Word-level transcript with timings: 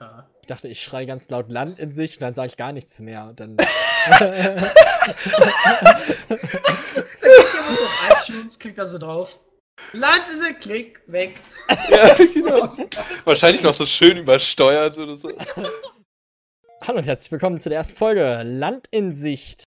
Alter. 0.00 0.28
Ich 0.40 0.46
dachte, 0.46 0.68
ich 0.68 0.82
schreie 0.82 1.06
ganz 1.06 1.28
laut 1.30 1.50
Land 1.50 1.78
in 1.78 1.92
sich 1.92 2.16
und 2.16 2.22
dann 2.22 2.34
sage 2.34 2.48
ich 2.48 2.56
gar 2.56 2.72
nichts 2.72 3.00
mehr. 3.00 3.26
Und 3.28 3.40
dann. 3.40 3.56
Dann 3.56 3.66
klickt 7.20 7.54
jemand 7.54 7.80
auf 7.80 8.28
iTunes, 8.28 8.58
klickt 8.58 8.78
da 8.78 8.86
so 8.86 8.98
drauf. 8.98 9.38
Land 9.92 10.28
in 10.32 10.40
den 10.40 10.58
Klick, 10.60 11.00
weg. 11.06 11.40
Ja, 11.90 12.14
genau. 12.14 12.68
Wahrscheinlich 13.24 13.62
noch 13.62 13.74
so 13.74 13.84
schön 13.84 14.16
übersteuert 14.16 14.96
oder 14.98 15.16
so. 15.16 15.30
Hallo 16.82 16.98
und 16.98 17.06
herzlich 17.06 17.32
willkommen 17.32 17.60
zu 17.60 17.68
der 17.68 17.78
ersten 17.78 17.96
Folge 17.96 18.42
Land 18.44 18.86
in 18.90 19.16
Sicht. 19.16 19.64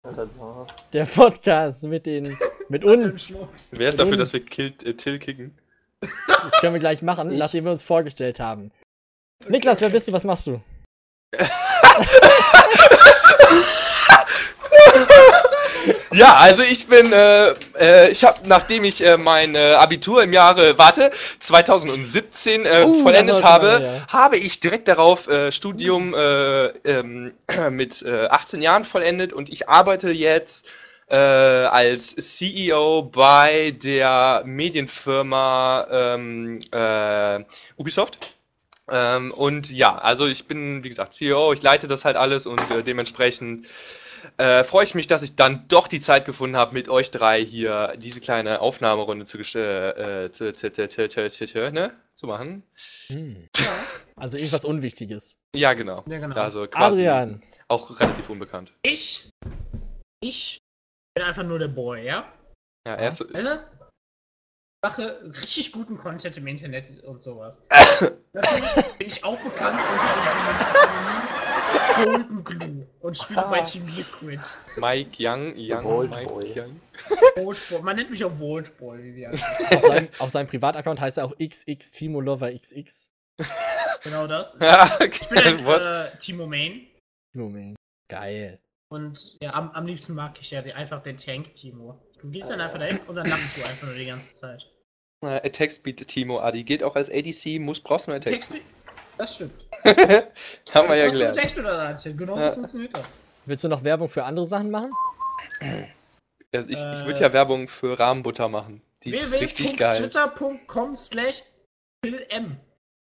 Der 0.93 1.05
Podcast 1.05 1.83
mit 1.85 2.05
den 2.05 2.37
mit 2.69 2.83
uns. 2.83 3.39
Wer 3.71 3.89
ist 3.89 3.99
dafür, 3.99 4.17
dass 4.17 4.33
wir 4.33 4.41
Uns. 4.41 4.49
Kill, 4.49 4.73
äh, 4.83 4.93
Till 4.93 5.19
kicken? 5.19 5.57
Das 6.27 6.53
können 6.59 6.73
wir 6.73 6.79
gleich 6.79 7.01
machen, 7.01 7.37
nachdem 7.37 7.65
wir 7.65 7.71
uns 7.71 7.83
vorgestellt 7.83 8.39
haben. 8.39 8.71
Niklas, 9.47 9.81
wer 9.81 9.89
bist 9.89 10.07
du? 10.07 10.13
Was 10.13 10.23
machst 10.23 10.47
du? 10.47 10.61
Ja, 16.15 16.35
also 16.35 16.63
ich 16.63 16.87
bin, 16.87 17.11
äh, 17.11 17.49
äh, 17.77 18.09
ich 18.09 18.23
habe, 18.23 18.39
nachdem 18.45 18.85
ich 18.85 19.03
äh, 19.03 19.17
mein 19.17 19.53
äh, 19.53 19.73
Abitur 19.73 20.23
im 20.23 20.31
Jahre, 20.31 20.77
warte, 20.77 21.11
2017 21.39 22.65
äh, 22.65 22.83
Uh, 22.85 23.03
vollendet 23.03 23.43
habe, 23.43 23.67
lange 23.67 23.89
her. 23.89 24.07
habe 24.07 24.37
ich 24.37 24.61
direkt 24.61 24.87
darauf 24.87 25.27
äh, 25.27 25.51
Studium 25.51 26.13
äh, 26.13 26.67
ähm, 26.85 27.33
mit 27.71 28.01
äh, 28.03 28.27
18 28.27 28.61
Jahren 28.61 28.85
vollendet 28.85 29.33
und 29.33 29.49
ich 29.49 29.67
arbeite 29.67 30.09
jetzt 30.11 30.67
als 31.07 32.15
CEO 32.15 33.03
bei 33.03 33.75
der 33.77 34.41
Medienfirma 34.43 35.85
ähm, 35.91 36.61
äh, 36.71 37.43
Ubisoft. 37.77 38.34
Ähm, 38.91 39.31
und 39.31 39.71
ja, 39.71 39.97
also 39.97 40.27
ich 40.27 40.47
bin, 40.47 40.83
wie 40.83 40.89
gesagt, 40.89 41.13
CEO, 41.13 41.53
ich 41.53 41.61
leite 41.61 41.87
das 41.87 42.05
halt 42.05 42.17
alles 42.17 42.45
und 42.45 42.59
äh, 42.71 42.83
dementsprechend 42.83 43.65
äh, 44.37 44.63
freue 44.63 44.83
ich 44.83 44.95
mich, 44.95 45.07
dass 45.07 45.23
ich 45.23 45.35
dann 45.35 45.67
doch 45.67 45.87
die 45.87 45.99
Zeit 45.99 46.25
gefunden 46.25 46.55
habe, 46.55 46.73
mit 46.73 46.89
euch 46.89 47.11
drei 47.11 47.43
hier 47.43 47.95
diese 47.97 48.19
kleine 48.19 48.59
Aufnahmerunde 48.59 49.25
zu, 49.25 49.37
äh, 49.37 50.31
zu, 50.31 50.53
zu, 50.53 50.71
zu, 50.71 50.87
zu, 50.87 51.07
zu, 51.07 51.29
zu, 51.29 51.45
zu, 51.45 51.71
ne? 51.71 51.93
zu 52.15 52.27
machen. 52.27 52.63
Hm. 53.07 53.47
Also 54.15 54.37
irgendwas 54.37 54.65
Unwichtiges. 54.65 55.37
Ja, 55.55 55.73
genau. 55.73 56.03
Ja, 56.07 56.19
genau. 56.19 56.35
Also 56.39 56.67
quasi 56.67 57.07
Adrian. 57.07 57.43
auch 57.67 57.99
relativ 57.99 58.29
unbekannt. 58.29 58.71
Ich, 58.83 59.29
ich 60.21 60.59
bin 61.13 61.25
einfach 61.25 61.43
nur 61.43 61.59
der 61.59 61.67
Boy, 61.67 62.05
ja? 62.05 62.31
Ja, 62.87 62.93
er 62.95 63.07
ist 63.09 63.17
so, 63.17 63.25
Also, 63.33 63.63
mache 64.85 65.19
richtig 65.41 65.71
guten 65.71 65.97
Content 65.97 66.37
im 66.37 66.45
Internet 66.45 67.03
und 67.03 67.19
sowas. 67.19 67.63
Natürlich 68.33 68.97
bin 68.99 69.07
ich 69.07 69.23
auch 69.23 69.39
bekannt 69.39 69.79
unter 69.79 70.03
dem 72.03 72.05
Golden 72.05 72.43
Glue 72.43 72.87
und 72.99 73.17
spiele 73.17 73.47
bei 73.49 73.61
Team 73.61 73.87
Liquid. 73.87 74.43
Mike 74.77 75.17
Young, 75.17 75.55
Young, 75.57 75.83
Volt 75.83 76.11
Mike 76.11 76.31
Boy. 76.31 76.53
Young. 76.55 76.79
Volt 77.35 77.57
Boy. 77.69 77.81
Man 77.81 77.95
nennt 77.95 78.11
mich 78.11 78.23
auch 78.23 78.37
Volt 78.37 78.77
Boy, 78.77 79.03
wie 79.03 79.15
wir 79.15 79.29
alle. 79.29 79.39
Auf 79.71 79.81
seinem, 79.81 80.07
auf 80.19 80.29
seinem 80.29 80.47
Privataccount 80.47 81.01
heißt 81.01 81.17
er 81.17 81.25
auch 81.25 81.33
XX 81.35 81.91
Timo 81.91 82.21
Lover 82.21 82.51
XX. 82.53 83.09
Genau 84.03 84.27
das. 84.27 84.55
Ja, 84.61 84.99
Ich 85.03 85.27
bin 85.29 85.39
ein 85.39 85.65
What? 85.65 85.81
äh, 85.81 86.15
Timo 86.19 86.45
Main. 86.45 86.85
Moment. 87.33 87.75
Geil. 88.07 88.59
Und 88.89 89.35
ja, 89.41 89.51
am, 89.55 89.71
am 89.71 89.87
liebsten 89.87 90.13
mag 90.13 90.35
ich 90.39 90.51
ja 90.51 90.61
die, 90.61 90.73
einfach 90.73 91.01
den 91.01 91.17
Tank 91.17 91.55
Timo. 91.55 91.99
Du 92.21 92.29
gehst 92.29 92.51
dann 92.51 92.61
einfach 92.61 92.77
dahin 92.77 92.99
und 93.07 93.15
dann 93.15 93.27
lachst 93.27 93.57
du 93.57 93.61
einfach 93.61 93.87
nur 93.87 93.95
die 93.95 94.05
ganze 94.05 94.35
Zeit. 94.35 94.71
Äh, 95.23 95.47
Attack 95.47 95.71
Speed 95.71 96.07
Timo 96.07 96.39
Adi 96.39 96.63
geht 96.63 96.83
auch 96.83 96.95
als 96.95 97.09
ADC, 97.09 97.59
muss 97.59 97.79
brauchst 97.79 98.07
du 98.07 98.11
nur 98.11 98.17
Attack 98.17 98.33
Text, 98.33 98.49
Speed. 98.49 98.63
das 99.17 99.35
stimmt. 99.35 99.53
Haben 100.73 100.89
wir 100.89 100.95
ja 100.95 101.09
gelernt. 101.09 101.37
Text 101.37 101.57
oder 101.57 101.71
erzählen. 101.89 102.17
Genau 102.17 102.37
Ja. 102.37 102.47
so 102.49 102.53
funktioniert 102.55 102.95
das. 102.95 103.15
Willst 103.45 103.63
du 103.63 103.67
noch 103.69 103.83
Werbung 103.83 104.09
für 104.09 104.23
andere 104.23 104.45
Sachen 104.45 104.71
machen? 104.71 104.91
Ja, 105.61 106.61
Ich, 106.61 106.69
ich 106.69 106.79
Äh, 106.79 107.05
würde 107.05 107.19
ja 107.21 107.31
Werbung 107.33 107.67
für 107.69 107.97
Rahmenbutter 107.99 108.49
machen. 108.49 108.81
Die 109.03 109.11
ist 109.11 109.31
richtig 109.31 109.77
geil. 109.77 109.99
www.twitter.com 110.01 110.95
slash 110.95 111.43
m. 112.29 112.57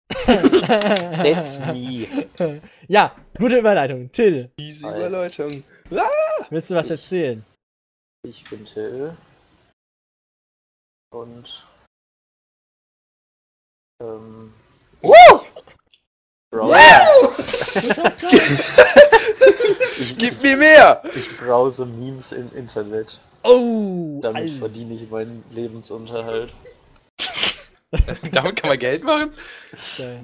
That's 0.26 1.60
me. 1.68 2.08
ja, 2.88 3.16
gute 3.38 3.58
Überleitung. 3.60 4.12
Till, 4.12 4.52
Easy 4.58 4.84
Hi. 4.86 4.98
Überleitung. 4.98 5.64
willst 6.50 6.70
du 6.70 6.76
was 6.76 6.86
Ich- 6.86 6.92
erzählen? 6.92 7.46
Ich 8.28 8.44
bin 8.50 8.66
Till. 8.66 9.16
Und. 11.14 11.66
Ähm. 14.02 14.54
Woo! 15.02 15.14
Browse, 16.52 16.78
ich, 20.00 20.18
Gib 20.18 20.42
mir 20.44 20.58
mehr! 20.58 21.02
ich 21.16 21.38
browse 21.38 21.86
Memes 21.86 22.32
im 22.34 22.54
Internet. 22.56 23.20
Oh, 23.44 24.20
Damit 24.22 24.44
Alter. 24.44 24.56
verdiene 24.60 24.94
ich 24.96 25.10
meinen 25.10 25.44
Lebensunterhalt. 25.50 26.54
Damit 28.32 28.56
kann 28.58 28.70
man 28.70 28.80
Geld 28.80 29.04
machen? 29.04 29.34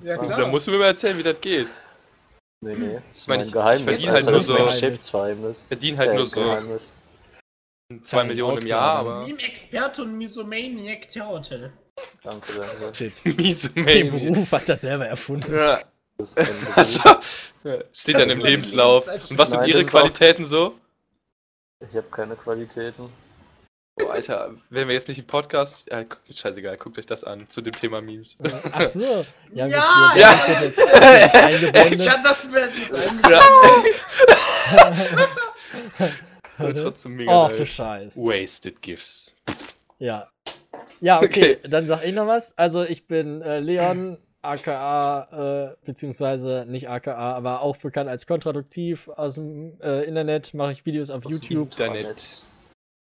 Ja, 0.04 0.18
Da 0.18 0.48
musst 0.48 0.68
du 0.68 0.72
mir 0.72 0.80
mal 0.80 0.88
erzählen, 0.88 1.18
wie 1.18 1.24
das 1.24 1.40
geht. 1.40 1.68
Nee, 2.62 2.76
nee. 2.76 3.00
Das 3.14 3.18
ist 3.22 3.28
mein 3.30 3.42
ich- 3.42 3.52
Geheimnis. 3.52 3.80
ich 4.02 4.10
verdiene 4.10 4.12
halt 4.12 4.26
Alter, 4.28 4.32
nur 4.32 4.40
das 4.40 4.50
ist 4.50 4.58
so- 4.58 4.66
Geschäftsgeheimnis. 4.66 5.62
Verdien 5.68 5.98
halt 5.98 6.10
Äh, 6.12 6.16
nur 6.16 6.26
so 6.26 6.42
Geheimnis. 6.42 6.92
2 8.04 8.18
Keine 8.18 8.28
Millionen 8.30 8.58
im 8.58 8.68
Jahr, 8.68 8.98
aber. 9.00 9.26
Meme-Experte 9.26 10.02
und 10.04 10.18
Misomaniac 10.18 11.10
Theater. 11.10 11.72
Danke, 12.24 12.54
danke. 12.60 12.94
Shit. 12.96 13.26
Miese 13.38 13.70
Den. 13.70 14.34
Beruf 14.34 14.52
hat 14.52 14.70
er 14.70 14.76
selber 14.76 15.08
erfunden. 15.08 15.54
Ja. 15.56 15.82
Also, 16.76 17.00
steht 17.94 18.16
dann 18.18 18.30
im 18.32 18.40
Lebenslauf. 18.40 19.08
Und 19.08 19.38
was 19.38 19.52
sind 19.52 19.60
Nein, 19.60 19.70
ihre 19.70 19.78
das 19.80 19.88
ist 19.88 19.96
auch- 19.96 20.00
Qualitäten 20.00 20.46
so? 20.46 20.74
Ich 21.80 21.96
habe 21.96 22.08
keine 22.10 22.36
Qualitäten. 22.36 23.10
Oh, 24.02 24.08
Alter, 24.08 24.54
wenn 24.70 24.88
wir 24.88 24.96
jetzt 24.96 25.08
nicht 25.08 25.18
im 25.20 25.26
Podcast. 25.28 25.88
Ja, 25.92 26.04
gu- 26.04 26.16
scheißegal, 26.32 26.78
guckt 26.78 26.98
euch 27.00 27.06
das 27.08 27.24
an 27.24 27.48
zu 27.50 27.62
dem 27.62 27.76
Thema 27.76 28.00
Memes. 28.02 28.36
Ach 28.72 28.88
so. 28.88 29.26
Ja, 29.54 29.68
Ja, 29.68 30.14
ja. 30.16 30.40
Ich 31.92 32.10
hab 32.10 32.24
das 32.24 32.44
mir 32.46 32.62
jetzt 32.62 32.78
Ja. 33.30 33.42
Aber 36.58 36.74
trotzdem 36.74 37.16
mega 37.16 37.46
Ach 37.46 37.54
du. 37.54 37.66
Scheiß. 37.66 38.18
Wasted 38.18 38.82
Gifts. 38.82 39.36
Ja. 40.00 40.28
Ja, 41.02 41.18
okay, 41.20 41.58
Okay. 41.58 41.70
dann 41.70 41.88
sag 41.88 42.04
ich 42.06 42.14
noch 42.14 42.28
was. 42.28 42.58
Also 42.58 42.84
ich 42.84 43.08
bin 43.08 43.42
äh, 43.42 43.60
Leon, 43.60 44.18
aka, 44.42 45.74
äh, 45.74 45.86
beziehungsweise 45.86 46.66
nicht 46.68 46.90
aka, 46.90 47.14
aber 47.16 47.62
auch 47.62 47.78
bekannt 47.78 48.10
als 48.10 48.26
kontraduktiv. 48.28 49.08
Aus 49.10 49.36
dem 49.36 49.80
äh, 49.82 50.04
Internet 50.04 50.54
mache 50.54 50.72
ich 50.72 50.86
Videos 50.86 51.10
auf 51.10 51.26
Aus 51.26 51.32
dem 51.32 51.42
YouTube. 51.42 51.72
Internet. 51.72 52.44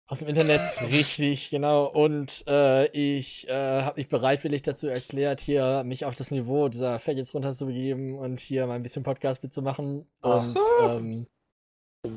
Aus 0.08 0.18
dem 0.18 0.28
Internet, 0.28 0.60
richtig, 0.90 1.48
genau. 1.48 1.86
Und 1.86 2.44
äh, 2.46 2.86
ich 2.88 3.48
äh, 3.48 3.82
habe 3.82 3.98
mich 3.98 4.08
bereitwillig 4.10 4.60
dazu 4.60 4.86
erklärt, 4.88 5.40
hier 5.40 5.84
mich 5.84 6.04
auf 6.04 6.14
das 6.14 6.30
Niveau 6.30 6.68
dieser 6.68 6.98
Faggots 6.98 7.32
runterzubegeben 7.32 8.18
und 8.18 8.38
hier 8.38 8.66
mal 8.66 8.74
ein 8.74 8.82
bisschen 8.82 9.04
Podcast 9.04 9.42
mitzumachen. 9.42 10.06
Ach 10.20 10.34
Und 10.44 10.58
so. 10.58 10.78
ähm, 10.82 11.26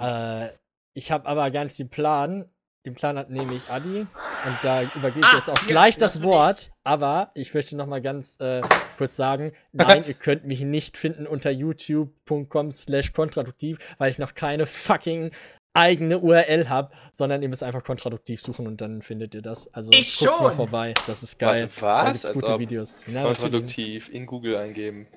äh, 0.02 0.50
ich 0.94 1.12
habe 1.12 1.26
aber 1.28 1.50
gar 1.52 1.64
nicht 1.64 1.80
den 1.80 1.90
Plan. 1.90 2.50
Den 2.86 2.94
Plan 2.94 3.18
hat 3.18 3.30
nämlich 3.32 3.62
Adi. 3.70 4.02
Und 4.02 4.58
da 4.62 4.84
übergebe 4.84 5.20
ich 5.22 5.26
Ah, 5.26 5.38
jetzt 5.38 5.50
auch 5.50 5.58
ja, 5.62 5.68
gleich 5.68 5.98
das 5.98 6.14
das 6.14 6.24
Wort. 6.24 6.72
Aber 6.84 7.32
ich 7.34 7.52
möchte 7.54 7.76
noch 7.76 7.88
mal 7.88 8.02
ganz 8.02 8.40
äh, 8.40 8.62
kurz 8.98 9.16
sagen, 9.16 9.54
nein, 9.72 10.04
ihr 10.08 10.14
könnt 10.14 10.46
mich 10.46 10.62
nicht 10.62 10.98
finden 10.98 11.26
unter 11.26 11.50
youtube.com 11.50 12.72
slash 12.72 13.12
kontraduktiv, 13.14 13.80
weil 13.98 14.12
ich 14.12 14.20
noch 14.20 14.36
keine 14.36 14.68
fucking 14.68 15.32
eigene 15.74 16.20
URL 16.20 16.70
habe, 16.70 16.92
sondern 17.12 17.42
ihr 17.42 17.50
müsst 17.50 17.64
einfach 17.64 17.84
kontraduktiv 17.84 18.40
suchen 18.40 18.66
und 18.68 18.80
dann 18.82 19.02
findet 19.02 19.36
ihr 19.36 19.42
das. 19.42 19.74
Also 19.74 19.92
Ich 19.92 20.20
guckt 20.20 20.40
mal 20.40 20.48
schon. 20.50 20.56
vorbei, 20.56 20.94
das 21.08 21.24
ist 21.24 21.38
geil. 21.40 21.70
Warte, 21.80 21.82
was? 21.82 21.82
Da 21.82 22.04
gibt's 22.06 22.26
Als 22.26 22.34
gute 22.34 22.54
ob 22.54 22.60
Videos. 22.60 22.96
Ja, 23.08 23.14
natürlich. 23.14 23.38
Kontraduktiv 23.40 24.10
in 24.10 24.26
Google 24.26 24.56
eingeben. 24.58 25.08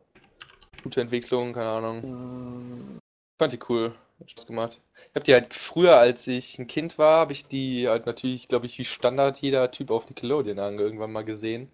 Gute 0.82 1.00
Entwicklung, 1.00 1.52
keine 1.52 1.68
Ahnung. 1.68 3.00
Fand 3.38 3.52
die 3.52 3.58
cool. 3.68 3.94
Hat 4.20 4.30
Spaß 4.30 4.46
gemacht. 4.46 4.80
Ich 5.10 5.14
hab 5.14 5.24
die 5.24 5.32
halt 5.34 5.54
früher, 5.54 5.96
als 5.96 6.26
ich 6.26 6.58
ein 6.58 6.66
Kind 6.66 6.98
war, 6.98 7.20
habe 7.20 7.32
ich 7.32 7.46
die 7.46 7.88
halt 7.88 8.06
natürlich, 8.06 8.48
glaube 8.48 8.66
ich, 8.66 8.78
wie 8.78 8.84
Standard 8.84 9.38
jeder 9.38 9.70
Typ 9.70 9.90
auf 9.90 10.08
Nickelodeon 10.08 10.58
ange- 10.58 10.80
irgendwann 10.80 11.12
mal 11.12 11.24
gesehen. 11.24 11.70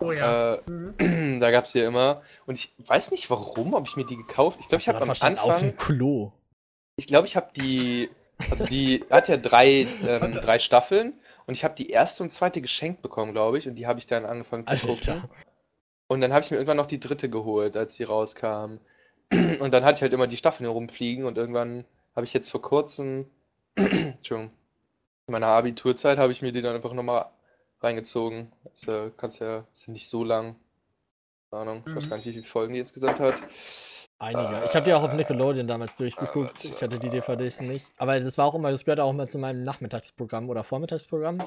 Oh 0.00 0.12
ja. 0.12 0.54
Äh, 0.54 0.60
Mhm. 0.66 1.40
da 1.40 1.50
gab's 1.50 1.72
die 1.72 1.78
ja 1.80 1.88
immer. 1.88 2.22
Und 2.46 2.58
ich 2.58 2.72
weiß 2.78 3.10
nicht 3.10 3.28
warum, 3.30 3.74
ob 3.74 3.86
ich 3.88 3.96
mir 3.96 4.04
die 4.04 4.16
gekauft. 4.16 4.58
Ich 4.60 4.68
glaube, 4.68 4.80
ich 4.82 4.88
habe 4.88 5.00
am 5.00 5.14
stand 5.14 5.38
auf 5.38 5.50
Anfang. 5.50 5.70
dem 5.70 5.76
Klo. 5.76 6.32
Ich 6.98 7.06
glaube, 7.06 7.26
ich 7.28 7.36
habe 7.36 7.50
die. 7.54 8.10
Also 8.50 8.66
die 8.66 9.04
hat 9.10 9.28
ja 9.28 9.36
drei, 9.36 9.86
ähm, 10.06 10.34
drei 10.34 10.58
Staffeln 10.60 11.14
und 11.46 11.54
ich 11.54 11.64
habe 11.64 11.74
die 11.74 11.90
erste 11.90 12.22
und 12.22 12.30
zweite 12.30 12.60
geschenkt 12.60 13.02
bekommen, 13.02 13.32
glaube 13.32 13.58
ich, 13.58 13.66
und 13.66 13.74
die 13.74 13.86
habe 13.86 13.98
ich 13.98 14.06
dann 14.06 14.24
angefangen 14.24 14.64
zu 14.66 14.86
gucken. 14.86 15.12
Alter. 15.12 15.28
Und 16.06 16.20
dann 16.20 16.32
habe 16.32 16.44
ich 16.44 16.50
mir 16.50 16.56
irgendwann 16.58 16.76
noch 16.76 16.86
die 16.86 17.00
dritte 17.00 17.28
geholt, 17.28 17.76
als 17.76 17.96
die 17.96 18.04
rauskam. 18.04 18.78
Und 19.60 19.74
dann 19.74 19.84
hatte 19.84 19.96
ich 19.96 20.02
halt 20.02 20.12
immer 20.14 20.26
die 20.26 20.38
Staffeln 20.38 20.64
herumfliegen 20.66 21.26
und 21.26 21.36
irgendwann 21.36 21.84
habe 22.16 22.24
ich 22.24 22.32
jetzt 22.32 22.50
vor 22.50 22.62
kurzem, 22.62 23.26
Entschuldigung, 23.76 24.52
in 25.26 25.32
meiner 25.32 25.48
Abiturzeit 25.48 26.16
habe 26.16 26.32
ich 26.32 26.40
mir 26.40 26.50
die 26.52 26.62
dann 26.62 26.74
einfach 26.74 26.94
nochmal 26.94 27.26
reingezogen. 27.80 28.50
Das 28.64 28.88
äh, 28.88 29.10
kannst 29.18 29.40
ja, 29.40 29.66
ist 29.70 29.86
ja 29.86 29.92
nicht 29.92 30.08
so 30.08 30.24
lang. 30.24 30.56
Keine 31.50 31.62
Ahnung, 31.62 31.82
ich 31.86 31.94
weiß 31.94 32.06
Mhm. 32.06 32.10
gar 32.10 32.16
nicht, 32.16 32.26
wie 32.26 32.32
viele 32.32 32.44
Folgen 32.44 32.72
die 32.72 32.80
insgesamt 32.80 33.20
hat. 33.20 33.42
Einige. 34.20 34.62
Ich 34.64 34.74
habe 34.74 34.84
die 34.84 34.94
auch 34.94 35.02
auf 35.02 35.12
Nickelodeon 35.12 35.68
damals 35.68 35.96
durchgeguckt. 35.96 36.64
Ich 36.64 36.82
hatte 36.82 36.98
die 36.98 37.08
DVDs 37.08 37.60
nicht. 37.60 37.86
Aber 37.98 38.18
das 38.18 38.36
war 38.36 38.46
auch 38.46 38.54
immer, 38.54 38.72
das 38.72 38.84
gehört 38.84 39.00
auch 39.00 39.10
immer 39.10 39.28
zu 39.28 39.38
meinem 39.38 39.62
Nachmittagsprogramm 39.62 40.48
oder 40.50 40.64
Vormittagsprogramm. 40.64 41.38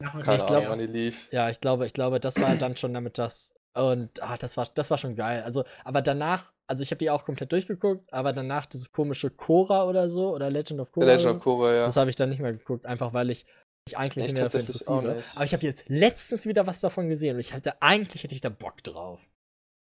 Nachmittag, 0.00 0.46
Keine 0.48 0.84
Ich 0.84 0.90
lief. 0.90 1.32
Ja, 1.32 1.48
ich 1.48 1.60
glaube, 1.60 1.86
ich 1.86 1.92
glaube, 1.92 2.18
das 2.20 2.40
war 2.40 2.54
dann 2.56 2.76
schon 2.76 2.92
damit 2.94 3.18
das. 3.18 3.54
Und 3.74 4.20
ah, 4.22 4.36
das 4.36 4.56
war, 4.56 4.66
das 4.74 4.90
war 4.90 4.98
schon 4.98 5.14
geil. 5.14 5.42
Also, 5.44 5.64
aber 5.84 6.02
danach, 6.02 6.52
also 6.66 6.82
ich 6.82 6.90
habe 6.90 6.98
die 6.98 7.10
auch 7.10 7.24
komplett 7.24 7.52
durchgeguckt, 7.52 8.12
aber 8.12 8.32
danach 8.32 8.66
dieses 8.66 8.90
komische 8.90 9.30
Cora 9.30 9.84
oder 9.84 10.08
so 10.08 10.34
oder 10.34 10.50
Legend 10.50 10.80
of 10.80 10.90
Cora. 10.90 11.06
Legend 11.06 11.36
of 11.36 11.40
Korra, 11.40 11.74
ja. 11.74 11.84
Das 11.84 11.96
habe 11.96 12.10
ich 12.10 12.16
dann 12.16 12.30
nicht 12.30 12.40
mehr 12.40 12.52
geguckt, 12.52 12.86
einfach 12.86 13.12
weil 13.12 13.30
ich 13.30 13.44
mich 13.86 13.96
eigentlich 13.96 14.24
Ich 14.24 14.32
nicht 14.32 14.36
mehr 14.36 14.44
dafür 14.44 14.60
interessiere. 14.60 15.22
Aber 15.36 15.44
ich 15.44 15.52
habe 15.52 15.64
jetzt 15.64 15.88
letztens 15.88 16.46
wieder 16.46 16.66
was 16.66 16.80
davon 16.80 17.08
gesehen 17.08 17.36
und 17.36 17.40
ich 17.40 17.52
hatte 17.52 17.80
eigentlich 17.80 18.24
hätte 18.24 18.34
ich 18.34 18.40
da 18.40 18.48
Bock 18.48 18.82
drauf. 18.82 19.20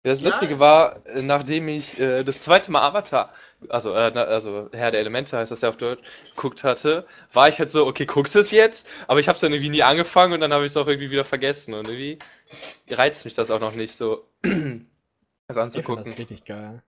Das 0.04 0.20
Ja. 0.20 0.28
Lustige 0.28 0.58
war, 0.58 1.04
äh, 1.06 1.22
nachdem 1.22 1.66
ich 1.68 1.98
äh, 1.98 2.22
das 2.24 2.38
zweite 2.38 2.70
Mal 2.70 2.82
Avatar, 2.82 3.32
also, 3.70 3.94
äh, 3.94 4.12
also 4.12 4.68
Herr 4.72 4.90
der 4.90 5.00
Elemente 5.00 5.36
heißt 5.38 5.50
das 5.50 5.62
ja 5.62 5.70
auf 5.70 5.76
Deutsch, 5.78 6.02
geguckt 6.36 6.62
hatte, 6.62 7.06
war 7.32 7.48
ich 7.48 7.58
halt 7.58 7.70
so, 7.70 7.86
okay, 7.86 8.04
guckst 8.06 8.34
du 8.34 8.38
es 8.40 8.50
jetzt? 8.50 8.88
Aber 9.08 9.18
ich 9.18 9.28
habe 9.28 9.34
es 9.36 9.40
dann 9.40 9.52
irgendwie 9.52 9.70
nie 9.70 9.82
angefangen 9.82 10.34
und 10.34 10.40
dann 10.40 10.52
habe 10.52 10.64
ich 10.66 10.72
es 10.72 10.76
auch 10.76 10.86
irgendwie 10.86 11.10
wieder 11.10 11.24
vergessen 11.24 11.72
und 11.74 11.88
irgendwie 11.88 12.18
reizt 12.90 13.24
mich 13.24 13.32
das 13.34 13.50
auch 13.50 13.60
noch 13.60 13.74
nicht 13.74 13.92
so, 13.94 14.28
das 14.42 14.50
Ich 14.52 14.52
finde 14.52 14.86
das 15.48 15.56
anzugucken. 15.56 16.12
richtig 16.12 16.44
geil. 16.44 16.82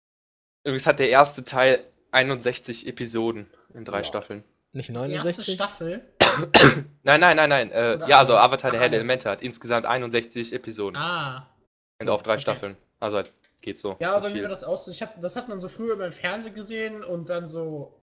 Übrigens 0.64 0.86
hat 0.86 1.00
der 1.00 1.08
erste 1.08 1.44
Teil 1.44 1.84
61 2.12 2.86
Episoden 2.86 3.46
in 3.74 3.84
drei 3.86 4.00
Wow. 4.00 4.06
Staffeln. 4.06 4.44
Nicht 4.72 4.90
Die 4.90 4.92
erste 4.92 5.08
69? 5.42 5.54
Staffel. 5.54 6.04
Nein, 7.02 7.20
nein, 7.20 7.36
nein, 7.36 7.48
nein. 7.48 7.70
Äh, 7.70 7.98
ja, 8.08 8.18
also? 8.18 8.36
Avatar 8.36 8.72
der 8.72 8.80
Herr 8.80 8.88
der. 8.90 8.98
Elemente 8.98 9.30
hat 9.30 9.40
insgesamt 9.40 9.86
61 9.86 10.52
Episoden 10.52 10.96
Ah. 11.00 11.48
und 12.02 12.08
auf 12.10 12.22
drei 12.22 12.32
okay. 12.34 12.42
Staffeln. 12.42 12.76
Also 13.00 13.18
halt, 13.18 13.32
geht 13.60 13.78
so. 13.78 13.96
Ja, 14.00 14.14
aber 14.14 14.30
wie 14.30 14.40
wir 14.40 14.48
das 14.48 14.64
aus. 14.64 14.88
Ich 14.88 15.02
hab, 15.02 15.20
das 15.20 15.36
hat 15.36 15.48
man 15.48 15.60
so 15.60 15.68
früher 15.68 15.94
immer 15.94 16.06
im 16.06 16.12
Fernsehen 16.12 16.54
gesehen 16.54 17.04
und 17.04 17.28
dann 17.30 17.48
so. 17.48 18.00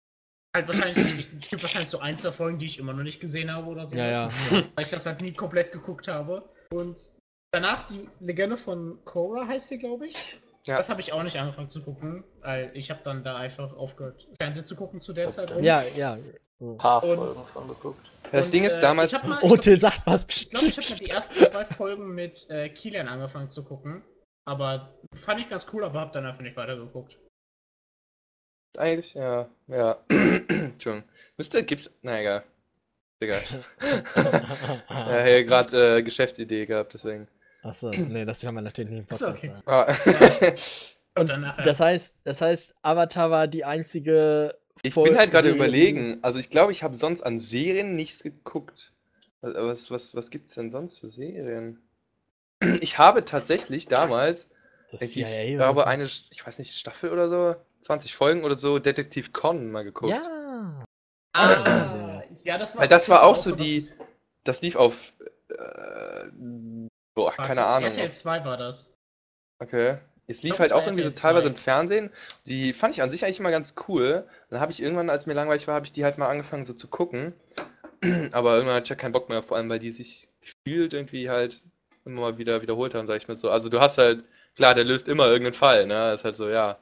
Halt 0.54 0.66
wahrscheinlich. 0.66 1.28
es 1.38 1.48
gibt 1.48 1.62
wahrscheinlich 1.62 1.90
so 1.90 2.00
ein, 2.00 2.16
zwei 2.16 2.32
Folgen, 2.32 2.58
die 2.58 2.66
ich 2.66 2.78
immer 2.78 2.92
noch 2.92 3.04
nicht 3.04 3.20
gesehen 3.20 3.52
habe 3.52 3.68
oder 3.68 3.86
so. 3.86 3.96
Ja, 3.96 4.06
ja. 4.10 4.30
Weil 4.50 4.84
ich 4.84 4.90
das 4.90 5.06
halt 5.06 5.20
nie 5.20 5.32
komplett 5.32 5.70
geguckt 5.70 6.08
habe. 6.08 6.48
Und 6.72 7.08
danach 7.52 7.84
die 7.86 8.08
Legende 8.18 8.56
von 8.56 8.98
Korra 9.04 9.46
heißt 9.46 9.68
sie, 9.68 9.78
glaube 9.78 10.08
ich. 10.08 10.40
Ja. 10.66 10.76
Das 10.76 10.88
habe 10.88 11.00
ich 11.00 11.12
auch 11.12 11.22
nicht 11.22 11.38
angefangen 11.38 11.68
zu 11.68 11.82
gucken, 11.82 12.24
weil 12.42 12.70
ich 12.74 12.90
habe 12.90 13.00
dann 13.02 13.24
da 13.24 13.36
einfach 13.36 13.74
aufgehört, 13.76 14.28
Fernsehen 14.38 14.66
zu 14.66 14.76
gucken 14.76 15.00
zu 15.00 15.12
der 15.12 15.30
Zeit. 15.30 15.50
Und, 15.50 15.64
Ja, 15.64 15.82
ja. 15.96 16.18
So. 16.58 16.74
paar 16.74 17.00
Folgen 17.00 17.40
von 17.52 17.68
geguckt. 17.68 18.10
Das 18.30 18.46
und, 18.46 18.54
Ding 18.54 18.64
ist 18.64 18.76
äh, 18.76 18.80
damals. 18.82 19.12
Mal, 19.22 19.38
Oh, 19.42 19.56
Till 19.56 19.78
sagt 19.78 20.02
was. 20.04 20.26
ich 20.28 20.50
glaube, 20.50 20.66
ich 20.66 20.76
habe 20.76 21.02
die 21.02 21.10
ersten 21.10 21.34
zwei 21.44 21.64
Folgen 21.64 22.14
mit 22.14 22.48
äh, 22.50 22.68
Kilian 22.68 23.08
angefangen 23.08 23.48
zu 23.48 23.64
gucken. 23.64 24.02
Aber 24.50 24.92
fand 25.14 25.40
ich 25.40 25.48
ganz 25.48 25.64
cool, 25.72 25.84
aber 25.84 26.00
habe 26.00 26.10
dann 26.12 26.26
einfach 26.26 26.42
nicht 26.42 26.56
weitergeguckt. 26.56 27.16
Eigentlich, 28.76 29.14
ja, 29.14 29.48
ja. 29.68 30.04
Entschuldigung. 30.08 31.08
Müsste, 31.36 31.62
gibt's, 31.64 31.96
na 32.02 32.20
egal. 32.20 32.42
Egal. 33.20 33.40
Ja, 34.90 35.22
hier 35.22 35.44
gerade 35.44 35.98
äh, 35.98 36.02
Geschäftsidee 36.02 36.66
gehabt, 36.66 36.94
deswegen. 36.94 37.28
Achso, 37.62 37.90
nee, 37.90 38.24
das 38.24 38.40
kann 38.40 38.56
man 38.56 38.64
natürlich 38.64 38.90
nicht 38.90 38.98
im 39.00 39.06
Ist 39.08 39.20
Podcast 39.20 39.44
okay. 39.44 39.54
sagen. 39.64 40.56
Ah. 41.14 41.20
Und 41.20 41.28
das 41.64 41.78
heißt, 41.78 42.16
das 42.24 42.40
heißt, 42.40 42.74
Avatar 42.82 43.30
war 43.30 43.46
die 43.46 43.64
einzige. 43.64 44.58
Ich 44.82 44.94
Voll- 44.94 45.10
bin 45.10 45.18
halt 45.18 45.30
gerade 45.30 45.50
überlegen. 45.50 46.18
Also 46.22 46.40
ich 46.40 46.50
glaube, 46.50 46.72
ich 46.72 46.82
habe 46.82 46.96
sonst 46.96 47.22
an 47.22 47.38
Serien 47.38 47.94
nichts 47.94 48.24
geguckt. 48.24 48.94
Was, 49.42 49.92
was, 49.92 50.16
was 50.16 50.30
gibt's 50.30 50.54
denn 50.54 50.70
sonst 50.70 50.98
für 50.98 51.08
Serien? 51.08 51.80
Ich 52.80 52.98
habe 52.98 53.24
tatsächlich 53.24 53.86
damals, 53.86 54.48
Das 54.90 55.00
CIA 55.00 55.42
ich 55.44 55.50
oder 55.50 55.56
glaube, 55.56 55.80
so. 55.80 55.84
eine, 55.84 56.04
ich 56.04 56.46
weiß 56.46 56.58
nicht, 56.58 56.76
Staffel 56.76 57.10
oder 57.10 57.28
so, 57.28 57.56
20 57.80 58.14
Folgen 58.14 58.44
oder 58.44 58.56
so, 58.56 58.78
Detektiv 58.78 59.32
Con 59.32 59.70
mal 59.70 59.84
geguckt. 59.84 60.12
Ja. 60.12 60.84
Ah, 61.32 62.22
ja, 62.42 62.58
das 62.58 62.74
war 62.74 62.82
Weil 62.82 62.88
das 62.88 63.08
war 63.08 63.22
auch 63.22 63.34
das 63.34 63.44
so 63.44 63.54
die, 63.54 63.76
dass- 63.80 63.96
das 64.44 64.62
lief 64.62 64.74
auf, 64.76 65.12
äh, 65.48 66.28
boah, 67.14 67.26
warte, 67.36 67.42
keine 67.42 67.66
Ahnung. 67.66 67.90
RTL 67.90 68.12
2 68.12 68.44
war 68.44 68.56
das. 68.56 68.92
Okay. 69.60 69.98
Es 70.26 70.42
lief 70.42 70.58
halt 70.58 70.72
auch 70.72 70.86
irgendwie 70.86 71.02
so 71.02 71.10
teilweise 71.10 71.48
2. 71.48 71.50
im 71.50 71.56
Fernsehen. 71.56 72.10
Die 72.46 72.72
fand 72.72 72.94
ich 72.94 73.02
an 73.02 73.10
sich 73.10 73.24
eigentlich 73.24 73.40
immer 73.40 73.50
ganz 73.50 73.74
cool. 73.88 74.26
Dann 74.48 74.60
habe 74.60 74.70
ich 74.72 74.80
irgendwann, 74.80 75.10
als 75.10 75.26
mir 75.26 75.34
langweilig 75.34 75.66
war, 75.66 75.74
habe 75.74 75.86
ich 75.86 75.92
die 75.92 76.04
halt 76.04 76.18
mal 76.18 76.28
angefangen 76.28 76.64
so 76.64 76.72
zu 76.72 76.86
gucken. 76.88 77.34
Aber 78.32 78.54
irgendwann 78.54 78.76
hatte 78.76 78.84
ich 78.84 78.90
ja 78.90 78.94
keinen 78.96 79.12
Bock 79.12 79.28
mehr, 79.28 79.42
vor 79.42 79.56
allem 79.56 79.68
weil 79.68 79.80
die 79.80 79.90
sich 79.90 80.28
gefühlt 80.40 80.94
irgendwie 80.94 81.28
halt 81.30 81.60
immer 82.04 82.20
mal 82.22 82.38
wieder 82.38 82.62
wiederholt 82.62 82.94
haben, 82.94 83.06
sag 83.06 83.16
ich 83.20 83.28
mal 83.28 83.36
so. 83.36 83.50
Also 83.50 83.68
du 83.68 83.80
hast 83.80 83.98
halt, 83.98 84.24
klar, 84.56 84.74
der 84.74 84.84
löst 84.84 85.08
immer 85.08 85.26
irgendeinen 85.26 85.54
Fall, 85.54 85.86
ne? 85.86 86.12
Ist 86.12 86.24
halt 86.24 86.36
so, 86.36 86.48
ja. 86.48 86.78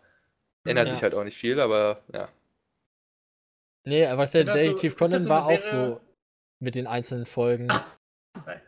Ändert 0.64 0.88
Ja. 0.88 0.94
sich 0.94 1.02
halt 1.02 1.14
auch 1.14 1.24
nicht 1.24 1.36
viel, 1.38 1.60
aber 1.60 2.02
ja. 2.12 2.28
Nee, 3.84 4.06
aber 4.06 4.26
der 4.26 4.46
so- 4.46 4.52
Detektiv 4.52 4.92
ist 4.92 5.00
das 5.00 5.08
Conan 5.10 5.22
so 5.22 5.28
war 5.28 5.46
auch 5.46 5.60
so 5.60 6.00
mit 6.60 6.74
den 6.74 6.86
einzelnen 6.86 7.26
Folgen. 7.26 7.70
Okay. 8.36 8.60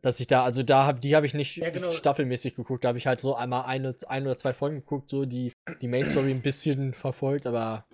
Dass 0.00 0.20
ich 0.20 0.26
da, 0.26 0.44
also 0.44 0.62
da 0.62 0.86
hab, 0.86 1.00
die 1.00 1.14
habe 1.16 1.26
ich 1.26 1.34
nicht 1.34 1.56
Ja, 1.56 1.70
genau. 1.70 1.90
staffelmäßig 1.90 2.54
geguckt, 2.56 2.84
da 2.84 2.88
habe 2.88 2.98
ich 2.98 3.06
halt 3.06 3.20
so 3.20 3.34
einmal 3.36 3.64
eine, 3.66 3.94
ein 4.08 4.24
oder 4.26 4.36
zwei 4.36 4.52
Folgen 4.52 4.76
geguckt, 4.80 5.10
so 5.10 5.24
die, 5.24 5.52
die 5.80 5.88
Main 5.88 6.08
Story 6.08 6.30
ein 6.30 6.42
bisschen 6.42 6.92
verfolgt, 6.94 7.46
aber 7.46 7.84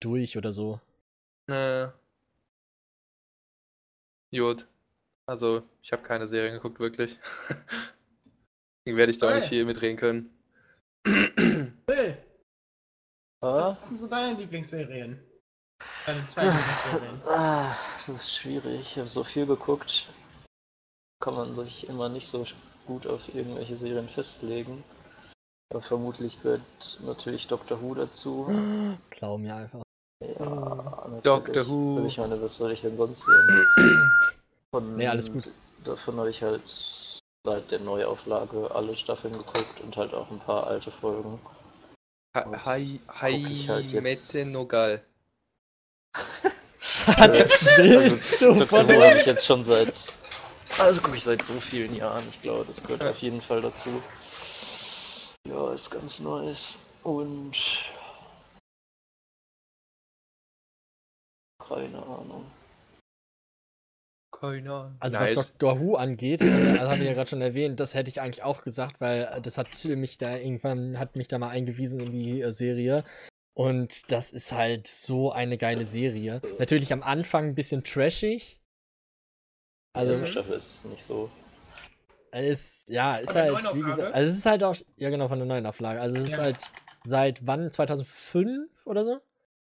durch 0.00 0.36
oder 0.36 0.52
so. 0.52 0.80
Ne. 1.48 1.92
Gut. 4.32 4.66
Also, 5.30 5.62
ich 5.80 5.92
habe 5.92 6.02
keine 6.02 6.26
Serien 6.26 6.54
geguckt, 6.54 6.80
wirklich. 6.80 7.16
Deswegen 8.84 8.98
werde 8.98 9.10
ich 9.10 9.18
da 9.18 9.28
auch 9.28 9.34
nicht 9.34 9.46
viel 9.46 9.64
mitreden 9.64 9.96
können. 9.96 10.30
Ah? 13.42 13.74
was 13.78 13.88
sind 13.88 13.96
so 13.96 14.06
deine 14.06 14.38
Lieblingsserien? 14.38 15.18
Deine 16.04 16.26
zwei 16.26 16.44
Lieblingsserien. 16.44 17.22
Ah, 17.26 17.74
das 17.96 18.08
ist 18.10 18.36
schwierig. 18.36 18.80
Ich 18.82 18.98
habe 18.98 19.08
so 19.08 19.24
viel 19.24 19.46
geguckt. 19.46 20.08
Kann 21.20 21.34
man 21.34 21.54
sich 21.54 21.88
immer 21.88 22.10
nicht 22.10 22.28
so 22.28 22.46
gut 22.86 23.06
auf 23.06 23.34
irgendwelche 23.34 23.78
Serien 23.78 24.10
festlegen. 24.10 24.84
Aber 25.72 25.80
vermutlich 25.80 26.42
gehört 26.42 27.00
natürlich 27.02 27.46
Doctor 27.46 27.80
Who 27.80 27.94
dazu. 27.94 28.46
Klau 29.10 29.38
mir 29.38 29.54
einfach. 29.54 29.82
Ja, 30.22 30.44
natürlich. 30.44 31.22
Doctor 31.22 31.66
Who. 31.66 31.96
Also 31.96 32.08
ich 32.08 32.18
meine, 32.18 32.42
was 32.42 32.56
soll 32.56 32.72
ich 32.72 32.82
denn 32.82 32.98
sonst 32.98 33.24
sehen? 33.24 33.66
Von, 34.72 34.96
Nee, 34.96 35.08
alles 35.08 35.32
gut. 35.32 35.50
Davon 35.84 36.18
habe 36.18 36.30
ich 36.30 36.42
halt 36.42 36.62
seit 37.44 37.70
der 37.70 37.80
Neuauflage 37.80 38.70
alle 38.74 38.96
Staffeln 38.96 39.32
geguckt 39.32 39.80
und 39.82 39.96
halt 39.96 40.14
auch 40.14 40.30
ein 40.30 40.38
paar 40.40 40.66
alte 40.66 40.90
Folgen. 40.90 41.40
Ha- 42.36 42.44
Das 42.50 42.66
Hai, 42.66 43.00
halt 43.08 43.90
jetzt- 43.90 44.34
Mette 44.34 44.46
Nogal. 44.50 45.02
Was 47.06 47.76
willst 47.76 48.42
du 48.42 48.54
Dr. 48.54 48.66
von 48.66 48.88
Who 48.88 48.92
habe 48.94 49.06
uns? 49.08 49.20
ich 49.20 49.26
jetzt 49.26 49.46
schon 49.46 49.64
seit. 49.64 50.14
Also 50.78 51.00
gucke 51.00 51.16
ich 51.16 51.22
seit 51.24 51.42
so 51.44 51.54
vielen 51.60 51.94
Jahren. 51.96 52.24
Ich 52.28 52.40
glaube, 52.42 52.64
das 52.66 52.82
gehört 52.82 53.02
auf 53.02 53.18
jeden 53.18 53.40
Fall 53.40 53.60
dazu. 53.62 54.02
Ja, 55.48 55.72
ist 55.72 55.90
ganz 55.90 56.20
nice. 56.20 56.78
Und. 57.02 57.56
Keine 61.66 61.98
Ahnung. 62.02 62.50
Keine 64.40 64.72
Ahnung. 64.72 64.96
Also 65.00 65.18
Nice. 65.18 65.36
was 65.36 65.48
Doctor 65.48 65.80
Who 65.80 65.96
angeht, 65.96 66.40
das 66.40 66.52
habe 66.52 66.62
ich, 66.96 67.04
ja 67.04 67.12
gerade 67.12 67.28
schon 67.28 67.42
erwähnt, 67.42 67.78
das 67.78 67.94
hätte 67.94 68.08
ich 68.08 68.20
eigentlich 68.20 68.42
auch 68.42 68.62
gesagt, 68.62 69.00
weil 69.00 69.40
das 69.42 69.58
hat 69.58 69.68
mich 69.84 70.16
da 70.18 70.36
irgendwann, 70.36 70.98
hat 70.98 71.14
mich 71.16 71.28
da 71.28 71.38
mal 71.38 71.50
eingewiesen 71.50 72.00
in 72.00 72.10
die 72.10 72.40
äh, 72.40 72.50
Serie. 72.50 73.04
Und 73.54 74.10
das 74.10 74.32
ist 74.32 74.52
halt 74.52 74.86
so 74.86 75.32
eine 75.32 75.58
geile 75.58 75.84
Serie. 75.84 76.40
Natürlich 76.58 76.92
am 76.92 77.02
Anfang 77.02 77.48
ein 77.48 77.54
bisschen 77.54 77.84
trashig. 77.84 78.60
Also, 79.92 80.10
Also 80.12 80.20
die 80.20 80.26
erste 80.26 80.32
Staffel 80.32 80.56
ist 80.56 80.84
nicht 80.86 81.04
so. 81.04 81.30
es, 82.30 82.84
ja, 82.88 83.16
ist 83.16 83.34
halt, 83.34 83.58
wie 83.74 83.82
gesagt, 83.82 84.14
also 84.14 84.30
es 84.30 84.38
ist 84.38 84.46
halt 84.46 84.64
auch, 84.64 84.76
ja 84.96 85.10
genau, 85.10 85.28
von 85.28 85.38
der 85.38 85.46
neuen 85.46 85.66
Auflage. 85.66 86.00
Also 86.00 86.16
es 86.18 86.28
ist 86.28 86.36
Ja. 86.36 86.44
halt 86.44 86.70
seit 87.04 87.46
wann? 87.46 87.70
2005 87.72 88.70
oder 88.86 89.04
so? 89.04 89.20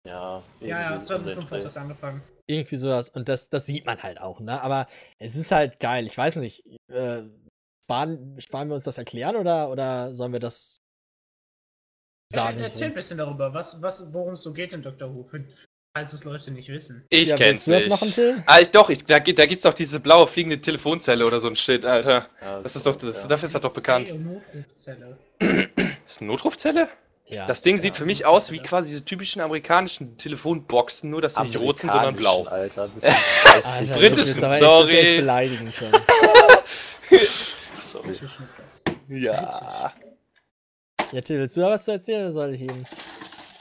Ja, 0.06 0.42
Ja, 0.60 0.66
ja, 0.66 0.90
irgendwie 0.90 1.04
so 1.04 1.14
um 1.16 1.24
den 1.24 1.34
2005 1.34 1.48
Dreh. 1.50 1.56
hat 1.58 1.64
das 1.64 1.76
angefangen. 1.76 2.22
Irgendwie 2.46 2.76
sowas. 2.76 3.08
Und 3.10 3.28
das, 3.28 3.48
das 3.50 3.66
sieht 3.66 3.84
man 3.86 4.02
halt 4.02 4.20
auch, 4.20 4.40
ne? 4.40 4.60
Aber 4.62 4.86
es 5.18 5.36
ist 5.36 5.52
halt 5.52 5.78
geil. 5.78 6.06
Ich 6.06 6.16
weiß 6.16 6.36
nicht, 6.36 6.64
äh, 6.88 7.22
sparen, 7.86 8.40
sparen 8.40 8.68
wir 8.68 8.74
uns 8.76 8.84
das 8.84 8.98
erklären 8.98 9.36
oder, 9.36 9.70
oder 9.70 10.14
sollen 10.14 10.32
wir 10.32 10.40
das 10.40 10.78
sagen? 12.32 12.58
Äh, 12.60 12.64
Erzähl 12.64 12.88
ein 12.88 12.94
bisschen 12.94 13.18
darüber, 13.18 13.52
was, 13.52 13.80
was, 13.82 14.12
worum 14.12 14.34
es 14.34 14.42
so 14.42 14.52
geht 14.52 14.72
in 14.72 14.82
Dr. 14.82 15.14
Who, 15.14 15.24
für, 15.24 15.44
falls 15.96 16.12
es 16.12 16.24
Leute 16.24 16.50
nicht 16.50 16.68
wissen. 16.70 17.04
Ich 17.10 17.28
ja, 17.28 17.36
kenn's 17.36 17.66
willst 17.68 17.86
du 17.86 17.90
das 17.90 18.00
nicht. 18.00 18.00
machen, 18.00 18.12
Till? 18.12 18.42
Ah, 18.46 18.58
ich, 18.60 18.70
doch, 18.70 18.88
ich, 18.90 19.04
da, 19.04 19.18
gibt- 19.18 19.38
da 19.38 19.46
gibt's 19.46 19.66
auch 19.66 19.74
diese 19.74 20.00
blaue 20.00 20.26
fliegende 20.26 20.60
Telefonzelle 20.60 21.26
oder 21.26 21.40
so 21.40 21.48
ein 21.48 21.56
Shit, 21.56 21.84
Alter. 21.84 22.28
Ja, 22.40 22.62
Das 22.62 22.72
so, 22.72 22.78
ist 22.78 22.86
doch, 22.86 22.96
das, 22.96 23.22
ja. 23.22 23.28
dafür 23.28 23.46
ist 23.46 23.54
das 23.54 23.60
doch 23.60 23.74
bekannt. 23.74 24.08
Notrufzelle. 24.08 25.18
Das 26.02 26.16
ist 26.16 26.22
eine 26.22 26.30
Notrufzelle? 26.32 26.88
Ja. 27.30 27.46
Das 27.46 27.62
Ding 27.62 27.78
sieht 27.78 27.92
Ja. 27.92 27.98
für 27.98 28.06
mich 28.06 28.26
aus 28.26 28.50
wie 28.50 28.58
quasi 28.58 28.90
diese 28.90 29.04
typischen 29.04 29.40
amerikanischen 29.40 30.16
Telefonboxen, 30.18 31.10
nur 31.10 31.22
dass 31.22 31.36
sie 31.36 31.42
nicht 31.44 31.58
rot 31.60 31.78
sind, 31.78 31.92
sondern 31.92 32.16
blau. 32.16 32.44
Alter, 32.44 32.82
Alter, 32.82 32.90
das 33.54 33.88
Britischen, 33.88 34.18
ist 34.36 34.42
echt- 34.42 34.58
sorry. 34.58 34.60
Das 34.60 34.90
ist 34.90 34.92
echt 34.96 35.16
beleidigend 35.18 35.74
schon. 35.74 35.92
Sorry. 37.80 38.12
Ja. 39.08 39.92
Ja, 41.12 41.20
Till, 41.22 41.38
willst 41.38 41.56
du 41.56 41.60
da 41.62 41.70
was 41.70 41.84
zu 41.84 41.92
erzählen 41.92 42.22
oder 42.22 42.32
soll 42.32 42.54
ich 42.54 42.60
eben? 42.62 42.84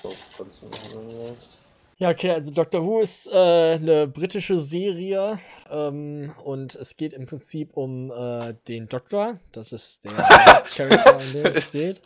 So, 0.03 0.13
kannst 0.37 0.61
du 0.61 0.67
machen, 0.67 0.89
wenn 0.93 1.09
du 1.09 1.29
willst. 1.29 1.57
Ja, 1.97 2.09
okay, 2.11 2.31
also 2.31 2.51
Doctor 2.51 2.81
Who 2.85 2.99
ist 3.01 3.27
äh, 3.31 3.73
eine 3.73 4.07
britische 4.07 4.57
Serie 4.57 5.37
ähm, 5.69 6.33
und 6.43 6.75
es 6.75 6.95
geht 6.95 7.11
im 7.13 7.25
Prinzip 7.25 7.75
um 7.75 8.09
äh, 8.11 8.53
den 8.67 8.87
Doktor. 8.87 9.39
Das 9.51 9.73
ist 9.73 10.05
der 10.05 10.11
Charakter, 10.75 11.17
um 11.17 11.33
den 11.33 11.45
es 11.47 11.71
geht. 11.71 12.01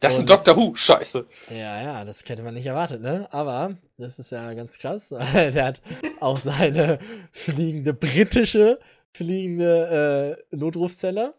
Das 0.00 0.14
ist 0.14 0.20
ein 0.20 0.26
Doctor 0.26 0.56
Who, 0.56 0.74
scheiße. 0.74 1.26
Ja, 1.50 1.82
ja, 1.82 2.04
das 2.04 2.22
hätte 2.28 2.42
man 2.42 2.54
nicht 2.54 2.66
erwartet, 2.66 3.00
ne? 3.00 3.26
Aber 3.30 3.76
das 3.96 4.18
ist 4.18 4.32
ja 4.32 4.52
ganz 4.54 4.78
krass. 4.78 5.08
Der 5.34 5.64
hat 5.64 5.82
auch 6.20 6.36
seine 6.36 6.98
fliegende 7.32 7.94
britische 7.94 8.78
fliegende 9.14 10.36
äh, 10.50 10.56
Notrufzelle. 10.56 11.34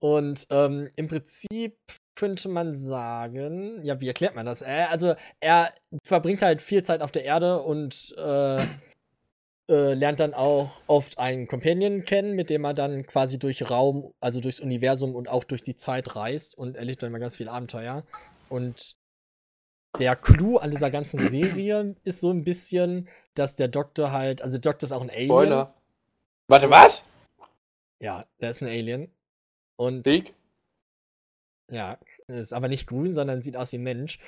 Und 0.00 0.46
ähm, 0.50 0.90
im 0.96 1.08
Prinzip 1.08 1.76
könnte 2.14 2.48
man 2.48 2.74
sagen, 2.74 3.84
ja, 3.84 4.00
wie 4.00 4.08
erklärt 4.08 4.34
man 4.34 4.46
das? 4.46 4.62
Äh, 4.62 4.86
also 4.90 5.14
er 5.40 5.72
verbringt 6.04 6.42
halt 6.42 6.62
viel 6.62 6.82
Zeit 6.82 7.02
auf 7.02 7.12
der 7.12 7.24
Erde 7.24 7.62
und 7.62 8.14
äh, 8.18 8.64
äh, 9.72 9.94
lernt 9.94 10.20
dann 10.20 10.34
auch 10.34 10.82
oft 10.86 11.18
einen 11.18 11.48
Companion 11.48 12.04
kennen, 12.04 12.34
mit 12.34 12.50
dem 12.50 12.64
er 12.64 12.74
dann 12.74 13.06
quasi 13.06 13.38
durch 13.38 13.70
Raum, 13.70 14.12
also 14.20 14.40
durchs 14.40 14.60
Universum 14.60 15.14
und 15.14 15.28
auch 15.28 15.44
durch 15.44 15.64
die 15.64 15.76
Zeit 15.76 16.14
reist 16.14 16.56
und 16.56 16.76
erlebt 16.76 17.02
dann 17.02 17.10
mal 17.10 17.18
ganz 17.18 17.36
viel 17.36 17.48
Abenteuer. 17.48 18.04
Und 18.48 18.96
der 19.98 20.14
Clou 20.14 20.58
an 20.58 20.70
dieser 20.70 20.90
ganzen 20.90 21.18
Serie 21.28 21.96
ist 22.04 22.20
so 22.20 22.30
ein 22.30 22.44
bisschen, 22.44 23.08
dass 23.34 23.56
der 23.56 23.68
Doktor 23.68 24.12
halt, 24.12 24.42
also 24.42 24.58
der 24.58 24.70
Doktor 24.70 24.86
ist 24.86 24.92
auch 24.92 25.02
ein 25.02 25.10
Alien. 25.10 25.26
Spoiler. 25.26 25.74
Warte, 26.48 26.70
was? 26.70 27.04
Ja, 27.98 28.26
der 28.40 28.50
ist 28.50 28.62
ein 28.62 28.68
Alien. 28.68 29.10
Und 29.76 30.06
Dick? 30.06 30.34
ja, 31.72 31.98
ist 32.28 32.52
aber 32.52 32.68
nicht 32.68 32.86
grün, 32.86 33.14
sondern 33.14 33.42
sieht 33.42 33.56
aus 33.56 33.72
wie 33.72 33.78
ein 33.78 33.82
Mensch. 33.82 34.18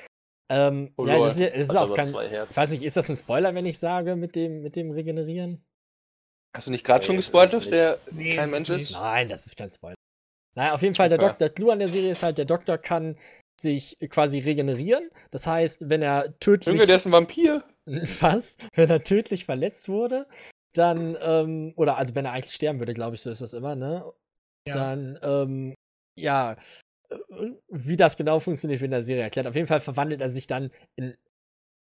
Ähm, 0.50 0.92
Oh 0.96 1.06
ja, 1.06 1.18
das 1.18 1.38
ist, 1.38 1.54
das 1.54 1.62
ist 1.70 1.76
auch 1.76 1.94
kein. 1.94 2.06
zwei 2.06 2.26
Ich 2.26 2.56
weiß 2.56 2.70
nicht, 2.70 2.82
ist 2.82 2.96
das 2.96 3.08
ein 3.08 3.16
Spoiler, 3.16 3.54
wenn 3.54 3.66
ich 3.66 3.78
sage, 3.78 4.16
mit 4.16 4.36
dem, 4.36 4.62
mit 4.62 4.76
dem 4.76 4.90
Regenerieren? 4.90 5.64
Hast 6.54 6.66
du 6.66 6.70
nicht 6.70 6.84
gerade 6.84 7.04
schon 7.04 7.14
Nee, 7.14 7.18
gespoilt, 7.18 7.52
das 7.52 7.60
dass 7.60 7.70
der 7.70 7.98
Nee, 8.12 8.36
kein 8.36 8.44
ist 8.44 8.50
Mensch 8.50 8.68
ist? 8.70 8.92
Nein, 8.92 9.28
das 9.28 9.46
ist 9.46 9.56
kein 9.56 9.70
Spoiler. 9.72 9.96
Naja, 10.54 10.74
auf 10.74 10.82
jeden 10.82 10.94
Fall, 10.94 11.08
der, 11.08 11.18
Okay. 11.18 11.28
Dok 11.30 11.38
der 11.38 11.50
Clou 11.50 11.70
an 11.70 11.78
der 11.80 11.88
Serie 11.88 12.12
ist 12.12 12.22
halt, 12.22 12.38
der 12.38 12.44
Doktor 12.44 12.78
kann 12.78 13.16
sich 13.60 13.96
quasi 14.10 14.38
regenerieren. 14.38 15.10
Das 15.30 15.46
heißt, 15.46 15.88
wenn 15.88 16.02
er 16.02 16.38
tödlich. 16.38 16.74
Junge, 16.74 16.86
der 16.86 16.96
ist 16.96 17.06
ein 17.06 17.12
Vampir. 17.12 17.64
Was? 17.86 18.56
Wenn 18.74 18.90
er 18.90 19.02
tödlich 19.02 19.44
verletzt 19.44 19.88
wurde, 19.88 20.26
dann, 20.74 21.16
ähm, 21.20 21.72
oder 21.76 21.96
also 21.96 22.14
wenn 22.14 22.24
er 22.24 22.32
eigentlich 22.32 22.54
sterben 22.54 22.78
würde, 22.78 22.94
glaube 22.94 23.14
ich, 23.16 23.22
so 23.22 23.30
ist 23.30 23.40
das 23.42 23.52
immer, 23.52 23.74
ne? 23.76 24.04
Ja. 24.66 24.74
Dann, 24.74 25.18
ähm, 25.22 25.74
ja, 26.18 26.56
wie 27.68 27.96
das 27.96 28.16
genau 28.16 28.40
funktioniert, 28.40 28.80
wird 28.80 28.86
in 28.88 28.92
der 28.92 29.02
Serie 29.02 29.22
erklärt. 29.22 29.46
Auf 29.46 29.54
jeden 29.54 29.66
Fall 29.68 29.80
verwandelt 29.80 30.20
er 30.20 30.30
sich 30.30 30.46
dann 30.46 30.70
in 30.96 31.16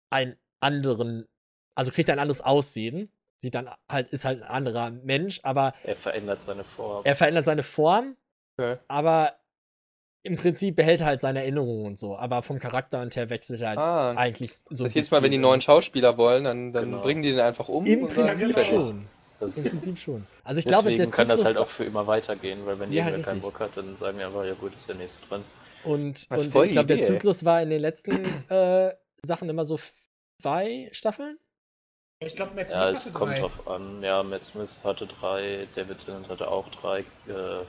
einen 0.10 0.36
anderen, 0.60 1.28
also 1.76 1.92
kriegt 1.92 2.10
ein 2.10 2.20
anderes 2.20 2.42
Aussehen. 2.42 3.12
Sieht 3.38 3.56
dann 3.56 3.70
halt, 3.90 4.10
ist 4.14 4.24
halt 4.26 4.42
ein 4.44 4.48
anderer 4.48 4.92
Mensch, 4.92 5.40
aber 5.44 5.74
Er 5.84 5.96
verändert 5.96 6.42
seine 6.44 6.64
Form. 6.64 7.02
er 7.06 7.16
verändert 7.16 7.46
seine 7.46 7.64
Form, 7.64 8.16
Okay. 8.60 8.78
aber 8.88 9.36
im 10.24 10.36
Prinzip 10.36 10.76
behält 10.76 11.02
er 11.02 11.08
halt 11.08 11.22
seine 11.22 11.40
Erinnerungen 11.40 11.84
und 11.88 11.98
so. 11.98 12.16
Aber 12.16 12.44
vom 12.44 12.60
Charakter 12.60 13.02
und 13.02 13.16
her 13.16 13.32
wechselt 13.32 13.62
er 13.62 13.70
halt 13.70 13.80
Ah. 13.80 14.12
eigentlich 14.16 14.52
so. 14.70 14.84
Das 14.84 14.94
jedes 14.94 15.10
Mal, 15.10 15.24
wenn 15.24 15.32
die 15.32 15.40
neuen 15.40 15.62
Schauspieler 15.62 16.16
wollen, 16.20 16.44
dann, 16.44 16.72
dann 16.74 16.86
Genau. 16.92 17.02
bringen 17.02 17.24
die 17.24 17.32
den 17.32 17.40
einfach 17.40 17.70
um. 17.70 17.86
Im 17.88 18.08
Prinzip 18.08 18.60
schon. 18.60 19.08
Das 19.42 19.58
Im 19.58 19.64
ist, 19.64 19.72
Prinzip 19.72 20.00
schon. 20.00 20.26
Also 20.44 20.60
ich 20.60 20.66
glaube, 20.68 20.84
deswegen 20.92 21.04
der 21.04 21.12
kann 21.12 21.28
das 21.28 21.40
Zyklus 21.40 21.56
halt 21.56 21.58
auch 21.58 21.70
für 21.70 21.84
immer 21.84 22.08
weitergehen, 22.08 22.66
weil 22.66 22.80
wenn 22.80 22.92
Ja, 22.94 23.06
jemand 23.06 23.26
keinen. 23.26 23.42
Bock 23.42 23.60
hat, 23.60 23.76
dann 23.76 23.98
sagen 23.98 24.18
wir 24.18 24.28
einfach, 24.28 24.46
ja 24.46 24.54
gut, 24.54 24.76
ist 24.76 24.88
der 24.88 24.96
nächste 24.96 25.26
dran. 25.28 25.44
und, 25.84 26.28
und 26.30 26.46
ich 26.56 26.72
glaube, 26.72 26.86
der. 26.86 27.02
Zyklus 27.02 27.44
war 27.44 27.62
in 27.62 27.70
den 27.72 27.82
letzten 27.82 28.14
äh, 28.50 28.94
Sachen 29.26 29.50
immer 29.50 29.66
so 29.66 29.80
zwei 30.42 30.90
Staffeln. 30.92 31.38
Ich 32.24 32.36
glaube, 32.36 32.54
Matt 32.54 32.70
Ja, 32.70 32.90
Smith 32.90 32.98
es 33.00 33.06
hatte 33.08 33.18
kommt 33.18 33.32
drei. 33.32 33.42
drauf 33.42 33.68
an. 33.68 34.04
Ja, 34.04 34.22
Matt 34.22 34.46
Smith 34.46 34.82
hatte 34.84 35.08
drei, 35.08 35.68
David 35.74 36.00
Tennant 36.06 36.30
hatte 36.30 36.50
auch 36.50 36.70
drei, 36.70 37.00
äh, 37.00 37.66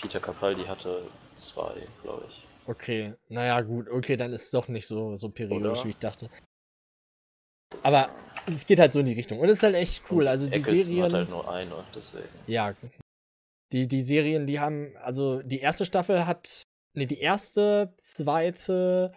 Peter 0.00 0.20
Capaldi 0.20 0.64
hatte 0.64 1.02
zwei, 1.34 1.86
glaube 2.02 2.24
ich. 2.30 2.46
Okay, 2.66 3.12
naja, 3.28 3.60
gut, 3.60 3.88
okay, 3.90 4.16
dann 4.16 4.32
ist 4.32 4.44
es 4.44 4.50
doch 4.52 4.68
nicht 4.68 4.86
so, 4.86 5.16
so 5.16 5.28
periodisch, 5.28 5.80
Oder? 5.80 5.84
wie 5.84 5.90
ich 5.90 5.98
dachte. 5.98 6.30
Aber 7.82 8.10
es 8.46 8.66
geht 8.66 8.78
halt 8.78 8.92
so 8.92 9.00
in 9.00 9.06
die 9.06 9.12
Richtung. 9.12 9.38
Und 9.40 9.48
es 9.48 9.58
ist 9.58 9.62
halt 9.62 9.74
echt 9.74 10.02
cool. 10.10 10.22
Und 10.22 10.28
Also 10.28 10.46
die 10.46 10.54
Eccleston 10.54 10.94
Serien. 10.94 11.04
hat 11.04 11.12
halt 11.12 11.30
nur 11.30 11.50
eine, 11.50 11.84
deswegen. 11.94 12.28
Ja. 12.46 12.74
Die, 13.72 13.86
die 13.86 14.02
Serien, 14.02 14.46
die 14.46 14.58
haben, 14.58 14.96
also 14.98 15.42
die 15.42 15.60
erste 15.60 15.84
Staffel 15.86 16.26
hat, 16.26 16.62
ne, 16.96 17.06
die 17.06 17.20
erste, 17.20 17.94
zweite, 17.98 19.12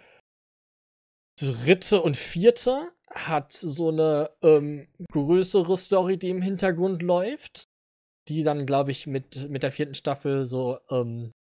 dritte 1.40 2.02
und 2.02 2.18
vierte 2.18 2.92
hat 3.10 3.52
so 3.52 3.90
eine 3.90 4.30
ähm, 4.42 4.88
größere 5.12 5.78
Story, 5.78 6.18
die 6.18 6.30
im 6.30 6.42
Hintergrund 6.42 7.02
läuft, 7.02 7.68
die 8.28 8.44
dann, 8.44 8.66
glaube 8.66 8.92
ich, 8.92 9.08
mit, 9.08 9.50
mit 9.50 9.64
der 9.64 9.72
vierten 9.72 9.96
Staffel 9.96 10.46
so 10.46 10.80
ähm, 10.90 11.32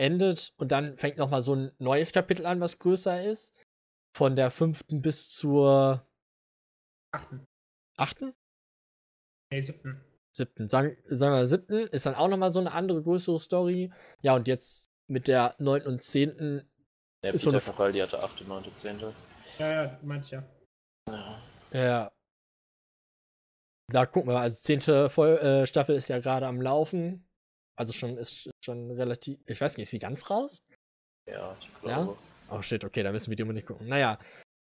endet 0.00 0.52
und 0.56 0.72
dann 0.72 0.96
fängt 0.98 1.18
noch 1.18 1.30
mal 1.30 1.42
so 1.42 1.54
ein 1.54 1.72
neues 1.78 2.12
Kapitel 2.12 2.46
an, 2.46 2.60
was 2.60 2.78
größer 2.78 3.24
ist. 3.24 3.54
Von 4.16 4.36
der 4.36 4.50
fünften 4.50 5.00
bis 5.00 5.30
zur 5.30 6.06
Achten. 7.12 7.46
achten? 7.96 8.34
Nee, 9.50 9.60
siebten. 9.60 10.02
siebten, 10.34 10.68
sagen, 10.68 10.96
sagen 11.08 11.34
wir 11.34 11.46
siebten, 11.46 11.86
ist 11.88 12.06
dann 12.06 12.14
auch 12.14 12.28
nochmal 12.28 12.50
so 12.50 12.60
eine 12.60 12.72
andere 12.72 13.02
größere 13.02 13.38
Story. 13.38 13.92
Ja, 14.22 14.34
und 14.34 14.48
jetzt 14.48 14.90
mit 15.08 15.28
der 15.28 15.54
neunten 15.58 15.88
und 15.90 16.02
zehnten, 16.02 16.68
Ja, 17.24 17.30
Ist 17.32 17.42
so 17.42 17.50
Peter 17.50 17.62
eine- 17.62 17.72
Capaldi 17.72 17.98
hatte 18.00 18.22
8., 18.22 18.46
9., 18.48 18.74
10. 18.74 18.98
Ja, 19.58 19.72
ja, 19.84 19.98
meinte 20.02 20.24
ich 20.24 20.30
ja. 20.32 20.42
Ja. 21.08 21.42
ja. 21.72 22.12
Da 23.92 24.06
gucken 24.06 24.30
wir 24.30 24.34
mal, 24.34 24.42
also 24.42 24.56
zehnte 24.60 25.10
Voll 25.10 25.36
äh, 25.38 25.66
Staffel 25.66 25.94
ist 25.96 26.08
ja 26.08 26.18
gerade 26.18 26.46
am 26.46 26.62
Laufen. 26.62 27.28
Also 27.78 27.92
schon, 27.92 28.16
ist 28.16 28.50
schon 28.64 28.90
relativ, 28.92 29.38
ich 29.46 29.60
weiß 29.60 29.76
nicht, 29.76 29.82
ist 29.84 29.90
sie 29.90 29.98
ganz 29.98 30.30
raus? 30.30 30.64
ja, 31.28 31.56
ich 31.60 31.66
Ja? 31.88 32.04
glaube. 32.04 32.18
Oh 32.50 32.62
shit, 32.62 32.84
okay, 32.84 33.02
da 33.02 33.12
müssen 33.12 33.30
wir 33.30 33.36
die 33.36 33.42
unbedingt 33.42 33.66
gucken. 33.66 33.88
Naja. 33.88 34.18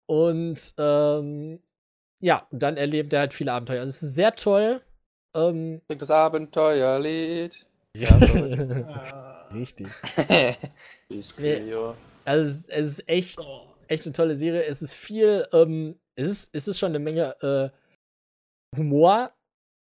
Und, 0.08 0.74
ähm, 0.78 1.62
ja, 2.20 2.46
und 2.50 2.62
dann 2.62 2.76
erlebt 2.76 3.12
er 3.12 3.20
halt 3.20 3.34
viele 3.34 3.52
Abenteuer. 3.52 3.80
Also 3.80 3.90
es 3.90 4.02
ist 4.02 4.14
sehr 4.14 4.34
toll. 4.34 4.82
Ähm, 5.34 5.80
Singt 5.88 6.02
das 6.02 6.10
Abenteuerlied. 6.10 7.66
Ja, 7.96 8.08
sorry. 8.20 8.84
Ah, 9.12 9.48
Richtig. 9.54 9.86
Also 12.26 12.44
es 12.44 12.56
ist, 12.56 12.68
es 12.68 12.88
ist 12.98 13.08
echt, 13.08 13.38
echt 13.88 14.04
eine 14.04 14.12
tolle 14.12 14.36
Serie. 14.36 14.64
Es 14.64 14.82
ist 14.82 14.94
viel, 14.94 15.46
ähm, 15.52 15.98
es 16.14 16.28
ist, 16.28 16.54
es 16.54 16.68
ist 16.68 16.78
schon 16.78 16.90
eine 16.90 16.98
Menge 16.98 17.34
äh, 17.40 18.76
Humor 18.76 19.32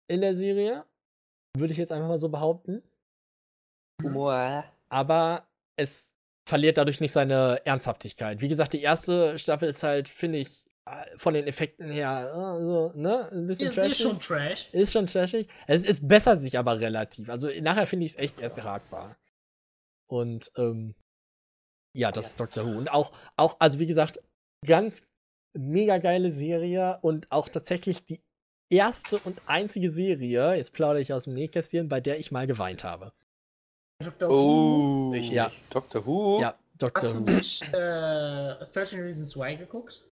in 0.09 0.23
der 0.23 0.35
Serie. 0.35 0.85
Würde 1.57 1.73
ich 1.73 1.79
jetzt 1.79 1.93
einfach 1.93 2.09
mal 2.09 2.19
so 2.19 2.29
behaupten. 2.29 2.83
Humor. 4.03 4.65
aber 4.89 5.47
es 5.77 6.15
verliert 6.49 6.79
dadurch 6.79 7.01
nicht 7.01 7.13
seine 7.13 7.61
Ernsthaftigkeit. 7.65 8.41
Wie 8.41 8.49
gesagt, 8.49 8.73
die 8.73 8.83
erste 8.83 9.39
Staffel 9.39 9.69
ist 9.69 9.83
halt, 9.83 10.09
finde 10.09 10.39
ich, 10.39 10.65
von 11.17 11.35
den 11.35 11.47
Effekten 11.47 11.91
her, 11.91 12.31
äh, 12.33 12.63
so, 12.63 12.93
ne, 12.95 13.31
ein 13.33 13.47
bisschen 13.47 13.69
ist 13.69 13.75
trashig. 13.75 13.99
schon 13.99 14.19
trash. 14.19 14.69
Ist 14.73 14.93
schon 14.93 15.07
trashig. 15.07 15.49
Es, 15.67 15.85
es 15.85 16.07
bessert 16.07 16.41
sich 16.43 16.59
aber 16.59 16.81
relativ. 16.81 17.29
Also 17.29 17.49
nachher 17.61 17.87
finde 17.87 18.07
ich 18.07 18.13
es 18.13 18.19
echt 18.19 18.39
ertragbar. 18.39 19.17
Und 20.11 20.51
ähm, 20.57 20.95
ja, 21.97 22.13
das 22.13 22.29
ist 22.29 22.41
Doctor 22.41 22.67
Who. 22.67 22.79
Und 22.79 22.91
auch, 22.91 23.13
auch, 23.37 23.57
also 23.59 23.79
wie 23.79 23.87
gesagt, 23.87 24.21
ganz 24.67 25.07
mega 25.57 25.99
geile 25.99 26.31
Serie 26.31 26.99
und 27.03 27.31
auch 27.31 27.49
tatsächlich 27.49 28.05
die 28.07 28.21
erste 28.71 29.19
und 29.19 29.43
einzige 29.47 29.91
Serie, 29.91 30.55
jetzt 30.55 30.73
plaudere 30.73 31.03
ich 31.03 31.13
aus 31.13 31.25
dem 31.25 31.35
Nähkästchen, 31.35 31.89
bei 31.89 32.01
der 32.01 32.19
ich 32.19 32.31
mal 32.31 32.47
geweint 32.47 32.85
habe. 32.85 33.13
Who. 34.21 34.27
Oh. 34.29 35.11
Richtig. 35.11 35.33
Ja. 35.33 35.53
Doctor 35.71 36.07
Who. 36.07 36.41
Ja, 36.41 36.59
Doctor 36.79 37.03
Hast 37.03 37.15
du 37.15 37.21
Who. 37.21 37.37
nicht 37.37 37.63
äh, 37.75 38.65
13 38.73 39.01
Reasons 39.01 39.37
Why 39.37 39.57
geguckt? 39.57 40.05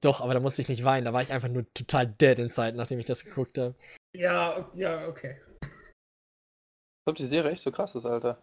Doch, 0.00 0.20
aber 0.20 0.34
da 0.34 0.40
musste 0.40 0.62
ich 0.62 0.68
nicht 0.68 0.82
weinen. 0.84 1.04
Da 1.04 1.12
war 1.12 1.22
ich 1.22 1.32
einfach 1.32 1.48
nur 1.48 1.72
total 1.72 2.06
dead 2.08 2.38
inside, 2.38 2.72
nachdem 2.76 2.98
ich 2.98 3.04
das 3.04 3.24
geguckt 3.24 3.56
habe. 3.58 3.74
Ja, 4.16 4.70
ja, 4.74 5.06
okay. 5.06 5.40
Ich 5.62 7.04
glaube, 7.06 7.16
die 7.18 7.26
Serie 7.26 7.52
echt 7.52 7.62
so 7.62 7.70
krass 7.70 7.94
ist, 7.94 8.04
Alter. 8.06 8.42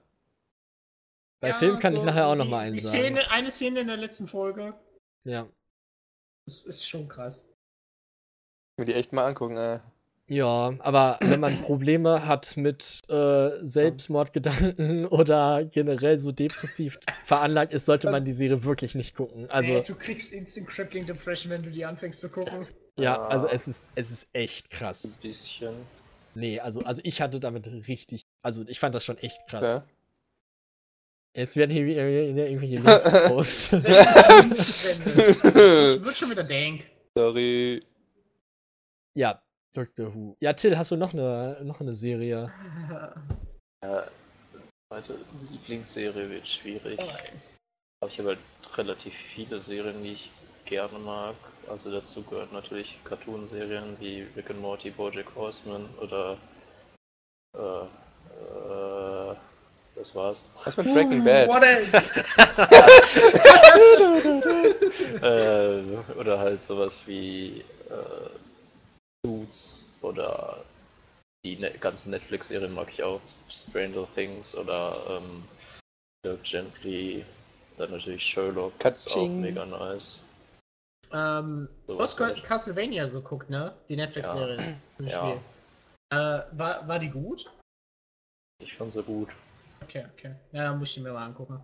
Bei 1.41 1.50
ja, 1.50 1.55
Film 1.55 1.79
kann 1.79 1.93
ich 1.93 2.00
so- 2.00 2.05
nachher 2.05 2.23
so 2.23 2.27
auch 2.29 2.35
noch 2.35 2.45
die- 2.45 2.50
mal 2.51 2.59
einen 2.59 2.73
die 2.75 2.79
sagen. 2.79 2.97
Szene, 2.97 3.29
Eine 3.29 3.51
Szene 3.51 3.81
in 3.81 3.88
der 3.88 3.97
letzten 3.97 4.27
Folge, 4.29 4.73
Ja. 5.25 5.50
das 6.47 6.65
ist 6.65 6.88
schon 6.88 7.09
krass. 7.09 7.45
Mir 8.79 8.85
die 8.85 8.93
echt 8.93 9.12
mal 9.12 9.25
angucken, 9.27 9.57
ey. 9.57 9.79
Ja, 10.30 10.74
aber 10.80 11.18
wenn 11.22 11.42
man 11.42 11.62
Probleme 11.62 12.25
hat 12.25 12.56
mit 12.56 13.00
äh, 13.10 13.50
Selbstmordgedanken 13.60 15.06
oder 15.08 15.65
generell 15.65 16.18
so 16.18 16.32
depressiv 16.32 16.98
veranlagt 17.25 17.74
ist, 17.74 17.86
sollte 17.86 18.10
man 18.10 18.24
die 18.24 18.32
Serie 18.32 18.63
wirklich 18.63 18.96
nicht 18.96 19.15
gucken. 19.15 19.50
Also, 19.50 19.74
Ey, 19.74 19.84
du 19.84 19.96
kriegst 19.96 20.32
Instant 20.32 20.68
Crippling 20.68 21.06
Depression, 21.06 21.51
wenn 21.51 21.62
du 21.62 21.70
die 21.72 21.84
anfängst 21.84 22.22
zu 22.22 22.30
gucken. 22.30 22.65
ja, 22.98 23.20
Ah. 23.22 23.27
also 23.27 23.48
es 23.50 23.68
ist, 23.68 23.84
es 23.96 24.12
ist 24.12 24.30
echt 24.34 24.70
krass. 24.70 25.18
Ein 25.18 25.22
bisschen. 25.22 25.74
Nee, 26.36 26.58
also, 26.60 26.80
also 26.82 27.01
ich 27.03 27.22
hatte 27.22 27.39
damit 27.42 27.68
richtig, 27.88 28.24
also 28.42 28.63
ich 28.68 28.80
fand 28.80 28.96
das 28.96 29.03
schon 29.03 29.18
echt 29.18 29.38
krass. 29.50 29.77
Okay. 29.77 29.86
Jetzt 31.36 31.58
werden 31.58 31.72
hier 31.72 31.86
irgendwelche 31.88 32.75
Links 32.75 33.03
gepostet. 33.03 33.84
Wird 36.03 36.15
schon 36.15 36.30
wieder 36.32 36.44
dank. 36.44 36.84
Sorry. 37.15 37.84
ja, 39.15 39.42
Doctor 39.74 40.13
Who. 40.13 40.36
Ja, 40.39 40.53
Till, 40.53 40.77
hast 40.77 40.92
du 40.92 40.98
noch 40.98 41.13
eine, 41.13 41.60
noch 41.63 41.80
eine 41.80 41.94
Serie? 41.94 42.51
Ja, 43.84 44.08
zweite 44.94 45.18
Lieblingsserie 45.50 46.30
wird 46.30 46.48
schwierig. 46.48 47.00
Oh, 47.01 47.10
Aber 48.00 48.12
ich 48.12 48.20
habe 48.20 48.30
halt 48.30 48.39
relativ 48.75 49.13
viele 49.13 49.60
Serien, 49.60 50.03
die 50.03 50.13
ich 50.13 50.32
gerne 50.65 51.00
mag. 51.00 51.36
Also 51.68 51.92
dazu 51.92 52.22
gehören 52.24 52.50
natürlich 52.51 53.00
Cartoon-Serien 53.03 53.98
wie 54.00 54.27
Rick 54.36 54.51
and 54.51 54.62
Morty, 54.62 54.92
BoJack 54.92 55.34
Horseman 55.36 55.89
oder 56.00 56.38
äh, 57.58 57.86
äh, 57.86 59.36
das 59.96 60.13
war's. 60.15 60.44
Was 60.65 60.77
mit 60.77 60.94
Breaking 60.94 61.24
Bad? 61.24 61.48
What 61.48 61.63
else? 61.63 62.12
äh, 66.15 66.19
oder 66.19 66.39
halt 66.39 66.62
sowas 66.62 67.04
wie 67.08 67.63
äh, 67.89 68.30
Suits 69.25 69.89
oder 70.01 70.63
die 71.45 71.57
ne 71.57 71.71
ganzen 71.71 72.12
Netflix-Serien 72.12 72.73
mag 72.73 72.89
ich 72.91 73.03
auch. 73.03 73.21
Stranger 73.49 74.07
Things 74.13 74.55
oder 74.55 75.21
ähm, 75.21 75.43
Dirk 76.25 76.43
Gently. 76.43 77.25
Dann 77.77 77.91
natürlich 77.91 78.23
Sherlock. 78.23 78.73
Ist 78.86 79.12
auch 79.15 79.27
mega 79.27 79.65
nice. 79.65 80.19
ähm, 81.12 81.67
du 81.88 81.99
hast 81.99 82.19
halt. 82.19 82.43
Castlevania 82.43 83.07
geguckt, 83.07 83.49
ne? 83.49 83.73
Die 83.89 83.95
Netflix-Serie. 83.95 84.79
Ja. 84.99 85.09
Spiel. 85.09 85.41
Äh, 86.12 86.43
war, 86.57 86.88
war 86.88 86.99
die 86.99 87.09
gut? 87.09 87.49
Ich 88.62 88.75
fand 88.75 88.91
sie 88.91 89.03
gut. 89.03 89.29
Okay, 89.81 90.05
okay. 90.13 90.36
Ja, 90.51 90.65
dann 90.65 90.79
muss 90.79 90.89
ich 90.89 90.95
die 90.95 91.01
mir 91.01 91.12
mal 91.12 91.25
angucken. 91.25 91.59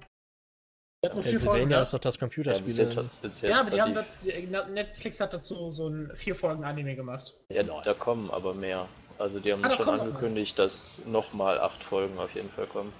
Folgen. 1.07 1.21
Castlevania 1.23 1.77
Ne? 1.77 1.81
ist 1.83 1.93
doch 1.93 1.99
das 1.99 2.15
Ja, 2.15 2.19
Computerspiel. 2.19 3.09
jetzt 3.23 3.41
Ja, 3.41 3.61
aber 3.61 3.69
die 3.71 3.81
haben 3.81 3.93
das, 3.93 4.05
die, 4.21 4.47
Netflix 4.73 5.19
hat 5.21 5.33
dazu 5.33 5.71
so 5.71 5.87
ein 5.87 6.11
vier 6.15 6.35
Folgen 6.35 6.63
Anime 6.65 6.95
gemacht. 6.95 7.35
Ja, 7.49 7.63
da 7.63 7.93
kommen 7.93 8.29
aber 8.31 8.53
mehr. 8.53 8.89
Also 9.17 9.39
die 9.39 9.51
haben 9.53 9.63
Ah, 9.63 9.69
schon 9.69 9.85
kommen 9.85 9.97
noch 9.97 10.05
angekündigt, 10.05 10.59
dass 10.59 11.03
nochmal 11.05 11.59
acht 11.59 11.83
Folgen 11.83 12.17
auf 12.19 12.33
jeden 12.35 12.49
Fall 12.49 12.67
kommen. 12.67 12.93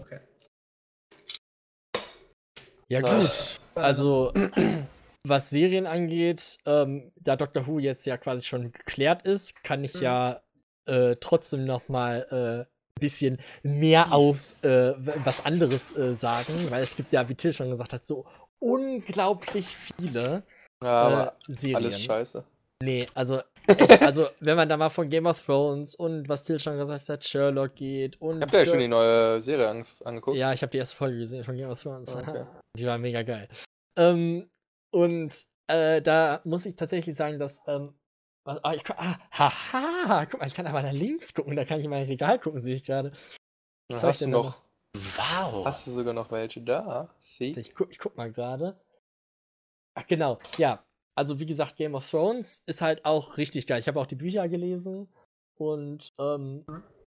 Okay. 0.00 0.20
Ja, 2.88 3.00
gut. 3.00 3.60
Also, 3.74 4.32
was 5.26 5.50
Serien 5.50 5.86
angeht, 5.86 6.58
ähm, 6.66 7.12
da 7.16 7.34
Doctor 7.36 7.66
Who 7.66 7.78
jetzt 7.80 8.06
ja 8.06 8.16
quasi 8.16 8.44
schon 8.44 8.70
geklärt 8.72 9.22
ist, 9.22 9.62
kann 9.64 9.82
ich 9.82 9.94
Mhm. 9.94 10.02
ja 10.02 10.42
äh, 10.86 11.16
trotzdem 11.16 11.64
noch 11.64 11.88
mal 11.88 12.66
äh, 12.68 12.73
bisschen 13.04 13.38
mehr 13.62 14.12
aus 14.12 14.56
äh, 14.62 14.94
was 15.24 15.44
anderes 15.44 15.96
äh, 15.96 16.14
sagen, 16.14 16.54
weil 16.70 16.82
es 16.82 16.96
gibt 16.96 17.12
ja, 17.12 17.28
wie 17.28 17.34
Till 17.34 17.52
schon 17.52 17.70
gesagt 17.70 17.92
hat, 17.92 18.04
so 18.04 18.24
unglaublich 18.58 19.66
viele 19.66 20.42
Ja, 20.82 20.88
aber 20.88 21.26
äh, 21.48 21.52
Serien. 21.52 21.76
alles 21.76 22.00
scheiße. 22.00 22.44
Nee, 22.82 23.06
also, 23.14 23.40
echt, 23.66 24.02
also 24.02 24.28
wenn 24.40 24.56
man 24.56 24.68
da 24.68 24.76
mal 24.76 24.90
von 24.90 25.08
Game 25.08 25.26
of 25.26 25.40
Thrones 25.44 25.94
und 25.94 26.28
was 26.28 26.44
Till 26.44 26.58
schon 26.58 26.76
gesagt 26.78 27.08
hat, 27.08 27.24
Sherlock 27.24 27.74
geht 27.76 28.20
und 28.20 28.42
Habt 28.42 28.52
ihr 28.52 28.58
ja 28.60 28.64
schon 28.66 28.78
die 28.80 28.88
neue 28.88 29.40
Serie 29.40 29.68
ange 29.68 29.84
angeguckt? 30.04 30.36
ja, 30.36 30.52
ich 30.52 30.62
habe 30.62 30.70
die 30.70 30.78
erste 30.78 30.96
Folge 30.96 31.18
gesehen 31.18 31.44
von 31.44 31.56
Game 31.56 31.70
of 31.70 31.82
Thrones. 31.82 32.14
Ah, 32.14 32.20
okay. 32.20 32.44
Die 32.76 32.86
war 32.86 32.98
mega 32.98 33.22
geil. 33.22 33.48
Ähm, 33.96 34.50
und 34.92 35.32
äh, 35.68 36.02
da 36.02 36.40
muss 36.44 36.66
ich 36.66 36.74
tatsächlich 36.74 37.16
sagen, 37.16 37.38
dass. 37.38 37.62
Ähm, 37.68 37.94
was- 38.44 38.62
ah, 38.62 38.74
ich, 38.74 38.82
ah, 38.90 39.18
haha, 39.32 40.26
guck 40.26 40.40
mal, 40.40 40.46
ich 40.46 40.54
kann 40.54 40.66
aber 40.66 40.82
nach 40.82 40.92
links 40.92 41.34
gucken, 41.34 41.56
da 41.56 41.64
kann 41.64 41.78
ich 41.78 41.84
in 41.84 41.90
mein 41.90 42.06
Regal 42.06 42.38
gucken, 42.38 42.60
sehe 42.60 42.76
ich 42.76 42.84
gerade. 42.84 43.12
Was 43.88 44.02
ich 44.02 44.08
hast 44.08 44.20
du 44.22 44.28
noch, 44.28 44.62
Wow! 45.16 45.64
hast 45.66 45.86
du 45.86 45.90
sogar 45.90 46.14
noch 46.14 46.30
welche 46.30 46.62
da? 46.62 47.12
See? 47.18 47.52
Ich 47.56 47.74
guck, 47.74 47.90
ich 47.90 47.98
guck 47.98 48.16
mal 48.16 48.30
gerade. 48.32 48.80
Ach, 49.94 50.06
genau, 50.06 50.38
ja. 50.58 50.84
Also, 51.16 51.38
wie 51.38 51.46
gesagt, 51.46 51.76
Game 51.76 51.94
of 51.94 52.08
Thrones 52.10 52.62
ist 52.66 52.82
halt 52.82 53.04
auch 53.04 53.36
richtig 53.36 53.66
geil. 53.68 53.78
Ich 53.78 53.86
habe 53.88 54.00
auch 54.00 54.06
die 54.06 54.16
Bücher 54.16 54.48
gelesen 54.48 55.08
und, 55.56 56.12
ähm, 56.18 56.64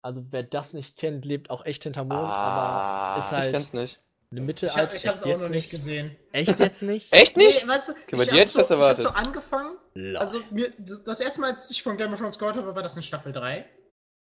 also, 0.02 0.24
wer 0.32 0.44
das 0.44 0.74
nicht 0.74 0.98
kennt, 0.98 1.26
lebt 1.26 1.50
auch 1.50 1.66
echt 1.66 1.84
hinterm 1.84 2.08
Mond, 2.08 2.20
Ah, 2.22 3.14
aber 3.16 3.20
ist 3.20 3.26
ich 3.32 3.38
halt 3.38 3.52
kenn's 3.52 3.74
nicht. 3.74 4.00
Eine 4.32 4.42
Ich, 4.42 4.46
Mittelalter. 4.48 4.82
hab, 4.82 4.94
ich 4.94 5.08
hab's 5.08 5.24
auch 5.24 5.28
jetzt 5.28 5.42
noch 5.42 5.50
nicht 5.50 5.70
gesehen. 5.72 6.16
Echt 6.32 6.60
jetzt 6.60 6.82
nicht? 6.84 7.08
Echt 7.14 7.36
nicht? 7.38 7.64
Nee, 7.64 7.68
weißt 7.70 7.90
du, 7.90 7.94
Okay, 7.94 8.16
ich 8.24 8.32
hab 8.32 8.46
ich 8.48 8.54
das 8.54 8.68
so, 8.68 8.74
erwartet. 8.76 9.00
Ich 9.00 9.06
hab 9.06 9.14
so 9.24 9.28
angefangen, 9.30 9.78
Lol. 9.96 10.18
also 10.18 10.42
mir, 10.52 10.72
das 10.78 11.20
erste 11.20 11.42
Mal, 11.42 11.52
als 11.52 11.70
ich 11.72 11.82
von 11.82 11.98
Game 11.98 12.14
of 12.14 12.20
Thrones 12.20 12.38
gehört 12.38 12.56
habe, 12.56 12.76
war 12.76 12.84
das 12.84 12.96
in 12.96 13.02
Staffel 13.04 13.32
3. 13.32 13.66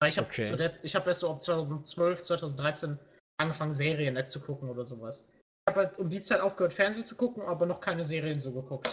Weil 0.01 0.09
ich 0.11 0.17
habe 0.19 0.29
Okay. 0.29 0.45
zuletzt, 0.45 0.85
ich 0.85 0.95
habe 0.95 1.09
erst 1.09 1.21
so 1.21 1.31
ab 1.31 1.43
2012, 1.43 2.23
2013 2.23 2.99
angefangen, 3.41 3.73
Serien 3.73 4.15
nicht 4.15 4.31
zu 4.31 4.41
gucken 4.41 4.69
oder 4.71 4.87
sowas. 4.87 5.27
Ich 5.33 5.75
habe 5.75 5.87
halt 5.87 5.99
um 5.99 6.09
die 6.09 6.21
Zeit 6.23 6.41
aufgehört, 6.41 6.73
Fernsehen 6.73 7.05
zu 7.05 7.17
gucken, 7.17 7.43
aber 7.43 7.67
noch 7.67 7.81
keine 7.81 8.05
Serien 8.05 8.41
so 8.41 8.53
geguckt. 8.53 8.89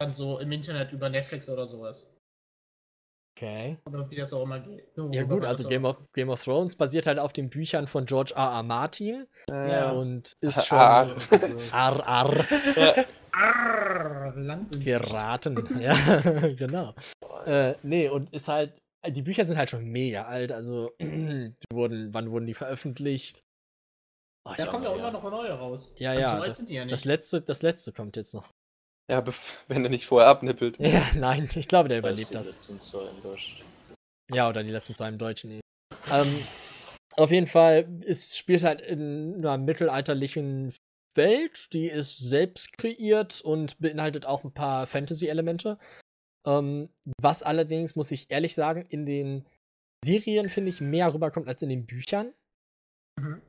Dann 0.00 0.12
so 0.12 0.38
im 0.40 0.50
Internet 0.50 0.90
über 0.92 1.08
Netflix 1.08 1.48
oder 1.48 1.68
sowas. 1.68 2.10
Okay. 3.40 3.78
Oder 3.86 4.10
wie 4.10 4.16
das 4.16 4.32
auch 4.32 4.42
immer 4.44 4.60
geht. 4.60 4.88
Ja 5.12 5.22
gut, 5.24 5.44
also 5.44 5.68
Game 5.68 5.84
of, 5.84 5.96
Game 6.12 6.28
of 6.28 6.42
Thrones 6.42 6.76
basiert 6.76 7.06
halt 7.06 7.18
auf 7.18 7.32
den 7.32 7.48
Büchern 7.50 7.86
von 7.86 8.06
George 8.06 8.32
R. 8.36 8.42
R. 8.50 8.62
Martin 8.62 9.26
Ja. 9.48 9.92
und 9.92 10.32
ist 10.40 10.66
schon 10.66 10.78
Ar. 10.78 11.06
Ar, 11.72 12.06
Ar 12.06 12.46
Arrrr, 13.32 14.32
Land 14.36 14.74
und 14.74 14.84
geraten. 14.84 15.80
ja, 15.80 15.94
genau. 16.58 16.94
Äh, 17.46 17.74
nee, 17.82 18.08
und 18.08 18.32
ist 18.34 18.48
halt, 18.48 18.76
die 19.06 19.22
Bücher 19.22 19.46
sind 19.46 19.56
halt 19.56 19.70
schon 19.70 19.84
mega 19.84 20.24
alt, 20.24 20.52
also 20.52 20.90
die 21.00 21.52
wurden, 21.72 22.12
wann 22.12 22.30
wurden 22.30 22.46
die 22.46 22.54
veröffentlicht? 22.54 23.42
Oh, 24.46 24.52
Da 24.56 24.66
kommt 24.66 24.84
ja 24.84 24.90
auch 24.90 24.96
immer 24.96 25.10
noch 25.12 25.22
eine 25.22 25.30
neue 25.30 25.52
raus. 25.52 25.94
Ja, 25.96 26.10
Also 26.10 26.20
ja, 26.22 26.30
So 26.30 26.36
alt 26.40 26.48
das- 26.50 26.56
sind 26.56 26.70
die 26.70 26.74
ja 26.74 26.82
das 26.84 26.90
nicht. 26.90 27.04
letzte, 27.04 27.40
das 27.40 27.62
letzte 27.62 27.92
kommt 27.92 28.16
jetzt 28.16 28.34
noch. 28.34 28.50
Ja, 29.08 29.24
wenn 29.68 29.84
er 29.84 29.90
nicht 29.90 30.06
vorher 30.06 30.28
abnippelt. 30.28 30.78
Ja, 30.78 31.04
nein, 31.16 31.48
ich 31.54 31.68
glaube, 31.68 31.88
der 31.88 31.98
überlebt 31.98 32.30
die 32.30 32.34
das. 32.34 32.56
Ja, 34.32 34.48
oder 34.48 34.62
die 34.62 34.70
letzten 34.70 34.94
zwei 34.94 35.08
im 35.08 35.18
Deutschen. 35.18 35.50
Nee. 35.50 35.60
Ähm, 36.10 36.42
auf 37.16 37.30
jeden 37.30 37.46
Fall, 37.46 37.88
es 38.06 38.36
spielt 38.36 38.62
halt 38.62 38.80
in 38.80 39.36
einer 39.36 39.58
mittelalterlichen 39.58 40.72
Welt, 41.16 41.72
die 41.72 41.88
ist 41.88 42.18
selbst 42.18 42.76
kreiert 42.78 43.40
und 43.40 43.78
beinhaltet 43.78 44.26
auch 44.26 44.44
ein 44.44 44.54
paar 44.54 44.86
Fantasy-Elemente. 44.86 45.78
Ähm, 46.46 46.88
was 47.20 47.42
allerdings, 47.42 47.96
muss 47.96 48.10
ich 48.12 48.30
ehrlich 48.30 48.54
sagen, 48.54 48.86
in 48.88 49.04
den 49.04 49.46
Serien, 50.04 50.48
finde 50.48 50.70
ich, 50.70 50.80
mehr 50.80 51.12
rüberkommt 51.12 51.48
als 51.48 51.62
in 51.62 51.68
den 51.68 51.86
Büchern. 51.86 52.32
Mhm. 53.20 53.42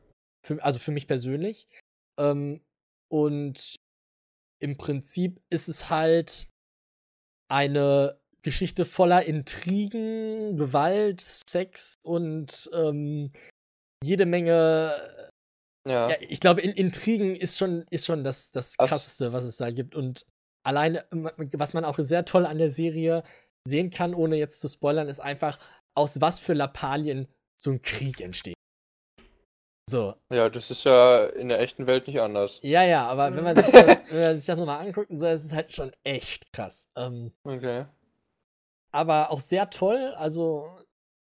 Für, 0.45 0.63
also 0.63 0.79
für 0.79 0.91
mich 0.91 1.07
persönlich. 1.07 1.67
Ähm, 2.19 2.61
und 3.09 3.75
im 4.61 4.77
Prinzip 4.77 5.41
ist 5.49 5.67
es 5.67 5.89
halt 5.89 6.47
eine 7.49 8.19
Geschichte 8.43 8.85
voller 8.85 9.25
Intrigen, 9.25 10.57
Gewalt, 10.57 11.21
Sex 11.21 11.93
und 12.03 12.69
ähm, 12.73 13.31
jede 14.03 14.25
Menge. 14.25 14.95
Ja. 15.87 16.09
Ja, 16.09 16.15
ich 16.21 16.39
glaube, 16.39 16.61
in 16.61 16.71
Intrigen 16.71 17.35
ist 17.35 17.57
schon, 17.57 17.85
ist 17.89 18.05
schon 18.05 18.23
das, 18.23 18.51
das 18.51 18.75
Was- 18.77 18.89
krasseste, 18.89 19.33
was 19.33 19.45
es 19.45 19.57
da 19.57 19.71
gibt. 19.71 19.95
Und 19.95 20.25
alleine, 20.65 21.05
was 21.11 21.73
man 21.73 21.85
auch 21.85 21.97
sehr 21.99 22.23
toll 22.25 22.45
an 22.45 22.57
der 22.57 22.69
Serie 22.69 23.23
sehen 23.67 23.89
kann, 23.89 24.13
ohne 24.15 24.37
jetzt 24.37 24.61
zu 24.61 24.67
spoilern, 24.67 25.09
ist 25.09 25.19
einfach, 25.19 25.57
aus 25.95 26.21
was 26.21 26.39
für 26.39 26.53
Lappalien 26.53 27.27
so 27.61 27.71
ein 27.71 27.81
Krieg 27.81 28.21
entsteht. 28.21 28.55
So, 29.91 30.15
ja, 30.31 30.47
das 30.49 30.71
ist 30.71 30.85
ja 30.85 31.25
in 31.25 31.49
der 31.49 31.59
echten 31.59 31.85
Welt 31.85 32.07
nicht 32.07 32.21
anders. 32.21 32.59
ja, 32.63 32.83
ja, 32.83 33.05
aber 33.07 33.35
wenn 33.35 33.43
man 33.43 33.57
sich 33.61 33.71
das, 33.71 34.05
wenn 34.09 34.21
man 34.21 34.39
sich 34.39 34.47
das 34.47 34.57
nochmal 34.57 34.85
anguckt 34.85 35.09
so, 35.13 35.27
ist 35.27 35.43
es 35.43 35.53
halt 35.53 35.73
schon 35.73 35.91
echt 36.05 36.53
krass. 36.53 36.87
Ähm, 36.95 37.33
Okay. 37.43 37.85
aber 38.91 39.31
auch 39.31 39.39
sehr 39.41 39.69
toll, 39.69 40.13
also. 40.15 40.69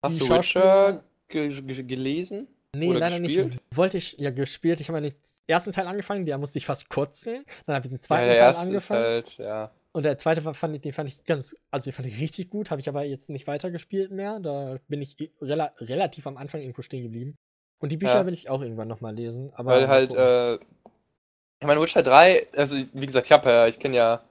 Hast 0.03 0.15
die 0.15 0.19
du 0.19 0.29
Witcher 0.29 1.03
ge 1.29 1.61
ge 1.61 1.83
gelesen? 1.83 2.47
Nee, 2.75 2.89
Oder 2.89 2.99
leider 2.99 3.19
gespielt? 3.19 3.49
nicht. 3.51 3.61
Wollte 3.75 3.97
ich, 3.97 4.17
ja, 4.17 4.29
gespielt. 4.31 4.81
Ich 4.81 4.89
habe 4.89 5.01
den 5.01 5.13
ersten 5.47 5.71
Teil 5.71 5.87
angefangen, 5.87 6.25
der 6.25 6.37
musste 6.37 6.59
ich 6.59 6.65
fast 6.65 6.89
kotzen. 6.89 7.43
Dann 7.65 7.75
habe 7.75 7.87
ich 7.87 7.91
den 7.91 7.99
Ja, 7.99 8.05
zweiten 8.07 8.27
der 8.27 8.35
Teil 8.35 8.49
ist 8.51 8.57
angefangen. 8.57 9.03
halt, 9.03 9.37
ja. 9.37 9.71
Und 9.91 10.03
der 10.03 10.17
zweite 10.17 10.41
fand 10.53 10.75
ich, 10.75 10.81
den 10.81 10.93
fand 10.93 11.09
ich 11.09 11.23
ganz, 11.25 11.55
also 11.71 11.89
den 11.89 11.93
fand 11.95 12.07
ich 12.07 12.19
richtig 12.21 12.49
gut, 12.49 12.69
habe 12.71 12.79
ich 12.81 12.87
aber 12.89 13.03
jetzt 13.05 13.29
nicht 13.29 13.47
weitergespielt 13.47 14.11
mehr. 14.11 14.39
Da 14.39 14.77
bin 14.87 15.01
ich 15.01 15.15
rela 15.41 15.73
relativ 15.79 16.27
am 16.27 16.37
Anfang 16.37 16.61
irgendwo 16.61 16.81
stehen 16.83 17.03
geblieben. 17.03 17.37
Und 17.79 17.91
die 17.91 17.97
Bücher 17.97 18.19
Ja. 18.19 18.25
will 18.25 18.33
ich 18.33 18.49
auch 18.49 18.61
irgendwann 18.61 18.87
nochmal 18.87 19.15
lesen. 19.15 19.51
Aber 19.55 19.71
Weil 19.71 19.87
halt, 19.87 20.13
äh, 20.13 20.55
ich 20.55 21.67
meine, 21.67 21.81
Witcher 21.81 22.03
3, 22.03 22.47
also 22.55 22.77
wie 22.93 23.05
gesagt, 23.05 23.25
ich 23.25 23.31
habe 23.31 23.49
ja, 23.49 23.67
ich 23.67 23.79
kenne 23.79 23.97
ja 23.97 24.21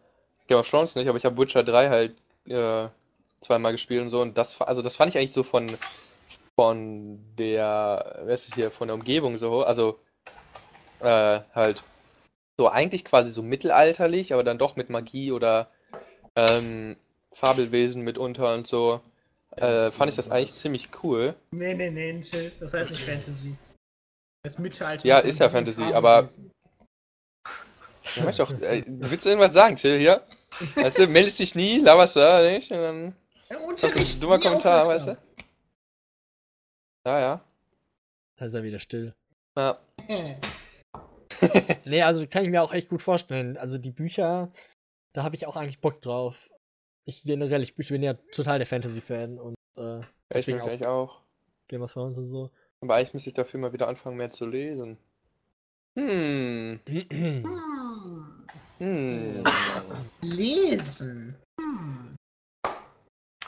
Game 0.47 0.59
of 0.59 0.69
Thrones 0.69 0.95
nicht, 0.95 1.09
aber 1.09 1.19
ich 1.19 1.25
habe 1.25 1.37
Witcher 1.39 1.63
3 1.63 1.89
halt 1.89 2.15
äh, 2.47 2.89
zweimal 3.41 3.73
gespielt 3.73 4.03
und 4.03 4.09
so 4.09 4.21
und 4.23 4.37
das, 4.37 4.61
also 4.61 4.83
das 4.83 4.97
fand 4.97 5.11
ich 5.11 5.19
eigentlich 5.19 5.33
so 5.33 5.43
von, 5.43 5.69
von 6.57 7.21
der, 7.39 8.23
wer 8.25 8.35
ist 8.35 8.53
hier, 8.53 8.71
von 8.71 8.89
der 8.89 8.95
Umgebung 8.95 9.39
so, 9.39 9.63
also 9.63 9.99
äh, 11.01 11.41
halt 11.55 11.83
so 12.57 12.69
eigentlich 12.69 13.05
quasi 13.05 13.31
so 13.31 13.43
mittelalterlich, 13.43 14.33
aber 14.33 14.43
dann 14.43 14.59
doch 14.59 14.77
mit 14.77 14.91
Magie 14.91 15.31
oder 15.33 15.69
ähm, 16.35 16.97
Fabelwesen 17.33 18.03
mitunter 18.03 18.55
und 18.55 18.67
so. 18.67 19.01
Äh, 19.57 19.89
fand 19.91 20.11
ich 20.11 20.17
das 20.17 20.31
eigentlich 20.31 20.53
ziemlich 20.53 20.91
cool. 21.03 21.35
Nee, 21.51 21.75
nee, 21.75 21.91
nee, 21.91 22.21
chill. 22.21 22.53
Das 22.61 22.75
heißt 22.75 22.93
nicht 22.93 23.05
Fantasy. 23.05 23.57
Das 24.43 24.55
ist 24.55 24.59
Mittelalter. 24.59 25.07
Ja, 25.07 25.19
ist 25.19 25.41
ja 25.41 25.51
Fantasy, 25.51 25.83
aber-. 25.83 26.29
Ja, 28.15 28.29
ich 28.29 28.37
doch, 28.37 28.51
äh, 28.61 28.85
willst 28.87 29.27
du 29.27 29.31
irgendwas 29.31 29.53
sagen, 29.53 29.77
Till, 29.77 29.99
hier? 29.99 30.27
Weißt 30.77 30.99
du, 30.99 31.07
meldest 31.09 31.39
dich 31.39 31.55
nie, 31.55 31.81
laberst 31.81 32.17
da 32.17 32.43
nicht 32.43 32.71
und 32.71 32.79
dann 32.79 33.17
Ja, 33.49 33.59
das 33.59 33.59
ist 33.59 33.85
Unterricht, 33.85 34.17
ein 34.17 34.21
dummer 34.21 34.39
Kommentar, 34.39 34.87
weißt 34.87 35.09
du? 35.09 35.19
Ja, 37.07 37.21
ja. 37.21 37.45
da 38.37 38.45
ist 38.45 38.55
er 38.55 38.63
wieder 38.63 38.79
still. 38.79 39.15
ja. 39.57 39.79
Nee, 41.85 42.03
also 42.03 42.27
kann 42.27 42.45
ich 42.45 42.51
mir 42.51 42.63
auch 42.63 42.73
echt 42.73 42.89
gut 42.89 43.01
vorstellen. 43.01 43.57
Also 43.57 43.79
die 43.79 43.93
Bücher, 43.93 44.51
da 45.13 45.23
habe 45.23 45.37
ich 45.37 45.47
auch 45.47 45.57
eigentlich 45.57 45.81
Bock 45.81 46.03
drauf. 46.03 46.51
Ich 47.09 47.23
generell, 47.23 47.63
ich 47.63 47.75
bin 47.75 48.03
ja 48.03 48.13
total 48.33 48.59
der 48.59 48.67
Fantasy-Fan 48.67 49.39
und 49.39 49.55
äh, 49.79 50.01
Ich 50.01 50.07
deswegen 50.31 50.59
bin 50.63 50.85
auch 50.85 50.89
auch. 50.89 51.21
Game 51.67 51.81
of 51.81 51.91
Thrones 51.91 52.19
und 52.19 52.25
so. 52.25 52.51
Aber 52.83 52.97
eigentlich 52.97 53.15
müsste 53.15 53.31
ich 53.31 53.35
dafür 53.35 53.59
mal 53.61 53.73
wieder 53.73 53.89
anfangen, 53.89 54.19
mehr 54.19 54.29
zu 54.29 54.45
lesen. 54.45 54.99
Hm. 55.99 56.79
hm, 56.87 58.45
Hm. 58.79 59.45
lesen. 60.21 61.35
Hm. 61.59 62.15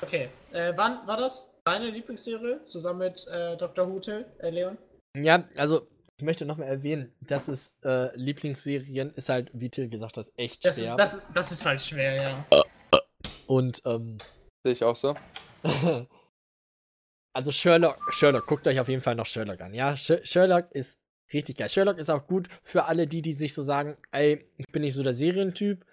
Okay, 0.00 0.30
äh, 0.52 0.72
wann 0.76 1.06
war 1.06 1.18
das 1.18 1.52
deine 1.64 1.90
Lieblingsserie 1.90 2.62
zusammen 2.62 3.00
mit 3.00 3.26
äh, 3.28 3.58
Dr. 3.58 3.86
Hute, 3.86 4.24
äh, 4.38 4.48
Leon? 4.48 4.78
Ja, 5.14 5.44
also 5.56 5.86
ich 6.16 6.24
möchte 6.24 6.46
nochmal 6.46 6.68
erwähnen, 6.68 7.12
dass 7.20 7.48
es 7.48 7.76
äh, 7.84 8.16
Lieblingsserien 8.16 9.12
ist 9.12 9.28
halt, 9.28 9.50
wie 9.52 9.68
Till 9.68 9.90
gesagt 9.90 10.16
hat, 10.16 10.32
echt 10.36 10.64
Das 10.64 10.76
schwer. 10.78 10.92
ist, 10.92 10.96
das, 10.96 11.14
ist, 11.14 11.28
das 11.34 11.52
ist 11.52 11.66
halt 11.66 11.80
schwer, 11.82 12.16
ja. 12.16 12.62
Und 13.50 13.82
ähm, 13.84 14.18
Sehe 14.64 14.74
ich 14.74 14.84
auch 14.84 14.94
so. 14.94 15.16
also 17.34 17.50
Sherlock, 17.50 17.98
Sherlock, 18.14 18.46
guckt 18.46 18.68
euch 18.68 18.78
auf 18.78 18.86
jeden 18.86 19.02
Fall 19.02 19.16
noch 19.16 19.26
Sherlock 19.26 19.60
an. 19.60 19.74
Ja, 19.74 19.96
Sh 19.96 20.20
Sherlock 20.22 20.70
ist 20.70 21.00
richtig 21.32 21.56
geil. 21.56 21.68
Sherlock 21.68 21.98
ist 21.98 22.10
auch 22.10 22.28
gut 22.28 22.48
für 22.62 22.84
alle 22.84 23.08
die, 23.08 23.22
die 23.22 23.32
sich 23.32 23.52
so 23.52 23.62
sagen, 23.62 23.96
ey, 24.12 24.46
ich 24.56 24.66
bin 24.70 24.82
nicht 24.82 24.94
so 24.94 25.02
der 25.02 25.14
Serientyp. 25.14 25.84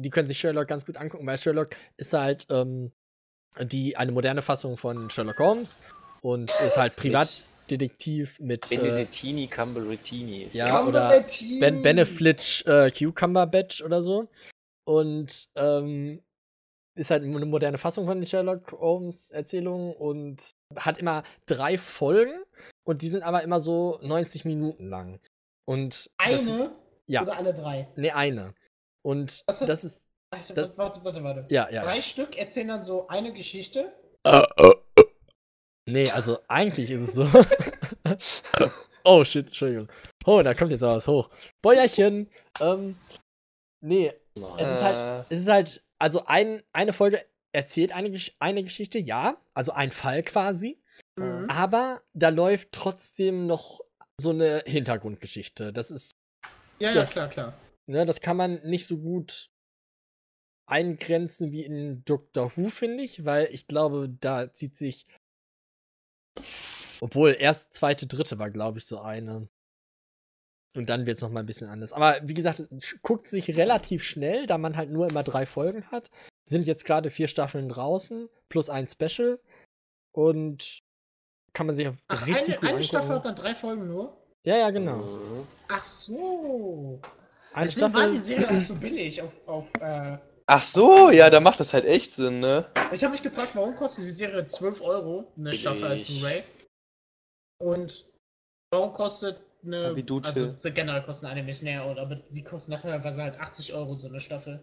Die 0.00 0.08
können 0.08 0.26
sich 0.26 0.38
Sherlock 0.38 0.68
ganz 0.68 0.86
gut 0.86 0.96
angucken, 0.96 1.26
weil 1.26 1.36
Sherlock 1.36 1.76
ist 1.98 2.14
halt 2.14 2.46
ähm, 2.48 2.92
die 3.60 3.94
eine 3.98 4.12
moderne 4.12 4.40
Fassung 4.40 4.78
von 4.78 5.10
Sherlock 5.10 5.38
Holmes 5.38 5.80
und 6.22 6.50
ist 6.66 6.78
halt 6.78 6.96
Privatdetektiv 6.96 8.40
mit 8.40 8.72
äh, 8.72 8.76
Benedettini 8.78 9.48
Camberettini. 9.48 10.44
ist 10.44 10.54
Ja, 10.54 10.78
das. 10.78 10.86
oder 10.86 11.24
Ben 11.60 11.82
Beneflitch 11.82 12.64
äh, 12.64 12.90
Cucumber 12.90 13.46
Badge 13.46 13.82
oder 13.84 14.00
so. 14.00 14.30
Und 14.86 15.50
ähm, 15.56 16.22
ist 16.94 17.10
halt 17.10 17.22
eine 17.22 17.46
moderne 17.46 17.78
Fassung 17.78 18.06
von 18.06 18.18
den 18.20 18.26
Sherlock 18.26 18.72
Holmes 18.72 19.30
Erzählungen 19.30 19.94
und 19.94 20.50
hat 20.76 20.98
immer 20.98 21.22
drei 21.46 21.78
Folgen 21.78 22.42
und 22.84 23.02
die 23.02 23.08
sind 23.08 23.22
aber 23.22 23.42
immer 23.42 23.60
so 23.60 23.98
90 24.02 24.44
Minuten 24.44 24.88
lang. 24.88 25.20
Und 25.64 26.10
das, 26.18 26.48
Eine 26.48 26.72
ja, 27.06 27.22
oder 27.22 27.36
alle 27.36 27.54
drei? 27.54 27.88
nee, 27.96 28.10
eine. 28.10 28.54
Und 29.04 29.42
Was 29.46 29.60
ist- 29.62 29.68
das 29.68 29.84
ist 29.84 30.06
Warte, 30.34 30.54
Das- 30.54 30.78
warte, 30.78 31.04
warte, 31.04 31.22
warte. 31.22 31.44
ja, 31.50 31.68
ja. 31.70 31.82
Drei 31.84 32.00
Stück 32.00 32.36
erzählen 32.38 32.68
dann 32.68 32.82
so 32.82 33.06
eine 33.08 33.34
Geschichte. 33.34 33.92
Nee, 35.86 36.10
also 36.10 36.38
eigentlich 36.48 36.90
ist 36.90 37.02
es 37.02 37.12
so. 37.14 37.28
oh 39.04 39.24
shit, 39.24 39.46
Entschuldigung. 39.48 39.88
Oh, 40.24 40.40
da 40.42 40.54
kommt 40.54 40.70
jetzt 40.70 40.82
auch 40.84 40.96
was 40.96 41.08
hoch. 41.08 41.28
Bäuerchen. 41.60 42.30
Ähm, 42.60 42.96
nee. 43.82 44.12
Es 44.58 44.70
ist 44.72 44.82
halt- 44.84 45.26
es 45.28 45.40
ist 45.40 45.48
halt, 45.50 45.84
also 46.02 46.26
ein, 46.26 46.62
eine 46.72 46.92
Folge 46.92 47.24
erzählt 47.52 47.92
eine, 47.92 48.18
eine 48.40 48.62
Geschichte, 48.64 48.98
ja, 48.98 49.40
also 49.54 49.72
ein 49.72 49.92
Fall 49.92 50.22
quasi, 50.24 50.78
Mhm. 51.16 51.48
aber 51.48 52.02
da 52.12 52.28
läuft 52.30 52.72
trotzdem 52.72 53.46
noch 53.46 53.80
so 54.20 54.30
eine 54.30 54.62
Hintergrundgeschichte. 54.66 55.72
Das 55.72 55.90
ist, 55.90 56.10
Ja, 56.80 56.88
ja, 56.88 56.94
das- 56.94 57.12
klar, 57.12 57.28
klar. 57.28 57.58
ne, 57.86 58.04
das 58.04 58.20
kann 58.20 58.36
man 58.36 58.60
nicht 58.62 58.86
so 58.86 58.98
gut 58.98 59.50
eingrenzen 60.66 61.52
wie 61.52 61.64
in 61.64 62.04
Doctor 62.04 62.50
Who, 62.56 62.68
finde 62.70 63.04
ich, 63.04 63.24
weil 63.24 63.46
ich 63.52 63.66
glaube, 63.68 64.08
da 64.08 64.52
zieht 64.52 64.76
sich, 64.76 65.06
obwohl 67.00 67.36
erst 67.38 67.72
zweite, 67.74 68.06
dritte 68.06 68.38
war, 68.38 68.50
glaube 68.50 68.78
ich, 68.78 68.86
so 68.86 69.00
eine. 69.00 69.48
Und 70.74 70.88
dann 70.88 71.04
wird 71.04 71.16
es 71.16 71.22
nochmal 71.22 71.42
ein 71.42 71.46
bisschen 71.46 71.68
anders. 71.68 71.92
Aber 71.92 72.16
wie 72.22 72.34
gesagt, 72.34 72.66
guckt 73.02 73.28
sich 73.28 73.56
relativ 73.56 74.02
schnell, 74.04 74.46
da 74.46 74.56
man 74.56 74.76
halt 74.76 74.90
nur 74.90 75.08
immer 75.08 75.22
drei 75.22 75.44
Folgen 75.44 75.84
hat. 75.90 76.10
Sind 76.48 76.66
jetzt 76.66 76.84
gerade 76.84 77.10
vier 77.10 77.28
Staffeln 77.28 77.68
draußen, 77.68 78.28
plus 78.48 78.70
ein 78.70 78.88
Special. 78.88 79.38
Und 80.12 80.80
kann 81.52 81.66
man 81.66 81.74
sich 81.74 81.88
auch 81.88 81.94
Ach, 82.08 82.26
richtig 82.26 82.58
eine, 82.58 82.60
gut 82.60 82.68
eine 82.68 82.82
Staffel 82.82 83.16
hat 83.16 83.24
dann 83.24 83.36
drei 83.36 83.54
Folgen 83.54 83.86
nur? 83.86 84.16
Ja, 84.44 84.56
ja, 84.56 84.70
genau. 84.70 84.96
Mhm. 84.96 85.46
Ach 85.68 85.84
so. 85.84 87.00
Eine 87.52 87.66
Deswegen 87.66 87.92
war 87.92 88.08
die 88.08 88.16
Staffel. 88.16 88.38
Serie 88.38 88.48
auch 88.48 88.64
so 88.64 88.74
billig 88.74 89.22
auf, 89.22 89.32
auf 89.46 89.74
äh, 89.80 90.18
Ach 90.46 90.62
so, 90.62 91.10
ja, 91.10 91.30
da 91.30 91.40
macht 91.40 91.60
das 91.60 91.72
halt 91.72 91.84
echt 91.84 92.14
Sinn, 92.14 92.40
ne? 92.40 92.66
Ich 92.92 93.04
habe 93.04 93.12
mich 93.12 93.22
gefragt, 93.22 93.50
warum 93.54 93.76
kostet 93.76 94.04
die 94.04 94.10
Serie 94.10 94.46
12 94.46 94.80
Euro, 94.80 95.32
eine 95.36 95.54
Staffel 95.54 95.84
als. 95.84 96.04
Blu-ray? 96.04 96.42
Und 97.58 98.06
warum 98.70 98.92
kostet 98.92 99.40
eine. 99.64 100.02
Du, 100.02 100.20
also 100.20 100.54
generell 100.72 101.02
kosten 101.02 101.26
Animes 101.26 101.62
mehr, 101.62 101.86
oder, 101.86 102.02
aber 102.02 102.16
die 102.16 102.42
kosten 102.42 102.72
nachher 102.72 103.02
halt 103.02 103.40
80 103.40 103.72
Euro 103.74 103.96
so 103.96 104.08
eine 104.08 104.20
Staffel. 104.20 104.62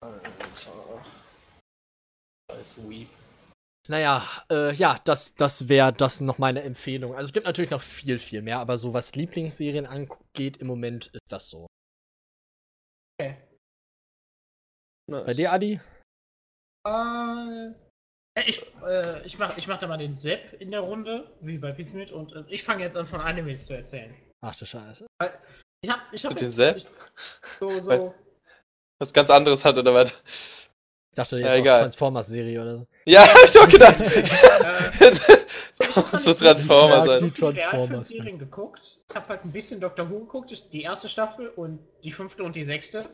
Alter. 0.00 1.04
Als 2.50 2.76
Weep. 2.88 3.10
Naja, 3.88 4.22
äh, 4.50 4.74
ja, 4.74 5.00
das, 5.04 5.34
das 5.34 5.68
wäre 5.68 5.92
das 5.92 6.20
noch 6.20 6.38
meine 6.38 6.62
Empfehlung. 6.62 7.14
Also 7.14 7.28
es 7.28 7.32
gibt 7.32 7.46
natürlich 7.46 7.70
noch 7.70 7.80
viel, 7.80 8.18
viel 8.18 8.42
mehr, 8.42 8.58
aber 8.58 8.76
so 8.76 8.92
was 8.92 9.14
Lieblingsserien 9.14 9.86
angeht, 9.86 10.58
im 10.58 10.66
Moment 10.66 11.06
ist 11.06 11.32
das 11.32 11.48
so. 11.48 11.66
Okay. 13.18 13.36
Bei 15.10 15.32
dir, 15.32 15.52
Adi? 15.52 15.80
Äh, 16.86 16.90
ja, 16.90 17.74
ich, 18.46 18.64
äh, 18.86 19.22
ich, 19.26 19.38
mach, 19.38 19.56
ich 19.56 19.66
mach 19.68 19.78
da 19.78 19.86
mal 19.86 19.96
den 19.98 20.14
Sepp 20.16 20.60
in 20.60 20.70
der 20.70 20.80
Runde, 20.80 21.30
wie 21.40 21.58
bei 21.58 21.72
Pizmeet, 21.72 22.10
und 22.12 22.32
äh, 22.34 22.44
ich 22.48 22.62
fange 22.62 22.82
jetzt 22.82 22.96
an 22.96 23.06
von 23.06 23.20
Animes 23.20 23.66
zu 23.66 23.74
erzählen. 23.74 24.14
Ach 24.40 24.54
du 24.56 24.66
Scheiße. 24.66 25.06
Ich 25.80 25.90
hab, 25.90 26.00
ich 26.12 26.24
hab 26.24 26.32
Mit 26.32 26.40
den 26.40 26.50
Sepp? 26.50 26.76
ich- 26.78 26.86
So, 27.60 27.70
so. 27.70 27.88
Weil- 27.88 28.14
Was 29.00 29.12
ganz 29.12 29.30
anderes 29.30 29.64
hat, 29.64 29.76
oder 29.78 29.94
was? 29.94 30.14
dachte 31.14 31.38
Ja, 31.38 31.46
jetzt 31.46 31.54
auch 31.56 31.60
egal. 31.60 31.80
Transformers-Serie 31.80 32.62
oder 32.62 32.76
so. 32.78 32.86
Ja, 33.06 33.22
hab 33.34 33.44
ich 33.44 33.58
auch 33.58 33.68
gedacht. 33.68 34.00
Äh, 34.00 34.22
ich 35.80 35.94
so 35.94 36.30
nicht 36.30 36.38
Transformer 36.40 36.96
Ja, 36.96 37.06
sein. 37.06 37.22
die 37.24 37.28
so 37.30 37.34
viele 37.34 37.54
Transformers, 37.56 38.10
Realfilmserien 38.10 38.38
geguckt. 38.38 39.00
Ich 39.08 39.16
habe 39.16 39.28
halt 39.28 39.44
ein 39.44 39.52
bisschen 39.52 39.80
Doctor 39.80 40.08
Who 40.10 40.20
geguckt, 40.20 40.72
die 40.72 40.82
erste 40.82 41.08
Staffel 41.08 41.48
und 41.48 41.80
die 42.04 42.12
fünfte 42.12 42.42
und 42.44 42.54
die 42.54 42.64
sechste. 42.64 43.08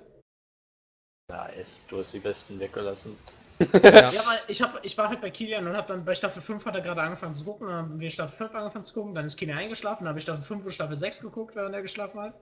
Nice, 1.31 1.85
du 1.89 1.99
hast 1.99 2.13
die 2.13 2.19
besten 2.19 2.59
weggelassen. 2.61 3.17
Ja. 3.59 4.11
Ja, 4.11 4.21
aber 4.21 4.38
ich, 4.49 4.61
hab, 4.62 4.85
ich 4.85 4.99
war 4.99 5.09
halt 5.09 5.21
bei 5.21 5.31
Kilian 5.31 5.67
und 5.67 5.77
habe 5.77 5.88
dann 5.88 6.05
bei 6.05 6.14
Staffel 6.14 6.43
5 6.43 6.64
hat 6.67 6.75
er 6.75 6.81
gerade 6.81 7.03
angefangen 7.03 7.35
zu 7.35 7.45
gucken, 7.45 7.69
dann 7.69 7.77
haben 7.77 8.01
wir 8.01 8.11
Staffel 8.11 8.37
5 8.37 8.55
angefangen 8.55 8.85
zu 8.85 8.95
gucken, 8.95 9.14
dann 9.14 9.25
ist 9.25 9.37
Kilian 9.37 9.59
eingeschlafen, 9.59 10.05
dann 10.05 10.09
habe 10.09 10.19
ich 10.19 10.25
Staffel 10.25 10.43
5 10.43 10.64
und 10.64 10.73
Staffel 10.73 10.97
6 10.97 11.21
geguckt, 11.21 11.55
während 11.55 11.75
er 11.75 11.83
geschlafen 11.83 12.21
hat. 12.21 12.35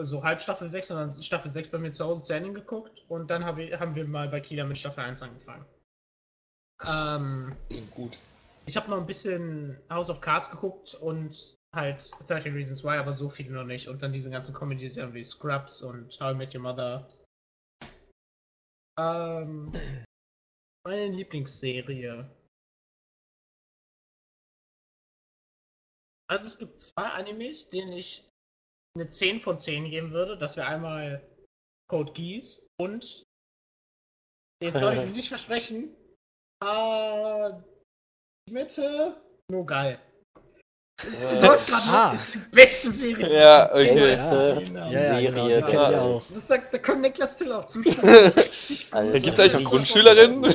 So 0.00 0.22
halb 0.22 0.40
Staffel 0.40 0.68
6 0.68 0.90
und 0.90 0.96
dann 0.98 1.08
ist 1.08 1.24
Staffel 1.24 1.50
6 1.50 1.70
bei 1.70 1.78
mir 1.78 1.92
zu 1.92 2.04
Hause 2.04 2.24
zu 2.24 2.32
Ende 2.34 2.52
geguckt 2.52 3.04
und 3.08 3.30
dann 3.30 3.44
hab 3.44 3.58
ich, 3.58 3.72
haben 3.78 3.94
wir 3.94 4.06
mal 4.06 4.28
bei 4.28 4.40
Kilian 4.40 4.68
mit 4.68 4.78
Staffel 4.78 5.04
1 5.04 5.22
angefangen. 5.22 5.64
Ähm, 6.86 7.56
Gut. 7.94 8.18
ich 8.66 8.76
habe 8.76 8.90
noch 8.90 8.98
ein 8.98 9.06
bisschen 9.06 9.78
House 9.88 10.10
of 10.10 10.20
Cards 10.20 10.50
geguckt 10.50 10.94
und 10.94 11.56
halt 11.74 12.10
30 12.28 12.52
Reasons 12.52 12.84
Why, 12.84 12.96
aber 12.98 13.12
so 13.12 13.28
viele 13.28 13.52
noch 13.52 13.64
nicht. 13.64 13.88
Und 13.88 14.02
dann 14.02 14.12
diese 14.12 14.30
ganzen 14.30 14.54
Comedy-Serien 14.54 15.14
wie 15.14 15.22
Scrubs 15.22 15.82
und 15.82 16.18
How 16.20 16.32
I 16.32 16.36
Met 16.36 16.54
Your 16.54 16.60
Mother. 16.62 17.08
Ähm, 18.98 19.72
meine 20.86 21.08
Lieblingsserie. 21.08 22.30
Also 26.30 26.46
es 26.46 26.58
gibt 26.58 26.78
zwei 26.78 27.08
Animes, 27.08 27.68
denen 27.68 27.92
ich 27.92 28.28
eine 28.96 29.08
10 29.08 29.40
von 29.40 29.58
10 29.58 29.90
geben 29.90 30.12
würde. 30.12 30.36
Das 30.36 30.56
wäre 30.56 30.66
einmal 30.66 31.26
Code 31.90 32.12
Geass 32.12 32.66
und 32.80 33.24
jetzt 34.62 34.78
soll 34.78 34.94
ich 34.94 35.04
mich 35.04 35.14
nicht 35.16 35.28
versprechen. 35.28 35.94
Äh, 36.62 37.52
Mitte, 38.50 39.22
nur 39.50 39.66
geil. 39.66 40.00
Es 41.10 41.24
Äh, 41.24 41.40
läuft 41.46 41.66
gerade 41.66 41.82
ah. 41.88 42.06
noch, 42.08 42.14
ist 42.14 42.34
die 42.34 42.38
beste 42.50 42.90
Serie. 42.90 43.32
Ja, 43.40 43.70
okay. 43.72 43.94
Beste 43.94 44.64
Ja, 44.74 44.88
ja, 44.90 45.30
genau, 45.30 45.46
Serie. 45.46 45.60
kennen 45.62 45.72
wir 45.92 46.02
auch. 46.02 46.22
Das, 46.32 46.46
da, 46.46 46.56
da 46.58 46.78
kann 46.78 47.00
Niklas 47.00 47.36
Till 47.36 47.52
auch 47.52 47.64
zustimmen. 47.64 47.98
Das 48.02 48.26
ist 48.28 48.36
richtig 48.38 48.90
gut. 48.90 48.94
Alter. 48.98 49.12
Da 49.12 49.18
gibt's 49.18 49.40
eigentlich 49.40 49.66
auch 49.66 49.70
Grundschülerinnen? 49.70 50.42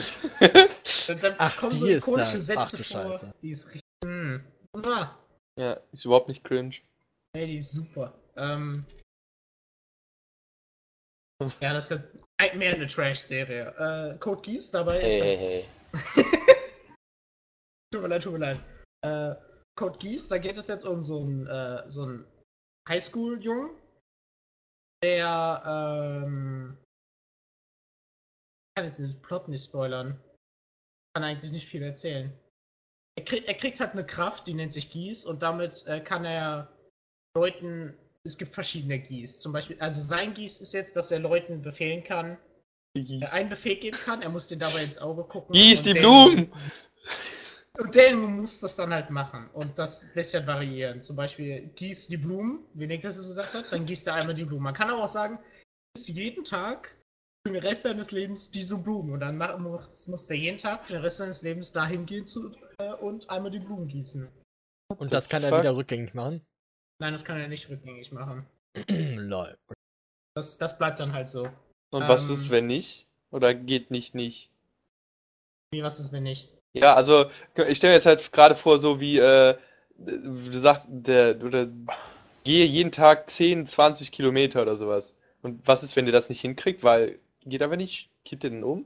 Dann, 1.08 1.20
dann 1.22 1.36
Ach, 1.38 1.58
kommen 1.58 1.72
die 1.72 1.80
so 1.80 1.86
ist 1.88 2.04
komische 2.06 2.32
das. 2.34 2.46
Sätze 2.46 2.60
Ach 2.60 2.72
du 2.72 2.78
vor. 2.84 3.04
Scheiße. 3.04 3.34
Die 3.42 3.50
ist 3.52 3.66
richtig. 3.68 3.82
Mh. 4.06 4.40
Wunderbar. 4.74 5.18
Ja, 5.58 5.80
ist 5.92 6.06
überhaupt 6.06 6.28
nicht 6.28 6.44
cringe. 6.44 6.76
Ey, 7.34 7.48
die 7.48 7.58
ist 7.60 7.72
super. 7.72 8.14
Ähm, 8.36 8.86
ja, 11.62 11.74
das 11.74 11.90
ist 11.92 12.02
ja 12.42 12.54
mehr 12.56 12.74
eine 12.74 12.88
Trash-Serie. 12.88 14.14
Äh, 14.16 14.20
Code 14.20 14.42
Geass 14.42 14.72
dabei 14.72 15.00
ist. 15.00 15.14
Hey, 15.14 15.38
hey, 15.38 15.66
hey. 16.16 16.26
Tut 17.94 18.02
mir 18.02 18.08
leid, 18.10 18.24
tut 18.24 18.34
mir 18.34 18.40
leid. 18.40 18.60
Äh, 19.06 19.36
Code 19.78 19.98
Geass, 20.00 20.28
da 20.28 20.38
geht 20.38 20.58
es 20.58 20.68
jetzt 20.68 20.86
um 20.86 21.02
so 21.04 21.22
einen, 21.22 21.48
äh, 21.48 21.90
so 21.90 22.04
einen 22.04 22.26
Highschool-Jungen, 22.90 23.70
der, 25.04 25.63
ähm, 26.26 26.78
ich 28.70 28.76
kann 28.76 28.86
jetzt 28.86 29.00
den 29.00 29.22
Plot 29.22 29.48
nicht 29.48 29.63
spoilern. 29.66 30.20
Kann 31.16 31.24
eigentlich 31.24 31.52
nicht 31.52 31.68
viel 31.68 31.84
erzählen. 31.84 32.34
Er, 33.18 33.24
krieg, 33.26 33.48
er 33.48 33.54
kriegt 33.56 33.80
halt 33.80 33.92
eine 33.94 34.06
Kraft, 34.06 34.48
die 34.48 34.54
nennt 34.54 34.74
sich 34.74 34.92
Geass 34.92 35.26
und 35.26 35.42
damit 35.42 35.86
äh, 35.88 36.00
kann 36.02 36.26
er 36.26 36.72
Leuten, 37.36 37.96
es 38.24 38.38
gibt 38.38 38.54
verschiedene 38.54 39.00
Geass. 39.00 39.40
Zum 39.40 39.52
Beispiel, 39.54 39.80
also 39.80 40.02
sein 40.02 40.34
Geass 40.34 40.58
ist 40.60 40.74
jetzt, 40.74 40.96
dass 40.96 41.12
er 41.12 41.20
Leuten 41.20 41.62
befehlen 41.62 42.04
kann, 42.04 42.38
äh, 42.96 43.02
Gieß. 43.04 43.32
einen 43.34 43.50
Befehl 43.50 43.76
geben 43.78 43.98
kann, 43.98 44.22
er 44.24 44.30
muss 44.30 44.48
den 44.48 44.60
dabei 44.60 44.84
ins 44.84 44.98
Auge 44.98 45.24
gucken. 45.24 45.54
Gieß 45.54 45.84
die 45.84 45.94
der- 45.94 46.02
Blumen! 46.02 46.52
Und 47.80 47.94
der 47.94 48.16
muss 48.16 48.60
das 48.60 48.76
dann 48.76 48.92
halt 48.94 49.10
machen. 49.10 49.50
Und 49.54 49.78
das 49.78 50.08
lässt 50.16 50.34
ja 50.34 50.46
variieren. 50.46 51.02
Zum 51.02 51.16
Beispiel 51.16 51.70
gießt 51.76 52.12
die 52.12 52.18
Blumen, 52.18 52.66
wie 52.74 52.88
Niklas 52.88 53.18
es 53.18 53.28
gesagt 53.28 53.54
hat, 53.54 53.72
dann 53.72 53.86
gießt 53.86 54.08
er 54.08 54.16
einmal 54.16 54.36
die 54.36 54.46
Blumen. 54.46 54.63
Man 54.63 54.74
kann 54.74 54.90
aber 54.90 55.04
auch 55.04 55.08
sagen, 55.08 55.38
gieß 55.96 56.08
jeden 56.10 56.44
Tag 56.44 56.96
für 57.46 57.54
den 57.54 57.62
Rest 57.62 57.86
deines 57.86 58.12
Lebens 58.12 58.50
diese 58.50 58.78
Blumen. 58.78 59.13
Und 59.13 59.20
dann 59.20 59.38
muss, 59.62 60.08
muss 60.08 60.30
er 60.30 60.38
jeden 60.38 60.58
Tag 60.58 60.86
für 60.86 60.94
den 60.94 61.02
Rest 61.02 61.18
seines 61.18 61.42
Lebens 61.44 61.72
dahin 61.72 62.06
gehen 62.06 62.26
zu, 62.26 62.52
äh, 62.80 62.94
und 62.94 63.30
einmal 63.30 63.52
die 63.52 63.60
Blumen 63.60 63.88
gießen. 63.88 64.28
Und 64.98 65.13
das 65.13 65.30
kann 65.30 65.44
er 65.44 65.58
wieder 65.60 65.76
rückgängig 65.76 66.13
machen. 66.13 66.42
Nein, 67.00 67.13
das 67.13 67.24
kann 67.24 67.38
er 67.38 67.48
nicht 67.48 67.70
rückgängig 67.70 68.12
machen. 68.12 68.46
Lol. 68.90 69.58
Das, 70.36 70.58
das 70.58 70.78
bleibt 70.78 71.00
dann 71.00 71.13
halt 71.13 71.30
so. 71.30 71.50
Und 71.92 72.08
was 72.08 72.28
Ähm. 72.28 72.34
ist, 72.36 72.50
wenn 72.50 72.68
nicht? 72.68 73.08
Oder 73.30 73.54
geht 73.54 73.92
nicht 73.92 74.16
nicht? 74.16 74.50
Wie, 75.72 75.84
was 75.84 76.00
ist, 76.00 76.12
wenn 76.12 76.24
nicht? 76.24 76.57
Ja, 76.80 76.96
also 76.96 77.26
ich 77.68 77.78
stelle 77.78 77.92
mir 77.92 77.98
jetzt 77.98 78.06
halt 78.06 78.32
gerade 78.32 78.56
vor, 78.56 78.80
so 78.80 79.00
wie 79.00 79.18
äh, 79.18 79.56
du 79.98 80.58
sagst, 80.58 80.88
der 80.90 81.42
oder 81.44 81.68
gehe 82.44 82.66
jeden 82.66 82.92
Tag 82.92 83.30
10, 83.30 83.66
20 83.66 84.12
Kilometer 84.12 84.62
oder 84.62 84.76
sowas. 84.76 85.16
Und 85.42 85.68
was 85.68 85.84
ist, 85.84 85.96
wenn 85.96 86.06
der 86.06 86.13
das 86.13 86.30
nicht 86.30 86.42
hinkriegt? 86.42 86.84
Weil 86.84 87.20
geht 87.46 87.62
aber 87.62 87.78
nicht, 87.78 88.10
kippt 88.26 88.44
der 88.44 88.50
denn 88.50 88.63
um? 88.63 88.86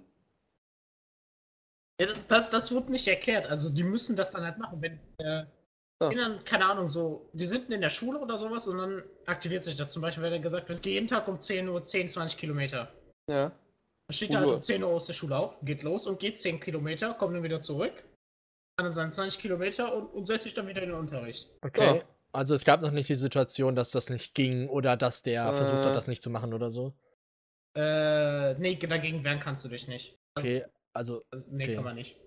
Ja, 1.99 2.07
das, 2.27 2.49
das 2.49 2.71
wird 2.71 2.89
nicht 2.89 3.07
erklärt. 3.07 3.47
Also 3.47 3.69
die 3.69 3.83
müssen 3.83 4.15
das 4.15 4.31
dann 4.31 4.43
halt 4.43 4.57
machen. 4.57 4.81
Wenn 4.81 4.99
äh, 5.19 5.45
Ah. 6.01 6.09
Kindern, 6.09 6.43
keine 6.43 6.65
Ahnung, 6.65 6.87
so, 6.87 7.29
die 7.33 7.45
sind 7.45 7.69
in 7.69 7.79
der 7.79 7.91
Schule 7.91 8.17
oder 8.19 8.35
sowas 8.35 8.67
und 8.67 8.79
dann 8.79 9.03
aktiviert 9.27 9.63
sich 9.63 9.77
das. 9.77 9.91
Zum 9.91 10.01
Beispiel, 10.01 10.23
wenn 10.23 10.33
er 10.33 10.39
gesagt 10.39 10.67
wird, 10.67 10.81
geh 10.81 10.93
jeden 10.93 11.07
Tag 11.07 11.27
um 11.27 11.39
10 11.39 11.69
Uhr 11.69 11.83
10, 11.83 12.09
20 12.09 12.39
Kilometer. 12.39 12.91
Ja. 13.29 13.51
Dann 14.11 14.15
steht 14.15 14.31
er 14.31 14.39
halt 14.39 14.49
Uhr. 14.49 14.55
um 14.55 14.61
10 14.61 14.83
Uhr 14.83 14.89
aus 14.89 15.05
der 15.05 15.13
Schule 15.13 15.37
auf, 15.37 15.55
geht 15.61 15.83
los 15.83 16.05
und 16.05 16.19
geht 16.19 16.37
10 16.37 16.59
Kilometer, 16.59 17.13
kommt 17.13 17.33
dann 17.33 17.43
wieder 17.43 17.61
zurück, 17.61 17.93
kann 18.77 18.83
dann 18.85 18.91
seine 18.91 19.09
20 19.09 19.39
Kilometer 19.41 19.95
und, 19.95 20.07
und 20.07 20.25
setzt 20.25 20.43
sich 20.43 20.53
dann 20.53 20.67
wieder 20.67 20.83
in 20.83 20.89
den 20.89 20.99
Unterricht. 20.99 21.49
Okay. 21.61 21.97
Ja. 21.97 22.03
Also 22.33 22.53
es 22.55 22.65
gab 22.65 22.81
noch 22.81 22.91
nicht 22.91 23.07
die 23.07 23.15
Situation, 23.15 23.73
dass 23.73 23.91
das 23.91 24.09
nicht 24.09 24.35
ging 24.35 24.67
oder 24.67 24.97
dass 24.97 25.21
der 25.21 25.53
versucht 25.53 25.85
Äh. 25.85 25.87
hat, 25.87 25.95
das 25.95 26.07
nicht 26.07 26.21
zu 26.23 26.29
machen 26.29 26.53
oder 26.53 26.69
so. 26.69 26.93
Äh, 27.77 28.53
nee, 28.55 28.75
dagegen 28.75 29.23
wehren 29.23 29.39
kannst 29.39 29.63
du 29.63 29.69
dich 29.69 29.87
nicht. 29.87 30.17
Also, 30.35 30.49
Okay, 30.49 30.65
also 30.93 31.23
also, 31.31 31.47
nee, 31.49 31.63
okay. 31.63 31.75
kann 31.75 31.83
man 31.85 31.95
nicht. 31.95 32.17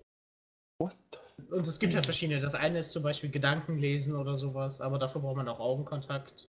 What 0.79 0.97
the 1.13 1.53
Und 1.53 1.67
es 1.67 1.79
gibt 1.79 1.93
halt 1.93 2.05
verschiedene. 2.05 2.41
Das 2.41 2.55
eine 2.55 2.79
ist 2.79 2.91
zum 2.93 3.03
Beispiel 3.03 3.29
Gedanken 3.29 3.77
lesen 3.77 4.15
oder 4.15 4.37
sowas, 4.37 4.81
aber 4.81 4.97
dafür 4.97 5.21
braucht 5.21 5.37
man 5.37 5.47
auch 5.47 5.59
Augenkontakt. 5.59 6.47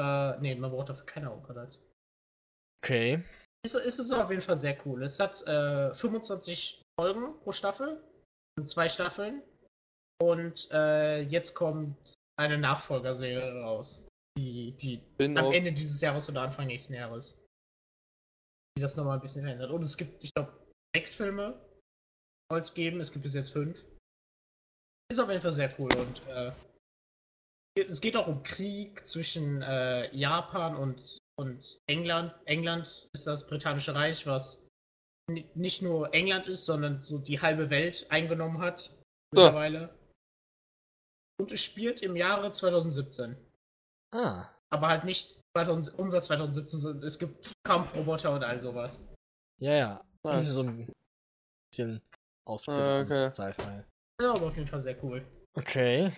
Äh, 0.00 0.38
nee, 0.40 0.54
man 0.54 0.70
braucht 0.70 0.88
dafür 0.88 1.04
keinen 1.04 1.28
Augenkontakt. 1.28 1.78
okay. 2.82 3.22
Ist, 3.66 3.74
ist 3.74 3.98
es 3.98 4.12
auf 4.12 4.30
jeden 4.30 4.42
Fall 4.42 4.56
sehr 4.56 4.78
cool. 4.86 5.02
Es 5.02 5.18
hat 5.18 5.44
äh, 5.44 5.92
25 5.92 6.82
Folgen 7.00 7.36
pro 7.40 7.50
Staffel. 7.50 8.00
Es 8.00 8.60
sind 8.60 8.68
zwei 8.68 8.88
Staffeln. 8.88 9.42
Und 10.22 10.70
äh, 10.70 11.22
jetzt 11.22 11.54
kommt 11.54 11.96
eine 12.38 12.58
Nachfolgerserie 12.58 13.60
raus. 13.62 14.06
Die, 14.38 14.70
die 14.80 14.98
Bin 15.18 15.36
am. 15.36 15.50
Ende 15.52 15.72
dieses 15.72 16.00
Jahres 16.00 16.28
oder 16.28 16.42
Anfang 16.42 16.68
nächsten 16.68 16.94
Jahres. 16.94 17.36
Die 18.76 18.82
das 18.82 18.94
nochmal 18.94 19.16
ein 19.16 19.22
bisschen 19.22 19.42
verändert. 19.42 19.72
Und 19.72 19.82
es 19.82 19.96
gibt, 19.96 20.22
ich 20.22 20.32
glaube, 20.32 20.52
sechs 20.94 21.16
Filme 21.16 21.60
soll 22.48 22.60
es 22.60 22.72
geben. 22.72 23.00
Es 23.00 23.10
gibt 23.10 23.24
bis 23.24 23.34
jetzt 23.34 23.50
fünf. 23.50 23.76
Ist 25.10 25.18
auf 25.18 25.28
jeden 25.28 25.42
Fall 25.42 25.52
sehr 25.52 25.74
cool. 25.80 25.92
Und 25.96 26.24
äh, 26.28 26.52
es 27.74 28.00
geht 28.00 28.16
auch 28.16 28.28
um 28.28 28.44
Krieg 28.44 29.04
zwischen 29.04 29.60
äh, 29.62 30.14
Japan 30.14 30.76
und, 30.76 31.18
und 31.38 31.78
England. 31.86 32.34
England 32.46 33.08
ist 33.12 33.26
das 33.26 33.46
britannische 33.46 33.94
Reich, 33.94 34.26
was 34.26 34.66
ni- 35.30 35.48
nicht 35.54 35.82
nur 35.82 36.12
England 36.14 36.46
ist, 36.48 36.64
sondern 36.64 37.00
so 37.02 37.18
die 37.18 37.40
halbe 37.40 37.70
Welt 37.70 38.06
eingenommen 38.10 38.58
hat 38.60 38.90
mittlerweile. 39.32 39.94
Und 41.38 41.52
es 41.52 41.62
spielt 41.62 42.02
im 42.02 42.16
Jahre 42.16 42.50
2017. 42.50 43.36
Ah. 44.14 44.48
Aber 44.70 44.88
halt 44.88 45.04
nicht 45.04 45.38
2000, 45.56 45.98
unser 45.98 46.20
2017, 46.22 46.80
sondern 46.80 47.04
es 47.06 47.18
gibt 47.18 47.52
Kampfroboter 47.64 48.32
und 48.32 48.42
all 48.44 48.58
sowas. 48.60 49.02
Ja, 49.60 49.72
ja. 49.74 50.04
Nice. 50.24 50.48
So 50.48 50.62
ein 50.62 50.90
bisschen 51.70 52.00
Ah, 52.46 52.50
ausgebildet. 52.50 53.06
okay. 53.06 53.24
also 53.24 53.34
Sci-Fi. 53.34 53.84
Ja, 54.22 54.32
aber 54.34 54.46
auf 54.46 54.56
jeden 54.56 54.68
Fall 54.68 54.80
sehr 54.80 55.02
cool. 55.04 55.24
Okay. 55.54 56.12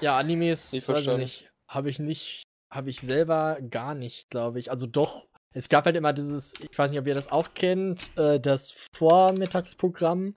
Ja, 0.00 0.18
Animes, 0.18 0.72
weiß 0.72 0.78
ich 0.78 0.84
verstanden. 0.84 1.20
nicht. 1.20 1.51
Habe 1.72 1.90
ich 1.90 1.98
nicht, 1.98 2.42
habe 2.72 2.90
ich 2.90 3.00
selber 3.00 3.58
gar 3.70 3.94
nicht, 3.94 4.28
glaube 4.30 4.60
ich. 4.60 4.70
Also 4.70 4.86
doch, 4.86 5.26
es 5.54 5.68
gab 5.68 5.84
halt 5.86 5.96
immer 5.96 6.12
dieses, 6.12 6.54
ich 6.60 6.76
weiß 6.76 6.90
nicht, 6.90 7.00
ob 7.00 7.06
ihr 7.06 7.14
das 7.14 7.30
auch 7.30 7.54
kennt, 7.54 8.16
äh, 8.18 8.40
das 8.40 8.72
Vormittagsprogramm 8.94 10.36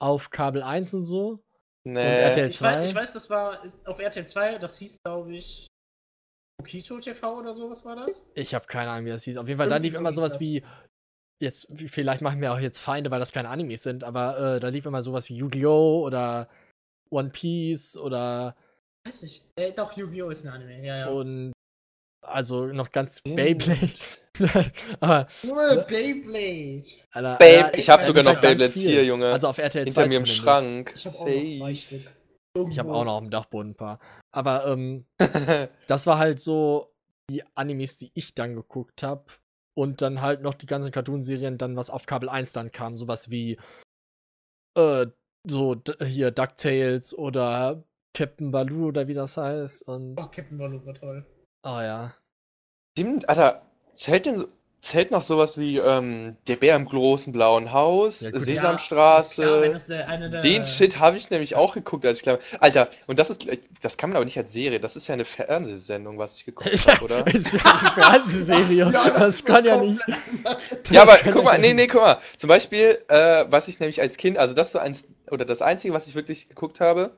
auf 0.00 0.30
Kabel 0.30 0.62
1 0.62 0.94
und 0.94 1.04
so. 1.04 1.40
Nee. 1.86 2.00
RTL 2.00 2.48
Ich 2.48 2.60
weiß, 2.62 2.78
2? 2.80 2.84
ich 2.84 2.94
weiß, 2.94 3.12
das 3.12 3.30
war 3.30 3.62
auf 3.84 3.98
RTL 3.98 4.26
2, 4.26 4.58
das 4.58 4.78
hieß, 4.78 4.98
glaube 5.04 5.36
ich, 5.36 5.66
Okito 6.60 6.98
TV 6.98 7.38
oder 7.38 7.54
so, 7.54 7.68
was 7.68 7.84
war 7.84 7.96
das? 7.96 8.26
Ich 8.34 8.54
habe 8.54 8.66
keine 8.66 8.90
Ahnung, 8.90 9.06
wie 9.06 9.10
das 9.10 9.24
hieß. 9.24 9.36
Auf 9.36 9.48
jeden 9.48 9.58
Fall, 9.58 9.68
da 9.68 9.76
lief 9.76 9.94
so 9.94 9.98
immer 10.00 10.14
sowas 10.14 10.32
das. 10.34 10.40
wie, 10.40 10.64
jetzt, 11.42 11.68
vielleicht 11.88 12.22
machen 12.22 12.40
wir 12.40 12.52
auch 12.52 12.58
jetzt 12.60 12.80
Feinde, 12.80 13.10
weil 13.10 13.20
das 13.20 13.32
keine 13.32 13.50
Animes 13.50 13.82
sind, 13.82 14.02
aber 14.04 14.56
äh, 14.56 14.60
da 14.60 14.68
lief 14.68 14.86
immer 14.86 15.02
sowas 15.02 15.28
wie 15.28 15.36
Yu-Gi-Oh! 15.36 16.02
oder 16.04 16.48
One 17.10 17.30
Piece 17.30 17.96
oder 17.98 18.56
Weiß 19.06 19.22
ich. 19.24 19.42
Äh, 19.56 19.72
doch, 19.72 19.96
Yu-Gi-Oh! 19.96 20.30
ist 20.30 20.44
ein 20.44 20.52
Anime, 20.52 20.84
ja, 20.84 20.98
ja. 20.98 21.08
und 21.08 21.52
also 22.26 22.66
noch 22.66 22.90
ganz 22.90 23.18
Stimmt. 23.18 23.36
Beyblade. 23.36 23.92
aber, 25.00 25.28
Nur 25.42 25.76
Beyblade. 25.82 26.84
Alter, 27.12 27.46
ja, 27.46 27.74
ich 27.74 27.88
habe 27.90 28.02
es 28.02 28.08
sogar 28.08 28.22
noch 28.24 28.40
ganz 28.40 28.42
Beyblades 28.42 28.80
hier, 28.80 29.04
Junge. 29.04 29.30
Also 29.30 29.48
auf 29.48 29.58
RTL 29.58 29.86
2 29.86 30.02
Hinter 30.02 30.08
mir 30.08 30.18
im. 30.18 30.26
Schrank. 30.26 30.92
Ich 30.96 31.04
habe 31.06 31.16
auch 31.16 31.26
noch 31.26 31.48
zwei. 31.48 31.74
Stück. 31.74 32.00
Ich 32.00 32.06
habe 32.56 32.88
Irgendwo. 32.88 32.92
auch 32.94 33.04
noch 33.04 33.16
am 33.18 33.30
Dachboden 33.30 33.72
ein 33.72 33.74
paar. 33.74 33.98
Aber 34.32 34.66
ähm, 34.66 35.06
das 35.86 36.06
war 36.06 36.18
halt 36.18 36.40
so 36.40 36.94
die 37.30 37.42
Animes, 37.56 37.98
die 37.98 38.10
ich 38.14 38.34
dann 38.34 38.54
geguckt 38.54 39.02
habe. 39.02 39.24
Und 39.76 40.02
dann 40.02 40.20
halt 40.20 40.40
noch 40.40 40.54
die 40.54 40.66
ganzen 40.66 40.92
Cartoonserien, 40.92 41.58
dann 41.58 41.76
was 41.76 41.90
auf 41.90 42.06
Kabel 42.06 42.28
1 42.28 42.52
dann 42.52 42.70
kam. 42.70 42.96
Sowas 42.96 43.30
wie 43.30 43.58
äh, 44.78 45.06
so 45.46 45.76
hier 46.00 46.30
DuckTales 46.30 47.12
oder 47.12 47.82
Captain 48.14 48.50
Baloo 48.50 48.88
oder 48.88 49.06
wie 49.08 49.14
das 49.14 49.36
heißt. 49.36 49.86
Und 49.88 50.18
Oh, 50.20 50.26
Captain 50.34 50.56
Baloo 50.56 50.84
war 50.86 50.94
toll. 50.94 51.26
oh 51.64 51.80
ja. 51.80 52.14
Stimmt, 52.96 53.28
Alter, 53.28 53.62
zählt 53.92 54.26
denn 54.26 54.38
so- 54.38 54.48
zählt 54.80 55.10
noch 55.10 55.22
sowas 55.22 55.56
wie 55.58 55.78
ähm, 55.78 56.36
der 56.46 56.56
Bär 56.56 56.76
im 56.76 56.84
großen 56.84 57.32
blauen 57.32 57.72
Haus, 57.72 58.20
Ja, 58.20 58.30
gut, 58.32 58.42
Sesamstraße? 58.42 59.42
Ja, 59.64 59.72
das 59.72 59.86
der, 59.86 60.28
der, 60.28 60.40
Den 60.42 60.62
Shit 60.64 60.98
habe 60.98 61.16
ich 61.16 61.30
nämlich 61.30 61.56
auch 61.56 61.72
geguckt, 61.74 62.04
als 62.04 62.20
ich 62.20 62.26
war. 62.26 62.38
Alter, 62.60 62.90
und 63.06 63.18
das 63.18 63.30
ist, 63.30 63.46
das 63.80 63.96
kann 63.96 64.10
man 64.10 64.16
aber 64.18 64.26
nicht 64.26 64.36
als 64.36 64.52
Serie, 64.52 64.78
das 64.80 64.94
ist 64.94 65.06
ja 65.08 65.14
eine 65.14 65.24
Fernsehsendung, 65.24 66.18
was 66.18 66.36
ich 66.36 66.44
geguckt 66.44 66.68
habe, 66.86 67.02
oder? 67.04 67.26
ist 67.28 67.54
ja 67.54 67.60
eine 67.64 67.90
Fernsehserie. 67.92 68.92
das, 68.92 69.28
ist 69.30 69.46
kann 69.46 69.64
ja 69.64 69.76
nicht. 69.80 69.98
Ja, 70.90 71.04
Das 71.06 71.08
aber 71.24 71.32
guck 71.32 71.36
ja 71.36 71.42
mal, 71.42 71.58
nee, 71.58 71.72
nee, 71.72 71.86
guck 71.86 72.02
mal. 72.02 72.18
Zum 72.36 72.48
Beispiel, 72.48 72.98
äh, 73.08 73.46
was 73.48 73.68
ich 73.68 73.80
nämlich 73.80 74.00
als 74.02 74.18
Kind, 74.18 74.36
also 74.36 74.54
das 74.54 74.66
ist 74.68 74.72
so 74.74 74.78
eins, 74.80 75.08
oder 75.30 75.46
das 75.46 75.62
Einzige, 75.62 75.94
was 75.94 76.06
ich 76.06 76.14
wirklich 76.14 76.50
geguckt 76.50 76.80
habe, 76.80 77.16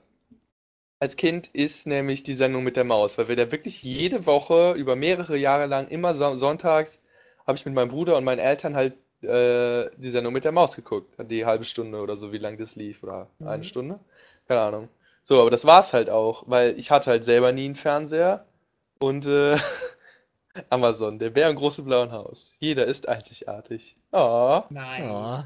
als 0.99 1.17
Kind, 1.17 1.49
ist 1.49 1.87
nämlich 1.87 2.23
die 2.23 2.35
Sendung 2.35 2.65
mit 2.65 2.77
der 2.77 2.85
Maus, 2.85 3.19
weil 3.19 3.29
wir 3.29 3.37
da 3.37 3.53
wirklich 3.53 3.83
jede 3.83 4.27
Woche 4.27 4.73
über 4.73 4.97
mehrere 4.97 5.37
Jahre 5.37 5.67
lang 5.67 5.89
immer 5.89 6.15
so 6.15 6.37
sonntags 6.37 7.01
habe 7.47 7.57
ich 7.59 7.65
mit 7.67 7.75
meinem 7.75 7.89
Bruder 7.91 8.17
und 8.17 8.25
meinen 8.25 8.41
Eltern 8.41 8.75
halt 8.75 8.95
äh, 9.23 9.89
die 9.97 10.11
Sendung 10.11 10.33
mit 10.33 10.45
der 10.45 10.53
Maus 10.53 10.75
geguckt. 10.77 11.17
Die 11.31 11.47
halbe 11.47 11.65
Stunde 11.65 12.01
oder 12.01 12.17
so, 12.17 12.33
wie 12.33 12.39
lang 12.39 12.59
das 12.59 12.77
lief, 12.77 13.03
oder 13.03 13.29
eine 13.41 13.59
Mhm. 13.59 13.65
Stunde. 13.65 14.01
Keine 14.49 14.61
Ahnung. 14.61 14.89
So, 15.23 15.41
aber 15.41 15.51
das 15.51 15.65
war's 15.65 15.93
halt 15.93 16.11
auch, 16.11 16.45
weil 16.47 16.79
ich 16.79 16.91
hatte 16.91 17.11
halt 17.11 17.25
selber 17.25 17.53
nie 17.53 17.67
einen 17.67 17.75
Fernseher 17.77 18.47
und 18.99 19.27
äh, 19.27 19.57
Amazon, 20.71 21.19
der 21.19 21.31
Bär 21.31 21.51
im 21.51 21.57
großen 21.57 21.85
blauen 21.85 22.13
Haus. 22.13 22.57
Jeder 22.61 22.87
ist 22.87 23.09
einzigartig. 23.09 23.95
Oh. 24.13 24.63
Nein. 24.71 25.11
Oh, 25.11 25.41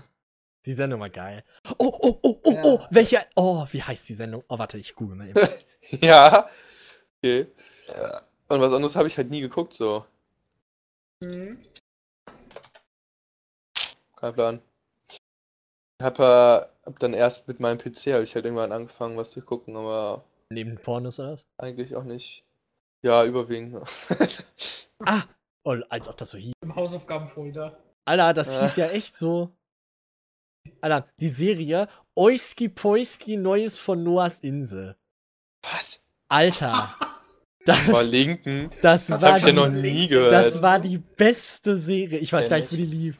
die 0.66 0.74
Sendung 0.74 1.00
war 1.00 1.10
geil. 1.10 1.44
Oh, 1.78 1.92
oh, 2.00 2.00
oh, 2.02 2.18
oh, 2.22 2.40
oh, 2.44 2.52
Ja. 2.80 2.88
welche. 2.90 3.18
Oh, 3.36 3.66
wie 3.70 3.82
heißt 3.82 4.08
die 4.08 4.14
Sendung? 4.14 4.44
Oh, 4.48 4.58
warte, 4.58 4.78
ich 4.78 4.94
google 4.94 5.16
mal 5.16 5.28
eben. 5.28 5.40
Ja. 6.02 6.48
Okay. 7.22 7.46
Und 8.48 8.60
was 8.60 8.72
anderes 8.72 8.94
habe 8.96 9.08
ich 9.08 9.16
halt 9.16 9.30
nie 9.30 9.40
geguckt, 9.40 9.72
so. 9.72 10.04
Mhm. 11.22 11.62
Kein 14.16 14.34
Plan. 14.34 14.62
Ich 15.08 16.04
hab, 16.04 16.18
äh, 16.18 16.22
hab 16.86 16.98
dann 16.98 17.14
erst 17.14 17.48
mit 17.48 17.60
meinem 17.60 17.78
PC 17.78 18.12
habe 18.12 18.22
ich 18.22 18.34
halt 18.34 18.44
irgendwann 18.44 18.72
angefangen, 18.72 19.16
was 19.16 19.30
zu 19.30 19.40
gucken, 19.42 19.76
aber 19.76 20.24
Neben 20.50 20.76
Pornos 20.76 21.18
oder 21.20 21.32
was? 21.32 21.42
eigentlich 21.58 21.94
auch 21.96 22.04
nicht. 22.04 22.44
Ja, 23.02 23.24
überwiegend. 23.24 23.76
Ah, 25.06 25.22
oh, 25.64 25.76
als 25.88 26.08
ob 26.08 26.18
das 26.18 26.28
so 26.28 26.36
hieß. 26.36 26.52
Im 26.62 26.74
Hausaufgabenfolder. 26.76 27.74
Alter, 28.04 28.34
das 28.34 28.60
hieß 28.60 28.76
ja 28.76 28.88
echt 28.90 29.16
so. 29.16 29.50
Alter, 30.80 31.08
die 31.20 31.28
Serie 31.28 31.88
Oiski 32.14 32.68
Poiski 32.68 33.36
Neues 33.36 33.78
von 33.78 34.02
Noahs 34.02 34.40
Insel. 34.40 34.96
Was? 35.62 36.02
Alter, 36.28 36.94
das, 37.64 37.78
Verlinken? 37.80 38.70
das, 38.82 39.06
Das 39.08 39.22
war 39.22 39.28
habe 39.30 39.38
ich 39.38 39.44
ja 39.44 39.50
die, 39.50 39.56
noch 39.56 39.68
nie 39.68 40.06
gehört. 40.06 40.32
das 40.32 40.62
war 40.62 40.78
die 40.78 40.98
beste 40.98 41.76
Serie. 41.76 42.18
Ich 42.18 42.32
weiß 42.32 42.48
gar 42.48 42.56
nicht, 42.58 42.70
wo 42.72 42.76
die 42.76 42.82
Ehrlich? 42.82 42.98
lief. 43.00 43.18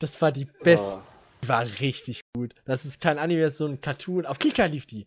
Das 0.00 0.20
war 0.20 0.32
die 0.32 0.44
beste. 0.44 1.02
Die 1.42 1.48
war 1.48 1.64
richtig 1.80 2.20
gut. 2.34 2.54
Das 2.64 2.84
ist 2.84 3.00
kein 3.00 3.18
Anime, 3.18 3.42
das 3.42 3.52
ist 3.52 3.58
so 3.58 3.66
ein 3.66 3.80
Cartoon. 3.80 4.26
Auf 4.26 4.38
Kika 4.38 4.66
lief 4.66 4.86
die. 4.86 5.06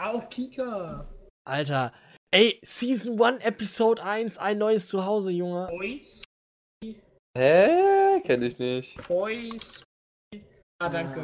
Auf 0.00 0.28
Kika. 0.28 1.08
Alter. 1.46 1.92
Ey, 2.32 2.58
Season 2.64 3.20
1, 3.20 3.44
Episode 3.44 4.02
1, 4.02 4.38
ein 4.38 4.58
neues 4.58 4.88
Zuhause, 4.88 5.30
Junge. 5.30 5.68
Boys. 5.70 6.24
Hä? 7.36 8.20
Kenn 8.24 8.42
ich 8.42 8.58
nicht. 8.58 8.96
Boys. 9.06 9.84
Ah, 10.84 10.90
danke. 10.90 11.22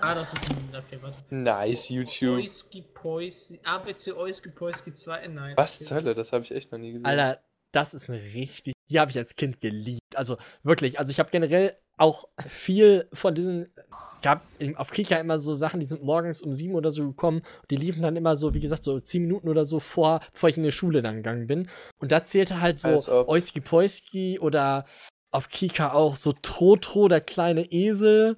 Ah, 0.00 0.14
das 0.14 0.32
ist 0.34 0.48
ein. 0.48 0.56
Okay, 0.72 0.96
warte. 1.00 1.16
Nice, 1.30 1.88
YouTube. 1.88 2.38
Oiski 2.38 2.82
Poiski. 2.94 3.58
ABC 3.64 4.12
Oiski 4.12 4.50
Poiski 4.50 4.92
2. 4.92 5.26
Nein. 5.26 5.56
Was 5.56 5.74
okay. 5.74 5.84
zur 5.84 5.96
Hölle? 5.96 6.14
Das 6.14 6.32
habe 6.32 6.44
ich 6.44 6.52
echt 6.52 6.70
noch 6.70 6.78
nie 6.78 6.92
gesehen. 6.92 7.06
Alter, 7.06 7.40
das 7.72 7.92
ist 7.92 8.08
eine 8.08 8.22
richtig. 8.22 8.72
Die 8.88 9.00
habe 9.00 9.10
ich 9.10 9.18
als 9.18 9.34
Kind 9.34 9.60
geliebt. 9.60 10.14
Also 10.14 10.36
wirklich. 10.62 11.00
Also 11.00 11.10
ich 11.10 11.18
habe 11.18 11.28
generell 11.30 11.76
auch 11.96 12.28
viel 12.46 13.08
von 13.12 13.34
diesen. 13.34 13.74
Gab 14.22 14.42
im- 14.60 14.76
auf 14.76 14.90
Kika 14.92 15.16
immer 15.16 15.40
so 15.40 15.54
Sachen, 15.54 15.80
die 15.80 15.86
sind 15.86 16.04
morgens 16.04 16.40
um 16.42 16.54
sieben 16.54 16.76
oder 16.76 16.92
so 16.92 17.04
gekommen. 17.08 17.42
Die 17.72 17.76
liefen 17.76 18.02
dann 18.02 18.14
immer 18.14 18.36
so, 18.36 18.54
wie 18.54 18.60
gesagt, 18.60 18.84
so 18.84 19.00
zehn 19.00 19.22
Minuten 19.22 19.48
oder 19.48 19.64
so 19.64 19.80
vor, 19.80 20.20
bevor 20.34 20.50
ich 20.50 20.56
in 20.56 20.62
die 20.62 20.70
Schule 20.70 21.02
dann 21.02 21.16
gegangen 21.16 21.48
bin. 21.48 21.68
Und 21.98 22.12
da 22.12 22.22
zählte 22.22 22.60
halt 22.60 22.78
so. 22.78 23.26
Oiski 23.26 23.60
Poiski 23.60 24.38
oder 24.38 24.84
auf 25.32 25.48
Kika 25.48 25.94
auch 25.94 26.14
so 26.14 26.32
Trotro, 26.42 27.08
der 27.08 27.22
kleine 27.22 27.64
Esel. 27.72 28.36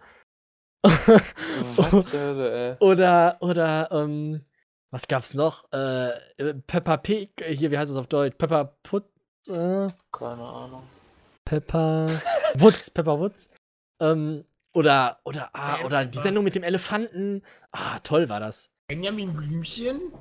Was 0.82 2.10
zur 2.10 2.20
Hölle, 2.20 2.70
ey? 2.70 2.76
Oder, 2.80 3.36
oder, 3.40 3.88
ähm, 3.92 4.44
was 4.90 5.06
gab's 5.06 5.34
noch? 5.34 5.70
Äh, 5.72 6.12
Peppa 6.66 6.96
Pig, 6.96 7.30
hier, 7.46 7.70
wie 7.70 7.78
heißt 7.78 7.90
es 7.90 7.96
auf 7.96 8.08
Deutsch? 8.08 8.36
Peppa 8.36 8.64
Put, 8.82 9.04
äh, 9.48 9.88
Keine 10.12 10.42
Ahnung. 10.42 10.82
Peppa 11.44 12.06
Woods, 12.54 12.90
Peppa 12.90 13.18
Woods. 13.18 13.50
Ähm, 14.00 14.44
oder, 14.74 15.20
oder, 15.24 15.50
ah, 15.54 15.84
oder 15.84 16.04
die. 16.04 16.18
Sendung 16.18 16.44
mit 16.44 16.54
dem 16.54 16.62
Elefanten. 16.62 17.42
Ah, 17.72 17.98
toll 18.00 18.28
war 18.28 18.40
das. 18.40 18.70
Benjamin 18.88 19.34
Blümchen? 19.34 20.12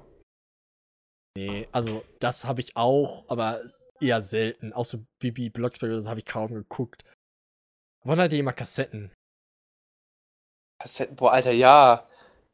Nee, 1.38 1.68
also, 1.72 2.04
das 2.20 2.46
habe 2.46 2.60
ich 2.62 2.76
auch, 2.76 3.26
aber 3.30 3.62
eher 4.02 4.22
selten. 4.22 4.74
Auch 4.74 4.86
so 4.86 5.06
Bibi 5.20 5.50
Blocksberg, 5.50 5.92
das 5.92 6.08
habe 6.08 6.20
ich 6.20 6.26
kaum 6.26 6.54
geguckt. 6.54 7.06
Wann 8.04 8.20
hatte 8.20 8.36
jemand 8.36 8.58
Kassetten? 8.58 9.12
Kassetten, 10.82 11.16
boah, 11.16 11.32
Alter, 11.34 11.52
ja. 11.52 12.08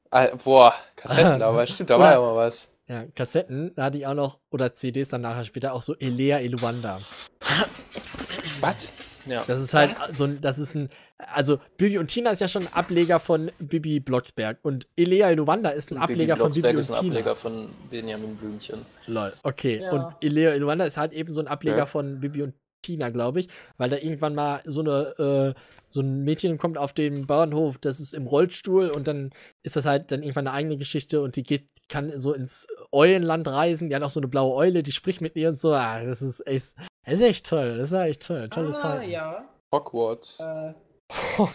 Al- 0.10 0.38
Boah, 0.44 0.74
Kassetten, 0.96 1.42
aber 1.42 1.66
stimmt, 1.68 1.90
da 1.90 2.00
war 2.00 2.12
ja 2.14 2.20
mal 2.20 2.36
was. 2.36 2.68
Ja, 2.88 3.04
Kassetten, 3.16 3.74
da 3.76 3.84
hatte 3.86 3.98
ich 3.98 4.08
auch 4.08 4.14
noch, 4.14 4.40
oder 4.50 4.74
CDs 4.74 5.10
dann 5.10 5.22
nachher 5.22 5.44
später 5.44 5.74
auch 5.74 5.82
so 5.82 5.96
Elea 5.98 6.40
Eluanda. 6.40 7.00
Was? 8.62 8.90
Ja. 9.26 9.44
Das 9.46 9.62
ist 9.62 9.74
halt 9.74 9.92
Was? 10.00 10.18
so 10.18 10.24
ein, 10.24 10.40
das 10.40 10.58
ist 10.58 10.74
ein, 10.76 10.90
also 11.18 11.60
Bibi 11.78 11.98
und 11.98 12.08
Tina 12.08 12.32
ist 12.32 12.40
ja 12.40 12.48
schon 12.48 12.64
ein 12.64 12.74
Ableger 12.74 13.20
von 13.20 13.52
Bibi 13.60 14.00
Blocksberg 14.00 14.60
und 14.64 14.88
Elea 14.96 15.30
Eluanda 15.30 15.70
ist 15.72 15.92
ein 15.92 15.98
Ableger 15.98 16.38
von 16.38 16.52
Bibi 16.52 16.62
Blocksberg 16.62 16.76
und 16.76 16.80
ist 16.80 16.90
ein 16.92 17.02
Tina. 17.02 17.12
Ableger 17.20 17.36
von 17.36 17.70
Benjamin 17.90 18.36
Blümchen. 18.38 18.86
Lol, 19.08 19.34
okay. 19.44 19.82
Ja. 19.84 19.92
Und 19.92 20.14
Elea 20.22 20.52
Eluanda 20.52 20.86
ist 20.86 20.96
halt 20.98 21.12
eben 21.12 21.34
so 21.34 21.42
ein 21.42 21.48
Ableger 21.48 21.78
Ja. 21.80 21.86
von 21.86 22.22
Bibi 22.22 22.44
und 22.44 22.54
Tina, 22.82 23.10
glaube 23.10 23.42
ich, 23.42 23.50
weil 23.78 23.90
da 23.90 23.98
irgendwann 23.98 24.34
mal 24.34 24.62
so 24.64 24.80
eine, 24.80 25.54
äh, 25.56 25.60
so 25.98 26.04
ein 26.04 26.24
Mädchen 26.24 26.60
kommt 26.60 26.78
auf 26.78 26.94
den 26.94 27.26
Bauernhof, 27.26 27.80
das 27.80 28.00
ist 28.00 28.14
im 28.14 28.28
Rollstuhl 28.28 28.90
und 28.90 29.08
dann 29.08 29.32
ist 29.64 29.76
das 29.76 29.86
halt 29.86 30.12
dann 30.12 30.22
irgendwann 30.22 30.48
eine 30.48 30.56
eigene 30.56 30.78
Geschichte 30.78 31.22
und 31.22 31.36
die 31.36 31.44
geht, 31.44 31.68
kann 31.90 32.18
so 32.20 32.34
ins 32.34 32.68
Eulenland 32.92 33.48
reisen, 33.48 33.90
die 33.90 33.96
hat 33.96 34.04
auch 34.04 34.12
so 34.12 34.20
eine 34.20 34.28
blaue 34.28 34.56
Eule, 34.56 34.84
die 34.84 34.92
spricht 34.92 35.22
mit 35.22 35.36
ihr 35.36 35.50
und 35.50 35.60
so. 35.60 35.74
Ah, 35.74 36.04
das 36.04 36.22
ist 36.22 36.46
echt, 36.46 36.76
das 37.04 37.14
ist 37.16 37.22
echt 37.22 37.50
toll, 37.50 37.78
das 37.78 37.92
ist 37.92 37.98
echt 37.98 38.28
toll, 38.28 38.48
tolle 38.50 38.74
ah, 38.74 38.78
Zeit. 38.78 39.10
ja. 39.10 39.50
Hogwarts. 39.74 40.40
Äh, 40.40 40.74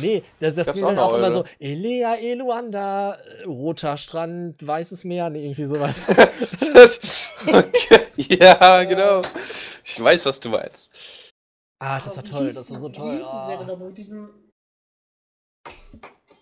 Nee, 0.00 0.24
das, 0.40 0.56
das 0.56 0.66
Gab's 0.66 0.78
ging 0.78 0.84
auch 0.86 0.88
dann 0.88 0.98
auch 0.98 1.14
immer 1.14 1.26
Eule? 1.26 1.32
so, 1.32 1.44
Elea, 1.60 2.16
Eluanda, 2.16 3.14
äh, 3.14 3.44
roter 3.44 3.96
Strand, 3.96 4.66
weißes 4.66 5.04
Meer, 5.04 5.30
nee, 5.30 5.44
irgendwie 5.44 5.64
sowas. 5.64 6.08
okay. 7.46 8.00
Ja, 8.16 8.82
genau. 8.82 9.22
Ich 9.84 10.02
weiß, 10.02 10.26
was 10.26 10.40
du 10.40 10.48
meinst. 10.48 11.23
Ah, 11.80 11.98
das 12.00 12.16
war 12.16 12.24
toll, 12.24 12.46
hieß 12.46 12.54
das 12.54 12.70
war 12.70 12.80
so 12.80 12.88
wie 12.88 12.92
toll. 12.92 13.16
hieß 13.16 13.30
die 13.30 13.46
Serie 13.46 13.64
Ah. 13.64 13.64
da 13.64 13.76
mit 13.76 13.96
diesem. 13.98 14.52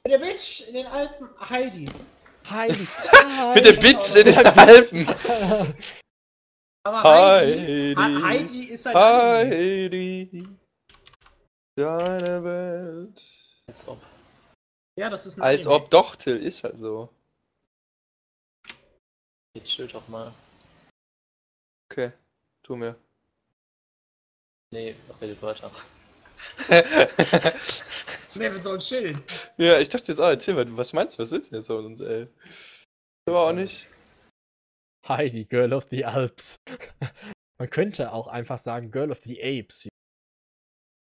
Mit 0.05 0.12
der 0.12 0.18
Bitch 0.18 0.66
in 0.68 0.74
den 0.74 0.87
Alpen, 0.87 1.28
Heidi. 1.49 1.91
Heidi. 2.51 2.89
Mit 3.55 3.64
der 3.64 3.72
Bitch 3.74 4.16
in 4.16 4.24
den 4.26 4.37
Alpen. 4.59 5.07
Aber 6.85 7.03
Heidi, 7.05 7.95
Heidi. 7.97 8.22
Heidi 8.22 8.64
ist 8.64 8.87
halt. 8.87 8.97
Heidi. 8.97 10.49
Deine 11.76 12.43
Welt. 12.45 13.22
Als 13.68 13.87
ob. 13.87 14.03
Ja, 14.99 15.09
das 15.09 15.24
ist 15.26 15.39
ein 15.39 15.43
Als 15.43 15.66
Anime. 15.66 15.85
ob 15.85 15.91
doch, 15.91 16.16
Till 16.16 16.37
ist 16.37 16.64
halt 16.64 16.76
so. 16.78 17.09
Jetzt 19.57 19.68
chill 19.70 19.87
doch 19.87 20.07
mal. 20.09 20.35
Okay, 21.91 22.12
tu 22.64 22.74
mir. 22.74 22.97
Nee, 24.72 24.96
redet 25.20 25.40
weiter. 25.42 25.70
Nee, 28.34 28.50
wir 28.50 28.62
sollen 28.62 28.80
chillen. 28.80 29.22
ja, 29.58 29.78
ich 29.78 29.90
dachte 29.90 30.10
jetzt 30.10 30.18
auch, 30.18 30.34
Till, 30.36 30.56
was 30.76 30.94
meinst 30.94 31.18
du, 31.18 31.22
was 31.22 31.32
willst 31.32 31.52
du 31.52 31.56
jetzt 31.56 31.66
von 31.66 31.84
uns, 31.84 32.00
ey? 32.00 32.26
Aber 33.28 33.48
auch 33.48 33.52
nicht. 33.52 33.90
Heidi, 35.06 35.44
Girl 35.44 35.74
of 35.74 35.86
the 35.90 36.02
Alps. 36.04 36.56
Man 37.60 37.68
könnte 37.68 38.10
auch 38.10 38.28
einfach 38.28 38.58
sagen 38.58 38.90
Girl 38.90 39.10
of 39.10 39.20
the 39.24 39.38
Apes. 39.42 39.86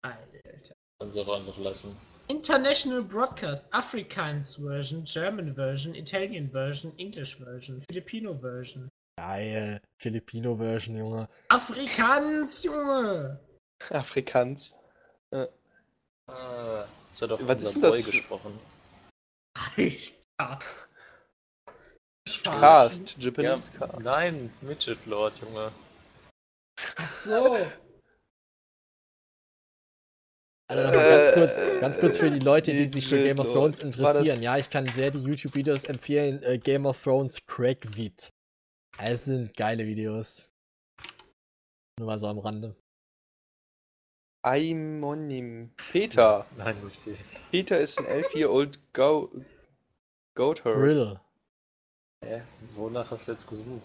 Alter. 0.05 0.73
Kannst 1.01 1.17
du 1.17 1.21
auch 1.23 1.37
einfach 1.37 1.57
lassen. 1.57 1.97
International 2.29 3.03
Broadcast, 3.03 3.67
Afrikaans 3.73 4.55
Version, 4.55 5.03
German 5.03 5.53
Version, 5.53 5.93
Italian 5.95 6.49
Version, 6.49 6.97
English 6.97 7.37
Version, 7.37 7.83
Filipino 7.89 8.33
Version. 8.39 8.87
Geil. 9.19 9.81
Filipino-Version, 9.99 10.95
Junge. 10.95 11.27
Afrikaans, 11.49 12.63
Junge! 12.63 13.39
Afrikaans. 13.89 14.73
Ah, 16.29 16.85
jetzt 17.09 17.21
hat 17.21 17.31
doch 17.31 17.39
Was 17.47 17.61
ist 17.61 17.75
denn 17.75 17.81
das 17.83 17.93
Boy 17.95 18.03
gesprochen. 18.03 18.59
Alter. 20.37 20.59
Cast. 22.43 23.17
Ja, 23.17 23.23
Japanese 23.23 23.71
Cast. 23.71 23.99
nein, 23.99 24.53
Midget 24.61 25.05
Lord, 25.05 25.37
Junge. 25.39 25.71
Ach 26.97 27.07
so. 27.07 27.57
Also 30.69 30.91
ganz 30.91 31.33
kurz, 31.35 31.79
ganz 31.79 31.99
kurz 31.99 32.17
für 32.17 32.29
die 32.29 32.39
Leute, 32.39 32.73
die 32.73 32.85
sich 32.87 33.07
für 33.07 33.23
Game 33.23 33.39
of. 33.39 33.45
Thrones 33.53 33.79
interessieren. 33.79 34.25
das- 34.25 34.41
Ja, 34.41 34.57
ich 34.57 34.69
kann 34.69 34.85
sehr 34.89 35.11
die 35.11 35.23
YouTube-Videos 35.23 35.85
empfehlen. 35.85 36.43
Äh, 36.43 36.57
Game 36.59 36.85
of 36.85 37.01
Thrones 37.01 37.45
Crack 37.45 37.95
Vid. 37.95 38.29
Es 38.99 39.25
sind 39.25 39.55
geile 39.55 39.85
Videos. 39.85 40.49
Nur 41.99 42.07
mal 42.07 42.19
so 42.19 42.27
am 42.27 42.39
Rande. 42.39 42.75
Aimonim. 44.49 45.71
Peter. 45.91 46.45
Nein, 46.57 46.75
nicht 46.83 47.05
die. 47.05 47.17
Peter 47.51 47.79
ist 47.79 47.99
ein 47.99 48.05
elf-year-old 48.05 48.79
go 48.93 49.29
goat 50.35 50.63
herd. 50.63 50.77
Rill. 50.77 51.19
Hä? 52.23 52.41
Wonach 52.75 53.11
hast 53.11 53.27
du 53.27 53.33
jetzt 53.33 53.47
gesucht? 53.47 53.81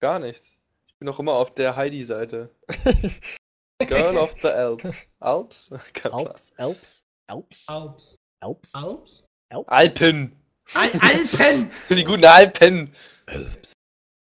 Gar 0.00 0.18
nichts. 0.18 0.58
Ich 0.86 0.94
bin 0.98 1.06
noch 1.06 1.18
immer 1.18 1.34
auf 1.34 1.54
der 1.54 1.76
Heidi-Seite. 1.76 2.50
Girl 3.88 4.16
of 4.16 4.34
the 4.40 4.48
Alps. 4.48 5.10
Alps? 5.20 5.72
Alps, 6.04 6.52
Alps, 6.56 7.04
Alps, 7.28 7.64
Alps. 7.68 8.18
Alps, 8.40 8.78
Alps? 8.80 9.24
Alps. 9.50 9.68
Alpen. 9.68 10.32
Al 10.74 10.90
Alpen! 11.00 11.70
Die 11.90 12.04
guten 12.04 12.24
Alpen. 12.24 12.90
Alps. 13.26 13.72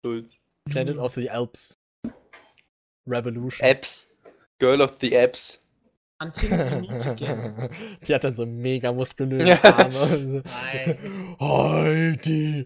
Schuld. 0.03 0.37
Planet 0.69 0.97
of 0.97 1.13
the 1.15 1.29
Alps. 1.29 1.75
Revolution. 3.07 3.65
Apps. 3.65 4.07
Girl 4.59 4.81
of 4.81 4.97
the 4.99 5.11
Apps. 5.11 5.59
Antillen 6.23 6.81
Mietigen. 6.87 7.69
Die 8.07 8.13
hat 8.13 8.23
dann 8.23 8.35
so 8.35 8.45
mega 8.45 8.91
muskulöse. 8.93 9.61
Arme. 9.63 10.41
Nein. 10.43 11.35
Heidi, 11.39 12.65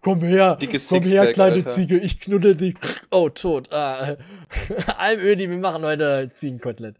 komm 0.00 0.20
her, 0.20 0.56
Dickes 0.56 0.88
komm 0.88 1.02
her, 1.02 1.32
kleine 1.32 1.56
Alter. 1.56 1.68
Ziege, 1.68 1.98
ich 1.98 2.20
knuddel 2.20 2.56
dich. 2.56 2.74
Oh, 3.10 3.28
tot. 3.28 3.70
Ah. 3.72 4.16
Almödi, 4.96 5.50
wir 5.50 5.58
machen 5.58 5.84
heute 5.84 6.30
Ziegenkotelett. 6.34 6.96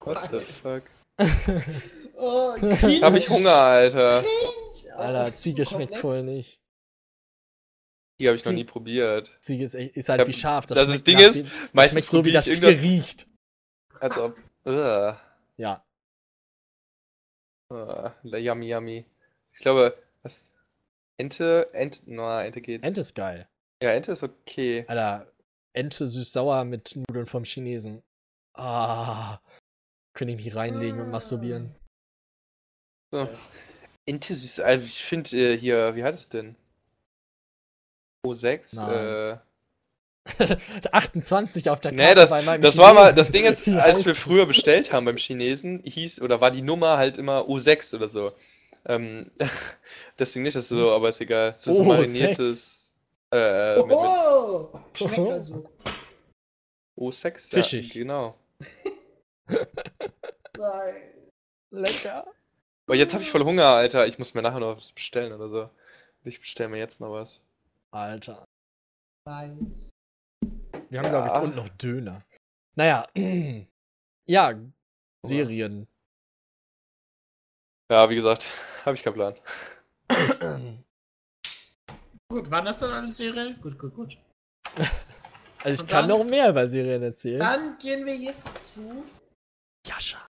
What 0.00 0.30
the 0.30 0.40
fuck? 0.40 0.82
Oh, 2.16 2.54
cringe. 2.58 3.00
Hab 3.02 3.14
ich 3.14 3.28
Hunger, 3.28 3.54
Alter. 3.54 4.24
Alter, 4.96 5.26
Oh, 5.28 5.30
Ziege 5.30 5.64
schmeckt 5.64 5.96
voll 5.96 6.24
nicht. 6.24 6.57
Die 8.20 8.26
habe 8.26 8.36
ich 8.36 8.44
noch 8.44 8.50
Sie- 8.50 8.56
nie 8.56 8.64
probiert. 8.64 9.36
Ziege 9.40 9.64
ist, 9.64 9.74
ist 9.74 10.08
halt 10.08 10.20
Ja, 10.20 10.26
wie 10.26 10.32
Schaf. 10.32 10.66
das 10.66 10.88
schmeckt 10.88 11.06
Ding 11.06 11.18
ist, 11.18 11.40
dem- 11.40 11.46
das 11.46 11.72
Meistens 11.74 12.00
schmeckt 12.02 12.10
so, 12.10 12.24
wie 12.24 12.32
das 12.32 12.44
Tier 12.46 12.68
riecht. 12.68 13.28
Als 14.00 14.16
ob. 14.16 14.36
Ugh. 14.64 15.16
Ja. 15.56 15.84
Ah, 17.70 18.14
yummy, 18.22 18.70
yummy. 18.70 19.04
Ich 19.52 19.58
glaube, 19.60 19.96
was. 20.22 20.50
Ente, 21.20 21.68
Ente, 21.72 22.00
na, 22.06 22.44
Ente 22.44 22.60
geht. 22.60 22.82
Ente 22.84 23.00
ist 23.00 23.14
geil. 23.14 23.48
Ja, 23.82 23.90
Ente 23.90 24.12
ist 24.12 24.22
okay. 24.22 24.84
Alter, 24.86 25.32
Ente 25.74 26.06
süß-sauer 26.06 26.64
mit 26.64 26.94
Nudeln 26.96 27.26
vom 27.26 27.44
Chinesen. 27.44 28.02
Ah. 28.56 29.40
Könnte 30.14 30.34
ich 30.34 30.44
mich 30.44 30.54
reinlegen 30.54 31.00
und 31.00 31.10
masturbieren. 31.10 31.74
So. 33.12 33.28
Ente 34.06 34.34
süß. 34.34 34.60
Also 34.60 34.84
ich 34.86 35.02
finde 35.04 35.36
äh, 35.54 35.58
hier, 35.58 35.94
wie 35.96 36.04
heißt 36.04 36.20
es 36.20 36.28
denn? 36.28 36.56
O6? 38.26 38.76
Nein. 38.76 39.38
Äh, 39.38 39.38
28 40.92 41.70
auf 41.70 41.80
der 41.80 41.92
Karte 41.92 42.04
nee, 42.04 42.14
das, 42.14 42.30
bei 42.30 42.42
meinem 42.42 42.60
das 42.60 42.76
war 42.76 42.92
mal 42.92 43.14
das 43.14 43.30
Ding 43.30 43.44
jetzt, 43.44 43.66
als 43.68 44.04
wir 44.04 44.14
früher 44.14 44.46
bestellt 44.46 44.92
haben 44.92 45.06
beim 45.06 45.16
Chinesen, 45.16 45.82
hieß 45.84 46.20
oder 46.20 46.40
war 46.40 46.50
die 46.50 46.62
Nummer 46.62 46.98
halt 46.98 47.18
immer 47.18 47.42
O6 47.42 47.94
oder 47.96 48.08
so. 48.08 48.32
Ähm, 48.84 49.30
deswegen 50.18 50.42
nicht, 50.44 50.56
das 50.56 50.64
ist 50.64 50.70
so, 50.70 50.92
aber 50.92 51.08
ist 51.08 51.20
egal. 51.20 51.54
Es 51.56 51.66
ist 51.66 51.76
so 51.76 51.82
O6. 51.82 51.86
mariniertes. 51.86 52.92
Äh, 53.32 53.76
mit, 53.78 53.86
mit 53.86 53.96
Oh, 53.96 54.70
schmeckt 54.94 55.18
also. 55.18 55.70
O6, 56.98 57.50
Fischig. 57.54 57.94
ja, 57.94 58.02
genau. 58.02 58.34
Nein. 60.56 60.96
Lecker. 61.70 62.26
Aber 62.86 62.96
jetzt 62.96 63.12
habe 63.12 63.22
ich 63.22 63.30
voll 63.30 63.44
Hunger, 63.44 63.66
Alter. 63.66 64.06
Ich 64.06 64.18
muss 64.18 64.34
mir 64.34 64.42
nachher 64.42 64.60
noch 64.60 64.76
was 64.76 64.92
bestellen 64.92 65.32
oder 65.32 65.48
so. 65.48 65.70
Ich 66.24 66.40
bestelle 66.40 66.70
mir 66.70 66.78
jetzt 66.78 67.00
noch 67.00 67.12
was. 67.12 67.42
Alter. 67.92 68.44
Nein. 69.26 69.58
Wir 70.90 70.98
haben, 71.00 71.06
Ja. 71.06 71.08
glaube 71.10 71.26
ich, 71.28 71.42
und 71.44 71.56
noch 71.56 71.68
Döner. 71.70 72.24
Naja. 72.76 73.06
ja, 74.28 74.54
Serien. 75.26 75.86
Ja, 77.90 78.08
wie 78.10 78.14
gesagt, 78.14 78.46
habe 78.84 78.94
ich 78.94 79.02
keinen 79.02 79.14
Plan. 79.14 79.34
Gut, 82.30 82.50
waren 82.50 82.66
das 82.66 82.78
dann 82.80 82.90
alles 82.90 83.16
Serien? 83.16 83.58
Gut, 83.60 83.78
gut, 83.78 83.94
gut. 83.94 84.18
Also 85.64 85.74
ich 85.74 85.80
Und 85.80 85.90
kann 85.90 86.08
dann? 86.08 86.20
noch 86.20 86.24
mehr 86.24 86.50
über 86.50 86.68
Serien 86.68 87.02
erzählen. 87.02 87.40
Dann 87.40 87.76
gehen 87.78 88.06
wir 88.06 88.16
jetzt 88.16 88.74
zu 88.74 89.04
Yasha. 89.84 90.24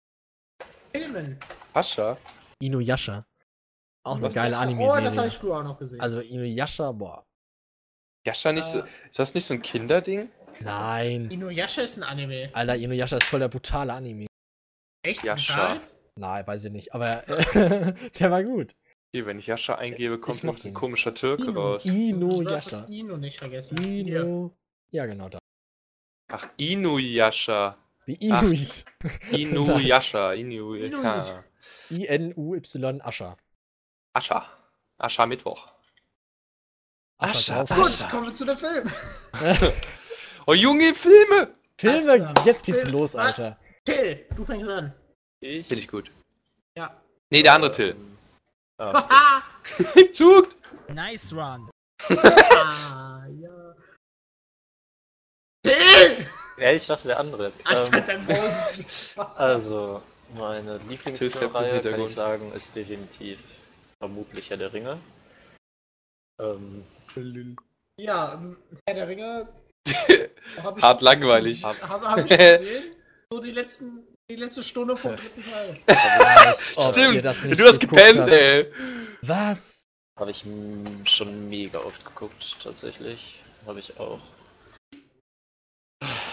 Filmen. 0.93 1.37
Pascha? 1.73 2.17
Inuyasha. 2.63 3.27
Auch 4.07 4.15
eine 4.19 4.23
Was 4.29 4.35
geile 4.37 4.55
Oh, 4.57 4.61
das 4.61 4.61
habe 4.61 4.71
ich 4.71 4.79
Anime-Serie. 4.79 5.31
früher 5.33 5.57
auch 5.59 5.63
noch 5.65 5.79
gesehen. 5.81 6.01
Also 6.01 6.21
Inuyasha, 6.21 6.93
boah. 6.93 7.27
Jascha 8.27 8.53
nicht 8.53 8.67
so. 8.67 8.81
Äh. 8.81 8.85
Ist 9.09 9.19
das 9.19 9.35
nicht 9.35 9.45
so 9.45 9.55
ein 9.55 9.63
Kinderding? 9.63 10.29
Nein. 10.61 11.31
Inuyasha 11.31 11.83
ist 11.83 11.97
ein 11.97 12.03
Anime. 12.03 12.51
Alter, 12.53 12.77
Inuyasha 12.77 13.19
ist 13.19 13.27
voll 13.27 13.41
der 13.41 13.49
brutale 13.49 13.93
Anime. 13.93 14.27
Echt? 15.03 15.23
Yasha. 15.23 15.75
Brutal? 15.75 15.81
Nein, 16.17 16.47
weiß 16.47 16.65
ich 16.65 16.73
nicht. 16.73 16.95
Aber 16.95 17.23
der 18.19 18.31
war 18.31 18.43
gut. 18.43 18.75
Hier, 19.13 19.27
wenn 19.27 19.39
ich 19.39 19.47
Jascha 19.47 19.77
eingebe, 19.77 20.19
kommt 20.19 20.43
noch 20.45 20.59
so 20.59 20.69
ein 20.69 20.75
komischer 20.75 21.15
Türke 21.15 21.51
Inu. 21.51 21.61
raus. 21.61 21.85
Du 21.85 21.91
hast 21.91 21.97
Inuyasha. 21.97 22.71
das 22.71 22.89
Ino 22.89 23.17
nicht 23.17 23.39
vergessen. 23.39 23.83
Inu. 23.83 24.51
Ja, 24.91 25.07
genau 25.07 25.29
da. 25.29 25.39
Ach, 26.29 26.49
Inuyasha. 26.57 27.79
Wie 28.07 28.19
Ach. 28.33 28.43
Inuit. 28.43 28.85
Inuyasha. 29.31 30.33
Inuyasha. 30.33 31.45
I-N-U-Y 31.91 33.01
Ascha. 33.03 33.37
Ascha. 34.13 34.47
Ascha 34.99 35.27
Mittwoch. 35.27 35.76
Ascha 37.19 37.63
Ascha. 37.63 37.75
Gut, 37.75 38.11
kommen 38.11 38.27
wir 38.27 38.33
zu 38.33 38.45
den 38.45 38.57
Film. 38.57 38.93
Oh, 40.49 40.55
Junge, 40.55 40.95
Filme! 40.95 41.57
Filme, 41.77 42.33
jetzt 42.45 42.65
geht's 42.65 42.83
Film. 42.85 42.93
los, 42.99 43.17
Alter. 43.17 43.59
Till, 43.85 44.25
du 44.37 44.45
fängst 44.45 44.69
an. 44.69 44.95
Ich? 45.41 45.67
Finde 45.67 45.83
ich 45.83 45.89
gut. 45.89 46.13
Ja. 46.77 47.03
Nee, 47.31 47.43
der 47.43 47.55
andere 47.55 47.73
Till. 47.73 47.97
Ah, 48.79 48.93
Haha! 48.93 49.43
Tut! 50.17 50.55
Nice 50.95 51.33
run. 51.33 51.69
ah, 52.11 53.25
ja. 53.27 53.75
Till! 55.65 56.27
ja, 56.59 56.71
ich 56.73 56.87
dachte 56.87 57.09
der 57.09 57.19
andere 57.19 57.47
jetzt. 57.47 57.67
Alter, 57.67 57.97
Ähm, 57.99 58.05
dein 58.07 58.27
Maul 58.27 58.53
ist 58.73 59.17
was. 59.17 59.39
also, 59.39 60.01
meine 60.37 60.79
Lieblingsreihe, 60.89 61.81
kann 61.81 62.01
ich 62.03 62.15
sagen, 62.15 62.53
ist 62.53 62.77
definitiv 62.77 63.41
vermutlich 63.99 64.51
Herr 64.51 64.59
der 64.59 64.73
Ringe. 64.73 65.01
Ähm, 66.41 66.85
Ja, 67.99 68.43
Herr 68.87 68.95
der 68.95 69.09
Ringe. 69.09 69.49
hab 70.63 70.77
ich- 70.77 70.83
Hart 70.83 71.01
langweilig. 71.03 71.65
Hab, 71.65 71.81
hab 71.81 72.19
ich 72.19 72.27
gesehen. 72.29 72.95
So 73.31 73.41
die 73.41 73.51
letzten, 73.53 74.07
die 74.31 74.37
letzte 74.37 74.63
Stunde 74.63 74.97
vom 74.97 75.17
dritten 75.17 75.43
Teil. 75.45 75.81
Ihr 75.89 76.83
Stimmt, 76.93 77.25
das 77.25 77.43
nicht 77.43 77.59
du 77.59 77.65
hast 77.65 77.81
gepennt, 77.81 78.19
habt. 78.21 78.29
ey. 78.31 78.73
Was? 79.23 79.83
Habe 80.19 80.31
ich 80.31 80.45
schon 81.05 81.49
mega 81.49 81.79
oft 81.81 82.05
geguckt, 82.05 82.57
tatsächlich. 82.63 83.41
Habe 83.67 83.81
ich 83.81 83.99
auch 83.99 84.21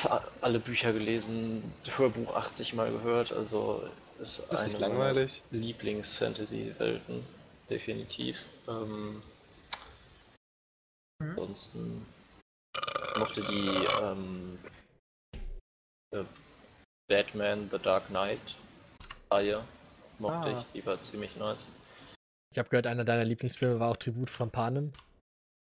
a- 0.06 0.22
alle 0.42 0.60
Bücher 0.60 0.94
gelesen, 0.94 1.74
Hörbuch 1.98 2.36
80 2.36 2.74
Mal 2.74 2.92
gehört, 2.92 3.32
also 3.34 3.84
ist 4.20 4.44
Das 4.52 4.64
ist 4.64 4.76
eine 4.76 4.88
langweilig. 4.88 5.42
Lieblings-Fantasy-Welten, 5.52 7.26
definitiv. 7.70 8.46
Ähm, 8.68 9.20
Mhm. 11.24 11.30
Ansonsten 11.32 12.06
mochte 13.18 13.42
die 13.42 13.70
ähm, 14.02 14.60
äh, 16.12 16.24
Batman 17.10 17.70
The 17.72 17.80
Dark 17.80 18.08
Knight 18.08 18.56
Reihe, 19.32 19.64
mochte 20.20 20.56
Ah. 20.56 20.60
ich, 20.60 20.66
die 20.74 20.86
war 20.86 21.02
ziemlich 21.02 21.36
nice. 21.38 21.66
Ich 22.52 22.60
habe 22.60 22.70
gehört, 22.70 22.86
einer 22.88 23.04
deiner 23.04 23.26
Lieblingsfilme 23.26 23.80
war 23.80 23.90
auch 23.92 23.98
Tribut 23.98 24.30
von 24.30 24.52
Panem. 24.52 24.94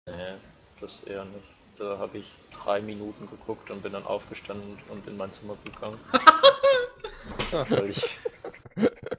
Nee, 0.07 0.35
das 0.81 1.03
eher 1.05 1.25
nicht. 1.25 1.47
Da 1.79 1.99
habe 1.99 2.19
ich 2.19 2.35
drei 2.53 2.81
Minuten 2.81 3.29
geguckt 3.29 3.71
und 3.71 3.83
bin 3.83 3.93
dann 3.93 4.05
aufgestanden 4.05 4.79
und 4.91 5.07
in 5.09 5.17
mein 5.17 5.33
Zimmer 5.33 5.57
gegangen. 5.65 5.99
weil 7.51 7.91
ich, 7.91 8.19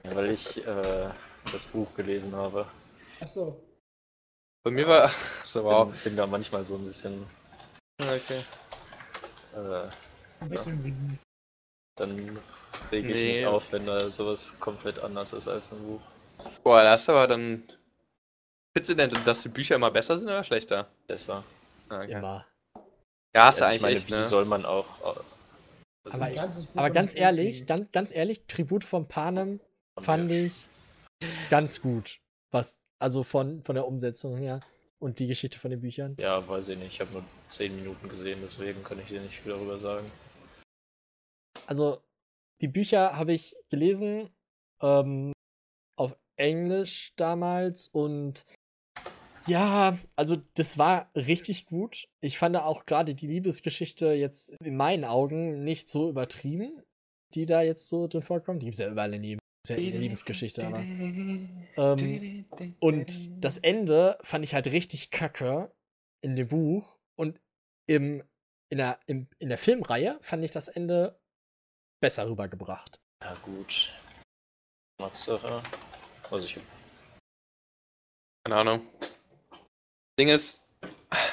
weil 0.04 0.30
ich 0.30 0.64
äh, 0.66 1.10
das 1.52 1.66
Buch 1.66 1.92
gelesen 1.96 2.34
habe. 2.36 2.66
Achso. 3.20 3.60
Bei 4.66 4.72
mir 4.72 4.88
war. 4.88 5.08
So, 5.44 5.62
wow. 5.62 5.88
Bin, 5.92 6.00
bin 6.02 6.16
da 6.16 6.26
manchmal 6.26 6.64
so 6.64 6.74
ein 6.74 6.84
bisschen. 6.84 7.24
Okay. 8.02 8.42
Äh, 9.54 9.88
Ein 10.40 10.48
bisschen 10.50 10.84
wie. 10.84 10.92
dann 11.94 12.38
rege 12.90 13.08
ich 13.12 13.14
Nee. 13.14 13.36
mich 13.38 13.46
auf, 13.46 13.70
wenn 13.70 13.86
da 13.86 14.10
sowas 14.10 14.58
komplett 14.58 14.98
anders 14.98 15.32
ist 15.32 15.46
als 15.46 15.70
ein 15.70 15.78
Buch. 15.78 16.00
Boah, 16.64 16.82
das 16.82 17.02
ist 17.02 17.08
aber 17.10 17.28
dann. 17.28 17.62
Findest 18.76 18.90
du 18.90 18.94
denn, 18.96 19.24
dass 19.24 19.42
die 19.42 19.50
Bücher 19.50 19.76
immer 19.76 19.92
besser 19.92 20.18
sind 20.18 20.26
oder 20.28 20.42
schlechter? 20.42 20.88
Besser. 21.06 21.44
Ah, 21.88 22.00
okay. 22.02 22.12
Immer. 22.14 22.44
Ja, 23.36 23.46
hast 23.46 23.60
du 23.60 23.64
Also 23.64 23.70
eigentlich 23.72 23.76
ich 23.76 23.82
meine, 23.82 23.94
echt, 23.94 24.08
wie 24.08 24.14
ne? 24.14 24.22
soll 24.22 24.44
man 24.46 24.66
auch. 24.66 24.86
Also 26.04 26.20
Aber- 26.20 26.50
Aber 26.74 26.90
ganz 26.90 27.14
ehrlich, 27.14 27.66
ganz, 27.66 27.92
ganz 27.92 28.12
ehrlich, 28.12 28.46
Tribut 28.48 28.82
von 28.82 29.06
Panem 29.06 29.60
fand 30.00 30.28
ich 30.32 30.52
ganz 31.50 31.80
gut. 31.80 32.18
Was, 32.50 32.78
also 32.98 33.22
von, 33.22 33.62
von 33.62 33.74
der 33.74 33.86
Umsetzung 33.86 34.36
her 34.36 34.60
und 34.98 35.18
die 35.18 35.26
Geschichte 35.26 35.58
von 35.58 35.70
den 35.70 35.80
Büchern. 35.80 36.16
Ja, 36.18 36.46
weiß 36.46 36.68
ich 36.70 36.78
nicht. 36.78 36.94
Ich 36.94 37.00
habe 37.00 37.12
nur 37.12 37.24
zehn 37.48 37.76
Minuten 37.76 38.08
gesehen, 38.08 38.40
deswegen 38.42 38.82
kann 38.82 38.98
ich 38.98 39.08
dir 39.08 39.20
nicht 39.20 39.40
viel 39.40 39.52
darüber 39.52 39.78
sagen. 39.78 40.10
Also, 41.66 42.02
die 42.60 42.68
Bücher 42.68 43.16
habe 43.16 43.32
ich 43.32 43.54
gelesen 43.70 44.30
ähm, 44.82 45.32
auf 45.96 46.16
Englisch 46.36 47.12
damals 47.16 47.88
und 47.88 48.46
ja, 49.46 49.96
also 50.16 50.36
das 50.54 50.76
war 50.76 51.10
richtig 51.14 51.66
gut. 51.66 52.08
Ich 52.20 52.38
fand 52.38 52.56
auch 52.56 52.84
gerade 52.84 53.14
die 53.14 53.28
Liebesgeschichte 53.28 54.12
jetzt 54.12 54.50
in 54.60 54.76
meinen 54.76 55.04
Augen 55.04 55.62
nicht 55.62 55.88
so 55.88 56.08
übertrieben, 56.08 56.82
die 57.34 57.46
da 57.46 57.62
jetzt 57.62 57.88
so 57.88 58.08
drin 58.08 58.22
vorkommt. 58.22 58.62
Die 58.62 58.66
gibt 58.66 58.74
es 58.74 58.80
ja 58.80 58.90
überall 58.90 59.14
in 59.14 59.22
jedem. 59.22 59.38
Ist 59.66 59.70
ja 59.70 59.84
eine 59.84 59.98
Liebesgeschichte, 59.98 60.64
aber. 60.64 60.78
Ähm, 60.78 62.44
und 62.78 63.44
das 63.44 63.58
Ende 63.58 64.16
fand 64.22 64.44
ich 64.44 64.54
halt 64.54 64.68
richtig 64.68 65.10
kacke 65.10 65.72
in 66.20 66.36
dem 66.36 66.46
Buch 66.46 66.96
und 67.16 67.40
im, 67.88 68.22
in, 68.68 68.78
der, 68.78 69.00
im, 69.06 69.28
in 69.40 69.48
der 69.48 69.58
Filmreihe 69.58 70.18
fand 70.22 70.44
ich 70.44 70.52
das 70.52 70.68
Ende 70.68 71.18
besser 72.00 72.28
rübergebracht. 72.28 73.00
Ja, 73.24 73.34
gut. 73.42 73.92
Max-Sache. 75.00 75.60
Also 76.30 76.44
ich 76.44 76.60
Keine 78.44 78.60
Ahnung. 78.60 78.86
Ding 80.16 80.28
ist, 80.28 80.62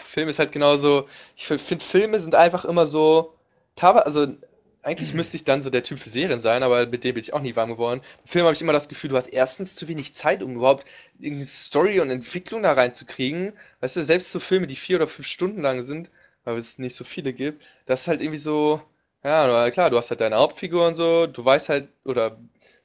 Film 0.04 0.30
ist 0.30 0.40
halt 0.40 0.52
genauso. 0.52 1.08
Ich 1.36 1.46
finde, 1.46 1.86
Filme 1.86 2.20
sind 2.20 2.34
einfach 2.34 2.66
immer 2.66 2.88
so. 2.88 3.38
Also, 3.80 4.38
eigentlich 4.84 5.14
müsste 5.14 5.38
ich 5.38 5.46
dann 5.46 5.62
so 5.62 5.70
der 5.70 5.84
Typ 5.84 5.98
für 6.00 6.10
Serien 6.10 6.40
sein, 6.42 6.62
aber 6.62 6.86
mit 6.86 7.04
dem 7.04 7.16
bin 7.16 7.24
ich 7.24 7.34
auch 7.34 7.42
nie 7.42 7.56
warm 7.56 7.70
geworden. 7.72 8.02
Im 8.24 8.28
Film 8.28 8.46
habe 8.46 8.54
ich 8.54 8.62
immer 8.62 8.74
das 8.74 8.90
Gefühl, 8.90 9.10
du 9.10 9.16
hast 9.16 9.28
erstens 9.28 9.76
zu 9.76 9.88
wenig 9.88 10.14
Zeit, 10.14 10.44
um 10.44 10.56
überhaupt 10.56 10.86
irgendeine 11.20 11.46
Story 11.46 12.00
und 12.02 12.10
Entwicklung 12.10 12.64
da 12.64 12.74
reinzukriegen. 12.74 13.54
Weißt 13.80 13.96
du, 13.96 14.04
selbst 14.04 14.32
so 14.32 14.40
Filme, 14.40 14.68
die 14.68 14.76
vier 14.76 14.98
oder 14.98 15.08
fünf 15.08 15.28
Stunden 15.28 15.62
lang 15.62 15.84
sind, 15.84 16.10
weil 16.44 16.58
es 16.58 16.78
nicht 16.80 16.96
so 16.96 17.06
viele 17.06 17.34
gibt, 17.34 17.64
das 17.86 18.02
ist 18.02 18.08
halt 18.08 18.22
irgendwie 18.22 18.40
so. 18.40 18.82
Ja, 19.24 19.72
klar, 19.72 19.90
du 19.90 19.98
hast 19.98 20.10
halt 20.10 20.20
deine 20.20 20.36
Hauptfigur 20.36 20.86
und 20.86 20.96
so, 20.96 21.28
du 21.28 21.46
weißt 21.46 21.70
halt, 21.70 21.88
oder 22.04 22.38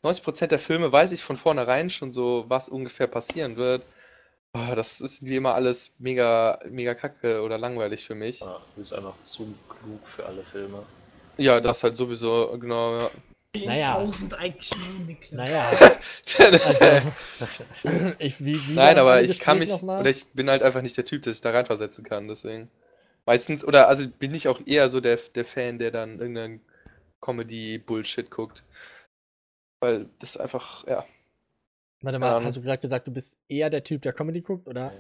90% 0.05 0.47
der 0.47 0.61
Filme 0.61 0.93
weiß 0.93 1.11
ich 1.11 1.25
von 1.25 1.37
vornherein 1.37 1.91
schon 1.91 2.13
so, 2.13 2.45
was 2.47 2.69
ungefähr 2.69 3.09
passieren 3.09 3.57
wird. 3.57 3.85
Oh, 4.55 4.75
das 4.77 5.01
ist 5.01 5.25
wie 5.25 5.37
immer 5.37 5.55
alles 5.55 5.91
mega, 5.99 6.61
mega 6.71 6.95
kacke 6.95 7.43
oder 7.43 7.59
langweilig 7.59 8.07
für 8.07 8.15
mich. 8.15 8.41
ja, 8.41 8.61
du 8.75 8.81
bist 8.81 8.95
einfach 8.95 9.21
zu 9.23 9.53
klug 9.69 10.07
für 10.07 10.27
alle 10.27 10.45
Filme. 10.45 10.85
Ja, 11.39 11.61
das 11.61 11.83
halt 11.83 11.97
sowieso, 11.97 12.57
genau, 12.59 12.99
ja. 12.99 13.11
Naja. 13.65 13.99
10.000 13.99 14.45
IQ, 14.45 14.77
Niklas. 15.07 15.33
Naja, 15.33 15.71
also. 16.67 17.13
ich, 18.19 18.45
wie, 18.45 18.55
wie 18.69 18.75
Nein, 18.75 18.99
aber 18.99 19.23
ich 19.23 19.41
kann 19.41 19.59
mich, 19.59 19.73
oder 19.83 20.11
ich 20.11 20.27
bin 20.27 20.51
halt 20.51 20.63
einfach 20.63 20.83
nicht 20.83 20.97
der 20.97 21.07
Typ, 21.07 21.23
der 21.23 21.33
sich 21.33 21.41
da 21.41 21.51
reinversetzen 21.51 22.05
kann, 22.05 22.29
deswegen. 22.29 22.71
Meistens, 23.25 23.65
oder 23.65 23.89
also 23.89 24.07
bin 24.07 24.35
ich 24.35 24.49
auch 24.49 24.61
eher 24.67 24.89
so 24.91 25.01
der, 25.01 25.17
der 25.35 25.45
Fan, 25.45 25.79
der 25.79 25.91
dann 25.91 26.19
irgendeinen 26.19 26.61
Comedy-Bullshit 27.21 28.31
guckt. 28.31 28.65
Weil 29.81 30.07
das 30.19 30.37
einfach, 30.37 30.87
ja, 30.87 31.05
Warte 32.01 32.19
mal, 32.19 32.39
ähm, 32.39 32.45
hast 32.45 32.57
du 32.57 32.63
gerade 32.63 32.81
gesagt, 32.81 33.09
du 33.09 33.13
bist 33.13 33.39
eher 33.49 33.71
der 33.71 33.83
Typ, 33.83 34.03
der 34.03 34.13
Comedy 34.13 34.41
guckt, 34.41 34.69
oder? 34.69 34.93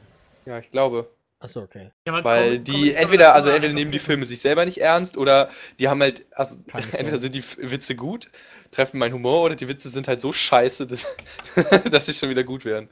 ja, 0.47 0.59
ich 0.59 0.71
glaube. 0.71 1.11
Achso, 1.41 1.63
okay. 1.63 1.93
Ja, 2.07 2.25
Weil 2.25 2.57
komm- 2.57 2.65
die 2.65 2.91
komm, 2.93 2.97
entweder, 3.03 3.35
also 3.35 3.49
entweder 3.51 3.73
nehmen 3.73 3.93
die. 3.93 3.99
Filme 4.01 4.25
sich 4.25 4.41
selber 4.41 4.65
nicht 4.65 4.79
ernst 4.79 5.17
oder 5.17 5.51
die 5.79 5.89
haben 5.89 6.01
halt, 6.03 6.27
also 6.33 6.57
entweder 6.73 7.19
sind 7.19 7.35
die 7.35 7.45
Witze 7.59 7.95
gut, 7.95 8.29
treffen 8.73 8.99
meinen 8.99 9.15
Humor 9.15 9.45
oder 9.45 9.55
die 9.55 9.69
Witze 9.69 9.89
sind 9.89 10.09
halt 10.09 10.21
so 10.21 10.33
scheiße, 10.33 10.87
dass, 10.89 11.07
dass 11.91 12.07
sie 12.07 12.15
schon 12.15 12.31
wieder 12.31 12.43
gut 12.43 12.65
werden. 12.65 12.89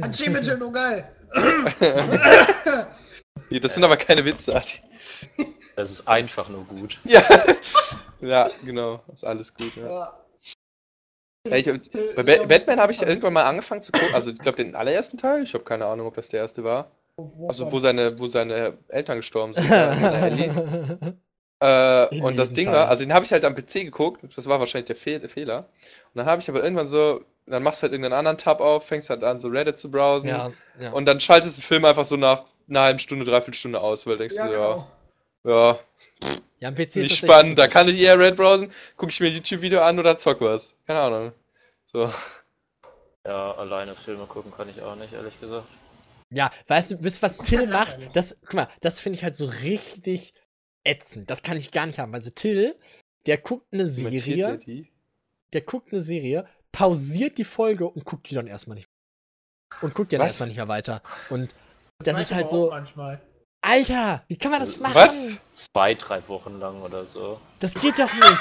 Achievement 0.00 0.58
nur 0.58 0.72
geil. 0.72 1.10
Das 3.50 3.74
sind 3.74 3.84
aber 3.84 3.96
keine 3.96 4.24
Witze. 4.24 4.54
Adi. 4.54 4.80
Das 5.76 5.90
ist 5.90 6.06
einfach 6.08 6.48
nur 6.48 6.64
gut. 6.64 6.98
Ja, 7.04 7.22
ja, 8.20 8.50
genau, 8.64 9.02
ist 9.12 9.24
alles 9.24 9.52
gut. 9.54 9.74
Ja. 9.76 9.86
Ja. 9.88 10.20
Ja, 11.46 11.56
ich, 11.56 11.66
bei 12.16 12.22
Ba- 12.22 12.46
Batman 12.46 12.80
habe 12.80 12.92
ich 12.92 13.02
irgendwann 13.02 13.34
mal 13.34 13.44
angefangen 13.44 13.82
zu 13.82 13.92
gucken, 13.92 14.14
also 14.14 14.30
ich 14.30 14.38
glaube 14.38 14.56
den 14.56 14.74
allerersten 14.74 15.18
Teil, 15.18 15.42
ich 15.42 15.52
habe 15.52 15.62
keine 15.64 15.84
Ahnung, 15.84 16.06
ob 16.06 16.14
das 16.14 16.28
der 16.30 16.40
erste 16.40 16.64
war. 16.64 16.90
Also 17.48 17.70
wo 17.70 17.78
seine, 17.78 18.18
wo 18.18 18.26
seine 18.26 18.78
Eltern 18.88 19.18
gestorben 19.18 19.54
sind. 19.54 19.70
Äh, 21.60 22.20
und 22.20 22.36
das 22.36 22.52
Ding 22.52 22.66
Teil. 22.66 22.74
war, 22.74 22.88
also 22.88 23.04
den 23.04 23.14
habe 23.14 23.24
ich 23.24 23.32
halt 23.32 23.44
am 23.44 23.54
PC 23.54 23.84
geguckt, 23.84 24.20
das 24.36 24.46
war 24.46 24.60
wahrscheinlich 24.60 24.88
der 24.88 24.96
Fehl 24.96 25.26
Fehler. 25.28 25.60
Und 26.12 26.18
dann 26.18 26.26
habe 26.26 26.42
ich 26.42 26.50
aber 26.50 26.62
irgendwann 26.62 26.88
so, 26.88 27.22
dann 27.46 27.62
machst 27.62 27.80
du 27.80 27.84
halt 27.84 27.92
irgendeinen 27.92 28.18
anderen 28.18 28.36
Tab 28.36 28.60
auf, 28.60 28.86
fängst 28.86 29.08
halt 29.08 29.24
an, 29.24 29.38
so 29.38 29.48
Reddit 29.48 29.78
zu 29.78 29.90
browsen. 29.90 30.28
ja, 30.28 30.52
ja. 30.78 30.90
Und 30.92 31.06
dann 31.06 31.20
schaltest 31.20 31.56
du 31.56 31.60
den 31.62 31.66
Film 31.66 31.84
einfach 31.86 32.04
so 32.04 32.16
nach 32.16 32.42
einer 32.68 32.80
halben 32.82 32.98
Stunde, 32.98 33.24
dreiviertel 33.24 33.54
Stunde 33.54 33.80
aus, 33.80 34.06
weil 34.06 34.14
du 34.14 34.18
denkst 34.18 34.34
Ja, 34.34 34.46
du, 34.46 34.52
genau. 34.52 34.86
ja, 35.44 35.50
ja, 35.50 35.78
ja, 36.60 36.68
am 36.68 36.74
PC 36.74 36.80
ist 36.80 36.96
nicht 36.96 37.16
spannend, 37.16 37.58
da 37.58 37.66
kann 37.66 37.88
ich 37.88 37.98
eher 37.98 38.18
Red 38.18 38.36
browsen, 38.36 38.70
gucke 38.96 39.12
ich 39.12 39.20
mir 39.20 39.28
ein 39.28 39.34
YouTube-Video 39.34 39.80
an 39.80 39.98
oder 39.98 40.18
zock 40.18 40.40
was. 40.42 40.74
Keine 40.86 41.00
Ahnung. 41.00 41.32
So. 41.86 42.10
Ja, 43.26 43.52
alleine 43.52 43.94
Filme 43.94 44.26
gucken 44.26 44.52
kann 44.54 44.68
ich 44.68 44.82
auch 44.82 44.96
nicht, 44.96 45.14
ehrlich 45.14 45.38
gesagt. 45.40 45.66
Ja, 46.34 46.50
weißt 46.66 46.90
du, 46.92 47.02
wisst 47.02 47.18
ihr, 47.18 47.22
was 47.22 47.38
Till 47.38 47.66
macht? 47.68 47.98
Das, 48.14 48.36
guck 48.42 48.54
mal, 48.54 48.68
das 48.80 49.00
finde 49.00 49.18
ich 49.18 49.24
halt 49.24 49.36
so 49.36 49.46
richtig 49.46 50.34
ätzend. 50.84 51.30
Das 51.30 51.42
kann 51.42 51.56
ich 51.56 51.70
gar 51.70 51.86
nicht 51.86 51.98
haben. 51.98 52.14
Also 52.14 52.30
Till, 52.30 52.78
der 53.26 53.38
guckt 53.38 53.66
eine 53.72 53.86
Serie, 53.86 54.58
der 55.52 55.60
guckt 55.62 55.92
eine 55.92 56.02
Serie, 56.02 56.46
pausiert 56.72 57.38
die 57.38 57.44
Folge 57.44 57.88
und 57.88 58.04
guckt 58.04 58.28
die 58.30 58.34
dann 58.34 58.46
erstmal 58.46 58.76
nicht. 58.76 58.88
Und 59.80 59.94
guckt 59.94 60.12
die 60.12 60.16
dann 60.16 60.24
Was? 60.26 60.32
erstmal 60.32 60.48
nicht 60.48 60.56
mehr 60.56 60.68
weiter. 60.68 61.02
Und 61.30 61.54
Das 61.98 62.16
das 62.16 62.20
ist 62.20 62.34
halt 62.34 62.48
so, 62.48 62.70
Manchmal. 62.70 63.20
Alter, 63.66 64.22
wie 64.28 64.36
kann 64.36 64.50
man 64.50 64.60
das 64.60 64.78
machen? 64.78 64.94
Was? 64.94 65.12
Zwei, 65.72 65.94
drei 65.94 66.20
Wochen 66.28 66.58
lang 66.60 66.82
oder 66.82 67.06
so. 67.06 67.40
Das 67.60 67.74
geht 67.74 67.98
doch 67.98 68.12
nicht. 68.12 68.24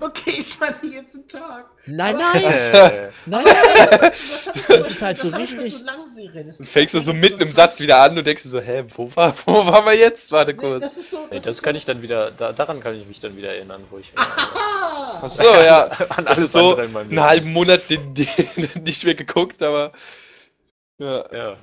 Okay, 0.00 0.36
ich 0.38 0.58
die 0.82 0.88
jetzt 0.94 1.14
im 1.14 1.28
Tag. 1.28 1.66
Nein, 1.86 2.16
nein, 2.16 2.42
Äh, 2.44 3.10
nein. 3.26 3.44
Das, 3.44 4.46
ich 4.54 4.62
Das 4.66 4.86
so- 4.86 4.90
ist 4.90 5.02
halt 5.02 5.18
so 5.18 5.30
das 5.30 5.38
ich 5.38 5.50
richtig- 5.52 5.74
So. 6.06 6.28
Das 6.32 6.60
fängst 6.64 6.94
du 6.94 7.00
so 7.02 7.12
mitten 7.12 7.40
im 7.40 7.46
so 7.46 7.52
Satz 7.52 7.78
wieder 7.78 7.98
an 8.00 8.16
und 8.18 8.26
denkst 8.26 8.42
dir 8.42 8.48
so, 8.48 8.60
hä, 8.60 8.84
wo 8.96 9.14
war, 9.14 9.34
wo 9.46 9.66
waren 9.66 9.84
wir 9.84 9.94
jetzt? 9.94 10.32
Warte 10.32 10.52
Nee, 10.54 10.58
kurz. 10.58 10.82
das 10.82 10.96
ist 10.96 11.10
so. 11.10 11.18
nee, 11.30 11.36
Das, 11.36 11.44
das 11.44 11.56
ist 11.56 11.62
kann 11.62 11.74
so, 11.74 11.78
ich 11.78 11.84
dann 11.84 12.02
wieder, 12.02 12.30
da, 12.32 12.52
daran 12.52 12.80
kann 12.80 12.96
ich 12.98 13.06
mich 13.06 13.20
dann 13.20 13.36
wieder 13.36 13.50
erinnern, 13.54 13.84
wo 13.90 13.98
ich 13.98 14.12
Ah! 14.16 15.20
Ach 15.22 15.28
so, 15.30 15.44
ja. 15.44 15.84
an 16.08 16.24
Das 16.24 16.38
ist 16.38 16.52
so 16.52 16.70
andere 16.70 16.86
in 16.86 16.92
meinem 16.92 17.10
einen 17.10 17.20
halben 17.22 17.52
Monat 17.52 17.88
den, 17.90 18.14
den, 18.14 18.28
nicht 18.82 19.04
mehr 19.04 19.14
geguckt, 19.14 19.62
aber. 19.62 19.92
Ja, 20.98 21.24
Ja, 21.32 21.56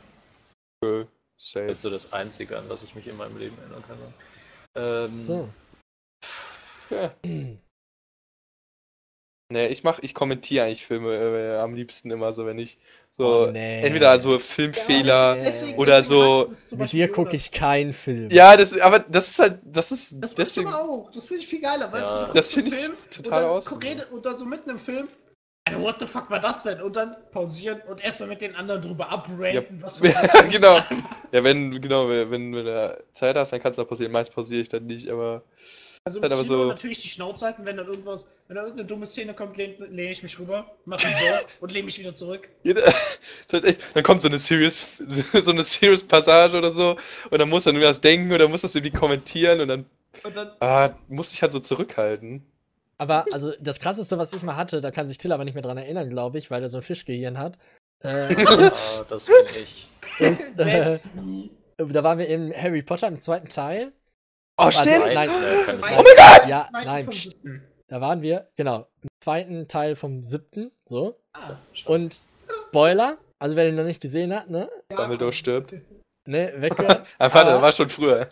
cool. 0.84 1.08
Safe. 1.41 1.67
jetzt 1.67 1.81
so 1.81 1.89
das 1.89 2.11
Einzige, 2.13 2.57
an 2.57 2.67
das 2.69 2.83
ich 2.83 2.95
mich 2.95 3.07
in 3.07 3.15
meinem 3.17 3.37
Leben 3.37 3.57
erinnern 3.59 3.83
kann. 3.87 3.97
Ähm, 4.75 5.21
So. 5.21 5.49
Ja. 6.89 7.13
Nee, 9.51 9.65
ich 9.69 9.83
mach, 9.83 9.97
ich 10.03 10.13
kommentiere 10.13 10.65
eigentlich 10.65 10.85
Filme 10.85 11.11
äh, 11.15 11.57
am 11.57 11.73
liebsten 11.73 12.11
immer 12.11 12.33
so, 12.33 12.45
wenn 12.45 12.59
ich 12.59 12.77
so 13.09 13.45
Oh, 13.47 13.51
nee. 13.51 13.81
entweder 13.81 14.19
so 14.19 14.37
Filmfehler. 14.37 15.37
Ja, 15.37 15.43
deswegen- 15.43 15.77
oder 15.79 16.01
deswegen 16.03 16.53
so- 16.53 16.75
Mit 16.75 16.91
dir 16.91 17.11
gucke 17.11 17.35
ich 17.35 17.51
keinen 17.51 17.93
Film. 17.93 18.27
Ja, 18.29 18.55
das, 18.55 18.79
aber 18.79 18.99
das 18.99 19.29
ist 19.31 19.39
halt, 19.39 19.59
das 19.63 19.91
ist 19.91 20.13
Das 20.19 20.33
ich 20.33 20.37
deswegen. 20.37 20.67
aber 20.67 20.87
auch. 20.87 21.11
Das 21.11 21.27
finde 21.29 21.41
ich 21.41 21.49
viel 21.49 21.61
geiler. 21.61 21.91
Weißt 21.91 22.13
Ja. 22.13 22.21
du, 22.21 22.27
du 22.27 22.33
Das 22.33 22.53
finde 22.53 22.69
ich 22.69 22.75
Film 22.75 22.93
total 23.09 23.45
aus. 23.45 23.65
Und 23.71 24.23
dann 24.23 24.37
so 24.37 24.45
mitten 24.45 24.69
im 24.69 24.79
Film. 24.79 25.07
Alter, 25.70 25.82
what 25.82 25.95
the 25.99 26.05
fuck 26.07 26.30
war 26.30 26.39
das 26.39 26.63
denn? 26.63 26.82
Und 26.82 26.95
dann 26.95 27.15
pausieren 27.32 27.82
und 27.88 28.01
erstmal 28.01 28.30
mit 28.30 28.41
den 28.41 28.55
anderen 28.55 28.82
drüber 28.82 29.09
abranten, 29.09 29.82
was 29.82 29.97
du 29.97 30.05
Ja, 30.07 30.22
genau. 30.49 30.78
Ja, 31.32 31.43
wenn, 31.43 31.80
genau, 31.82 32.09
wenn, 32.09 32.32
wenn 32.32 32.51
du 32.51 33.03
Zeit 33.13 33.36
hast, 33.36 33.51
dann 33.53 33.61
kannst 33.61 33.78
du 33.78 33.84
auch 33.84 33.88
pausieren. 33.88 34.11
Meist 34.11 34.34
pausiere 34.34 34.61
ich 34.61 34.70
dann 34.70 34.86
nicht, 34.86 35.09
aber 35.09 35.43
Also 36.03 36.20
Dann 36.22 36.32
aber 36.32 36.43
so- 36.43 36.65
natürlich 36.65 37.01
die 37.01 37.07
Schnauze 37.09 37.45
halten, 37.45 37.65
wenn 37.65 37.78
dann 37.78 37.88
irgendwas, 37.88 38.28
wenn 38.47 38.55
da 38.55 38.61
irgendeine 38.63 38.88
dumme 38.88 39.05
Szene 39.05 39.34
kommt, 39.34 39.57
lehne 39.57 39.86
lehn 39.88 40.11
ich 40.11 40.24
mich 40.24 40.39
rüber, 40.39 40.72
mache 40.86 41.07
ein 41.07 41.13
Tor 41.13 41.39
und 41.59 41.72
lehne 41.72 41.86
mich 41.86 41.99
wieder 41.99 42.15
zurück. 42.15 42.47
Jeder, 42.63 42.82
das 43.47 43.53
heißt 43.53 43.65
echt, 43.65 43.82
dann 43.93 44.03
kommt 44.03 44.22
so 44.22 44.28
eine 44.28 44.38
Serious, 44.38 44.88
so 45.07 45.51
eine 45.51 45.63
Serious 45.63 46.03
Passage 46.03 46.57
oder 46.57 46.72
so 46.72 46.97
und 47.30 47.39
dann 47.39 47.49
muss 47.49 47.65
er 47.67 47.74
nur 47.74 47.84
was 47.86 48.01
denken 48.01 48.32
oder 48.34 48.47
muss 48.47 48.61
das 48.61 48.74
irgendwie 48.76 48.97
kommentieren 48.97 49.59
und 49.61 49.67
dann 49.67 49.86
Und 50.24 50.36
dann, 50.36 50.51
ah, 50.61 50.89
muss 51.09 51.32
ich 51.34 51.41
halt 51.43 51.51
so 51.51 51.59
zurückhalten. 51.59 52.43
Aber 53.00 53.26
also 53.32 53.54
das 53.62 53.80
krasseste, 53.80 54.18
was 54.18 54.34
ich 54.34 54.43
mal 54.43 54.56
hatte, 54.58 54.82
da 54.82 54.91
kann 54.91 55.08
sich 55.08 55.18
Till 55.18 55.32
aber 55.32 55.45
nicht 55.45 55.54
mehr 55.54 55.64
dran 55.64 55.78
erinnern, 55.78 56.10
glaube 56.10 56.38
ich, 56.38 56.52
weil 56.52 56.62
er 56.62 56.70
so 56.70 56.78
ein 56.78 56.84
Fischgehirn 56.84 57.38
hat. 57.38 57.58
Äh, 58.04 58.34
ist, 58.68 58.97
Ja, 59.00 59.04
das 59.10 59.26
bin 59.26 59.36
ich. 59.64 59.88
ist, 60.20 60.60
äh, 60.60 60.97
da 61.78 62.04
waren 62.04 62.18
wir 62.20 62.28
im 62.28 62.52
Harry 62.54 62.82
Potter 62.82 63.08
im 63.08 63.20
zweiten 63.20 63.47
Teil. 63.47 63.93
Oh, 64.58 64.64
Also, 64.66 64.82
stimmt! 64.82 65.14
nein, 65.14 65.30
Oh. 65.30 65.72
Oh 65.72 65.78
mein 65.82 66.04
Gott! 66.18 66.50
ja, 66.50 66.68
Nein, 66.74 67.10
da 67.88 68.02
waren 68.02 68.22
wir, 68.22 68.50
genau, 68.58 68.88
im 69.02 69.10
zweiten 69.24 69.68
Teil 69.70 69.95
vom 69.95 70.22
siebten, 70.24 70.72
so. 70.89 71.18
Ah, 71.34 71.56
Und 71.86 72.22
Spoiler, 72.68 73.18
also 73.39 73.56
wer 73.56 73.66
den 73.66 73.76
noch 73.76 73.86
nicht 73.86 74.02
gesehen 74.02 74.36
hat, 74.36 74.50
ne, 74.50 74.70
Dumbledore 74.89 75.32
stirbt. 75.32 75.74
ne, 76.28 76.54
weggehört. 76.58 77.08
Ah, 77.18 77.34
warte, 77.34 77.52
Aber- 77.54 77.62
war 77.62 77.72
schon 77.72 77.88
früher. 77.89 78.28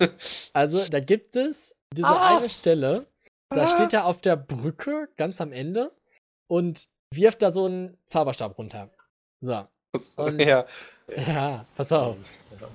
Also, 0.53 0.84
da 0.89 0.99
gibt 0.99 1.36
es 1.38 1.78
diese 1.93 2.09
Ah. 2.09 2.38
eine 2.38 2.49
Stelle, 2.49 3.07
da 3.49 3.63
Ah. 3.63 3.67
steht 3.67 3.93
er 3.93 4.05
auf 4.05 4.19
der 4.21 4.35
Brücke 4.35 5.09
ganz 5.17 5.39
am 5.41 5.51
Ende 5.51 5.91
und 6.49 6.87
wirft 7.13 7.41
da 7.41 7.51
so 7.51 7.65
einen 7.65 7.97
Zauberstab 8.05 8.57
runter. 8.57 8.89
So. 9.41 9.67
Und- 10.17 10.39
ja. 10.41 10.65
Ja, 11.15 11.65
pass 11.75 11.91
auf. 11.93 12.17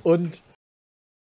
Und 0.02 0.42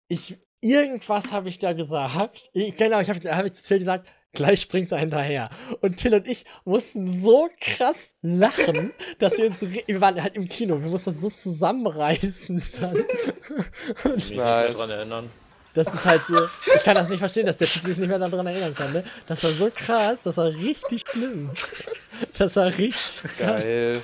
ich, 0.10 0.38
irgendwas 0.62 1.32
habe 1.32 1.48
ich 1.50 1.58
da 1.58 1.72
gesagt. 1.74 2.50
Ich 2.54 2.76
genau, 2.76 3.00
ich 3.00 3.10
habe 3.10 3.36
hab 3.36 3.46
ich 3.46 3.54
zu 3.54 3.64
Till 3.66 3.80
gesagt, 3.80 4.08
gleich 4.34 4.60
springt 4.60 4.92
er 4.92 4.98
hinterher. 4.98 5.50
Und 5.82 5.96
Till 5.98 6.14
und 6.14 6.28
ich 6.28 6.46
mussten 6.66 7.08
so 7.08 7.50
krass 7.62 8.16
lachen, 8.22 8.92
dass 9.20 9.38
wir 9.38 9.46
uns, 9.48 9.62
wir 9.62 10.02
waren 10.02 10.22
halt 10.22 10.36
im 10.36 10.50
Kino, 10.50 10.82
wir 10.82 10.90
mussten 10.90 11.12
uns 11.12 11.22
so 11.22 11.30
zusammenreißen 11.30 12.62
dann. 12.80 12.98
Und 14.04 14.16
mich 14.16 14.30
nicht 14.32 14.36
mehr 14.36 14.68
Nice. 14.68 14.78
dran 14.78 14.90
erinnern. 14.90 15.30
Das 15.74 15.94
ist 15.94 16.06
halt 16.06 16.26
so, 16.26 16.48
ich 16.76 16.84
kann 16.84 16.96
das 16.96 17.10
nicht 17.10 17.20
verstehen, 17.20 17.46
dass 17.46 17.58
der 17.58 17.68
Typ 17.68 17.84
sich 17.84 17.98
nicht 17.98 18.08
mehr 18.08 18.20
daran 18.20 18.48
erinnern 18.48 18.74
kann, 18.74 18.94
ne? 18.94 19.04
Das 19.28 19.44
war 19.44 19.52
so 19.52 19.70
krass, 19.74 20.24
das 20.24 20.38
war 20.38 20.48
richtig 20.48 21.04
schlimm. 21.10 21.52
Das 22.38 22.56
war 22.56 22.66
richtig 22.66 23.38
krass. 23.38 23.64
Geil. 23.64 24.02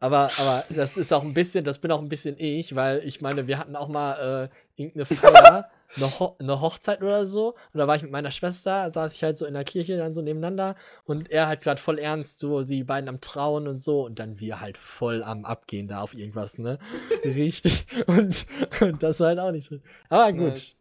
Aber, 0.00 0.30
aber 0.38 0.64
das 0.70 0.96
ist 0.96 1.12
auch 1.12 1.22
ein 1.22 1.34
bisschen, 1.34 1.64
das 1.64 1.78
bin 1.78 1.90
auch 1.90 2.00
ein 2.00 2.08
bisschen 2.08 2.36
ich, 2.38 2.74
weil 2.74 3.02
ich 3.04 3.20
meine, 3.20 3.46
wir 3.46 3.58
hatten 3.58 3.76
auch 3.76 3.88
mal 3.88 4.50
äh, 4.76 4.82
irgendeine 4.82 5.06
Feier, 5.06 5.70
eine, 5.96 6.18
Ho 6.18 6.36
eine 6.38 6.60
Hochzeit 6.60 7.02
oder 7.02 7.26
so. 7.26 7.54
Und 7.72 7.78
da 7.78 7.86
war 7.86 7.96
ich 7.96 8.02
mit 8.02 8.10
meiner 8.10 8.30
Schwester, 8.30 8.90
saß 8.90 9.14
ich 9.14 9.22
halt 9.22 9.38
so 9.38 9.46
in 9.46 9.54
der 9.54 9.64
Kirche 9.64 9.96
dann 9.96 10.14
so 10.14 10.22
nebeneinander 10.22 10.76
und 11.04 11.30
er 11.30 11.46
halt 11.46 11.62
gerade 11.62 11.80
voll 11.80 11.98
ernst, 11.98 12.38
so 12.38 12.62
sie 12.62 12.84
beiden 12.84 13.08
am 13.08 13.20
Trauen 13.20 13.68
und 13.68 13.80
so 13.80 14.04
und 14.04 14.18
dann 14.18 14.38
wir 14.40 14.60
halt 14.60 14.78
voll 14.78 15.22
am 15.22 15.44
Abgehen 15.44 15.88
da 15.88 16.00
auf 16.00 16.14
irgendwas, 16.14 16.58
ne? 16.58 16.78
Richtig. 17.24 17.86
Und, 18.06 18.46
und 18.80 19.02
das 19.02 19.20
war 19.20 19.28
halt 19.28 19.38
auch 19.38 19.52
nicht 19.52 19.68
so. 19.68 19.78
Aber 20.08 20.32
gut. 20.32 20.76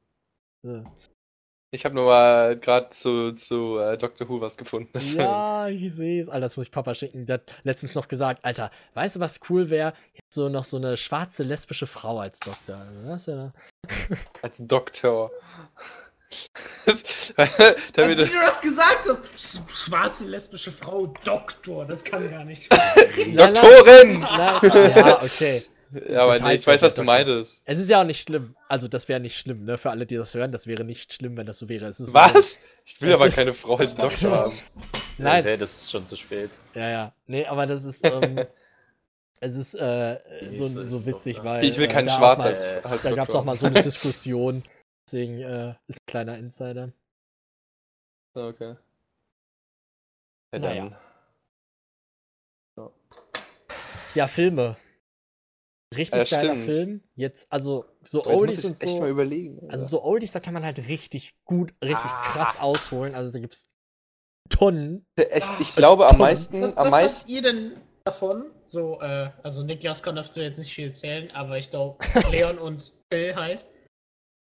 Nice. 0.63 0.85
Ich 1.75 1.85
habe 1.85 1.93
nur 1.93 2.05
mal 2.05 2.57
gerade 2.57 2.89
zu, 2.89 3.33
zu 3.33 3.77
äh, 3.77 3.97
Doctor 3.97 4.27
Who 4.29 4.41
was 4.41 4.57
gefunden. 4.57 4.89
deswegen. 4.93 5.23
Ja, 5.23 5.67
ich 5.67 5.93
sehe 5.93 6.21
es. 6.21 6.29
Alter, 6.29 6.45
das 6.45 6.57
muss 6.57 6.67
ich 6.67 6.71
Papa 6.71 6.95
schicken. 6.95 7.25
Der 7.25 7.35
hat 7.35 7.43
letztens 7.63 7.93
noch 7.95 8.07
gesagt, 8.07 8.43
Alter, 8.43 8.71
weißt 8.93 9.17
du, 9.17 9.19
was 9.19 9.39
cool 9.49 9.69
wäre? 9.69 9.93
So 10.33 10.49
noch 10.49 10.63
so 10.63 10.77
eine 10.77 10.97
schwarze 10.97 11.43
lesbische 11.43 11.85
Frau 11.87 12.19
als 12.19 12.39
Doktor. 12.39 12.81
Das 13.05 13.27
wäre 13.27 13.53
Als 14.41 14.55
Doktor. 14.59 15.31
Das, 16.85 17.03
Wie 17.37 17.91
damit, 17.93 18.19
du 18.19 18.25
das 18.25 18.59
gesagt 18.59 19.07
hast, 19.07 19.23
sch- 19.37 19.75
schwarze 19.75 20.25
lesbische 20.25 20.71
Frau, 20.71 21.13
Doktor, 21.23 21.85
das 21.85 22.03
kann 22.03 22.27
gar 22.29 22.43
nicht. 22.43 22.71
Doktorin! 22.71 24.21
Ja, 24.21 25.21
okay. 25.21 25.61
Ja, 26.09 26.23
aber 26.23 26.33
Das 26.33 26.41
nee, 26.41 26.53
ich 26.55 26.67
weiß, 26.67 26.81
was 26.81 26.95
du 26.95 27.03
meintest. 27.03 27.61
Es 27.65 27.79
ist 27.79 27.89
ja 27.89 28.01
auch 28.01 28.05
nicht 28.05 28.21
schlimm. 28.21 28.55
Also, 28.67 28.87
das 28.87 29.07
wäre 29.07 29.19
nicht 29.19 29.37
schlimm, 29.37 29.63
ne? 29.63 29.77
Für 29.77 29.91
alle, 29.91 30.05
die 30.05 30.15
das 30.15 30.33
hören, 30.33 30.51
das 30.51 30.67
wäre 30.67 30.83
nicht 30.83 31.13
schlimm, 31.13 31.37
wenn 31.37 31.45
das 31.45 31.57
so 31.59 31.69
wäre. 31.69 31.85
Es 31.85 31.99
ist 31.99 32.13
Was? 32.13 32.59
Ich 32.83 32.99
will 33.01 33.13
aber 33.13 33.27
ist- 33.27 33.35
keine 33.35 33.53
Frau 33.53 33.77
als 33.77 33.95
Doktor 33.95 34.31
haben. 34.31 34.53
Nein, 35.17 35.45
Ja, 35.45 35.55
das 35.57 35.71
ist 35.83 35.91
schon 35.91 36.05
zu 36.05 36.17
spät. 36.17 36.51
ja, 36.73 36.89
ja. 36.89 37.15
Nee, 37.27 37.45
aber 37.45 37.65
das 37.65 37.85
ist, 37.85 38.05
ähm, 38.05 38.45
es 39.39 39.55
ist 39.55 39.75
äh, 39.75 40.19
so, 40.51 40.83
so 40.83 41.05
witzig, 41.05 41.41
weil. 41.43 41.63
Ich 41.63 41.77
will 41.77 41.85
äh, 41.85 41.87
keinen 41.87 42.07
da 42.07 42.13
auch 42.15 42.17
Schwarz 42.17 42.39
mal- 42.39 42.47
als, 42.49 42.61
äh, 42.61 42.81
als 42.83 43.01
Da 43.03 43.11
gab 43.15 43.29
es 43.29 43.35
auch 43.35 43.45
mal 43.45 43.55
so 43.55 43.67
eine 43.67 43.81
Diskussion. 43.83 44.63
Deswegen 45.07 45.39
äh, 45.39 45.69
ist 45.87 45.97
ein 46.01 46.05
kleiner 46.07 46.37
Insider. 46.37 46.91
Okay. 48.33 48.75
Ja, 50.53 50.59
Naja. 50.59 50.89
dann. 52.75 52.89
Ja, 54.15 54.27
Filme. 54.27 54.77
Richtig 55.95 56.29
Ja, 56.31 56.37
geiler 56.39 56.53
stimmt. 56.55 56.73
Film. 56.73 57.03
Jetzt, 57.15 57.51
also 57.51 57.85
so 58.03 58.19
muss 58.19 58.27
Oldies 58.27 58.59
ich 58.59 58.65
und 58.65 58.81
echt 58.81 58.93
so. 58.93 58.99
mal 58.99 59.09
überlegen. 59.09 59.69
Also 59.69 59.85
so 59.87 60.03
Oldies, 60.03 60.31
da 60.31 60.39
kann 60.39 60.53
man 60.53 60.63
halt 60.65 60.87
richtig 60.87 61.35
gut, 61.45 61.73
richtig 61.83 62.09
Ah. 62.11 62.21
krass 62.21 62.59
ausholen. 62.59 63.13
Also 63.15 63.31
da 63.31 63.39
gibt's 63.39 63.69
Tonnen. 64.49 65.05
Echt, 65.15 65.47
ich 65.59 65.75
glaube 65.75 66.05
am 66.05 66.11
Tom. 66.11 66.19
meisten, 66.19 66.61
Was, 66.61 66.77
am 66.77 66.85
was 66.85 66.91
meisten. 66.91 67.19
habt 67.21 67.29
ihr 67.29 67.41
denn 67.41 67.81
davon? 68.03 68.45
So, 68.65 68.99
äh, 69.01 69.31
also 69.43 69.63
Niklas 69.63 70.03
kann 70.03 70.15
dazu 70.15 70.39
jetzt 70.41 70.59
nicht 70.59 70.73
viel 70.73 70.87
erzählen, 70.89 71.31
aber 71.31 71.57
ich 71.57 71.69
glaube, 71.69 71.97
Leon 72.31 72.57
und 72.59 72.93
Phil 73.11 73.35
halt. 73.35 73.65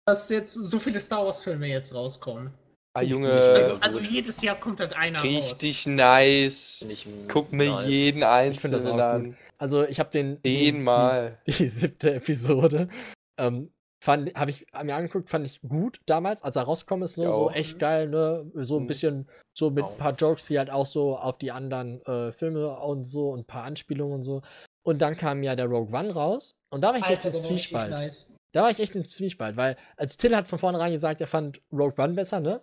Dass 0.07 0.29
jetzt 0.29 0.53
so 0.53 0.79
viele 0.79 0.99
Star 0.99 1.25
Wars-Filme 1.25 1.67
jetzt 1.67 1.93
rauskommen. 1.93 2.53
Ah, 2.93 2.99
Also, 2.99 3.09
Junge, 3.11 3.41
Also, 3.41 3.77
also 3.79 3.99
jedes 3.99 4.41
Jahr 4.41 4.59
kommt 4.59 4.79
halt 4.81 4.93
einer 4.95 5.19
raus. 5.19 5.25
richtig 5.27 5.87
nice. 5.87 6.79
Finde 6.79 6.93
ich 6.93 7.07
Guck 7.29 7.53
mir 7.53 7.69
nice. 7.69 7.87
jeden 7.89 8.23
einzelnen 8.23 8.99
an. 8.99 9.37
Also 9.57 9.83
ich 9.83 9.99
habe 9.99 10.09
den 10.11 10.39
Zehnmal. 10.43 11.39
Die, 11.47 11.51
die 11.57 11.69
siebte 11.69 12.15
Episode. 12.15 12.89
Ähm, 13.37 13.71
fand, 14.03 14.33
habe 14.37 14.51
ich 14.51 14.65
mir 14.83 14.95
angeguckt, 14.95 15.29
fand 15.29 15.45
ich 15.45 15.61
gut 15.61 16.01
damals, 16.05 16.43
als 16.43 16.55
er 16.57 16.63
rausgekommen 16.63 17.05
ist, 17.05 17.17
ne, 17.17 17.25
Ich 17.29 17.33
so 17.35 17.49
auch. 17.49 17.53
echt 17.55 17.79
geil, 17.79 18.09
ne, 18.09 18.51
so 18.55 18.77
ein 18.77 18.83
Mhm. 18.83 18.87
bisschen, 18.87 19.29
so 19.57 19.69
mit 19.69 19.85
ein 19.85 19.97
paar. 19.97 20.13
Jokes, 20.15 20.47
die 20.47 20.57
halt 20.57 20.69
auch 20.71 20.85
so 20.85 21.15
auf 21.17 21.37
die 21.37 21.51
anderen 21.51 22.01
äh, 22.05 22.31
Filme 22.33 22.75
und 22.77 23.05
so 23.05 23.29
und 23.29 23.41
ein 23.41 23.45
paar 23.45 23.63
Anspielungen 23.63 24.15
und 24.15 24.23
so. 24.23 24.41
Und 24.83 25.01
dann 25.01 25.15
kam 25.15 25.43
ja 25.43 25.55
der 25.55 25.67
Rogue 25.67 25.95
One 25.97 26.11
raus 26.11 26.55
und 26.73 26.81
da 26.81 26.89
war 26.89 26.95
ich 26.97 27.03
echt 27.03 27.25
Alter, 27.25 27.27
im 27.29 27.33
war 27.43 27.49
richtig 27.51 27.69
Zwiespalt. 27.69 27.89
nice. 27.91 28.27
Da 28.53 28.63
war 28.63 28.71
ich 28.71 28.79
echt 28.79 28.95
im 28.95 29.05
Zwiespalt, 29.05 29.55
weil 29.55 29.77
als 29.95 30.17
Till 30.17 30.35
hat 30.35 30.47
von 30.47 30.59
vornherein 30.59 30.91
gesagt, 30.91 31.21
er 31.21 31.27
fand 31.27 31.61
Rogue 31.71 31.93
One 32.03 32.13
besser, 32.15 32.39
ne? 32.41 32.61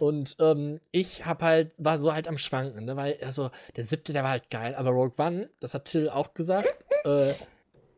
Und 0.00 0.36
ähm, 0.40 0.80
ich 0.92 1.26
hab 1.26 1.42
halt, 1.42 1.72
war 1.78 1.98
so 1.98 2.12
halt 2.14 2.26
am 2.26 2.38
Schwanken, 2.38 2.86
ne? 2.86 2.96
Weil, 2.96 3.18
also, 3.22 3.50
der 3.76 3.84
siebte, 3.84 4.12
der 4.14 4.22
war 4.22 4.30
halt 4.30 4.48
geil, 4.50 4.74
aber 4.74 4.90
Rogue 4.90 5.12
One, 5.18 5.50
das 5.60 5.74
hat 5.74 5.84
Till 5.84 6.08
auch 6.08 6.32
gesagt, 6.32 6.74
äh, 7.04 7.34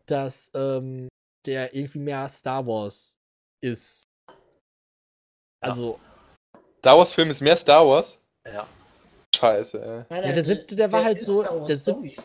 dass 0.07 0.51
ähm, 0.55 1.09
der 1.47 1.75
irgendwie 1.75 2.01
mehr 2.01 2.29
Star 2.29 2.67
Wars 2.67 3.15
ist. 3.65 4.03
Also, 5.63 6.01
Star 6.81 6.99
Wars 6.99 7.13
Film 7.13 7.31
ist 7.31 7.41
mehr 7.41 7.57
Star 7.57 7.87
Wars? 7.87 8.19
Ja. 8.47 8.67
Scheiße, 9.35 9.81
ey. 9.81 10.05
Nein, 10.11 10.25
Ja, 10.29 10.33
der 10.33 10.43
siebte, 10.43 10.75
der 10.77 10.91
war 10.91 11.05
halt 11.05 11.21
so- 11.21 11.43
Star 11.45 11.67
der 11.67 11.77
sieb- 11.77 12.23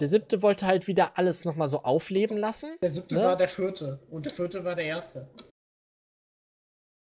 der 0.00 0.08
siebte 0.08 0.42
wollte 0.42 0.66
halt 0.66 0.86
wieder 0.86 1.16
alles 1.18 1.44
nochmal 1.44 1.68
so 1.68 1.82
aufleben 1.82 2.38
lassen. 2.38 2.76
Der 2.80 2.88
siebte 2.88 3.14
Ne? 3.14 3.22
war 3.24 3.36
der 3.36 3.48
vierte 3.48 4.00
und 4.10 4.24
der 4.24 4.32
vierte 4.32 4.64
war 4.64 4.74
der 4.74 4.86
erste. 4.86 5.28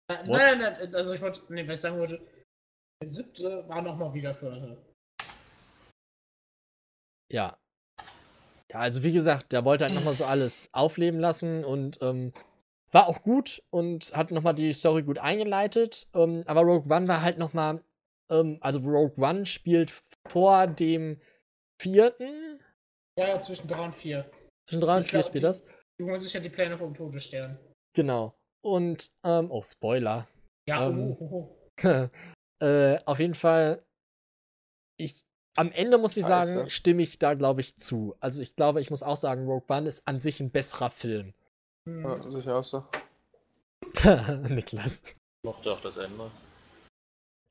Nein, 0.09 0.27
What? 0.27 0.37
nein, 0.37 0.59
nein, 0.59 0.95
also 0.95 1.13
ich 1.13 1.21
wollte, 1.21 1.41
nee, 1.53 1.67
was 1.67 1.75
ich 1.75 1.81
sagen 1.81 1.99
wollte, 1.99 2.21
der 3.01 3.07
siebte 3.07 3.67
war 3.67 3.81
nochmal 3.81 4.13
wieder 4.13 4.33
vierte. 4.33 4.77
Ja. 7.31 7.57
Ja, 8.71 8.79
also 8.79 9.03
wie 9.03 9.13
gesagt, 9.13 9.51
der 9.51 9.65
wollte 9.65 9.85
halt 9.85 9.93
nochmal 9.93 10.13
so 10.13 10.25
alles 10.25 10.69
aufleben 10.73 11.19
lassen 11.19 11.63
und 11.65 11.99
ähm, 12.01 12.33
war 12.91 13.07
auch 13.07 13.21
gut 13.21 13.63
und 13.69 14.15
hat 14.15 14.31
nochmal 14.31 14.55
die 14.55 14.71
Story 14.73 15.03
gut 15.03 15.19
eingeleitet. 15.19 16.07
Ähm, 16.13 16.43
aber 16.47 16.61
Rogue 16.61 16.93
One 16.93 17.07
war 17.07 17.21
halt 17.21 17.37
nochmal, 17.37 17.83
ähm, 18.29 18.57
also 18.61 18.79
Rogue 18.79 19.17
One 19.17 19.45
spielt 19.45 19.91
vor 20.27 20.67
dem 20.67 21.19
vierten, 21.81 22.61
Ja, 23.19 23.27
ja, 23.29 23.39
zwischen 23.39 23.67
drei 23.67 23.85
und 23.85 23.95
vier. 23.95 24.29
zwischen 24.69 24.81
drei 24.81 24.97
und 24.97 25.07
vier 25.07 25.21
spielt 25.23 25.43
das. 25.43 25.63
Die 25.99 26.03
holen 26.03 26.19
sich 26.19 26.33
ja 26.33 26.39
die 26.39 26.49
Pläne 26.49 26.77
vom 26.77 26.93
Todesstern. 26.93 27.57
Genau. 27.93 28.36
Und, 28.67 29.11
ähm, 29.23 29.49
oh, 29.49 29.63
Spoiler. 29.63 30.27
Ja, 30.67 30.87
Ähm, 30.87 31.15
oh, 31.17 31.17
oh, 31.19 31.57
oh. 31.81 32.09
äh, 32.65 32.99
auf 33.05 33.19
jeden 33.19 33.33
Fall, 33.35 33.81
ich, 34.99 35.23
am 35.57 35.71
Ende 35.71 35.97
muss 35.97 36.17
ich 36.17 36.25
Scheiße. 36.25 36.51
sagen, 36.51 36.69
stimme 36.69 37.01
ich 37.03 37.17
da, 37.17 37.33
glaube 37.35 37.61
ich, 37.61 37.77
zu. 37.77 38.15
Also 38.19 38.41
ich 38.41 38.57
glaube, 38.57 38.81
ich 38.81 38.89
muss 38.89 39.03
auch 39.03 39.15
sagen, 39.15 39.45
Rogue 39.47 39.65
One 39.69 39.87
ist 39.87 40.05
an 40.05 40.19
sich 40.19 40.41
ein 40.41 40.51
besserer 40.51 40.89
Film. 40.89 41.33
Hm. 41.87 42.03
Ja, 42.03 42.17
das 42.17 42.35
ist 42.35 42.45
ja 42.45 42.55
auch 42.57 42.63
so. 42.63 42.83
Niklas. 44.49 45.15
Mochte 45.45 45.71
auch 45.71 45.79
das 45.81 45.95
Ende. 45.95 46.29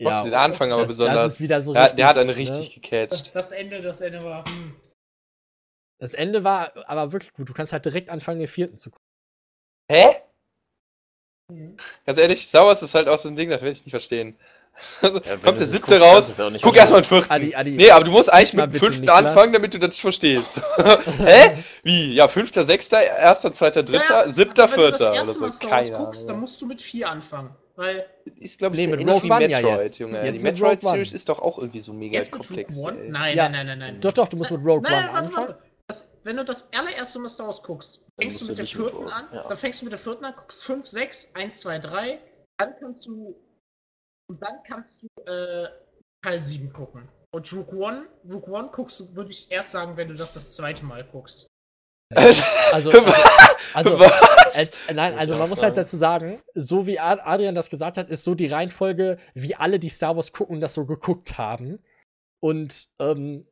Mochte 0.02 0.24
den 0.24 0.34
Anfang 0.34 0.70
aber 0.70 0.82
das, 0.82 0.90
besonders. 0.90 1.16
Das 1.16 1.32
ist 1.32 1.40
wieder 1.40 1.62
so 1.62 1.72
Der, 1.72 1.94
der 1.94 2.08
hat 2.08 2.18
einen 2.18 2.28
ne? 2.28 2.36
richtig 2.36 2.74
Das, 2.74 2.90
gecatcht. 2.90 3.34
das 3.34 3.52
Ende, 3.52 3.80
das 3.80 4.02
Ende 4.02 4.22
war. 4.22 4.44
Hm. 4.44 4.76
Das 5.98 6.12
Ende 6.12 6.44
war 6.44 6.76
aber 6.90 7.12
wirklich 7.12 7.32
gut. 7.32 7.48
Du 7.48 7.54
kannst 7.54 7.72
halt 7.72 7.86
direkt 7.86 8.10
anfangen, 8.10 8.38
den 8.40 8.48
vierten 8.48 8.76
zu 8.76 8.90
gucken. 8.90 9.06
Hä? 9.90 10.25
Ganz 12.04 12.18
ehrlich, 12.18 12.46
Star 12.46 12.66
Wars 12.66 12.82
ist 12.82 12.94
halt 12.94 13.08
auch 13.08 13.18
so 13.18 13.28
ein 13.28 13.36
Ding, 13.36 13.50
das 13.50 13.60
werde 13.60 13.72
ich 13.72 13.84
nicht 13.84 13.90
verstehen. 13.92 14.36
Also, 15.00 15.20
Ja, 15.24 15.36
kommt 15.38 15.58
der 15.58 15.64
sie 15.66 15.72
siebte 15.72 15.94
guckst, 15.98 16.04
raus, 16.06 16.26
guck 16.36 16.74
verstehen. 16.74 16.74
erstmal 16.74 17.00
den 17.00 17.08
vierten. 17.08 17.30
Adi, 17.32 17.54
Adi. 17.54 17.70
Nee, 17.70 17.90
aber 17.90 18.04
du 18.04 18.10
musst 18.10 18.30
eigentlich 18.30 18.52
mit 18.52 18.74
dem 18.74 18.78
fünften 18.78 19.00
Niklas. 19.06 19.18
anfangen, 19.24 19.52
damit 19.54 19.72
du 19.72 19.78
das 19.78 19.96
verstehst. 19.96 20.60
Hä? 21.18 21.64
Wie? 21.82 22.12
Ja, 22.12 22.28
fünfter, 22.28 22.62
sechster, 22.62 23.00
erster, 23.02 23.52
zweiter, 23.52 23.82
dritter, 23.82 24.26
Ja, 24.26 24.28
siebter, 24.28 24.64
also 24.64 24.76
wenn 24.76 24.82
du 24.82 24.82
vierter 24.82 24.90
das 24.90 25.00
oder 25.00 25.14
erste 25.14 25.32
so. 25.32 25.44
Mal 25.46 25.52
Star 25.52 25.70
Wars 25.70 25.92
guckst, 25.92 26.22
dann 26.24 26.28
Ahnung. 26.30 26.40
musst 26.42 26.60
du 26.60 26.66
mit 26.66 26.82
4 26.82 27.08
anfangen. 27.08 27.50
Weil 27.76 28.04
Ist, 28.38 28.58
glaube 28.58 28.74
ich, 28.76 28.86
Nee, 28.86 28.90
so 28.92 28.96
mit 28.98 29.08
Rogue 29.08 29.30
One 29.30 29.48
ja 29.48 29.58
Metroid, 29.60 29.80
jetzt. 29.80 29.98
Junge. 29.98 30.24
Jetzt 30.26 30.40
die 30.40 30.44
Metroid-Series 30.44 31.08
One. 31.08 31.14
ist 31.14 31.28
doch 31.30 31.38
auch 31.40 31.56
irgendwie 31.58 31.80
so 31.80 31.92
mega 31.94 32.22
komplex. 32.24 32.76
Nein, 32.76 33.36
Ja. 33.36 33.48
nein, 33.48 33.52
nein, 33.52 33.66
nein, 33.66 33.78
nein. 33.78 34.00
Doch, 34.00 34.12
doch, 34.12 34.28
du 34.28 34.36
musst 34.36 34.50
mit 34.50 34.60
Rogue 34.60 34.78
One 34.78 34.90
warte, 34.90 35.10
anfangen. 35.10 35.48
warte. 35.48 35.58
Das, 35.88 36.12
wenn 36.24 36.36
du 36.36 36.44
das 36.44 36.72
allererste 36.72 37.18
Mal 37.18 37.28
Star 37.28 37.46
Wars 37.46 37.62
guckst, 37.62 38.00
fängst 38.20 38.40
du 38.42 38.46
mit 38.48 38.58
der 38.58 38.64
mit 38.64 38.70
vierten 38.72 38.96
Rogue- 38.96 39.12
an, 39.12 39.28
ja. 39.32 39.46
dann 39.48 39.56
fängst 39.56 39.80
du 39.80 39.84
mit 39.84 39.92
der 39.92 40.00
vierten 40.00 40.24
an, 40.24 40.34
guckst 40.36 40.64
5, 40.64 40.86
6, 40.86 41.34
1, 41.34 41.60
2, 41.60 41.78
3, 41.78 42.20
dann 42.58 42.74
kannst 42.80 43.06
du 43.06 43.36
und 44.28 44.42
dann 44.42 44.62
kannst 44.66 45.02
du 45.02 45.06
äh, 45.30 45.68
Teil 46.24 46.42
7 46.42 46.72
gucken. 46.72 47.08
Und 47.32 47.52
Rogue 47.52 47.78
One, 47.78 48.08
Rogue 48.28 48.50
One 48.52 48.70
guckst 48.72 48.98
du, 48.98 49.14
würde 49.14 49.30
ich 49.30 49.50
erst 49.52 49.70
sagen, 49.70 49.96
wenn 49.96 50.08
du 50.08 50.14
das 50.14 50.34
das 50.34 50.50
zweite 50.50 50.84
Mal 50.84 51.04
guckst. 51.04 51.46
Also, 52.14 52.90
also, 52.92 52.92
also 53.74 53.98
Was? 54.00 54.56
es, 54.56 54.72
nein, 54.94 55.18
also 55.18 55.34
man 55.36 55.48
muss 55.48 55.60
halt 55.62 55.76
dazu 55.76 55.96
sagen, 55.96 56.40
so 56.54 56.86
wie 56.86 57.00
Ad- 57.00 57.22
Adrian 57.24 57.54
das 57.56 57.68
gesagt 57.68 57.96
hat, 57.96 58.08
ist 58.10 58.22
so 58.22 58.34
die 58.36 58.46
Reihenfolge, 58.46 59.18
wie 59.34 59.56
alle, 59.56 59.80
die 59.80 59.88
Star 59.88 60.14
Wars 60.14 60.32
gucken, 60.32 60.60
das 60.60 60.74
so 60.74 60.86
geguckt 60.86 61.36
haben. 61.36 61.82
Und 62.40 62.88
ähm, 63.00 63.46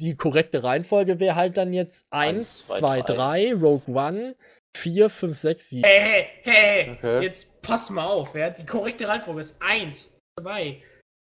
die 0.00 0.16
korrekte 0.16 0.64
Reihenfolge 0.64 1.20
wäre 1.20 1.36
halt 1.36 1.56
dann 1.56 1.72
jetzt 1.72 2.06
1, 2.10 2.36
Eins, 2.36 2.66
2, 2.66 2.78
zwei, 2.78 3.02
3, 3.02 3.54
Rogue 3.54 3.94
One, 3.94 4.36
4, 4.76 5.10
5, 5.10 5.38
6, 5.38 5.68
7. 5.70 5.84
Hey, 5.84 6.00
hey, 6.00 6.26
hey, 6.42 6.90
Okay. 6.92 7.22
jetzt 7.22 7.60
pass 7.62 7.90
mal 7.90 8.06
auf, 8.06 8.34
ja? 8.34 8.50
Die 8.50 8.64
korrekte 8.66 9.06
Reihenfolge 9.06 9.40
ist 9.40 9.56
1, 9.60 10.18
2, 10.40 10.82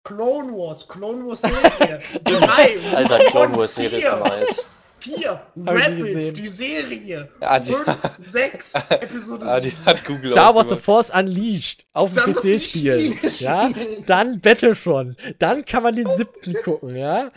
Clone 0.06 0.52
Wars, 0.52 0.86
Clone 0.88 1.26
Wars 1.26 1.40
Serie, 1.42 2.00
3, 2.24 2.96
Alter, 2.96 3.18
Clone 3.30 3.56
Wars 3.56 3.74
Serie 3.74 3.98
ist 3.98 4.10
nice. 4.10 4.66
4, 5.02 5.30
Hab 5.30 5.46
ich 5.56 5.62
nie 5.64 5.68
Rebels, 6.02 6.32
die 6.32 6.48
Serie, 6.48 7.28
Ja, 7.40 7.58
die- 7.60 7.72
5, 7.72 7.98
6, 8.24 8.74
Episode 8.90 9.46
die 9.62 9.70
7. 9.70 9.84
hat 9.84 10.04
Google 10.04 10.30
Star 10.30 10.54
Wars 10.54 10.68
The. 10.68 10.76
Force 10.76 11.10
Unleashed 11.10 11.86
auf 11.92 12.10
dem 12.10 12.16
Dann 12.16 12.34
das 12.34 12.42
PC-Spiel. 12.44 13.16
Spiel. 13.16 13.30
Ja, 13.40 13.70
dann 14.06 14.40
Battlefront. 14.40 15.16
Dann 15.38 15.64
kann 15.64 15.82
man 15.82 15.96
den 15.96 16.12
siebten 16.14 16.54
gucken, 16.64 16.96
ja. 16.96 17.30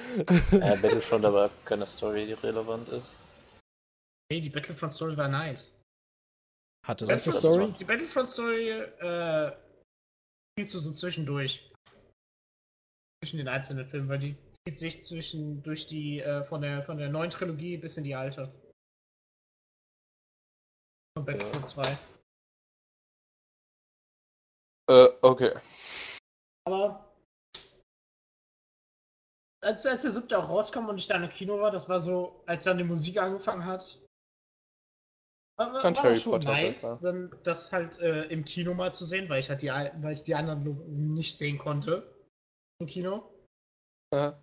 Ja, 0.51 0.76
Battlefront 0.76 1.26
aber 1.26 1.49
keine 1.66 1.86
Story, 1.86 2.26
die 2.26 2.34
relevant 2.34 2.89
ist. 2.89 3.16
Hey, 4.32 4.41
die 4.41 4.49
Battlefront 4.49 4.93
Story 4.93 5.16
war 5.18 5.28
nice. 5.28 5.74
Hatte 6.88 7.05
das 7.05 7.24
eine 7.24 7.34
Battlefront 7.34 7.59
Story? 7.61 7.76
Die 7.80 7.84
Battlefront 7.86 8.30
Story, 8.30 8.70
äh, 8.70 9.51
spielst 10.53 10.74
du 10.76 10.80
so 10.80 10.91
zwischendurch. 10.93 11.72
Zwischen 13.24 13.38
den 13.38 13.47
einzelnen 13.47 13.86
Filmen, 13.88 14.07
weil 14.09 14.20
die 14.20 14.36
zieht 14.68 14.80
sich 14.80 15.03
zwischen, 15.05 15.61
durch 15.61 15.86
die, 15.86 16.20
äh, 16.20 16.43
von 16.43 16.61
der, 16.61 16.82
von 16.84 16.97
der 16.97 17.09
neuen 17.09 17.30
Trilogie 17.30 17.78
bis 17.78 17.97
in 17.97 18.03
die 18.03 18.16
alte. 18.16 18.51
Von 21.16 21.26
Battlefront 21.26 21.68
2. 21.68 21.97
Äh, 24.88 25.09
okay. 25.22 25.55
Aber 26.68 27.13
als, 29.63 29.86
als 29.86 30.01
der 30.01 30.11
siebte 30.11 30.38
auch 30.38 30.49
rauskam 30.49 30.89
und 30.89 30.97
ich 30.97 31.07
da 31.07 31.16
im 31.16 31.30
Kino 31.30 31.59
war, 31.59 31.72
das 31.72 31.88
war 31.88 31.99
so, 31.99 32.43
als 32.45 32.63
dann 32.63 32.78
die 32.78 32.84
Musik 32.84 33.18
angefangen 33.18 33.66
hat. 33.66 34.01
War, 35.57 35.74
war, 35.74 35.84
war 35.84 36.03
Harry 36.03 36.16
schon 36.16 36.34
Potter 36.34 36.51
nice, 36.51 36.82
besser. 36.82 36.99
dann 37.01 37.36
das 37.43 37.72
halt 37.72 37.99
äh, 37.99 38.26
im 38.26 38.43
Kino 38.43 38.74
mal 38.74 38.91
zu 38.91 39.05
sehen, 39.05 39.30
weil 39.30 39.39
ich 39.39 39.49
halt 39.49 39.61
die, 39.61 39.70
weil 39.70 40.13
ich 40.13 40.24
die 40.24 40.36
anderen 40.36 41.16
nicht 41.16 41.38
sehen 41.38 41.57
konnte 41.57 42.13
im 42.80 42.88
Kino. 42.88 43.32
Äh, 44.13 44.34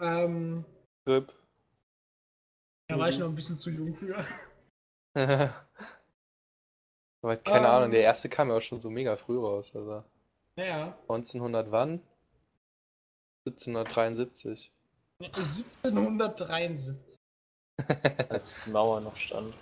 Ähm, 0.00 0.64
Rip. 1.08 1.32
da 2.88 2.98
war 2.98 3.08
ich 3.08 3.16
Mhm. 3.16 3.22
noch 3.22 3.28
ein 3.30 3.34
bisschen 3.34 3.56
zu 3.56 3.70
jung 3.70 3.94
für. 3.94 4.24
Aber 7.22 7.36
keine 7.36 7.66
Ähm. 7.66 7.72
Ahnung, 7.72 7.90
der 7.90 8.02
erste 8.02 8.28
kam 8.28 8.48
ja 8.50 8.56
auch 8.56 8.62
schon 8.62 8.78
so 8.78 8.90
mega 8.90 9.16
früh 9.16 9.38
raus. 9.38 9.74
Also 9.74 10.04
Naja, 10.56 10.96
1900 11.08 11.70
wann? 11.70 12.02
1773. 13.46 14.70
1773. 15.22 17.18
Als 18.28 18.64
die 18.64 18.70
Mauer 18.70 19.00
noch 19.00 19.16
stand. 19.16 19.54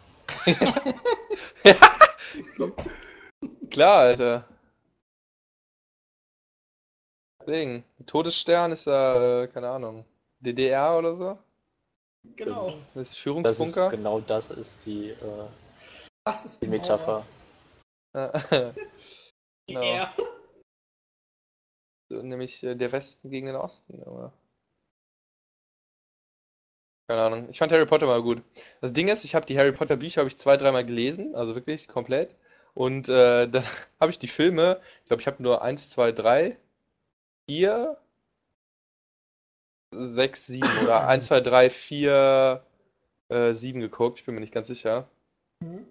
Klar, 3.70 3.98
Alter. 3.98 4.48
Deswegen, 7.40 7.84
Todesstern 8.06 8.72
ist 8.72 8.86
ja, 8.86 9.42
äh, 9.42 9.48
keine 9.48 9.68
Ahnung, 9.70 10.04
DDR 10.40 10.98
oder 10.98 11.14
so? 11.14 11.38
Genau. 12.36 12.70
Das 12.70 12.76
ist 12.76 12.84
Das 12.94 13.10
ist 13.10 13.16
Führungsbunker? 13.16 13.90
genau 13.90 14.20
das 14.20 14.50
ist 14.50 14.84
die, 14.86 15.10
äh, 15.10 15.48
Das 16.24 16.44
ist 16.44 16.62
die 16.62 16.68
Metapher. 16.68 17.24
Genau. 19.68 19.82
Ja. 19.82 20.14
So, 22.08 22.22
Nämlich 22.22 22.62
äh, 22.64 22.74
der 22.74 22.90
Westen 22.90 23.28
gegen 23.28 23.48
den 23.48 23.56
Osten. 23.56 24.02
Aber... 24.02 24.32
Keine 27.06 27.22
Ahnung. 27.22 27.50
Ich 27.50 27.58
fand 27.58 27.70
Harry 27.72 27.84
Potter 27.86 28.06
mal 28.06 28.22
gut. 28.22 28.42
Das 28.80 28.92
Ding 28.92 29.08
ist, 29.08 29.24
ich 29.24 29.34
habe 29.34 29.44
die 29.44 29.58
Harry 29.58 29.72
Potter 29.72 29.96
Bücher 29.96 30.20
habe 30.20 30.28
ich 30.28 30.38
zwei, 30.38 30.56
dreimal 30.56 30.84
gelesen, 30.86 31.34
also 31.34 31.54
wirklich 31.54 31.86
komplett. 31.86 32.34
Und 32.74 33.08
äh, 33.08 33.46
dann 33.50 33.64
habe 34.00 34.10
ich 34.10 34.18
die 34.18 34.28
Filme, 34.28 34.80
ich 35.02 35.08
glaube, 35.08 35.20
ich 35.20 35.26
habe 35.26 35.42
nur 35.42 35.62
eins, 35.62 35.90
zwei, 35.90 36.12
drei, 36.12 36.58
vier, 37.46 37.98
sechs, 39.92 40.46
sieben 40.46 40.78
oder 40.78 41.06
eins, 41.06 41.26
zwei, 41.26 41.40
drei, 41.40 41.70
vier, 41.70 42.62
äh, 43.28 43.52
sieben 43.54 43.80
geguckt. 43.80 44.18
Ich 44.20 44.26
bin 44.26 44.34
mir 44.34 44.40
nicht 44.40 44.54
ganz 44.54 44.68
sicher. 44.68 45.08
Mhm. 45.60 45.86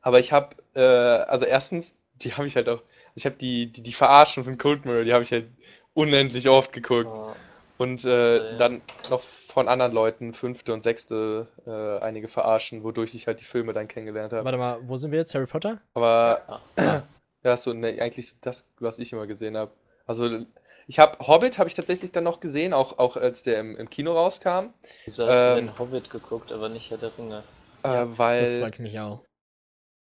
Aber 0.00 0.18
ich 0.18 0.32
habe, 0.32 0.56
äh, 0.74 0.80
also 0.80 1.44
erstens, 1.44 1.96
die 2.16 2.34
habe 2.34 2.46
ich 2.46 2.56
halt 2.56 2.68
auch, 2.68 2.82
ich 3.14 3.26
habe 3.26 3.36
die, 3.36 3.70
die, 3.70 3.82
die 3.82 3.92
Verarschen 3.92 4.44
von 4.44 4.58
Cold 4.58 4.84
Mirror, 4.84 5.04
die 5.04 5.12
habe 5.12 5.22
ich 5.22 5.32
halt 5.32 5.48
unendlich 5.94 6.48
oft 6.48 6.72
geguckt. 6.72 7.06
Äh, 7.06 7.34
Und 7.78 8.04
äh, 8.04 8.36
Ja. 8.52 8.56
dann 8.58 8.82
noch 9.10 9.22
von 9.22 9.68
anderen 9.68 9.92
Leuten, 9.92 10.34
fünfte 10.34 10.72
und 10.72 10.82
sechste, 10.82 11.48
äh, 11.66 12.04
einige 12.04 12.28
verarschen, 12.28 12.84
wodurch 12.84 13.14
ich 13.14 13.26
halt 13.26 13.40
die 13.40 13.44
Filme 13.44 13.72
dann 13.72 13.88
kennengelernt 13.88 14.32
habe. 14.32 14.44
Warte 14.44 14.58
mal, 14.58 14.78
wo 14.86 14.96
sind 14.96 15.10
wir 15.10 15.18
jetzt? 15.18 15.34
Harry 15.34 15.46
Potter? 15.46 15.80
Aber 15.94 16.62
ja, 17.42 17.56
so, 17.56 17.72
ne, 17.72 18.00
eigentlich 18.00 18.28
so 18.28 18.36
das, 18.40 18.66
was 18.78 18.98
ich 18.98 19.12
immer 19.12 19.26
gesehen 19.26 19.56
habe. 19.56 19.72
Also 20.06 20.44
ich 20.92 20.98
habe 20.98 21.26
Hobbit 21.26 21.58
habe 21.58 21.68
ich 21.70 21.74
tatsächlich 21.74 22.12
dann 22.12 22.24
noch 22.24 22.38
gesehen, 22.40 22.74
auch, 22.74 22.98
auch 22.98 23.16
als 23.16 23.42
der 23.42 23.58
im, 23.60 23.76
im 23.78 23.88
Kino 23.88 24.12
rauskam, 24.12 24.74
Wieso 25.06 25.26
hast 25.26 25.46
du 25.46 25.54
Ähm. 25.58 25.66
den 25.66 25.78
Hobbit 25.78 26.10
geguckt, 26.10 26.52
aber 26.52 26.68
nicht 26.68 26.90
Herr 26.90 26.98
der 26.98 27.16
Ringe? 27.16 27.44
äh, 27.82 27.88
Das 27.88 28.18
weil 28.18 28.60
fragt 28.60 28.78
mich 28.78 29.00
auch. 29.00 29.24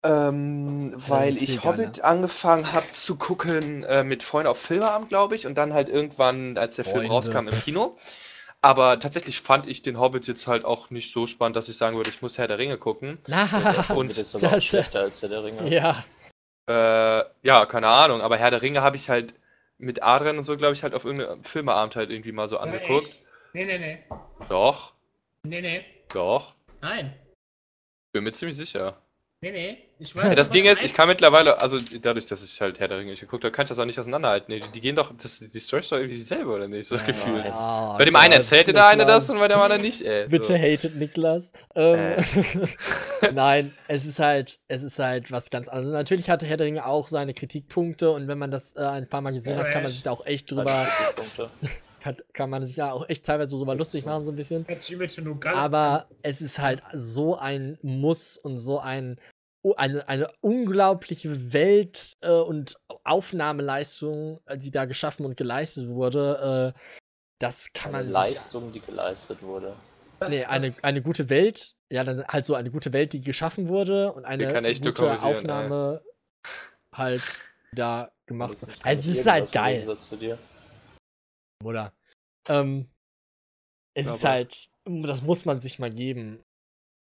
Ähm, 0.04 0.92
weil 0.96 1.32
ist 1.34 1.42
ich 1.42 1.62
Hobbit 1.64 2.00
angefangen 2.02 2.72
habe 2.72 2.90
zu 2.90 3.14
gucken 3.14 3.84
äh, 3.84 4.02
mit 4.02 4.24
Freunden 4.24 4.48
auf 4.48 4.58
Filmeabend, 4.58 5.08
glaube 5.08 5.36
ich, 5.36 5.46
und 5.46 5.54
dann 5.54 5.72
halt 5.72 5.88
irgendwann, 5.88 6.58
als 6.58 6.74
der 6.74 6.84
Film 6.84 7.06
Freunde. 7.06 7.12
rauskam, 7.14 7.46
im 7.46 7.60
Kino. 7.60 7.96
Aber 8.60 8.98
tatsächlich 8.98 9.40
fand 9.40 9.68
ich 9.68 9.82
den 9.82 10.00
Hobbit 10.00 10.26
jetzt 10.26 10.48
halt 10.48 10.64
auch 10.64 10.90
nicht 10.90 11.12
so 11.12 11.28
spannend, 11.28 11.56
dass 11.56 11.68
ich 11.68 11.76
sagen 11.76 11.96
würde, 11.96 12.10
ich 12.10 12.22
muss 12.22 12.38
Herr 12.38 12.48
der 12.48 12.58
Ringe 12.58 12.78
gucken. 12.78 13.18
Na, 13.28 13.44
Und 13.88 14.10
Hobbit 14.10 14.18
ist 14.18 14.34
aber 14.34 14.52
auch 14.52 14.52
das, 14.54 14.64
schlechter 14.64 15.00
als 15.00 15.22
Herr 15.22 15.28
der 15.28 15.44
Ringe. 15.44 15.62
ja. 15.68 16.04
Äh, 16.68 17.24
ja, 17.42 17.66
keine 17.66 17.88
Ahnung, 17.88 18.20
aber 18.20 18.36
Herr 18.38 18.50
der 18.50 18.62
Ringe 18.62 18.82
habe 18.82 18.96
ich 18.96 19.08
halt 19.10 19.34
mit 19.82 20.02
Adrian 20.02 20.38
und 20.38 20.44
so, 20.44 20.56
glaube 20.56 20.72
ich, 20.74 20.82
halt 20.82 20.94
auf 20.94 21.04
irgendeinem 21.04 21.42
Filmeabend 21.44 21.96
halt 21.96 22.14
irgendwie 22.14 22.32
mal 22.32 22.48
so 22.48 22.58
angeguckt. 22.58 23.04
echt? 23.06 23.22
Nee, 23.52 23.64
nee, 23.66 23.78
nee. 23.78 24.04
Doch, 24.48 24.94
Nee, 25.44 25.60
nee. 25.60 25.84
doch, 26.12 26.54
Nein. 26.80 27.14
bin 28.12 28.24
mir 28.24 28.32
ziemlich 28.32 28.56
sicher. 28.56 29.02
Nee, 29.44 29.50
nee. 29.50 29.78
Ich 29.98 30.14
Ja, 30.14 30.22
weiß 30.28 30.36
das 30.36 30.50
Ding 30.50 30.64
ist, 30.66 30.78
nein. 30.78 30.86
ich 30.86 30.94
kann 30.94 31.08
mittlerweile, 31.08 31.60
also 31.60 31.76
dadurch, 32.00 32.26
dass 32.26 32.44
ich 32.44 32.60
halt 32.60 32.78
Herr 32.78 32.86
der 32.86 32.98
Ringe 32.98 33.10
nicht 33.10 33.20
geguckt 33.20 33.42
habe, 33.42 33.50
kann 33.52 33.64
ich 33.64 33.70
das 33.70 33.78
auch 33.80 33.84
nicht 33.84 33.98
auseinanderhalten. 33.98 34.54
Nee, 34.54 34.60
die, 34.60 34.68
die 34.68 34.80
gehen 34.80 34.94
doch, 34.94 35.12
das, 35.20 35.40
die 35.40 35.58
Story 35.58 35.80
ist 35.80 35.90
doch 35.90 35.96
irgendwie 35.96 36.14
dieselbe, 36.14 36.48
oder 36.52 36.68
nicht? 36.68 36.86
So 36.86 36.94
das 36.94 37.04
Gefühl. 37.04 37.42
Oh, 37.48 37.96
Bei 37.98 38.04
dem 38.04 38.14
einen 38.14 38.30
Gott, 38.30 38.38
erzählte 38.38 38.72
der 38.72 38.86
eine 38.86 39.04
das 39.04 39.28
und 39.30 39.40
bei 39.40 39.48
dem 39.48 39.58
anderen 39.58 39.82
nicht, 39.82 40.00
ey. 40.02 40.28
Bitte 40.28 40.46
So. 40.46 40.54
hatet 40.54 40.94
Niklas. 40.94 41.52
Ähm, 41.74 42.24
Nein, 43.34 43.74
es 43.88 44.06
ist 44.06 44.20
halt, 44.20 44.60
es 44.68 44.84
ist 44.84 44.98
halt 45.00 45.32
was 45.32 45.50
ganz 45.50 45.68
anderes. 45.68 45.92
Natürlich 45.92 46.30
hatte 46.30 46.46
Herr 46.46 46.56
der 46.56 46.66
Ringe 46.66 46.86
auch 46.86 47.08
seine 47.08 47.34
Kritikpunkte 47.34 48.12
und 48.12 48.28
wenn 48.28 48.38
man 48.38 48.52
das 48.52 48.76
äh, 48.76 48.80
ein 48.80 49.08
paar 49.08 49.22
Mal 49.22 49.32
gesehen 49.32 49.56
hat, 49.58 49.72
kann 49.72 49.82
man 49.82 49.90
sich 49.90 50.04
da 50.04 50.12
auch 50.12 50.24
echt 50.24 50.50
drüber, 50.52 50.86
kann, 52.00 52.16
kann 52.32 52.50
man 52.50 52.64
sich 52.66 52.76
da 52.76 52.92
auch 52.92 53.08
echt 53.08 53.24
teilweise 53.26 53.56
drüber 53.56 53.74
lustig 53.74 54.04
machen, 54.04 54.24
so 54.24 54.32
ein 54.32 54.36
bisschen. 54.36 54.66
Aber 55.54 56.06
es 56.22 56.40
ist 56.40 56.58
halt 56.58 56.82
so 56.92 57.36
ein 57.38 57.78
Muss 57.82 58.36
und 58.36 58.58
so 58.58 58.78
ein 58.80 59.18
eine, 59.76 60.08
eine 60.08 60.30
unglaubliche 60.40 61.52
Welt 61.52 62.12
äh, 62.20 62.30
und 62.30 62.76
Aufnahmeleistung, 63.04 64.40
äh, 64.46 64.58
die 64.58 64.70
da 64.70 64.84
geschaffen 64.84 65.24
und 65.24 65.36
geleistet 65.36 65.88
wurde. 65.88 66.74
Äh, 66.74 66.80
das 67.38 67.72
kann 67.72 67.94
Eine 67.94 68.04
man 68.10 68.24
sich 68.24 68.34
Leistung, 68.34 68.72
die 68.72 68.80
geleistet 68.80 69.42
wurde. 69.42 69.74
Nee, 70.28 70.44
eine, 70.44 70.72
eine 70.82 71.02
gute 71.02 71.28
Welt, 71.28 71.74
ja, 71.90 72.04
dann 72.04 72.24
halt 72.26 72.46
so 72.46 72.54
eine 72.54 72.70
gute 72.70 72.92
Welt, 72.92 73.12
die 73.12 73.22
geschaffen 73.22 73.68
wurde 73.68 74.12
und 74.12 74.24
eine 74.24 74.46
gute 74.80 75.20
Aufnahme 75.22 76.02
halt 76.94 77.22
da 77.74 78.12
gemacht 78.26 78.56
ist 78.66 78.84
Also 78.84 79.10
es 79.10 79.18
ist 79.18 79.26
halt 79.26 79.50
geil, 79.52 79.78
Gegensatz 79.78 80.08
zu 80.08 80.16
dir. 80.16 80.38
oder? 81.64 81.92
Ähm, 82.48 82.88
es 83.94 84.06
Ja, 84.06 84.14
ist 84.14 84.24
halt, 84.24 84.70
das 84.84 85.22
muss 85.22 85.44
man 85.44 85.60
sich 85.60 85.78
mal 85.78 85.90
geben. 85.90 86.42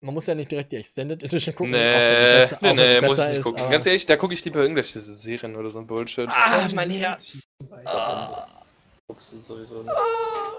Man 0.02 0.14
muss 0.14 0.28
ja 0.28 0.36
nicht 0.36 0.50
direkt 0.50 0.72
die 0.72 0.78
Extended 0.78 1.22
Edition 1.24 1.54
gucken. 1.56 1.72
Nee, 1.72 1.78
besser- 1.78 2.56
auch 2.58 2.62
nee, 2.62 2.74
nee, 2.74 3.02
muss 3.02 3.18
ich 3.18 3.28
nicht 3.28 3.38
ist, 3.38 3.44
gucken. 3.44 3.60
aber- 3.62 3.72
Ganz 3.72 3.86
ehrlich, 3.86 4.06
da 4.06 4.16
gucke 4.16 4.34
ich 4.34 4.46
lieber 4.46 4.62
irgendwelche 4.62 5.00
Serien 5.02 5.56
oder 5.58 5.70
so 5.72 5.80
ein 5.80 5.88
Bullshit. 5.88 6.30
Ah, 6.32 6.68
mein 6.74 6.90
Herz. 6.90 7.44
Ah. 7.86 8.64
Guckst 9.10 9.34
du 9.34 9.42
sowieso 9.42 9.84
nicht. 9.84 9.94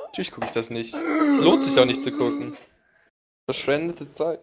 Natürlich 0.06 0.30
gucke 0.30 0.46
ich 0.46 0.52
das 0.52 0.68
nicht. 0.70 0.92
Es 0.94 1.40
lohnt 1.40 1.64
sich 1.64 1.78
auch 1.78 1.84
nicht 1.86 2.02
zu 2.02 2.12
gucken. 2.12 2.54
Verschwendete 3.48 4.12
Zeit. 4.12 4.40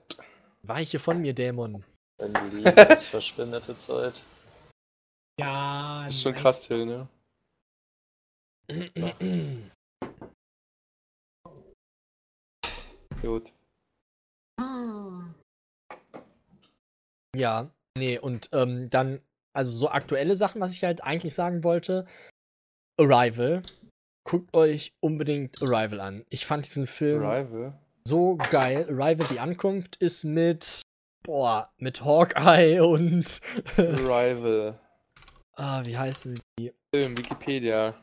Weiche 0.63 0.97
von 0.99 1.19
mir, 1.21 1.33
Dämon. 1.33 1.83
Wenn 2.19 2.33
du 2.33 2.45
liebst, 2.47 3.05
verschwendete 3.07 3.77
Zeit. 3.77 4.23
Ja, 5.39 6.05
Das 6.05 6.15
ist 6.15 6.21
schon 6.23 6.31
nice. 6.31 6.41
krass, 6.41 6.61
Till, 6.67 6.85
ne? 6.87 7.07
Gut. 13.21 13.51
Ja, 17.37 17.69
nee, 17.95 18.17
und 18.17 18.49
ähm, 18.51 18.89
dann, 18.89 19.21
also 19.53 19.71
so 19.71 19.89
aktuelle 19.89 20.35
Sachen, 20.35 20.59
was 20.59 20.73
ich 20.73 20.83
halt 20.83 21.03
eigentlich 21.03 21.35
sagen 21.35 21.63
wollte. 21.63 22.07
Arrival. 22.99 23.61
Guckt 24.23 24.55
euch 24.55 24.95
unbedingt 25.01 25.61
Arrival 25.61 26.01
an. 26.01 26.25
Ich 26.29 26.47
fand 26.47 26.65
diesen 26.65 26.87
Film 26.87 27.21
Rival. 27.21 27.79
so 28.07 28.37
geil. 28.49 28.87
Arrival, 28.89 29.27
die 29.29 29.39
Ankunft 29.39 29.97
ist 29.97 30.23
mit, 30.23 30.81
boah, 31.23 31.71
mit 31.77 32.03
Hawkeye 32.03 32.79
und, 32.81 33.39
Rival. 33.77 34.79
ah, 35.53 35.83
wie 35.85 35.97
heißen 35.97 36.41
die? 36.59 36.73
Film, 36.93 37.15
Wikipedia. 37.17 37.93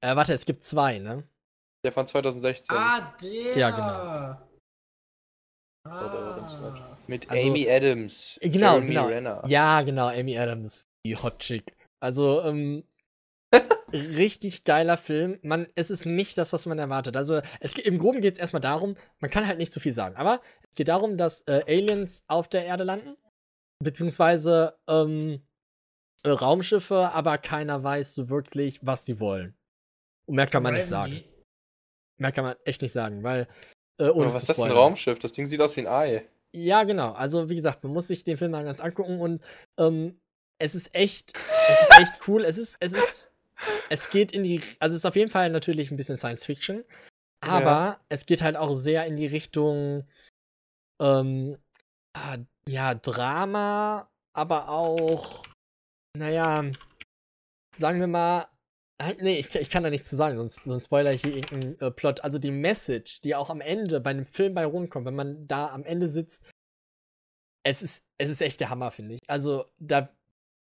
Äh, 0.00 0.16
warte, 0.16 0.32
es 0.32 0.46
gibt 0.46 0.64
zwei, 0.64 0.98
ne? 0.98 1.24
Der 1.84 1.92
von 1.92 2.06
2016. 2.06 2.74
Ah, 2.74 3.14
der. 3.20 3.58
Ja, 3.58 3.70
genau. 3.70 4.54
Oder 5.86 6.32
Adam 6.32 6.48
Sandler. 6.48 6.93
Mit 7.06 7.30
also- 7.30 7.48
Amy 7.48 7.68
Adams. 7.68 8.38
Genau, 8.40 8.74
Jeremy 8.74 8.88
genau. 8.88 9.06
Renner. 9.06 9.42
Ja, 9.46 9.82
genau, 9.82 10.08
Amy 10.08 10.38
Adams, 10.38 10.86
die 11.06 11.16
Hot 11.16 11.38
Chick. 11.38 11.76
Also, 12.00 12.42
ähm, 12.42 12.84
richtig 13.92 14.64
geiler 14.64 14.96
Film. 14.96 15.38
Man, 15.42 15.66
es 15.74 15.90
ist 15.90 16.06
nicht 16.06 16.36
das, 16.38 16.52
was 16.52 16.66
man 16.66 16.78
erwartet. 16.78 17.16
Also, 17.16 17.40
es, 17.60 17.74
geht- 17.74 17.86
im 17.86 17.98
Groben 17.98 18.20
geht 18.20 18.34
es 18.34 18.40
erstmal 18.40 18.60
darum, 18.60 18.96
man 19.20 19.30
kann 19.30 19.46
halt 19.46 19.58
nicht 19.58 19.72
zu 19.72 19.80
viel 19.80 19.92
sagen, 19.92 20.16
aber 20.16 20.40
es 20.70 20.76
geht 20.76 20.88
darum, 20.88 21.16
dass 21.16 21.42
äh, 21.42 21.62
Aliens 21.66 22.24
auf 22.26 22.48
der 22.48 22.64
Erde 22.64 22.84
landen, 22.84 23.16
beziehungsweise 23.82 24.78
ähm, 24.88 25.42
äh, 26.24 26.30
Raumschiffe, 26.30 27.10
aber 27.12 27.38
keiner 27.38 27.82
weiß 27.84 28.14
so 28.14 28.28
wirklich, 28.28 28.80
was 28.82 29.04
sie 29.04 29.20
wollen. 29.20 29.54
Und 30.26 30.36
mehr 30.36 30.46
kann 30.46 30.62
man 30.62 30.74
nicht 30.74 30.86
sagen. 30.86 31.22
Mehr 32.18 32.32
kann 32.32 32.44
man 32.44 32.56
echt 32.64 32.80
nicht 32.82 32.92
sagen, 32.92 33.22
weil. 33.22 33.46
Äh, 34.00 34.08
ohne 34.08 34.32
was 34.32 34.42
ist 34.42 34.48
das 34.48 34.56
für 34.56 34.64
ein. 34.64 34.72
Raumschiff? 34.72 35.18
Das 35.18 35.32
Ding 35.32 35.46
sieht 35.46 35.60
aus 35.60 35.76
wie 35.76 35.80
ein 35.82 35.86
Ei. 35.86 36.26
Ja, 36.54 36.84
genau. 36.84 37.12
Also, 37.12 37.48
wie 37.48 37.56
gesagt, 37.56 37.82
man 37.82 37.92
muss 37.92 38.06
sich 38.06 38.22
den 38.22 38.36
Film 38.36 38.52
mal 38.52 38.64
ganz 38.64 38.80
angucken 38.80 39.20
und 39.20 39.42
ähm, 39.78 40.20
es 40.58 40.76
ist 40.76 40.94
echt, 40.94 41.36
es 41.36 41.82
ist 41.82 41.98
echt 41.98 42.28
cool. 42.28 42.44
Es 42.44 42.58
ist, 42.58 42.76
es 42.78 42.92
ist, 42.92 43.32
es 43.90 44.08
geht 44.08 44.30
in 44.30 44.44
die, 44.44 44.62
also 44.78 44.94
es 44.94 45.00
ist 45.00 45.06
auf 45.06 45.16
jeden 45.16 45.30
Fall 45.32 45.50
natürlich 45.50 45.90
ein 45.90 45.96
bisschen 45.96 46.16
Science 46.16 46.44
Fiction, 46.46 46.84
aber 47.40 47.60
Ja. 47.60 47.98
es 48.08 48.24
geht 48.24 48.40
halt 48.40 48.56
auch 48.56 48.72
sehr 48.72 49.04
in 49.06 49.16
die 49.16 49.26
Richtung, 49.26 50.06
ähm, 51.02 51.58
ah, 52.16 52.36
ja, 52.68 52.94
Drama, 52.94 54.08
aber 54.32 54.68
auch, 54.68 55.44
naja, 56.16 56.64
sagen 57.74 57.98
wir 57.98 58.06
mal, 58.06 58.46
nee, 59.20 59.38
ich, 59.38 59.54
ich 59.54 59.70
kann 59.70 59.82
da 59.82 59.90
nichts 59.90 60.08
zu 60.08 60.16
sagen, 60.16 60.36
sonst, 60.36 60.64
sonst 60.64 60.86
spoiler 60.86 61.12
ich 61.12 61.22
hier 61.22 61.34
irgendeinen 61.34 61.80
äh, 61.80 61.90
Plot. 61.90 62.22
Also 62.22 62.38
die 62.38 62.50
Message, 62.50 63.20
die 63.22 63.34
auch 63.34 63.50
am 63.50 63.60
Ende 63.60 64.00
bei 64.00 64.10
einem 64.10 64.26
Film 64.26 64.54
bei 64.54 64.64
rumkommt, 64.64 65.06
wenn 65.06 65.14
man 65.14 65.46
da 65.46 65.68
am 65.68 65.84
Ende 65.84 66.08
sitzt, 66.08 66.44
es 67.64 67.82
ist, 67.82 68.04
es 68.18 68.30
ist 68.30 68.40
echt 68.40 68.60
der 68.60 68.70
Hammer, 68.70 68.90
finde 68.90 69.14
ich. 69.14 69.20
Also 69.26 69.64
da, 69.78 70.10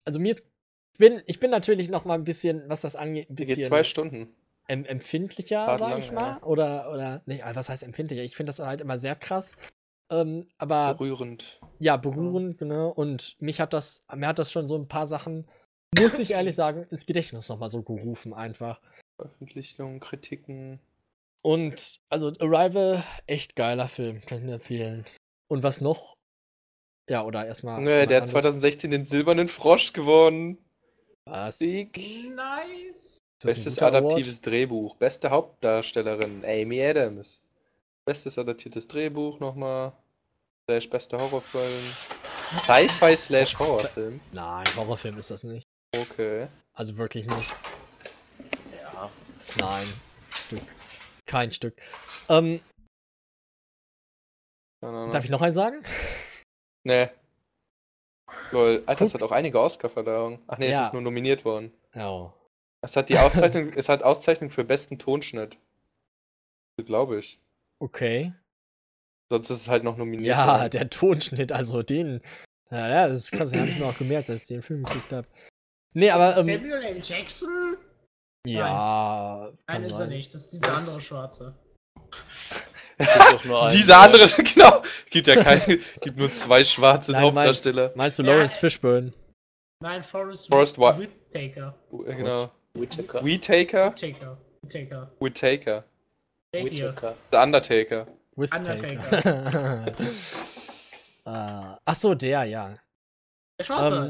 also 0.05 0.19
mir, 0.19 0.37
ich 0.37 0.99
bin, 0.99 1.23
ich 1.27 1.41
bin 1.41 1.51
natürlich 1.51 1.89
noch 1.89 2.05
mal 2.05 2.15
ein 2.15 2.25
bisschen, 2.25 2.69
was 2.69 2.83
das 2.83 2.97
angeht, 2.97 3.31
ein 3.31 3.37
bisschen 3.37 3.57
geht 3.57 3.67
zwei 3.67 3.85
Stunden. 3.85 4.35
em 4.67 4.85
empfindlicher, 4.85 5.65
Fahrt 5.65 5.79
sag 5.79 5.91
lang, 5.91 5.99
ich 5.99 6.13
mal. 6.13 6.39
ja. 6.39 6.43
Oder, 6.43 6.93
oder, 6.93 7.23
nee, 7.27 7.41
äh, 7.41 7.55
was 7.55 7.69
heißt 7.69 7.85
empfindlicher? 7.85 8.23
Ich 8.23 8.37
finde 8.37 8.51
das 8.51 8.59
halt 8.59 8.81
immer 8.81 8.99
sehr 8.99 9.15
krass. 9.15 9.57
Ähm, 10.11 10.49
aber 10.59 10.95
Berührend. 10.95 11.61
ja, 11.79 11.97
berührend, 11.97 12.59
genau. 12.59 12.89
Und 12.89 13.37
mich 13.41 13.61
hat 13.61 13.73
das, 13.73 14.05
mir 14.15 14.27
hat 14.27 14.39
das 14.39 14.51
schon 14.51 14.69
so 14.69 14.77
ein 14.77 14.89
paar 14.89 15.07
Sachen, 15.07 15.47
muss 15.97 16.19
ich 16.19 16.33
ehrlich 16.33 16.55
sagen, 16.55 16.87
ins 16.91 17.07
Gedächtnis 17.07 17.49
nochmal 17.49 17.71
so 17.71 17.83
gerufen 17.83 18.35
einfach. 18.35 18.81
Veröffentlichungen, 19.17 20.01
Kritiken. 20.01 20.81
Und 21.43 22.01
also 22.09 22.33
Arrival, 22.41 23.03
echt 23.27 23.57
geiler 23.57 23.89
Film, 23.89 24.21
kann 24.23 24.39
ich 24.39 24.45
nur 24.45 24.55
empfehlen. 24.55 25.05
Und 25.49 25.63
was 25.63 25.81
noch? 25.81 26.17
Ja, 27.09 27.25
oder 27.25 27.47
erstmal. 27.47 27.81
Nö, 27.81 28.07
der 28.07 28.23
hat 28.23 28.29
2016 28.29 28.91
den 28.91 29.07
silbernen 29.07 29.49
Frosch 29.49 29.93
gewonnen. 29.93 30.59
Was? 31.25 31.59
Sieg. 31.59 31.97
Nice. 32.35 33.23
Bestes 33.43 33.77
guter 33.77 33.89
Award? 33.89 34.05
adaptives 34.05 34.41
Drehbuch. 34.41 34.97
Beste 34.97 35.31
Hauptdarstellerin 35.31 36.45
Amy 36.45 36.83
Adams. 36.83 37.41
Bestes 38.05 38.39
adaptiertes 38.39 38.89
Drehbuch 38.89 39.39
nochmal. 39.39 39.93
Slash 40.69 40.91
bester 40.91 41.19
Horrorfilm. 41.19 41.93
Sci-Fi 42.65 43.17
slash 43.17 43.59
Horrorfilm. 43.59 44.21
Nein, 44.33 44.67
Horrorfilm 44.77 45.19
ist 45.19 45.31
das 45.31 45.45
nicht. 45.45 45.68
Okay. 45.97 46.49
Also 46.75 46.97
wirklich 46.97 47.27
nicht. 47.27 47.55
Ja. 48.83 49.11
Nein. 49.59 49.87
Stück. 50.31 50.63
Kein 51.27 51.53
Stück. 51.53 51.75
Ähm, 52.29 52.61
Keine 54.81 54.97
Ahnung. 54.97 55.11
darf 55.13 55.25
ich 55.25 55.31
noch 55.31 55.43
einen 55.43 55.55
sagen? 55.55 55.83
Nee. 56.85 57.09
Lol. 58.53 58.83
Alter, 58.87 59.05
es 59.05 59.15
hat 59.15 59.23
auch 59.23 59.33
einige 59.33 59.61
Oscar-Verleihungen. 59.61 60.43
Ach 60.47 60.59
nee, 60.59 60.71
Ja. 60.71 60.83
es 60.83 60.87
ist 60.89 60.93
nur 60.93 61.03
nominiert 61.03 61.45
worden. 61.45 61.73
Ja. 61.95 62.33
Es 62.83 62.95
hat 62.97 63.09
die 63.09 63.19
Auszeichnung, 63.19 63.73
es 63.77 63.89
hat 63.89 64.03
Auszeichnung 64.03 64.51
für 64.51 64.65
besten 64.65 64.99
Tonschnitt. 64.99 65.59
Glaube 66.85 67.19
ich. 67.19 67.41
Okay. 67.81 68.33
Sonst 69.31 69.51
ist 69.51 69.61
es 69.63 69.69
halt 69.69 69.83
noch 69.85 69.97
nominiert. 69.97 70.29
Ja, 70.37 70.61
worden. 70.61 70.71
der 70.71 70.91
Tonschnitt, 70.91 71.51
also 71.53 71.83
den. 71.83 72.23
Ja, 72.71 72.89
ja, 72.89 73.09
das 73.09 73.19
ist 73.19 73.33
krass, 73.33 73.51
den 73.51 73.61
habe 73.61 73.71
ich 73.71 73.79
mir 73.79 73.87
auch 73.87 73.99
gemerkt, 73.99 74.29
dass 74.29 74.43
ich 74.43 74.49
den 74.49 74.63
Film 74.63 74.85
geguckt 74.85 75.11
habe. 75.13 75.27
Nee, 75.95 76.11
aber. 76.11 76.37
ist 76.37 76.47
Ähm, 76.47 76.55
Samuel 76.61 76.83
L. 76.83 77.01
Jackson? 77.03 77.77
ja. 78.47 79.49
Nein, 79.51 79.59
kann 79.67 79.83
ist 79.83 79.93
er 79.93 79.97
sein. 79.99 80.09
nicht. 80.11 80.33
Das 80.35 80.43
ist 80.43 80.53
dieser 80.53 80.77
andere 80.77 81.01
Schwarze. 81.01 81.55
Gibt 82.99 83.11
doch 83.17 83.45
nur 83.45 83.63
einen, 83.65 83.71
Dieser 83.71 83.99
andere, 83.99 84.27
genau. 84.43 84.83
Gibt 85.11 85.27
ja 85.29 85.43
keine, 85.43 85.79
gibt 86.01 86.17
nur 86.17 86.33
zwei 86.33 86.65
schwarze 86.65 87.13
Nein, 87.13 87.23
meinst, 87.35 87.37
Hauptdarsteller. 87.67 87.93
meinst 87.95 88.19
du 88.19 88.23
Ja, 88.25 88.33
Lawrence 88.33 88.57
äh, 88.57 88.61
Fishburne? 88.61 89.13
Nein, 89.81 90.03
Forrest, 90.03 90.49
Forrest 90.49 90.79
Whit- 90.79 91.09
Whitaker. 91.33 91.75
Äh, 92.07 92.15
Genau. 92.17 92.51
Whittaker. 92.75 93.25
Whitaker? 93.25 93.93
Whitaker. 93.93 94.39
Whitaker. 94.63 95.11
Whitaker. 95.21 95.85
Der 96.53 96.61
hier. 96.63 96.71
Whittaker. 96.89 97.15
The 97.33 97.37
Undertaker. 97.39 98.07
With 98.37 98.53
Undertaker. 98.53 99.87
äh, 101.27 101.77
ach 101.85 101.95
so, 101.95 102.15
der, 102.15 102.45
ja. 102.45 102.77
Der 103.61 103.65
Schwarze. 103.65 103.95
Ähm, 103.95 104.01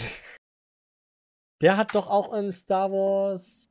Der 1.62 1.76
hat 1.76 1.94
doch 1.94 2.08
auch 2.08 2.32
in 2.34 2.52
Star 2.52 2.90
Wars 2.92 3.66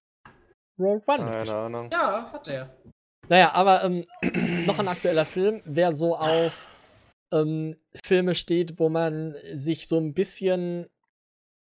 Rogue 0.79 1.03
One 1.07 1.31
Keine. 1.31 1.53
Ahnung. 1.53 1.89
Ja, 1.91 2.31
hat 2.31 2.47
er. 2.47 2.75
Naja, 3.29 3.53
aber 3.53 3.83
ähm, 3.83 4.05
noch 4.65 4.79
ein 4.79 4.87
aktueller 4.87 5.25
Film, 5.25 5.61
wer 5.65 5.93
so 5.93 6.15
auf 6.15 6.67
ähm, 7.33 7.75
Filme 8.03 8.35
steht, 8.35 8.79
wo 8.79 8.89
man 8.89 9.35
sich 9.51 9.87
so 9.87 9.97
ein 9.99 10.13
bisschen 10.13 10.87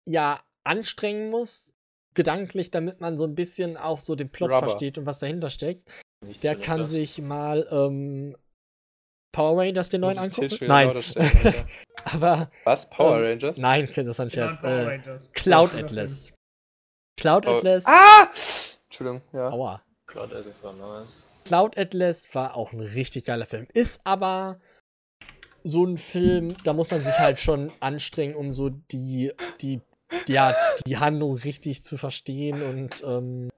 ja 0.08 0.42
anstrengen 0.64 1.30
muss, 1.32 1.72
gedanklich, 2.16 2.72
damit 2.72 3.02
man 3.02 3.18
so 3.18 3.26
ein 3.26 3.36
bisschen 3.36 3.78
auch 3.78 4.00
so 4.00 4.16
den 4.16 4.30
Plot 4.30 4.52
Rubber. 4.52 4.70
versteht 4.70 4.98
und 4.98 5.06
was 5.06 5.20
dahinter 5.20 5.50
steckt, 5.50 5.90
Nichts 6.26 6.42
der 6.42 6.56
kann 6.56 6.82
das. 6.82 6.92
sich 6.92 7.20
mal 7.22 7.68
ähm, 7.72 8.36
Power 9.32 9.58
Rangers 9.62 9.90
den 9.90 10.02
neuen 10.02 10.18
angucken. 10.18 10.58
Nein, 10.68 11.02
stellen, 11.04 11.54
aber 12.06 12.50
Was? 12.64 12.90
Power 12.90 13.18
Ähm, 13.20 13.24
Rangers? 13.26 13.58
nein, 13.58 13.88
das 13.96 13.98
ist 14.08 14.20
ein 14.20 14.30
Scherz. 14.32 14.60
Power 14.60 14.70
Äh, 14.72 14.86
Rangers. 14.88 15.30
Cloud 15.34 15.76
Atlas. 15.76 16.34
Cloud 17.18 17.46
Oh. 17.46 17.58
Atlas. 17.58 17.86
Ah! 17.86 18.28
Entschuldigung, 18.86 19.22
ja. 19.34 19.50
Aua. 19.50 19.82
Cloud 20.08 20.34
Atlas 20.34 20.64
war 20.64 20.74
nice. 20.74 21.10
Cloud 21.46 21.78
Atlas 21.78 22.34
war 22.34 22.56
auch 22.56 22.74
ein 22.74 22.80
richtig 22.82 23.26
geiler 23.26 23.46
Film. 23.46 23.68
Ist 23.74 24.02
aber 24.06 24.60
so 25.64 25.86
ein 25.86 25.98
Film, 25.98 26.56
da 26.64 26.74
muss 26.74 26.90
man 26.90 27.04
sich 27.04 27.14
halt 27.20 27.40
schon 27.40 27.72
anstrengen, 27.82 28.36
um 28.36 28.54
so 28.54 28.70
die, 28.70 29.32
die, 29.62 29.82
ja, 30.28 30.56
die 30.88 30.98
Handlung 30.98 31.36
richtig 31.36 31.84
zu 31.84 31.98
verstehen 31.98 32.62
und, 32.64 33.04
ähm, 33.04 33.50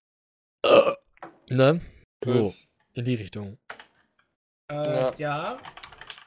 ne? 1.50 1.82
So, 2.24 2.52
in 2.94 3.06
die 3.06 3.16
Richtung. 3.16 3.58
Äh, 4.72 5.00
Ja. 5.00 5.14
ja. 5.18 5.60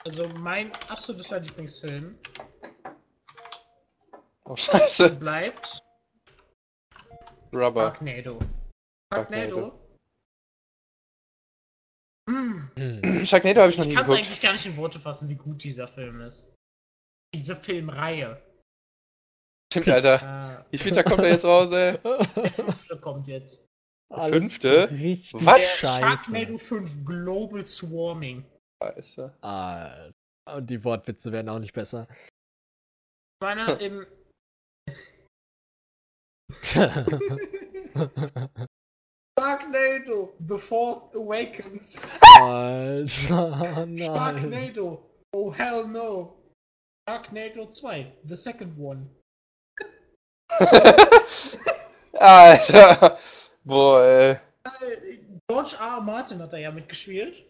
Also 0.05 0.29
mein 0.29 0.71
absoluter 0.89 1.41
Lieblingsfilm 1.41 2.19
Oh, 4.45 4.55
scheiße. 4.57 5.11
bleibt 5.19 5.83
Rubber. 7.55 7.93
Sharknado. 7.93 8.39
Sharknado. 9.13 9.57
Sharknado. 9.61 9.81
Hm. 12.29 13.25
Sharknado 13.27 13.61
habe 13.63 13.71
ich 13.71 13.79
noch 13.79 13.85
Ich 13.85 13.89
nie 13.91 13.95
kann 13.95 14.05
es 14.05 14.11
geguckt. 14.11 14.27
eigentlich 14.27 14.41
gar 14.41 14.53
nicht 14.53 14.67
in 14.67 14.77
Worte 14.77 15.01
fassen, 15.01 15.29
wie 15.29 15.37
gut 15.37 15.63
dieser 15.63 15.89
Film 15.89 16.21
ist. 16.21 16.53
Diese 17.35 17.57
Filmreihe. 17.57 18.43
Stimmt, 19.73 19.89
Alter. 19.89 20.67
Wie 20.71 20.79
viel 20.79 20.93
Tag 20.93 21.07
kommt 21.07 21.21
er 21.21 21.29
jetzt 21.31 21.45
raus, 21.45 21.71
ey? 21.73 21.99
der 22.03 22.53
fünfte 22.53 22.99
kommt 23.01 23.29
jetzt. 23.29 23.67
Alles 24.15 24.53
Fünfte? 24.53 24.91
Richtig 24.91 25.47
Was? 25.47 25.61
Sharknado 25.77 26.59
5 26.59 27.05
Global 27.05 27.67
Swarming. 27.67 28.45
Scheiße. 28.83 29.37
Ah, 29.43 30.11
und 30.53 30.69
die 30.69 30.83
Wortwitze 30.85 31.33
werden 31.33 31.49
auch 31.49 31.59
nicht 31.59 31.73
besser. 31.73 32.07
Ich 32.11 33.41
meine, 33.41 33.73
im. 33.75 34.07
Sharknado, 39.39 40.35
The 40.49 40.59
Fourth 40.59 41.15
Awakens. 41.17 41.99
Alter, 42.41 43.87
nein. 43.87 43.99
Sharknado, 43.99 45.11
oh 45.33 45.53
hell 45.53 45.87
no. 45.89 46.37
Sharknado 47.09 47.67
2, 47.69 48.13
the 48.25 48.37
second 48.37 48.79
one. 48.79 49.11
Alter. 52.21 53.19
Boah, 53.65 54.05
ey. 54.05 54.31
Äh, 54.33 55.19
George 55.49 55.77
R. 55.79 55.97
R. 55.97 56.01
Martin 56.01 56.41
hat 56.41 56.53
da 56.53 56.57
ja 56.57 56.71
mitgespielt. 56.71 57.45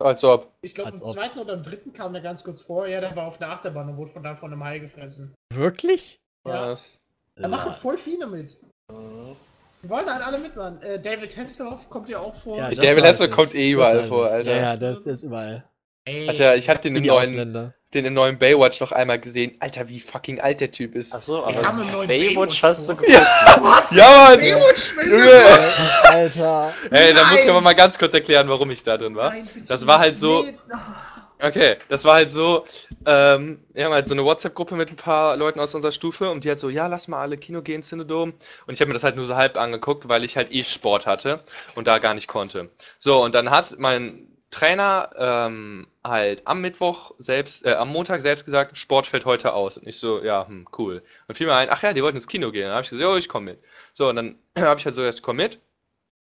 Als 0.00 0.24
ob. 0.24 0.52
Ich 0.62 0.74
glaube, 0.74 0.90
im 0.90 0.96
ob. 0.96 1.12
zweiten 1.12 1.38
oder 1.38 1.54
im 1.54 1.62
dritten 1.62 1.92
kam 1.92 2.12
der 2.12 2.22
ganz 2.22 2.42
kurz 2.42 2.60
vor. 2.60 2.86
Ja, 2.86 3.00
der 3.00 3.14
war 3.14 3.26
auf 3.26 3.38
der 3.38 3.50
Achterbahn 3.50 3.88
und 3.88 3.96
wurde 3.96 4.10
von 4.10 4.22
da 4.22 4.34
von 4.34 4.52
einem 4.52 4.64
Hai 4.64 4.78
gefressen. 4.78 5.34
Wirklich? 5.52 6.18
Ja. 6.46 6.68
Was? 6.70 6.98
Da 7.36 7.48
machen 7.48 7.70
Lol. 7.70 7.80
voll 7.80 7.98
viele 7.98 8.26
mit. 8.26 8.56
Mhm. 8.92 9.36
Die 9.82 9.88
wollen 9.88 10.06
halt 10.06 10.24
alle 10.24 10.38
mitmachen. 10.38 10.80
Äh, 10.82 11.00
David 11.00 11.36
Hasselhoff 11.36 11.90
kommt 11.90 12.08
ja 12.08 12.18
auch 12.18 12.34
vor. 12.34 12.56
Ja, 12.56 12.70
David 12.70 13.04
Hasselhoff 13.04 13.34
kommt 13.34 13.54
eh 13.54 13.70
überall 13.70 14.04
vor. 14.04 14.26
Alter. 14.26 14.50
Ja, 14.50 14.56
ja, 14.56 14.76
das 14.76 15.06
ist 15.06 15.22
überall. 15.22 15.64
Ey, 16.06 16.28
Alter, 16.28 16.56
ich 16.56 16.68
hab 16.68 16.82
den 16.82 16.96
im 16.96 17.02
neuen, 17.04 17.72
den 17.94 18.04
im 18.04 18.12
neuen 18.12 18.38
Baywatch 18.38 18.78
noch 18.80 18.92
einmal 18.92 19.18
gesehen. 19.18 19.56
Alter, 19.60 19.88
wie 19.88 20.00
fucking 20.00 20.38
alt 20.38 20.60
der 20.60 20.70
Typ 20.70 20.94
ist. 20.96 21.14
Achso, 21.14 21.42
aber 21.42 21.52
neuen 21.52 22.06
Baywatch 22.08 22.08
Baywatch 22.08 22.62
hast 22.62 22.88
du 22.88 22.96
geguckt. 22.96 23.10
Ja, 23.10 23.58
Was? 23.62 23.90
ja 23.90 24.06
Mann! 24.28 24.38
Baywatch, 24.40 24.92
Junge! 25.02 25.70
Alter. 26.04 26.74
Ey, 26.90 27.14
da 27.14 27.24
muss 27.24 27.40
ich 27.40 27.48
aber 27.48 27.60
mal 27.62 27.74
ganz 27.74 27.98
kurz 27.98 28.12
erklären, 28.12 28.48
warum 28.48 28.70
ich 28.70 28.82
da 28.82 28.98
drin 28.98 29.16
war. 29.16 29.30
Nein, 29.30 29.48
Das 29.66 29.86
war 29.86 29.98
halt 29.98 30.16
so- 30.16 30.42
Nee. 30.42 30.58
Ah. 30.70 31.00
Okay, 31.42 31.76
das 31.88 32.04
war 32.04 32.14
halt 32.14 32.30
so, 32.30 32.64
ähm, 33.06 33.60
wir 33.74 33.84
haben 33.84 33.92
halt 33.92 34.06
so 34.08 34.14
eine 34.14 34.24
WhatsApp-Gruppe 34.24 34.76
mit 34.76 34.88
ein 34.90 34.96
paar 34.96 35.36
Leuten 35.36 35.58
aus 35.60 35.74
unserer 35.74 35.92
Stufe 35.92 36.30
und 36.30 36.44
die 36.44 36.48
halt 36.48 36.58
so, 36.58 36.70
ja, 36.70 36.86
lass 36.86 37.08
mal 37.08 37.20
alle 37.20 37.36
Kino 37.36 37.60
gehen, 37.60 37.82
Cinedom. 37.82 38.32
Und 38.66 38.72
ich 38.74 38.80
habe 38.80 38.88
mir 38.88 38.94
das 38.94 39.04
halt 39.04 39.16
nur 39.16 39.26
so 39.26 39.34
halb 39.36 39.56
angeguckt, 39.58 40.08
weil 40.08 40.24
ich 40.24 40.36
halt 40.36 40.52
eh 40.52 40.64
Sport 40.64 41.06
hatte 41.06 41.40
und 41.74 41.86
da 41.86 41.98
gar 41.98 42.14
nicht 42.14 42.28
konnte. 42.28 42.70
So, 42.98 43.22
und 43.22 43.34
dann 43.34 43.50
hat 43.50 43.74
mein 43.78 44.28
Trainer 44.54 45.10
ähm, 45.16 45.88
halt 46.04 46.46
am 46.46 46.60
Mittwoch 46.60 47.12
selbst, 47.18 47.66
äh, 47.66 47.74
am 47.74 47.88
Montag 47.88 48.22
selbst 48.22 48.44
gesagt, 48.44 48.76
Sport 48.78 49.06
fällt 49.06 49.24
heute 49.24 49.52
aus. 49.52 49.76
Und 49.76 49.86
ich 49.88 49.98
so, 49.98 50.22
ja, 50.22 50.46
hm, 50.46 50.68
cool. 50.78 51.02
Und 51.26 51.36
fiel 51.36 51.46
mir 51.48 51.56
ein, 51.56 51.68
ach 51.70 51.82
ja, 51.82 51.92
die 51.92 52.02
wollten 52.02 52.16
ins 52.16 52.28
Kino 52.28 52.52
gehen. 52.52 52.64
Dann 52.64 52.72
habe 52.72 52.82
ich 52.84 52.90
gesagt, 52.90 53.02
jo, 53.02 53.16
ich 53.16 53.28
komme 53.28 53.52
mit. 53.52 53.62
So, 53.92 54.08
und 54.08 54.16
dann 54.16 54.36
habe 54.58 54.78
ich 54.78 54.86
halt 54.86 54.94
so 54.94 55.00
gesagt, 55.02 55.18
ich 55.18 55.22
komme 55.22 55.42
mit. 55.42 55.60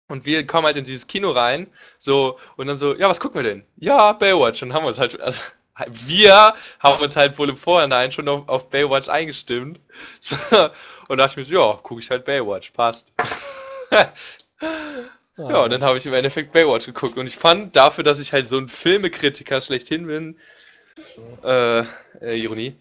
Und 0.08 0.26
wir 0.26 0.46
kommen 0.46 0.66
halt 0.66 0.76
in 0.76 0.84
dieses 0.84 1.06
Kino 1.06 1.30
rein, 1.30 1.66
so, 1.98 2.38
und 2.56 2.66
dann 2.66 2.78
so, 2.78 2.94
ja, 2.96 3.08
was 3.10 3.20
gucken 3.20 3.42
wir 3.42 3.50
denn? 3.50 3.64
Ja, 3.76 4.12
Baywatch. 4.12 4.62
Und 4.62 4.72
haben 4.72 4.84
wir 4.84 4.88
uns 4.88 4.98
halt, 4.98 5.20
also, 5.20 5.40
wir 5.88 6.54
haben 6.80 7.02
uns 7.02 7.16
halt 7.16 7.38
wohl 7.38 7.48
im 7.50 7.56
Vorhinein 7.56 8.12
schon 8.12 8.28
auf, 8.28 8.48
auf 8.48 8.68
Baywatch 8.70 9.08
eingestimmt. 9.08 9.80
So, 10.20 10.36
und 11.08 11.18
dachte 11.18 11.32
ich 11.32 11.48
mir 11.48 11.56
so, 11.56 11.60
ja, 11.60 11.78
gucke 11.82 12.00
ich 12.00 12.10
halt 12.10 12.24
Baywatch, 12.24 12.70
passt. 12.72 13.12
Ja, 15.38 15.62
und 15.62 15.70
dann 15.70 15.82
habe 15.82 15.98
ich 15.98 16.06
im 16.06 16.14
Endeffekt 16.14 16.52
Baywatch 16.52 16.86
geguckt. 16.86 17.16
Und 17.16 17.28
ich 17.28 17.36
fand 17.36 17.76
dafür, 17.76 18.02
dass 18.02 18.18
ich 18.18 18.32
halt 18.32 18.48
so 18.48 18.58
ein 18.58 18.68
Filmekritiker 18.68 19.60
schlechthin 19.60 20.06
bin, 20.06 20.38
äh, 21.44 21.80
äh 22.20 22.36
Ironie, 22.42 22.76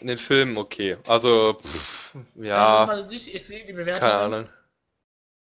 in 0.00 0.06
den 0.06 0.16
Filmen 0.16 0.56
okay. 0.56 0.96
Also, 1.06 1.58
pff, 1.62 2.14
Also, 2.14 2.26
ja, 2.42 2.86
mal, 2.86 3.12
ich, 3.12 3.34
ich 3.34 3.46
sehe 3.46 3.60
die 3.60 3.66
keine 3.66 3.78
Bewertung. 3.78 4.08
Ahnung. 4.08 4.48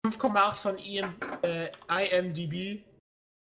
5,8 0.05 0.53
von 0.55 0.77
IM, 0.77 1.15
äh, 1.43 1.69
IMDb. 1.87 2.83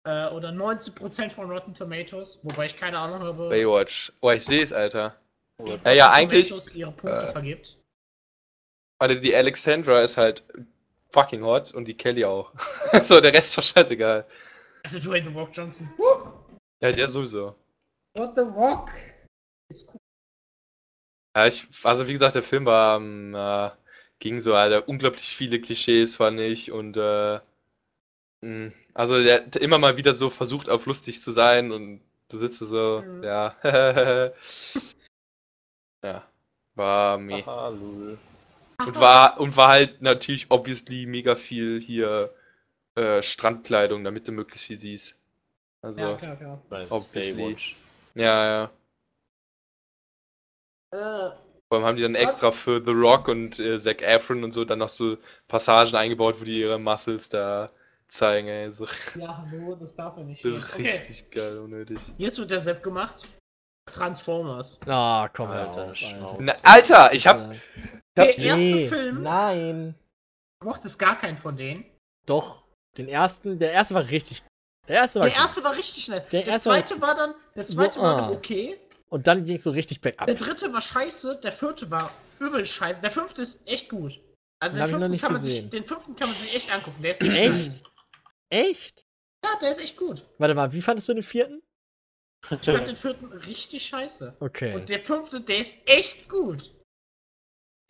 Äh, 0.08 0.28
oder 0.30 0.50
19% 0.50 1.30
von 1.30 1.50
Rotten 1.52 1.74
Tomatoes. 1.74 2.40
Wobei 2.44 2.68
ich 2.68 2.78
keine 2.78 2.98
Ahnung 2.98 3.22
habe. 3.22 3.50
Baywatch. 3.50 4.14
Oh, 4.22 4.32
ich 4.32 4.46
sehe 4.46 4.62
es, 4.62 4.72
Alter. 4.72 5.20
Ja, 5.84 5.92
ja, 5.92 6.12
eigentlich- 6.12 6.50
Tomatoes 6.50 6.76
ihre 6.76 6.92
Punkte 6.92 7.32
vergibt. 7.32 7.78
Also 9.02 9.22
die 9.22 9.36
Alexandra 9.36 10.02
ist 10.02 10.18
halt 10.18 10.44
fucking 11.12 11.44
hot 11.44 11.74
und 11.74 11.86
die 11.86 11.96
Kelly 11.96 12.26
auch. 12.26 12.52
so, 13.02 13.20
der 13.20 13.34
Rest 13.34 13.56
war 13.58 13.64
scheißegal. 13.64 14.26
Also 14.84 15.00
Dwayne 15.00 15.30
The 15.30 15.34
Rock 15.36 15.50
Johnson. 15.54 15.92
Woo! 15.98 16.32
Ja, 16.82 16.92
der 16.92 17.08
sowieso. 17.08 17.56
What 18.16 18.34
the 18.36 18.42
Rock? 18.44 18.90
Ist 19.70 19.90
cool. 19.90 20.00
Ja, 21.36 21.48
ich, 21.48 21.68
also 21.84 22.08
wie 22.08 22.14
gesagt, 22.14 22.36
der 22.36 22.44
Film 22.44 22.66
war, 22.66 22.98
ähm, 22.98 23.36
äh, 23.36 23.70
ging 24.20 24.40
so, 24.40 24.54
Alter, 24.56 24.88
unglaublich 24.88 25.36
viele 25.36 25.62
Klischees, 25.62 26.16
fand 26.16 26.40
ich, 26.40 26.72
und, 26.72 26.98
äh, 26.98 27.40
mh, 28.42 28.72
also 28.94 29.22
der 29.22 29.46
hat 29.46 29.56
immer 29.58 29.78
mal 29.78 29.96
wieder 29.98 30.14
so 30.14 30.30
versucht, 30.30 30.70
auf 30.70 30.86
lustig 30.86 31.22
zu 31.22 31.32
sein, 31.32 31.72
und 31.72 32.02
du 32.30 32.38
sitzt 32.38 32.60
so, 32.60 33.04
Mhm. 33.06 33.24
ja, 33.24 33.56
ja, 36.04 36.28
war 36.76 37.18
meh. 37.18 37.44
Aha, 37.44 37.70
lul. 37.70 38.18
Und 38.80 38.96
war, 38.96 39.40
und 39.40 39.58
war 39.58 39.70
halt 39.70 40.02
natürlich 40.02 40.48
obviously 40.50 41.06
mega 41.06 41.36
viel 41.36 41.82
hier, 41.82 42.34
äh, 42.96 43.22
Strandkleidung, 43.22 44.04
damit 44.04 44.28
du 44.28 44.32
möglichst 44.32 44.68
viel 44.68 44.78
siehst. 44.78 45.16
Also, 45.82 46.02
Ja, 46.02 46.10
ja, 46.12 46.18
klar, 46.18 46.36
klar. 46.36 46.86
Obviously. 46.90 47.34
Baywatch. 47.34 47.76
ja. 48.16 48.64
Äh, 50.92 50.98
Vor 50.98 51.78
allem 51.78 51.86
haben 51.86 51.96
die 51.98 52.02
dann 52.04 52.16
extra 52.16 52.52
für 52.52 52.84
The 52.84 52.92
Rock 52.92 53.28
und 53.28 53.60
äh, 53.60 53.78
Zac 53.78 54.02
Efron 54.02 54.44
und 54.44 54.52
so 54.54 54.66
dann 54.66 54.80
noch 54.80 54.90
so 54.90 55.18
Passagen 55.48 55.96
eingebaut, 55.96 56.42
wo 56.42 56.44
die 56.44 56.60
ihre 56.60 56.80
Muscles 56.80 57.30
da 57.30 57.72
zeigen, 58.08 58.48
ey. 58.48 58.72
So, 58.72 58.86
ja, 59.16 59.38
hallo, 59.38 59.76
das 59.76 59.96
darf 59.96 60.18
ja 60.18 60.24
nicht. 60.24 60.42
so. 60.42 60.50
Okay, 60.50 60.82
richtig 60.92 61.30
geil, 61.32 61.60
unnötig. 61.60 62.00
jetzt 62.18 62.40
wird 62.40 62.52
der 62.52 62.60
Sepp 62.60 62.84
gemacht. 62.84 63.28
Transformers. 63.92 64.80
Ah, 64.88 65.30
komm 65.34 65.50
Alter, 65.50 65.88
Alter, 65.88 66.26
auf. 66.26 66.40
Na, 66.40 66.54
Alter, 66.64 67.14
ich 67.14 67.28
hab. 67.28 67.56
Der 68.26 68.38
erste 68.38 68.64
Nee, 68.66 68.88
Film, 68.90 69.24
Nein. 69.24 69.96
mochte 70.64 70.88
es 70.88 70.98
gar 70.98 71.18
keinen 71.20 71.38
von 71.38 71.56
denen. 71.56 71.86
Doch. 72.26 72.64
Den 72.98 73.08
ersten, 73.08 73.60
der 73.60 73.72
erste 73.72 73.94
war 73.94 74.08
richtig. 74.10 74.44
Der 74.88 74.98
erste 74.98 75.20
war 75.20 75.28
Der 75.28 75.36
erste 75.36 75.64
war 75.64 75.76
richtig 75.76 76.08
nett. 76.08 76.32
Der 76.34 76.42
Der, 76.44 76.54
erste 76.54 76.70
war- 76.70 76.76
zweite 76.86 77.02
war 77.02 77.16
dann, 77.16 77.36
der 77.56 77.68
So, 77.68 77.76
zweite 77.76 78.00
war 78.02 78.18
ah. 78.18 78.22
dann 78.28 78.38
okay. 78.38 78.80
Und 79.10 79.26
dann 79.28 79.44
ging 79.44 79.56
es 79.56 79.64
so 79.64 79.72
richtig 79.72 80.02
bergab. 80.02 80.28
Der 80.28 80.36
dritte 80.36 80.72
war 80.74 80.82
scheiße, 80.82 81.40
der 81.44 81.52
vierte 81.52 81.90
war 81.90 82.12
übel 82.40 82.66
scheiße. 82.66 83.02
Der 83.02 83.12
fünfte 83.12 83.42
ist 83.42 83.62
echt 83.68 83.90
gut. 83.90 84.20
Also 84.62 84.78
Den 84.78 84.86
den 84.88 85.00
fünften, 85.00 85.18
kann 85.20 85.32
man 85.32 85.42
sich, 85.42 85.70
den 85.70 85.86
fünften 85.86 86.16
kann 86.16 86.30
man 86.30 86.38
sich 86.38 86.54
echt 86.54 86.72
angucken. 86.72 87.02
Der 87.02 87.12
ist 87.12 87.22
echt, 87.22 87.38
Echt? 87.38 87.84
Echt? 88.50 89.02
Ja, 89.44 89.58
der 89.62 89.72
ist 89.72 89.80
echt 89.80 89.96
gut. 89.98 90.26
Warte 90.38 90.54
mal, 90.56 90.72
wie 90.74 90.82
fandest 90.82 91.08
du 91.10 91.14
den 91.14 91.24
vierten? 91.24 91.62
Ich 92.50 92.70
fand 92.70 92.88
den 92.88 92.96
vierten 92.96 93.32
richtig 93.32 93.86
scheiße. 93.86 94.36
Okay. 94.40 94.74
Und 94.76 94.90
der 94.90 95.02
fünfte, 95.04 95.42
der 95.42 95.60
ist 95.60 95.78
echt 95.88 96.28
gut. 96.30 96.72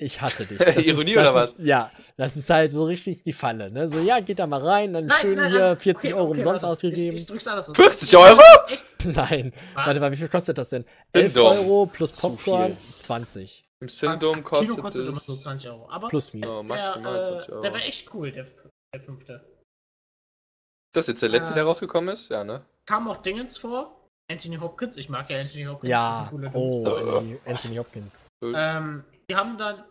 Ich 0.01 0.21
hasse 0.21 0.45
dich. 0.45 0.59
Ironie 0.87 1.13
das 1.13 1.33
oder 1.33 1.43
ist, 1.43 1.59
Ja, 1.59 1.91
das 2.15 2.37
ist 2.37 2.49
halt 2.49 2.71
so 2.71 2.85
richtig 2.85 3.21
die 3.21 3.33
Falle, 3.33 3.69
ne? 3.69 3.87
So, 3.89 3.99
ja, 3.99 4.21
geht 4.21 4.39
da 4.39 4.47
mal 4.47 4.61
rein, 4.65 4.93
dann 4.93 5.07
Nein, 5.07 5.17
schön 5.19 5.35
nein, 5.35 5.51
hier 5.51 5.65
also- 5.65 5.81
40 5.81 6.11
okay, 6.11 6.19
Euro 6.19 6.29
okay, 6.29 6.37
umsonst 6.37 6.63
warte. 6.63 6.71
ausgegeben. 6.71 7.17
Ich, 7.17 7.29
ich 7.29 7.47
anders 7.47 7.69
aus. 7.69 7.75
40 7.75 8.17
Euro? 8.17 8.41
Echt? 8.69 8.85
Nein. 9.05 9.53
Was? 9.73 9.87
Warte 9.87 9.99
mal, 9.99 10.11
wie 10.11 10.15
viel 10.15 10.29
kostet 10.29 10.57
das 10.57 10.69
denn? 10.69 10.85
Bin 11.11 11.23
11 11.23 11.33
dumm. 11.33 11.47
Euro 11.47 11.85
plus 11.85 12.19
Popcorn, 12.21 12.77
viel. 12.77 12.95
20. 12.97 13.65
Im 13.81 13.87
Kino 13.87 13.99
Cinedom 13.99 14.43
kostet, 14.43 14.77
kostet 14.79 15.07
immer 15.07 15.17
es. 15.17 15.25
so 15.25 15.35
20 15.35 15.69
Euro. 15.69 15.89
Aber 15.89 16.07
Plus 16.07 16.33
minus. 16.33 16.49
Oh, 16.49 16.63
der, 16.63 16.77
maximal 16.77 17.23
20 17.23 17.49
äh, 17.49 17.51
Euro. 17.51 17.61
der 17.61 17.73
war 17.73 17.79
echt 17.81 18.13
cool, 18.13 18.31
der, 18.31 18.45
der 18.93 19.01
fünfte. 19.01 19.33
Ist 19.33 20.95
das 20.95 21.07
jetzt 21.07 21.21
der 21.21 21.29
letzte, 21.29 21.51
Äh, 21.51 21.55
der 21.55 21.63
rausgekommen 21.65 22.13
ist? 22.13 22.29
Ja, 22.29 22.43
ne? 22.45 22.65
Kam 22.85 23.07
auch 23.09 23.17
Dingens 23.17 23.57
vor. 23.57 23.95
Anthony 24.31 24.57
Hopkins. 24.57 24.95
Ich 24.95 25.09
mag 25.09 25.29
ja 25.29 25.39
Anthony 25.41 25.65
Hopkins. 25.65 25.89
Ja, 25.89 26.29
das 26.31 26.39
ist 26.39 26.45
ein 26.45 26.51
cooler 26.51 26.55
oh. 26.55 26.85
Anthony, 26.85 27.39
Anthony 27.45 27.75
Hopkins. 27.77 28.15
Ähm, 28.43 29.03
die 29.29 29.35
haben 29.35 29.57
dann 29.57 29.83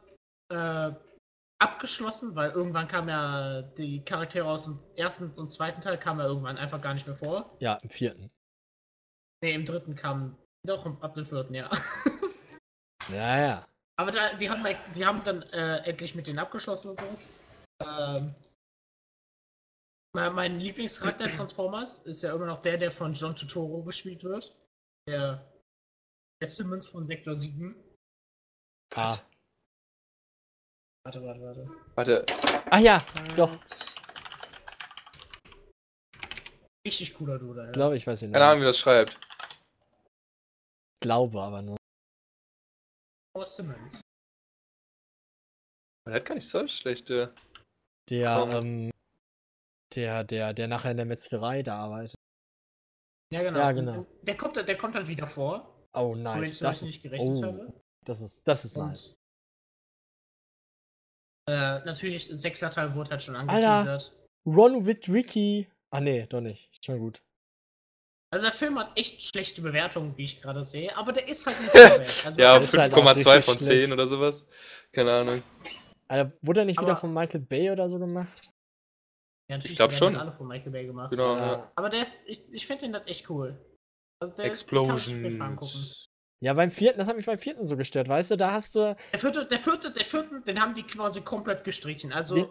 äh, 0.49 0.93
abgeschlossen, 1.61 2.35
weil 2.35 2.51
irgendwann 2.51 2.89
kam 2.89 3.09
ja 3.09 3.63
die 3.63 4.05
Charaktere 4.05 4.47
aus 4.47 4.65
dem 4.65 4.79
ersten 4.97 5.31
und 5.33 5.51
zweiten 5.51 5.81
Teil 5.81 5.99
kamen 5.99 6.21
ja 6.21 6.27
irgendwann 6.27 6.57
einfach 6.57 6.81
gar 6.81 6.95
nicht 6.95 7.07
mehr 7.07 7.17
vor. 7.17 7.57
Ja, 7.61 7.75
im 7.83 7.91
vierten. 7.91 8.31
Ne, 9.43 9.53
im 9.53 9.65
dritten 9.65 9.95
kam 9.95 10.37
doch 10.67 10.85
ab 11.01 11.15
dem 11.15 11.27
vierten, 11.27 11.55
ja. 11.55 11.71
Ja, 13.11 13.39
ja. 13.41 13.69
Aber 13.97 14.13
da, 14.13 14.35
die 14.35 14.49
haben, 14.51 14.65
die 14.95 15.07
haben 15.07 15.25
dann 15.25 15.43
äh, 15.45 15.79
endlich 15.79 16.15
mit 16.15 16.27
denen 16.27 16.39
abgeschlossen 16.39 16.91
und 16.91 17.01
so. 17.01 17.19
Ähm, 17.81 18.35
mein, 20.15 20.61
Lieblingscharakter 20.61 21.27
in 21.27 21.37
Transformers 21.37 22.01
ist 22.01 22.23
ja 22.23 22.35
immer 22.35 22.47
noch 22.47 22.59
der, 22.59 22.77
der 22.77 22.91
von 22.91 23.13
John 23.13 23.35
Turturro 23.35 23.83
gespielt 23.83 24.25
wird. 24.25 24.57
Der, 25.09 25.53
der 26.41 26.49
Simmons 26.49 26.89
von 26.89 27.05
Sektor 27.05 27.35
7. 27.35 27.75
Ah, 28.95 29.17
Warte, 31.09 31.25
warte, 31.25 31.41
warte. 31.41 31.67
Warte. 31.95 32.27
Ah 32.71 32.81
ja, 32.81 33.03
doch. 33.35 33.51
Richtig 36.87 37.15
cooler 37.15 37.39
Dude, 37.39 37.63
ja. 37.63 37.67
Ich 37.69 37.73
glaube, 37.73 37.97
ich 37.97 38.07
weiß 38.07 38.21
ihn 38.21 38.33
Keine 38.33 38.45
Ahnung, 38.45 38.61
wie 38.61 38.67
das 38.67 38.79
schreibt. 38.79 39.15
Ich 39.15 41.01
glaube 41.01 41.41
aber 41.41 41.63
nur. 41.63 41.79
Paul 43.35 43.47
Simmons. 43.47 44.03
Der 46.07 46.17
hat 46.17 46.27
gar 46.27 46.35
nicht 46.35 46.47
so 46.47 46.69
schlechte. 46.69 47.35
Der, 48.11 48.37
Komm. 48.41 48.51
ähm, 48.51 48.91
der, 49.95 50.25
der, 50.25 50.53
der 50.53 50.69
nachher 50.69 50.91
in 50.91 50.99
der 50.99 51.07
Metzgerei 51.07 51.63
da 51.63 51.85
arbeitet. 51.85 52.17
Ja, 53.33 53.43
genau. 53.43 53.59
Ja, 53.59 53.73
genau. 53.73 54.07
Der 54.25 54.37
kommt, 54.37 54.57
der 54.57 54.77
kommt 54.77 54.95
halt 54.95 55.09
wieder 55.09 55.27
vor. 55.27 55.89
Oh, 55.95 56.15
nice. 56.15 56.53
ich 56.53 56.59
Das 56.59 56.83
ist, 56.83 57.03
nicht 57.03 57.19
oh, 57.19 57.43
habe. 57.43 57.73
das 58.05 58.21
ist, 58.21 58.47
das 58.47 58.67
ist 58.67 58.77
Und, 58.77 58.89
nice. 58.89 59.18
Äh, 61.49 61.85
natürlich, 61.85 62.29
sechster 62.31 62.71
Teil 62.71 62.95
wurde 62.95 63.11
halt 63.11 63.23
schon 63.23 63.37
Alter. 63.37 63.53
angeteasert. 63.53 64.13
Ron 64.47 64.87
with 64.87 65.09
Ricky. 65.09 65.69
Ah, 65.91 66.01
nee, 66.01 66.27
doch 66.27 66.41
nicht. 66.41 66.71
Schon 66.85 66.99
gut. 66.99 67.23
Also 68.31 68.43
der 68.43 68.53
Film 68.53 68.79
hat 68.79 68.95
echt 68.97 69.23
schlechte 69.23 69.63
Bewertungen, 69.63 70.17
wie 70.19 70.25
ich 70.25 70.43
gerade 70.43 70.63
sehe, 70.65 70.95
aber 70.97 71.13
der 71.15 71.27
ist 71.29 71.47
halt 71.47 71.59
nicht 71.61 71.73
so 71.73 71.79
bad. 71.89 72.27
Also 72.27 72.41
Ja, 72.41 72.59
Das 72.59 72.65
ist 72.75 72.79
halt 72.79 72.93
auch 72.95 72.99
5,2 72.99 73.17
richtig 73.17 73.45
von 73.45 73.55
10 73.59 73.65
schlecht. 73.65 73.93
oder 73.93 74.07
sowas. 74.07 74.47
Keine 74.93 75.13
Ahnung. 75.13 75.43
Alter, 76.09 76.33
wurde 76.43 76.61
er 76.61 76.65
nicht 76.67 76.79
wieder 76.81 76.93
Aber- 76.93 77.01
von 77.01 77.15
Michael 77.15 77.41
Bay 77.41 77.71
oder 77.71 77.89
so 77.89 77.99
gemacht? 77.99 78.51
ja, 79.51 79.57
natürlich 79.57 79.73
ich 79.73 79.77
glaub 79.79 79.91
werden 79.91 79.99
schon. 79.99 80.17
alle 80.17 80.33
von 80.33 80.47
Michael 80.47 80.73
Bay 80.73 80.87
gemacht. 80.87 81.11
Genau. 81.11 81.37
Ja. 81.37 81.47
Ja. 81.53 81.73
Aber 81.77 81.89
der 81.89 82.03
ist, 82.03 82.21
ich, 82.27 82.47
ich 82.53 82.67
finde 82.67 82.85
den 82.87 82.95
halt 82.95 83.09
echt 83.09 83.31
cool. 83.31 83.59
Also 84.21 84.35
der 84.37 84.53
ist- 84.53 84.67
den. 86.41 86.47
Ja, 86.47 86.55
beim 86.55 86.71
vierten, 86.71 86.99
das 86.99 87.09
hat 87.09 87.17
mich 87.17 87.27
beim 87.27 87.39
vierten 87.39 87.67
so 87.67 87.77
gestört, 87.77 88.09
weißt 88.09 88.31
du, 88.33 88.37
da 88.37 88.53
hast 88.53 88.75
du. 88.77 88.97
Der 89.13 89.19
vierte, 89.19 89.47
der 89.47 89.59
vierte, 89.59 89.91
der 89.93 90.05
vierte, 90.05 90.41
den 90.43 90.61
haben 90.61 90.75
die 90.75 90.83
quasi 90.85 91.21
komplett 91.21 91.65
gestrichen. 91.65 92.13
Also, 92.13 92.37
Wie- 92.37 92.49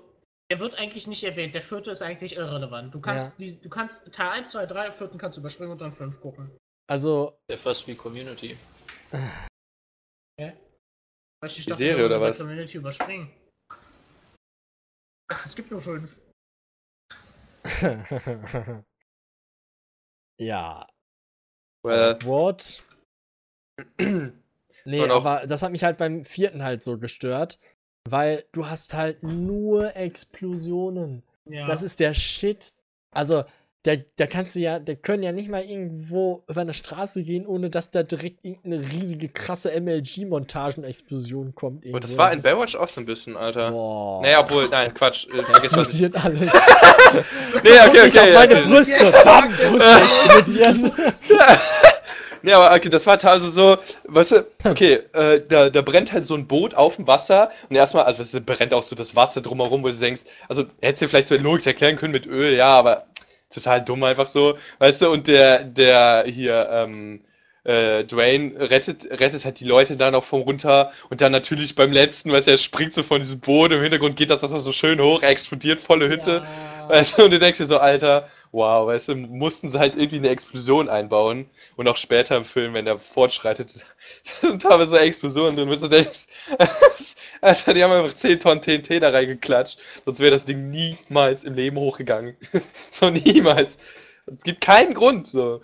der 0.51 0.59
wird 0.59 0.75
eigentlich 0.75 1.07
nicht 1.07 1.23
erwähnt. 1.23 1.53
Der 1.55 1.61
vierte 1.61 1.91
ist 1.91 2.01
eigentlich 2.01 2.35
irrelevant. 2.38 2.93
Du 2.93 3.01
kannst, 3.01 3.31
Ja. 3.31 3.35
die, 3.38 3.59
du 3.59 3.69
kannst 3.69 4.11
Teil 4.13 4.29
1, 4.29 4.51
2, 4.51 4.65
3, 4.65 4.91
vierten 4.91 5.17
kannst 5.17 5.38
du 5.38 5.41
überspringen 5.41 5.71
und 5.71 5.79
dann 5.81 5.93
5 5.93 6.19
gucken. 6.21 6.51
Also, 6.89 7.38
Der 7.49 7.57
fast 7.57 7.85
wie 7.88 7.95
Community. 7.95 8.57
Weil 11.39 11.49
ich 11.49 11.55
Die 11.55 11.61
dachte, 11.65 11.75
Serie 11.75 12.05
oder 12.05 12.19
was? 12.21 12.39
Community 12.39 12.77
überspringen. 12.77 13.29
Dachte, 15.29 15.43
Es 15.45 15.55
gibt 15.55 15.69
nur 15.71 15.81
5. 15.81 16.15
ja. 20.39 20.88
Well, 21.85 22.17
What? 22.23 22.83
Nee, 24.86 25.01
Und 25.01 25.11
auch- 25.11 25.25
aber 25.25 25.45
das 25.47 25.63
hat 25.63 25.71
mich 25.73 25.84
halt 25.84 25.97
beim 25.97 26.23
vierten 26.23 26.63
halt 26.63 26.82
so 26.84 26.97
gestört, 26.97 27.59
weil 28.09 28.45
du 28.53 28.67
hast 28.67 28.93
halt 28.93 29.21
nur 29.21 29.95
Explosionen. 29.97 31.23
Ja. 31.45 31.67
Das 31.67 31.82
ist 31.84 31.99
der 31.99 32.13
Shit. 32.13 32.71
Also, 33.11 33.43
da, 33.84 33.95
da 34.15 34.28
kannst 34.28 34.55
du 34.55 34.59
ja, 34.59 34.80
da 34.80 34.95
können 34.95 35.23
ja 35.23 35.32
nicht 35.34 35.49
mal 35.49 35.63
irgendwo 35.63 36.43
über 36.47 36.61
eine 36.61 36.73
Straße 36.73 37.23
gehen, 37.23 37.45
ohne 37.45 37.69
dass 37.69 37.91
da 37.91 38.03
direkt 38.03 38.43
irgendeine 38.45 38.80
riesige, 38.80 39.28
krasse 39.30 39.71
MLG-Montagen-Explosion 39.80 41.53
kommt. 41.55 41.78
und 41.78 41.86
irgendwo. 41.86 41.99
das 41.99 42.17
war 42.17 42.32
in 42.34 42.41
Baywatch 42.41 42.75
auch 42.75 42.88
so 42.88 43.01
ein 43.01 43.05
bisschen, 43.05 43.36
Alter. 43.38 43.71
Boah. 43.71 44.21
Naja, 44.21 44.39
obwohl, 44.41 44.67
nein, 44.69 44.93
Quatsch. 44.93 45.25
Äh, 45.28 45.38
da 45.38 45.43
vergiss 45.43 45.75
was 45.75 45.93
ich. 45.93 46.15
alles. 46.15 46.41
Nee, 47.63 47.69
okay, 47.88 48.03
Nicht 48.05 48.17
auf 48.17 48.23
okay. 48.23 48.34
meine 48.34 48.59
okay. 48.59 48.67
Brüste. 48.69 49.11
Bam, 49.23 49.49
Brüste 49.53 50.01
explodieren. 50.01 50.91
Nee, 52.41 52.53
aber 52.53 52.75
okay, 52.75 52.89
das 52.89 53.05
war 53.05 53.23
also 53.25 53.49
so, 53.49 53.77
weißt 54.05 54.31
du, 54.31 54.47
okay, 54.63 54.99
äh, 55.13 55.41
da, 55.47 55.69
da 55.69 55.81
brennt 55.81 56.13
halt 56.13 56.25
so 56.25 56.35
ein 56.35 56.47
Boot 56.47 56.73
auf 56.73 56.95
dem 56.95 57.07
Wasser 57.07 57.51
und 57.69 57.75
erstmal, 57.75 58.05
also 58.05 58.21
es 58.21 58.45
brennt 58.45 58.73
auch 58.73 58.83
so 58.83 58.95
das 58.95 59.15
Wasser 59.15 59.41
drumherum, 59.41 59.83
wo 59.83 59.88
du 59.88 59.95
denkst, 59.95 60.23
also 60.47 60.65
hättest 60.81 61.03
du 61.03 61.07
vielleicht 61.07 61.27
so 61.27 61.35
Logik 61.35 61.67
erklären 61.67 61.97
können 61.97 62.13
mit 62.13 62.25
Öl, 62.25 62.55
ja, 62.55 62.69
aber 62.69 63.07
total 63.49 63.83
dumm 63.83 64.03
einfach 64.03 64.27
so, 64.27 64.57
weißt 64.79 65.01
du, 65.01 65.09
und 65.09 65.27
der, 65.27 65.63
der 65.63 66.25
hier, 66.27 66.67
ähm, 66.71 67.21
äh, 67.67 68.05
Dwayne 68.05 68.53
rettet, 68.57 69.05
rettet 69.19 69.43
halt 69.43 69.59
die 69.59 69.65
Leute 69.65 69.97
da 69.97 70.09
noch 70.09 70.23
vom 70.23 70.41
runter 70.41 70.91
und 71.09 71.19
dann 71.19 71.33
natürlich 71.33 71.75
beim 71.75 71.91
letzten, 71.91 72.31
weißt 72.31 72.47
du, 72.47 72.51
er 72.51 72.57
springt 72.57 72.93
so 72.93 73.03
von 73.03 73.21
diesem 73.21 73.41
Boot, 73.41 73.73
im 73.73 73.81
Hintergrund 73.81 74.15
geht 74.15 74.29
das 74.29 74.39
so 74.41 74.71
schön 74.71 75.01
hoch, 75.01 75.21
er 75.21 75.29
explodiert 75.29 75.79
volle 75.79 76.07
Hütte. 76.07 76.43
Ja. 76.45 76.89
Weißt 76.89 77.17
du, 77.17 77.25
und 77.25 77.31
du 77.31 77.39
denkst 77.39 77.57
dir 77.57 77.65
so, 77.65 77.77
Alter, 77.79 78.29
wow, 78.57 78.87
weißt 78.87 79.09
du, 79.09 79.15
mussten 79.15 79.69
sie 79.69 79.79
halt 79.79 79.95
irgendwie 79.95 80.17
eine 80.17 80.29
Explosion 80.29 80.89
einbauen. 80.89 81.49
Und 81.75 81.87
auch 81.87 81.95
später 81.95 82.35
im 82.35 82.43
Film, 82.43 82.73
wenn 82.73 82.85
der 82.85 82.97
fortschreitet, 82.97 83.85
sind 84.41 84.63
teilweise 84.63 84.99
Explosionen 84.99 85.55
drin, 85.55 85.69
wo 85.69 85.75
du 85.75 85.87
denkst, 85.87 86.27
Alter, 87.41 87.73
die 87.73 87.83
haben 87.83 87.91
einfach 87.93 88.15
10 88.15 88.39
Tonnen 88.39 88.61
TNT 88.61 89.01
da 89.01 89.11
reingeklatscht. 89.11 89.79
Sonst 90.03 90.19
wäre 90.19 90.31
das 90.31 90.45
Ding 90.45 90.69
niemals 90.71 91.43
im 91.43 91.53
Leben 91.53 91.77
hochgegangen. 91.77 92.35
so 92.89 93.09
niemals. 93.09 93.77
Es 94.25 94.43
gibt 94.43 94.61
keinen 94.61 94.95
Grund, 94.95 95.27
so. 95.27 95.61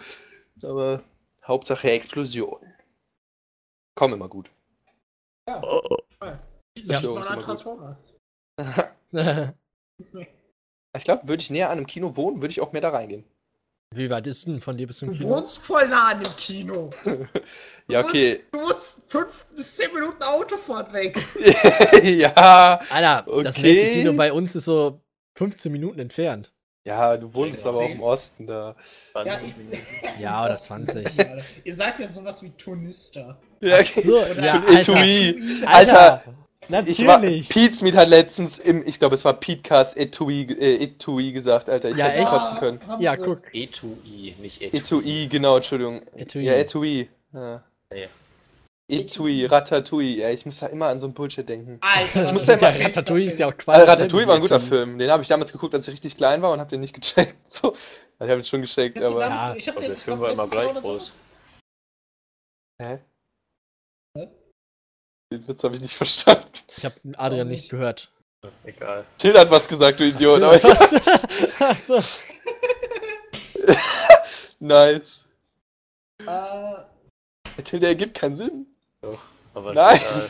Aber 0.62 1.04
Hauptsache 1.44 1.92
Explosion. 1.92 2.62
Komm 3.96 4.14
immer 4.14 4.30
gut. 4.30 4.50
Ja. 5.50 5.62
Ja. 6.22 6.40
Ja. 6.78 6.94
Ist 6.94 6.98
an 6.98 7.04
immer 7.06 7.22
gut. 7.22 7.42
Transformers. 7.42 8.14
Ich 10.96 11.04
glaube, 11.04 11.28
würde 11.28 11.42
ich 11.42 11.50
näher 11.50 11.70
an 11.70 11.78
einem 11.78 11.88
Kino 11.88 12.16
wohnen, 12.16 12.42
würde 12.42 12.52
ich 12.52 12.62
auch 12.62 12.72
mehr 12.72 12.82
da 12.82 12.90
reingehen. 12.90 13.24
Wie 13.96 14.10
weit 14.10 14.26
ist 14.26 14.48
denn 14.48 14.60
von 14.60 14.76
dir 14.76 14.88
bis 14.88 14.98
zum 15.00 15.10
Du 15.10 15.16
Kino? 15.18 15.30
wohnst 15.30 15.60
voll 15.60 15.88
nah 15.88 16.10
an 16.10 16.24
dem 16.24 16.36
Kino. 16.36 16.90
Du 17.06 17.28
Ja, 17.94 18.04
okay. 18.06 18.42
Wohnst, 18.52 18.54
du 18.54 18.68
wohnst 18.70 19.00
fünf 19.08 19.56
bis 19.56 19.76
zehn 19.76 19.94
Minuten 19.94 20.24
Autofahrt 20.24 20.94
weg. 20.94 21.20
ja. 22.04 22.80
Alter, 22.90 23.26
das 23.44 23.56
Okay. 23.56 23.62
nächste 23.62 23.90
Kino 23.92 24.14
bei 24.14 24.32
uns 24.32 24.56
ist 24.56 24.66
so 24.66 25.02
15 25.36 25.72
Minuten 25.72 26.00
entfernt. 26.00 26.52
Ja, 26.86 27.16
du 27.18 27.34
wohnst 27.34 27.64
Ja, 27.64 27.70
aber 27.72 27.80
auch 27.80 27.90
im 27.90 28.02
Osten 28.02 28.48
da. 28.48 28.76
20 29.14 29.48
ich- 29.48 29.58
Minuten. 29.58 29.78
Ja, 30.20 30.46
oder 30.46 30.56
20. 30.56 31.06
Ihr 31.64 31.74
sagt 31.74 32.00
ja 32.00 32.08
sowas 32.08 32.42
wie 32.44 32.50
Tonista. 32.52 33.38
Ja, 33.62 33.78
Ach 33.82 33.86
so, 33.86 34.20
Oder 34.20 34.44
ja, 34.46 34.64
Etui. 34.70 35.64
Alter. 35.66 35.68
Alter, 36.14 36.24
Alter, 36.72 36.90
Ich 36.90 37.06
war, 37.06 37.20
natürlich. 37.20 37.50
Pete 37.50 37.74
Smith 37.74 37.96
hat 37.96 38.08
letztens 38.10 38.58
im, 38.58 38.86
ich 38.86 39.00
glaube, 39.00 39.16
es 39.16 39.26
war 39.26 39.34
Petecast 39.34 39.98
Etui, 39.98 40.44
äh, 40.44 40.84
Etui 40.84 41.32
gesagt, 41.32 41.70
Alter. 41.70 41.90
Ich 41.92 41.98
Ja, 41.98 42.06
hätte 42.06 42.16
es 42.16 42.22
echt? 42.22 42.30
kotzen 42.32 42.58
können. 42.60 42.80
Ja, 43.00 43.16
guck. 43.16 43.42
Etui, 43.54 44.36
nicht 44.40 44.62
Etui. 44.62 44.78
Etui, 44.80 45.28
genau, 45.28 45.56
Entschuldigung. 45.58 46.02
Etui. 46.16 46.44
Ja, 46.44 46.54
Etui. 46.54 47.10
Ja. 47.34 47.64
Ja. 47.94 48.08
Etui, 48.90 49.46
Ratatouille. 49.46 50.18
Ja, 50.18 50.30
ich 50.30 50.46
muss 50.46 50.60
da 50.60 50.68
immer 50.68 50.88
an 50.88 51.00
so 51.00 51.08
ein 51.08 51.14
Bullshit 51.14 51.48
denken. 51.48 51.78
Alter, 51.82 52.26
Ich 52.26 52.32
muss 52.34 52.46
ja 52.48 52.56
ist 52.56 52.62
immer- 52.62 52.70
ein 52.72 52.82
Ratatouille 52.82 53.28
ist 53.28 53.40
ja 53.40 53.48
auch 53.48 53.52
Also, 53.54 53.64
quasi. 53.64 53.82
Ratatouille 53.90 54.28
war 54.28 54.36
ein 54.36 54.42
guter 54.42 54.56
Etui. 54.58 54.68
Film. 54.68 54.98
Den 55.00 55.10
habe 55.10 55.24
ich 55.24 55.30
damals 55.30 55.52
geguckt, 55.52 55.74
als 55.74 55.88
ich 55.88 55.94
richtig 55.94 56.18
klein 56.18 56.42
war 56.42 56.52
und 56.52 56.60
habe 56.60 56.70
den 56.70 56.82
nicht 56.82 56.94
gecheckt. 56.94 57.36
So. 57.50 57.74
Ich 58.20 58.30
habe 58.30 58.36
ihn 58.42 58.46
schon 58.46 58.62
gecheckt, 58.62 58.98
Ich 58.98 59.04
aber. 59.04 59.20
damals- 59.22 59.44
Ja, 59.44 59.56
ich 59.56 59.68
hab 59.70 59.78
den- 59.78 59.88
der 59.88 59.98
Film 59.98 60.20
war 60.20 60.32
immer 60.32 60.48
gleich 60.48 60.74
groß. 60.76 61.14
Hä? 62.82 63.00
Den 65.34 65.48
Witz 65.48 65.64
habe 65.64 65.74
ich 65.76 65.82
nicht 65.82 65.96
verstanden. 65.96 66.48
Ich 66.78 66.86
habe 66.86 66.96
Adrian 67.18 67.48
nicht 67.48 67.70
gehört. 67.70 68.12
Egal. 68.66 69.04
Till 69.18 69.34
hat 69.38 69.50
was 69.50 69.68
gesagt, 69.68 70.00
du 70.00 70.06
Idiot. 70.06 70.44
Aber 70.44 70.62
Was? 70.62 70.94
Achso. 71.60 72.00
nice. 74.60 75.26
Äh, 76.28 76.76
Till, 77.64 77.80
der 77.80 77.90
ergibt 77.90 78.16
keinen 78.16 78.36
Sinn. 78.36 78.68
Aber 79.56 79.70
ist 79.72 79.76
Nein. 79.76 80.02
egal. 80.02 80.30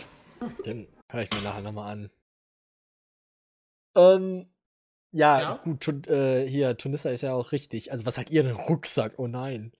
Den 0.65 0.87
höre 1.09 1.23
ich 1.23 1.31
mir 1.31 1.41
nachher 1.41 1.61
nochmal 1.61 1.91
an. 1.91 2.09
Ähm, 3.95 4.47
ja, 5.11 5.41
Ja? 5.41 5.55
gut, 5.63 6.07
äh, 6.07 6.47
hier, 6.47 6.77
Tunissa 6.77 7.09
ist 7.09 7.21
ja 7.23 7.33
auch 7.33 7.51
richtig. 7.51 7.91
Also, 7.91 8.05
was 8.05 8.15
sagt 8.15 8.29
ihr 8.29 8.43
denn? 8.43 8.55
Rucksack? 8.55 9.13
Oh 9.17 9.27
nein. 9.27 9.73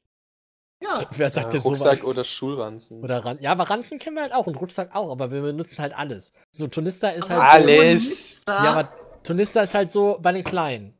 Ja. 0.83 1.07
Wer 1.15 1.29
sagt 1.29 1.47
Äh, 1.47 1.51
denn 1.53 1.61
Rucksack 1.61 1.99
sowas? 1.99 2.07
oder 2.09 2.23
Schulranzen. 2.23 3.01
Oder 3.03 3.23
Ran 3.25 3.37
ja, 3.41 3.51
aber 3.51 3.69
Ranzen 3.69 3.99
kennen 3.99 4.15
wir 4.17 4.23
halt 4.23 4.33
auch 4.33 4.45
und 4.47 4.55
Rucksack 4.55 4.93
auch, 4.95 5.11
aber 5.11 5.31
wir 5.31 5.41
benutzen 5.41 5.79
halt 5.81 5.95
alles. 5.97 6.33
So, 6.51 6.67
Tunista 6.67 7.09
ist 7.09 7.29
halt. 7.29 7.41
Aber 7.41 7.51
Alles. 7.51 8.41
Tonista- 8.45 8.63
Ja, 8.63 8.71
aber 8.73 8.89
Tunista 9.23 9.61
ist 9.61 9.73
halt 9.73 9.91
so 9.91 10.17
bei 10.21 10.31
den 10.31 10.43
Kleinen. 10.43 10.93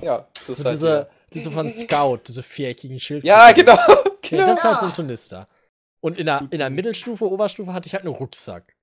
Ja, 0.00 0.26
das 0.34 0.46
So 0.46 0.52
ist 0.52 0.64
halt 0.64 0.74
diese, 0.74 1.08
diese 1.32 1.50
von 1.50 1.72
Scout, 1.72 2.20
diese 2.26 2.42
viereckigen 2.42 2.98
Schildkröten. 2.98 3.28
Ja, 3.28 3.52
genau. 3.52 3.76
Ja, 4.24 4.38
genau. 4.38 4.46
das 4.46 4.58
ist 4.58 4.64
halt 4.64 4.78
so 4.80 4.86
Ja. 4.86 4.90
ein 4.92 4.94
Tunista. 4.94 5.48
Und 6.00 6.16
in 6.18 6.26
der, 6.26 6.46
in 6.50 6.58
der 6.58 6.70
Mittelstufe, 6.70 7.28
Oberstufe 7.30 7.72
hatte 7.72 7.86
ich 7.88 7.92
halt 7.94 8.04
einen 8.06 8.14
Rucksack. 8.14 8.74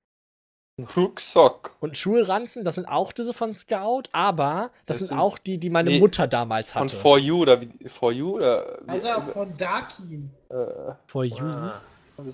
Rucksack. 0.84 1.72
Und 1.80 1.96
Schulranzen, 1.96 2.64
das 2.64 2.74
sind 2.76 2.86
auch 2.86 3.12
diese 3.12 3.32
von 3.32 3.54
Scout, 3.54 4.04
aber 4.12 4.70
das, 4.86 4.98
Das 4.98 4.98
sind 4.98 5.06
sind- 5.08 5.18
auch 5.18 5.38
die, 5.38 5.58
die 5.58 5.70
meine 5.70 5.90
nee, 5.90 5.98
Mutter 6.00 6.26
damals 6.26 6.72
Von 6.72 6.82
hatte. 6.82 6.96
For 6.96 7.18
You 7.18 7.40
oder 7.42 7.60
wie? 7.60 7.70
For 7.88 8.12
You 8.12 8.36
oder? 8.36 8.78
wie- 8.86 9.08
Also 9.08 9.30
von 9.32 9.56
Darkin. 9.56 10.30
äh, 10.48 10.54
For 11.06 11.24
You. 11.24 11.44
Ah? 11.44 11.80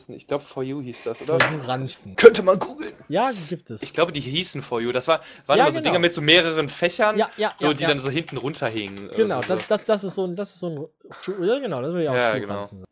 Ich 0.09 0.27
glaube 0.27 0.43
For 0.43 0.64
You 0.64 0.81
hieß 0.82 1.05
das, 1.05 1.18
For 1.20 1.36
oder? 1.36 1.48
You 1.52 1.59
Ranzen. 1.60 2.16
Könnte 2.16 2.43
man 2.43 2.59
googeln. 2.59 2.93
Ja, 3.09 3.31
gibt 3.48 3.70
es. 3.70 3.82
Ich 3.85 3.94
glaube, 3.94 4.10
die 4.10 4.20
hießen 4.20 4.60
For 4.60 4.81
You. 4.81 4.90
Das 4.90 5.06
war, 5.06 5.20
waren 5.47 5.59
Ja, 5.59 5.64
immer 5.64 5.70
so 5.73 5.78
genau. 5.78 5.90
Dinger 5.90 5.98
mit 6.01 6.12
so 6.12 6.20
mehreren 6.20 6.68
Fächern, 6.68 7.16
ja, 7.16 7.31
ja, 7.36 7.52
so 7.56 7.66
ja, 7.66 7.73
die 7.73 7.82
ja. 7.82 7.89
dann 7.90 8.01
so 8.01 8.10
hinten 8.10 8.36
runterhingen. 8.36 9.10
Genau, 9.14 9.43
so. 9.43 9.55
das, 9.55 9.66
das, 9.68 9.85
das 9.85 10.02
ist 10.05 10.14
so 10.16 10.24
ein, 10.27 10.35
das 10.35 10.55
ist 10.55 10.59
so 10.59 10.90
ein, 11.28 11.47
ja 11.47 11.59
genau, 11.60 11.81
das 11.82 11.93
will 11.94 12.02
ja 12.02 12.10
auch 12.10 12.16
Ja, 12.16 12.36
Schulranzen 12.36 12.78
sein. 12.78 12.86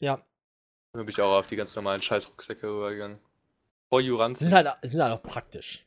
Ja, 0.00 0.20
Da 0.92 0.98
bin 1.00 1.08
ich 1.08 1.20
auch 1.20 1.38
auf 1.38 1.46
die 1.46 1.56
ganz 1.56 1.74
normalen 1.74 2.02
Scheißrucksäcke 2.02 2.66
rübergegangen. 2.68 3.18
Die 3.92 3.98
Juranzen. 3.98 4.44
sind 4.44 4.54
halt, 4.54 4.68
die 4.82 4.88
sind 4.88 5.02
halt 5.02 5.12
auch 5.12 5.22
praktisch. 5.22 5.86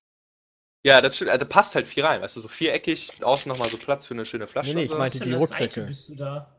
Ja, 0.86 1.02
das 1.02 1.16
stimmt. 1.16 1.32
Also 1.32 1.46
passt 1.46 1.74
halt 1.74 1.88
viel 1.88 2.06
rein. 2.06 2.22
Weißt 2.22 2.36
du, 2.36 2.42
so 2.42 2.48
viereckig, 2.48 3.24
außen 3.24 3.50
nochmal 3.50 3.70
so 3.70 3.78
Platz 3.78 4.06
für 4.06 4.14
eine 4.14 4.26
schöne 4.26 4.48
Flasche. 4.48 4.70
Nee, 4.70 4.76
nee, 4.76 4.84
ich 4.84 4.92
so. 4.92 4.98
meinte 4.98 5.20
die 5.20 5.34
Rucksäcke. 5.34 5.82
Bist 5.82 6.10
du 6.10 6.16
da? 6.16 6.52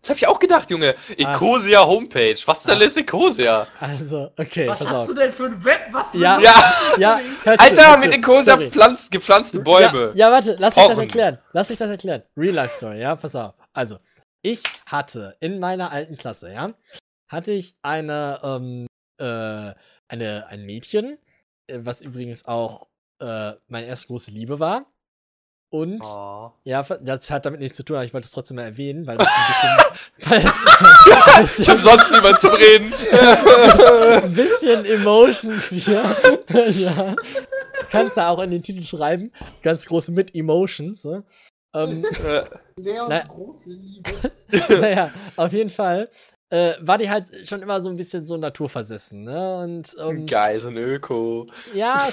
Das 0.00 0.10
hab 0.10 0.16
ich 0.16 0.26
auch 0.26 0.38
gedacht, 0.38 0.70
Junge. 0.70 0.94
Ah. 1.22 1.34
Ecosia 1.34 1.84
Homepage. 1.86 2.36
Was 2.46 2.62
zur 2.62 2.74
Ah. 2.74 2.78
Ist 2.80 2.96
Ecosia? 2.96 3.68
Also, 3.78 4.32
okay, 4.38 4.66
Was 4.66 4.80
pass 4.80 4.88
hast 4.88 4.96
auf. 4.96 5.06
du 5.08 5.14
denn 5.14 5.32
für 5.32 5.44
ein 5.44 5.62
Web? 5.64 5.80
Was 5.92 6.14
Ja. 6.14 6.40
Ja, 6.40 6.54
Ja, 6.98 7.20
zu, 7.44 7.50
Alter, 7.60 7.98
mit. 7.98 8.12
Ecosia 8.14 8.56
pflanzt, 8.56 9.10
gepflanzte 9.12 9.60
Bäume. 9.60 10.12
Ja, 10.14 10.26
ja, 10.28 10.32
warte, 10.32 10.56
lass 10.58 10.74
mich 10.74 10.86
das 10.86 10.98
erklären. 10.98 11.38
Lass 11.52 11.68
mich 11.68 11.78
das 11.78 11.90
erklären. 11.90 12.22
Real 12.36 12.54
Life 12.54 12.74
Story, 12.74 13.00
ja, 13.00 13.14
pass 13.14 13.36
auf. 13.36 13.54
Also, 13.74 13.98
ich 14.42 14.62
hatte 14.86 15.36
in 15.40 15.58
meiner 15.60 15.90
alten 15.92 16.16
Klasse, 16.16 16.52
ja, 16.52 16.72
hatte 17.28 17.52
ich 17.52 17.74
eine, 17.82 18.40
ähm, 18.42 18.86
äh, 19.18 19.74
eine, 20.08 20.46
ein 20.48 20.64
Mädchen, 20.64 21.18
äh, 21.66 21.78
was 21.82 22.02
übrigens 22.02 22.44
auch 22.46 22.88
äh, 23.20 23.52
meine 23.68 23.86
erste 23.86 24.06
große 24.08 24.30
Liebe 24.30 24.58
war. 24.60 24.86
Und, 25.72 26.02
Oh. 26.04 26.50
ja, 26.64 26.82
das 26.82 27.30
hat 27.30 27.46
damit 27.46 27.60
nichts 27.60 27.76
zu 27.76 27.84
tun, 27.84 27.94
aber 27.94 28.04
ich 28.04 28.12
wollte 28.12 28.24
es 28.24 28.32
trotzdem 28.32 28.56
mal 28.56 28.64
erwähnen, 28.64 29.06
weil 29.06 29.18
das 29.18 29.28
ein 29.28 29.46
bisschen, 30.18 30.50
weil, 31.38 31.54
Ich 31.60 31.68
hab 31.70 31.78
sonst 31.80 32.10
niemand 32.10 32.40
zum 32.40 32.54
Reden. 32.54 32.92
ein 32.92 34.32
bisschen 34.34 34.84
Emotions 34.84 35.68
hier. 35.68 36.02
ja. 36.70 37.14
Kannst 37.88 38.16
du 38.16 38.20
auch 38.26 38.40
in 38.40 38.50
den 38.50 38.62
Titel 38.64 38.82
schreiben. 38.82 39.30
Ganz 39.62 39.86
groß 39.86 40.08
mit 40.08 40.34
Emotions. 40.34 41.02
So. 41.02 41.22
Ähm, 41.74 42.04
Äh, 42.24 42.44
Leons 42.76 43.08
Na- 43.08 43.22
große 43.22 43.72
Liebe. 43.72 44.10
naja, 44.80 45.12
auf 45.36 45.52
jeden 45.52 45.70
Fall 45.70 46.08
äh, 46.50 46.74
war 46.80 46.98
die 46.98 47.08
halt 47.08 47.48
schon 47.48 47.62
immer 47.62 47.80
so 47.80 47.88
ein 47.90 47.96
bisschen 47.96 48.26
so 48.26 48.36
naturversessen. 48.36 49.22
Ne? 49.22 49.58
Und 49.62 49.94
ähm, 50.00 50.26
Geil, 50.26 50.58
so 50.58 50.68
ein 50.68 50.76
Öko. 50.76 51.46
ja, 51.74 52.08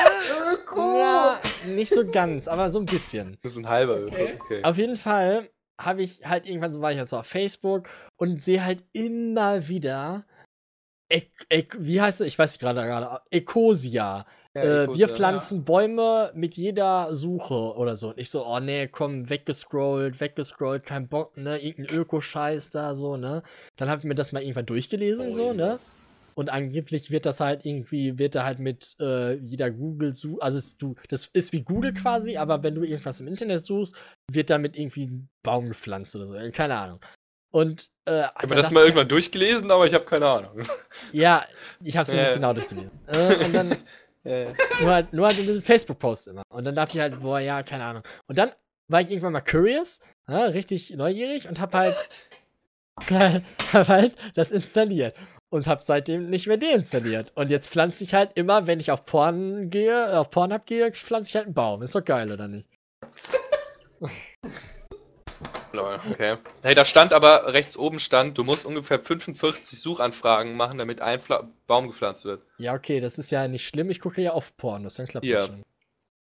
Öko. 0.52 0.98
ja, 0.98 1.40
nicht 1.66 1.92
so 1.92 2.04
ganz, 2.10 2.48
aber 2.48 2.68
so 2.70 2.80
ein 2.80 2.86
bisschen. 2.86 3.36
Das 3.42 3.52
ist 3.52 3.58
ein 3.58 3.68
halber 3.68 3.98
Öko. 4.00 4.14
Okay. 4.14 4.38
Okay. 4.40 4.64
Auf 4.64 4.76
jeden 4.76 4.96
Fall 4.96 5.48
habe 5.80 6.02
ich 6.02 6.24
halt 6.24 6.46
irgendwann 6.46 6.72
so 6.72 6.80
war 6.80 6.90
ich 6.90 6.98
halt 6.98 7.08
so 7.08 7.18
auf 7.18 7.26
Facebook 7.26 7.88
und 8.16 8.40
sehe 8.42 8.64
halt 8.64 8.82
immer 8.92 9.68
wieder. 9.68 10.24
Ek, 11.08 11.30
Ek, 11.50 11.76
wie 11.78 12.00
heißt 12.00 12.22
es? 12.22 12.26
Ich 12.26 12.38
weiß 12.38 12.52
nicht 12.52 12.60
gerade 12.60 12.80
gerade. 12.82 13.20
Ecosia. 13.30 14.26
Ja, 14.56 14.84
äh, 14.84 14.94
wir 14.94 15.08
pflanzen 15.08 15.64
Bäume 15.64 16.30
mit 16.34 16.54
jeder 16.56 17.12
Suche 17.14 17.74
oder 17.76 17.96
so. 17.96 18.08
Und 18.08 18.18
ich 18.18 18.30
so, 18.30 18.46
oh 18.46 18.58
nee, 18.58 18.86
komm, 18.88 19.28
weggescrollt, 19.28 20.18
weggescrollt, 20.20 20.84
kein 20.84 21.08
Bock, 21.08 21.36
ne? 21.36 21.58
Irgendein 21.58 21.94
Öko-Scheiß 21.98 22.70
da, 22.70 22.94
so, 22.94 23.16
ne? 23.16 23.42
Dann 23.76 23.90
habe 23.90 23.98
ich 24.00 24.04
mir 24.06 24.14
das 24.14 24.32
mal 24.32 24.40
irgendwann 24.42 24.66
durchgelesen, 24.66 25.34
so, 25.34 25.50
Ui. 25.50 25.56
ne? 25.56 25.78
Und 26.34 26.50
angeblich 26.50 27.10
wird 27.10 27.24
das 27.26 27.40
halt 27.40 27.64
irgendwie, 27.64 28.18
wird 28.18 28.34
da 28.34 28.44
halt 28.44 28.58
mit 28.58 28.94
äh, 29.00 29.34
jeder 29.34 29.70
google 29.70 30.14
such 30.14 30.38
also 30.40 30.58
es, 30.58 30.76
du, 30.76 30.94
das 31.08 31.28
ist 31.32 31.52
wie 31.52 31.62
Google 31.62 31.94
quasi, 31.94 32.36
aber 32.36 32.62
wenn 32.62 32.74
du 32.74 32.82
irgendwas 32.82 33.20
im 33.20 33.26
Internet 33.26 33.64
suchst, 33.64 33.94
wird 34.30 34.50
damit 34.50 34.76
irgendwie 34.76 35.06
ein 35.06 35.28
Baum 35.42 35.68
gepflanzt 35.68 36.14
oder 36.16 36.26
so. 36.26 36.34
äh, 36.34 36.50
Keine 36.50 36.76
Ahnung. 36.76 37.00
Und 37.54 37.90
äh, 38.06 38.20
Ich 38.24 38.42
habe 38.42 38.54
das 38.54 38.70
mal 38.70 38.82
irgendwann 38.82 39.08
durchgelesen, 39.08 39.70
aber 39.70 39.86
ich 39.86 39.94
habe 39.94 40.04
keine 40.04 40.28
Ahnung. 40.28 40.62
Ja, 41.12 41.44
ich 41.82 41.96
hab's 41.96 42.10
mir 42.10 42.16
Ja. 42.16 42.22
nicht 42.24 42.34
genau 42.34 42.52
durchgelesen. 42.52 42.90
äh, 43.06 43.44
und 43.46 43.54
dann 43.54 43.76
nur 44.80 44.92
halt, 44.92 45.12
nur 45.12 45.26
halt 45.26 45.38
in 45.38 45.48
einem 45.48 45.62
Facebook-Post 45.62 46.28
immer. 46.28 46.42
Und 46.48 46.64
dann 46.64 46.74
dachte 46.74 46.96
ich 46.96 47.00
halt, 47.00 47.20
boah, 47.20 47.38
ja, 47.38 47.62
keine 47.62 47.84
Ahnung. 47.84 48.02
Und 48.26 48.38
dann 48.38 48.50
war 48.88 49.00
ich 49.00 49.10
irgendwann 49.10 49.32
mal 49.32 49.40
curious, 49.40 50.00
ja, 50.28 50.44
richtig 50.44 50.90
neugierig 50.90 51.48
und 51.48 51.60
hab 51.60 51.74
halt, 51.74 51.96
hab 53.72 53.88
halt 53.88 54.16
das 54.34 54.52
installiert. 54.52 55.16
Und 55.48 55.68
hab 55.68 55.80
seitdem 55.80 56.28
nicht 56.28 56.48
mehr 56.48 56.56
deinstalliert. 56.56 57.32
Und 57.36 57.52
jetzt 57.52 57.68
pflanze 57.68 58.02
ich 58.02 58.14
halt 58.14 58.32
immer, 58.34 58.66
wenn 58.66 58.80
ich 58.80 58.90
auf 58.90 59.06
Porn 59.06 59.70
gehe, 59.70 60.18
auf 60.18 60.30
Pornhub 60.30 60.66
gehe, 60.66 60.90
pflanze 60.90 61.30
ich 61.30 61.36
halt 61.36 61.46
einen 61.46 61.54
Baum. 61.54 61.82
Ist 61.82 61.94
doch 61.94 62.04
geil, 62.04 62.32
oder 62.32 62.48
nicht? 62.48 62.68
Lol, 65.76 66.00
okay. 66.10 66.38
Hey, 66.62 66.74
da 66.74 66.84
stand 66.84 67.12
aber, 67.12 67.52
rechts 67.52 67.76
oben 67.76 68.00
stand, 68.00 68.36
du 68.38 68.44
musst 68.44 68.64
ungefähr 68.66 68.98
45 68.98 69.80
Suchanfragen 69.80 70.56
machen, 70.56 70.78
damit 70.78 71.00
ein 71.00 71.20
Pfla 71.20 71.48
Baum 71.66 71.88
gepflanzt 71.88 72.24
wird. 72.24 72.42
Ja, 72.58 72.74
okay, 72.74 73.00
das 73.00 73.18
ist 73.18 73.30
ja 73.30 73.46
nicht 73.48 73.66
schlimm. 73.66 73.90
Ich 73.90 74.00
gucke 74.00 74.20
ja 74.22 74.32
auf 74.32 74.56
Pornos, 74.56 74.94
dann 74.96 75.06
klappt 75.06 75.26
Ja. 75.26 75.38
das 75.38 75.46
schon. 75.48 75.62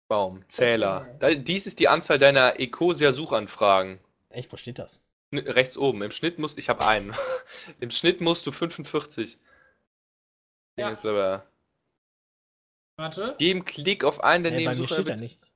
Baum, 0.08 0.44
Zähler. 0.48 1.02
Okay. 1.02 1.16
Da, 1.20 1.34
dies 1.34 1.66
ist 1.66 1.78
die 1.80 1.88
Anzahl 1.88 2.18
deiner 2.18 2.60
Ecosia-Suchanfragen. 2.60 3.98
Echt, 4.30 4.52
wo 4.52 4.56
steht 4.56 4.78
das? 4.78 5.00
N- 5.30 5.38
Rechts 5.38 5.78
oben. 5.78 6.02
Im 6.02 6.10
Schnitt 6.10 6.38
musst 6.38 6.58
ich 6.58 6.68
habe 6.68 6.86
einen. 6.86 7.14
Im 7.80 7.90
Schnitt 7.90 8.20
musst 8.20 8.46
du 8.46 8.52
45. 8.52 9.38
Ja. 10.76 10.96
Warte, 12.96 13.36
Jedem 13.40 13.64
Klick 13.64 14.04
auf 14.04 14.22
einen 14.22 14.44
der 14.44 14.52
Ey, 14.52 14.58
bei 14.58 14.70
mir 14.70 14.76
Nebensucher 14.76 14.94
steht 15.02 15.08
da 15.08 15.16
nichts. 15.16 15.50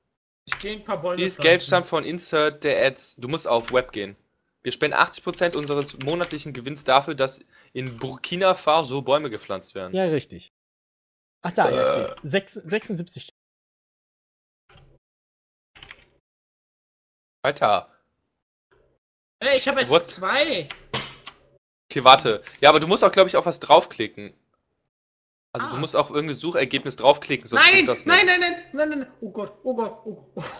Ich 0.47 0.59
gehe 0.59 0.73
ein 0.73 0.83
paar 0.83 1.01
Bäume 1.01 1.17
Dies 1.17 1.35
pflanzen. 1.35 1.41
Geld 1.49 1.61
stammt 1.61 1.85
von 1.87 2.03
Insert 2.05 2.63
der 2.63 2.85
Ads. 2.85 3.17
Du 3.17 3.27
musst 3.27 3.47
auf 3.47 3.71
Web 3.71 3.91
gehen. 3.91 4.15
Wir 4.63 4.71
spenden 4.71 4.97
80% 4.97 5.55
unseres 5.55 5.97
monatlichen 5.99 6.53
Gewinns 6.53 6.83
dafür, 6.83 7.15
dass 7.15 7.41
in 7.73 7.97
Burkina 7.99 8.55
Faso 8.55 9.01
Bäume 9.01 9.29
gepflanzt 9.29 9.75
werden. 9.75 9.93
Ja, 9.93 10.05
richtig. 10.05 10.51
Ach 11.41 11.51
da, 11.51 11.69
ich 11.69 11.75
seh's. 11.75 12.15
Sechs, 12.23 12.53
76 12.53 13.23
steht. 13.23 13.35
Alter. 17.43 17.89
Ey, 19.39 19.57
ich 19.57 19.67
habe 19.67 19.81
jetzt 19.81 19.89
What? 19.89 20.05
zwei. 20.07 20.67
Okay, 21.89 22.03
warte. 22.03 22.41
Ja, 22.59 22.69
aber 22.69 22.79
du 22.79 22.87
musst 22.87 23.03
auch, 23.03 23.11
glaube 23.11 23.29
ich, 23.29 23.37
auf 23.37 23.45
was 23.45 23.59
draufklicken. 23.59 24.33
Also 25.57 25.69
du 25.71 25.75
Ah. 25.75 25.79
musst 25.79 25.95
auch 25.95 26.09
irgendein 26.11 26.35
Suchergebnis 26.37 26.95
draufklicken, 26.95 27.47
sonst 27.47 27.61
Nein, 27.63 27.85
das 27.85 28.05
nein, 28.05 28.25
nicht. 28.25 28.39
nein, 28.39 28.39
nein, 28.39 28.63
nein, 28.73 28.89
nein, 28.89 28.99
nein. 28.99 29.07
Oh 29.21 29.29
Gott, 29.31 29.53
oh 29.63 29.75
Gott, 29.75 29.97
oh 30.05 30.23
Gott. 30.35 30.45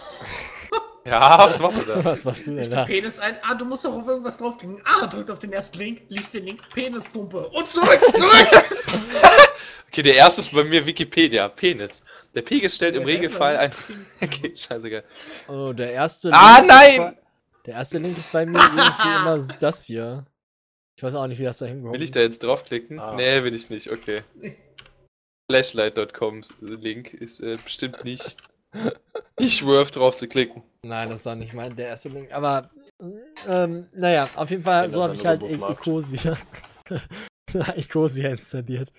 Ja, 1.05 1.39
was 1.47 1.59
machst 1.59 1.77
du 1.77 1.83
da? 1.83 2.03
Was 2.03 2.25
machst 2.25 2.47
du 2.47 2.55
denn 2.55 2.69
da? 2.69 2.83
Penis 2.83 3.17
ein. 3.19 3.37
Ah, 3.41 3.55
du 3.55 3.63
musst 3.63 3.85
doch 3.85 3.93
auf 3.93 4.05
irgendwas 4.05 4.39
draufklicken. 4.39 4.81
Ah, 4.83 5.07
drückt 5.07 5.31
auf 5.31 5.39
den 5.39 5.53
ersten 5.53 5.77
Link, 5.77 6.01
liest 6.09 6.33
den 6.33 6.43
Link, 6.43 6.59
Penispumpe. 6.73 7.47
Und 7.47 7.69
zurück, 7.69 7.99
zurück! 8.13 8.47
Okay, 9.89 10.01
der 10.01 10.15
erste 10.15 10.41
ist 10.41 10.53
bei 10.53 10.65
mir 10.65 10.85
Wikipedia. 10.85 11.47
Penis. 11.47 12.03
Der 12.35 12.41
Pegel 12.41 12.69
stellt 12.69 12.93
im 12.95 13.03
Regelfall 13.03 13.55
ein. 13.55 13.71
Okay, 14.21 14.53
scheißegal. 14.53 15.05
Oh, 15.47 15.71
der 15.71 15.93
erste 15.93 16.29
Ah, 16.33 16.57
Link 16.57 16.67
nein! 16.67 16.91
Ist 16.91 16.97
bei, 16.97 17.17
der 17.67 17.73
erste 17.75 17.97
Link 17.99 18.17
ist 18.17 18.31
bei 18.33 18.45
mir 18.45 18.59
irgendwie 18.59 19.15
immer 19.15 19.47
das 19.61 19.85
hier. 19.85 20.25
Ich 20.97 21.03
weiß 21.03 21.15
auch 21.15 21.25
nicht, 21.27 21.39
wie 21.39 21.45
das 21.45 21.59
da 21.59 21.67
hinkommt. 21.67 21.93
Will 21.93 22.01
ich 22.01 22.11
da 22.11 22.19
jetzt 22.19 22.43
draufklicken? 22.43 22.99
Ah. 22.99 23.13
Nee, 23.15 23.43
will 23.43 23.53
ich 23.55 23.69
nicht, 23.69 23.89
okay. 23.89 24.23
Flashlight.com 25.49 26.41
Link 26.59 27.13
ist 27.13 27.39
äh, 27.39 27.57
bestimmt 27.63 28.03
nicht, 28.03 28.37
nicht 29.39 29.65
worth 29.65 29.95
drauf 29.95 30.15
zu 30.17 30.27
klicken. 30.27 30.63
Nein, 30.83 31.09
das 31.09 31.21
ist 31.21 31.27
auch 31.27 31.35
nicht 31.35 31.53
mein 31.53 31.75
der 31.75 31.87
erste 31.87 32.09
Link. 32.09 32.33
Aber 32.33 32.69
ähm, 33.47 33.87
naja, 33.93 34.29
auf 34.35 34.49
jeden 34.49 34.63
Fall, 34.63 34.91
so 34.91 35.03
habe 35.03 35.15
ich 35.15 35.25
halt. 35.25 35.41
Ecosia. 35.43 36.37
Ecosia 37.75 38.31
installiert. 38.31 38.91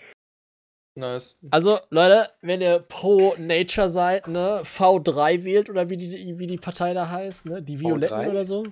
Nice. 0.95 1.37
Also, 1.51 1.79
Leute, 1.91 2.31
wenn 2.41 2.61
ihr 2.61 2.81
pro 2.81 3.35
Nature 3.39 3.89
seid, 3.89 4.27
ne, 4.27 4.63
V3 4.65 5.45
wählt 5.45 5.71
oder 5.71 5.89
wie 5.91 5.97
die, 5.97 6.39
wie 6.39 6.47
die 6.47 6.57
Partei 6.57 6.93
da 6.93 7.09
heißt, 7.09 7.47
ne? 7.47 7.63
Die 7.63 7.79
Violetten 7.79 8.19
V3? 8.19 8.31
oder 8.31 8.45
so. 8.45 8.65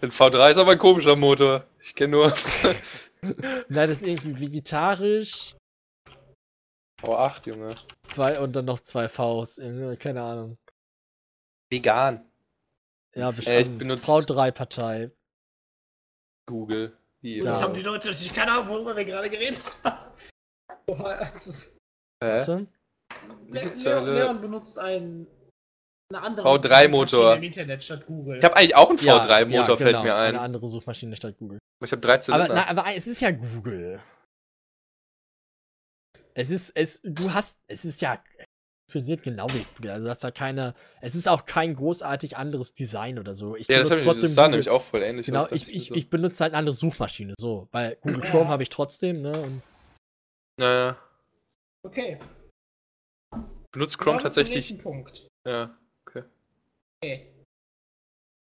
Den 0.00 0.10
V3 0.10 0.50
ist 0.50 0.58
aber 0.58 0.72
ein 0.72 0.78
komischer 0.78 1.16
Motor. 1.16 1.64
Ich 1.80 1.94
kenne 1.94 2.12
nur 2.12 2.34
Nein, 3.22 3.88
das 3.88 4.02
ist 4.02 4.06
irgendwie 4.06 4.38
vegetarisch. 4.38 5.56
V8, 7.04 7.46
Junge. 7.48 7.76
Zwei, 8.12 8.40
und 8.40 8.54
dann 8.54 8.64
noch 8.64 8.80
zwei 8.80 9.08
Vs. 9.08 9.60
Keine 9.98 10.22
Ahnung. 10.22 10.58
Vegan. 11.70 12.24
Ja, 13.14 13.30
ich 13.30 13.36
bestimmt. 13.36 13.78
benutze- 13.82 14.04
V3-Partei. 14.06 15.10
Google. 16.46 16.96
Das 17.22 17.58
Ja. 17.58 17.60
haben 17.62 17.74
die 17.74 17.82
Leute 17.82 18.08
natürlich 18.08 18.34
keine 18.34 18.52
Ahnung, 18.52 18.68
worüber 18.68 18.94
wir 18.96 19.04
gerade 19.04 19.30
geredet 19.30 19.60
haben. 19.82 20.12
Warte. 20.86 21.70
Leon? 22.22 22.68
Leon 24.14 24.40
benutzt 24.40 24.78
einen, 24.78 25.26
eine 26.12 26.22
andere 26.22 26.46
V3-Motor. 26.48 27.06
Suchmaschine 27.08 27.36
im 27.36 27.42
Internet 27.44 27.82
statt 27.82 28.06
Google. 28.06 28.38
Ich 28.38 28.44
habe 28.44 28.56
eigentlich 28.56 28.76
auch 28.76 28.90
einen 28.90 28.98
Ja, 28.98 29.22
V3-Motor, 29.22 29.68
ja, 29.68 29.76
fällt 29.76 29.88
genau, 29.90 30.02
mir 30.02 30.14
ein. 30.16 30.28
Eine 30.34 30.40
andere 30.40 30.68
Suchmaschine 30.68 31.16
statt 31.16 31.36
Google. 31.38 31.58
Ich 31.82 31.92
habe 31.92 32.00
drei 32.00 32.14
Aber, 32.14 32.20
Zylinder. 32.22 32.54
na, 32.54 32.68
aber 32.68 32.84
es 32.94 33.06
ist 33.06 33.20
ja 33.20 33.30
Google. 33.30 34.00
Es 36.34 36.50
ist, 36.50 36.70
es, 36.76 37.00
du 37.04 37.32
hast, 37.32 37.62
es 37.68 37.84
ist 37.84 38.00
ja, 38.02 38.22
es 38.36 38.46
funktioniert 38.92 39.22
genau 39.22 39.46
wie 39.50 39.64
Google. 39.76 39.92
Also, 39.92 40.04
du 40.04 40.10
hast 40.10 40.24
da 40.24 40.30
keine, 40.30 40.74
es 41.00 41.14
ist 41.14 41.28
auch 41.28 41.46
kein 41.46 41.74
großartig 41.76 42.36
anderes 42.36 42.74
Design 42.74 43.18
oder 43.18 43.34
so. 43.34 43.56
Ich 43.56 43.68
ja, 43.68 43.78
das, 43.78 43.88
benutze 43.88 44.00
ich, 44.00 44.06
trotzdem 44.06 44.28
das 44.28 44.34
sah 44.34 44.48
nämlich 44.48 44.68
auch 44.68 44.82
voll 44.82 45.02
ähnlich 45.02 45.26
Genau, 45.26 45.44
aus. 45.44 45.52
ich, 45.52 45.72
ich, 45.72 45.90
ich 45.92 46.10
benutze 46.10 46.42
halt 46.42 46.52
eine 46.52 46.58
andere 46.58 46.74
Suchmaschine, 46.74 47.34
so. 47.38 47.68
Weil 47.70 47.96
Google 48.02 48.22
Chrome 48.22 48.48
habe 48.48 48.62
ich 48.62 48.68
trotzdem, 48.68 49.22
ne? 49.22 49.32
Und. 49.32 49.62
Naja. 50.58 50.98
Okay. 51.86 52.18
Benutzt 53.72 53.98
Chrome 53.98 54.18
tatsächlich. 54.18 54.78
Punkt. 54.82 55.26
Ja. 55.46 55.76
Okay. 56.08 56.24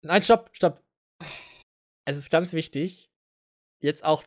Nein, 0.02 0.22
stopp, 0.22 0.50
stopp. 0.52 0.80
Es 2.04 2.16
ist 2.16 2.30
ganz 2.30 2.52
wichtig. 2.52 3.10
Jetzt 3.82 4.04
auch 4.04 4.22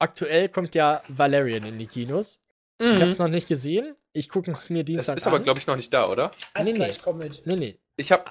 aktuell 0.00 0.48
kommt 0.48 0.74
ja 0.74 1.02
Valerian 1.08 1.64
in 1.64 1.78
die 1.78 1.86
Kinos. 1.86 2.42
Ich 2.80 2.86
Mhm. 2.98 3.00
hab's 3.02 3.18
noch 3.18 3.28
nicht 3.28 3.46
gesehen. 3.46 3.94
Ich 4.14 4.28
gucke 4.30 4.50
es 4.50 4.70
mir 4.70 4.78
Das 4.82 4.86
Dienstag 4.86 5.16
ist 5.18 5.26
aber, 5.26 5.36
an. 5.36 5.42
glaube 5.42 5.58
ich, 5.60 5.66
noch 5.66 5.76
nicht 5.76 5.92
da, 5.92 6.08
oder? 6.08 6.30
Alles 6.54 6.66
Nee, 6.68 6.72
nee. 6.72 6.78
gleich, 6.78 7.02
komm 7.02 7.18
mit. 7.18 7.46
Nee, 7.46 7.56
nee. 7.56 7.78
Ich 7.96 8.10
habe 8.10 8.24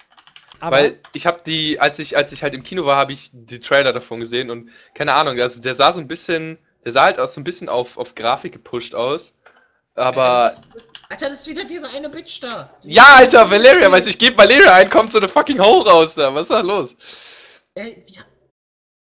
Aber 0.62 0.76
Weil 0.78 1.00
ich 1.14 1.26
habe 1.26 1.40
die, 1.46 1.80
als 1.80 2.00
ich, 2.00 2.18
als 2.18 2.34
ich 2.34 2.44
halt 2.44 2.54
im 2.54 2.64
Kino 2.64 2.84
war, 2.86 2.98
habe 2.98 3.14
ich 3.14 3.30
die 3.32 3.62
Trailer 3.62 3.94
davon 3.94 4.20
gesehen 4.20 4.50
und 4.50 4.70
keine 4.94 5.14
Ahnung, 5.14 5.40
also 5.40 5.62
der 5.62 5.74
sah 5.74 5.94
so 5.94 6.02
ein 6.02 6.08
bisschen, 6.10 6.58
der 6.84 6.92
sah 6.92 7.04
halt 7.04 7.18
auch 7.18 7.28
so 7.28 7.40
ein 7.40 7.46
bisschen 7.46 7.70
auf, 7.70 7.98
auf 7.98 8.14
Grafik 8.14 8.52
gepusht 8.52 8.94
aus. 8.94 9.34
Aber. 9.96 10.22
Alter, 10.24 10.44
das 10.44 10.60
ist, 10.60 10.68
Alter, 11.10 11.30
das 11.30 11.40
ist 11.42 11.48
wieder 11.48 11.64
diese 11.64 11.88
eine 11.88 12.10
Bitch 12.10 12.42
da. 12.44 12.78
Die- 12.84 12.92
Ja, 12.94 13.06
Alter, 13.20 13.50
Valeria, 13.50 13.90
weiß 13.90 14.08
ich, 14.08 14.18
gebe 14.18 14.38
Valeria 14.38 14.74
ein, 14.74 14.90
kommt 14.90 15.12
so 15.14 15.20
eine 15.20 15.30
fucking 15.30 15.60
Ho 15.64 15.80
raus 15.82 16.16
da. 16.16 16.34
Was 16.36 16.42
ist 16.42 16.52
da 16.52 16.60
los? 16.60 16.98
Ey, 17.76 18.04
ja. 18.08 18.24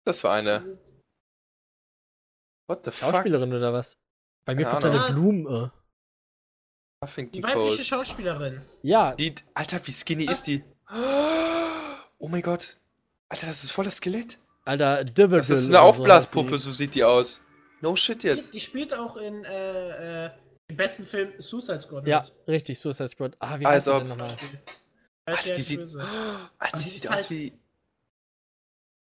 Das 0.04 0.20
für 0.20 0.30
eine. 0.30 0.78
What 2.68 2.84
the 2.84 2.90
fuck? 2.92 3.14
Schauspielerin 3.14 3.52
oder 3.52 3.72
was? 3.72 3.96
Bei 4.44 4.54
mir 4.54 4.66
kommt 4.66 4.84
da 4.84 4.90
eine. 5.06 5.14
Blume. 5.14 5.72
Die 7.16 7.42
weibliche. 7.42 7.82
Schauspielerin. 7.84 8.60
Ja, 8.82 9.14
Die, 9.14 9.34
Alter, 9.54 9.80
wie 9.86 9.90
skinny 9.92 10.26
Was? 10.28 10.38
ist 10.38 10.46
die? 10.46 10.64
Oh 12.18 12.28
mein 12.28 12.42
Gott. 12.42 12.76
Alter, 13.28 13.48
das 13.48 13.64
ist 13.64 13.72
voll 13.72 13.84
das 13.84 13.96
Skelett. 13.96 14.38
Alter, 14.64 15.02
Dividend. 15.04 15.40
Das 15.40 15.60
ist 15.60 15.68
eine 15.68 15.80
Aufblaspuppe, 15.80 16.56
so 16.58 16.70
sieht 16.70 16.94
die 16.94 17.02
aus. 17.02 17.40
No 17.80 17.96
shit 17.96 18.22
Die, 18.22 18.28
jetzt. 18.28 18.54
die 18.54 18.60
spielt 18.60 18.94
auch 18.94 19.16
in 19.16 19.44
äh, 19.44 20.26
äh, 20.26 20.30
dem 20.70 20.76
besten 20.76 21.04
Film 21.04 21.32
Suicide 21.38 21.80
Squad 21.80 22.06
Ja, 22.06 22.20
mit. 22.20 22.32
richtig, 22.48 22.78
Suicide 22.78 23.08
Squad. 23.08 23.36
Ah, 23.40 23.58
wie 23.58 23.66
Also- 23.66 23.66
heißt 23.66 23.86
der 23.88 23.98
denn 23.98 24.08
nochmal? 24.08 24.36
Alter, 25.24 25.42
die 25.50 25.52
die 25.56 25.62
sieht. 25.62 25.80
Alter, 25.96 26.78
die 26.78 26.84
die 26.84 26.90
sieht 26.90 27.08
aus 27.08 27.16
halt- 27.16 27.30
wie. 27.30 27.52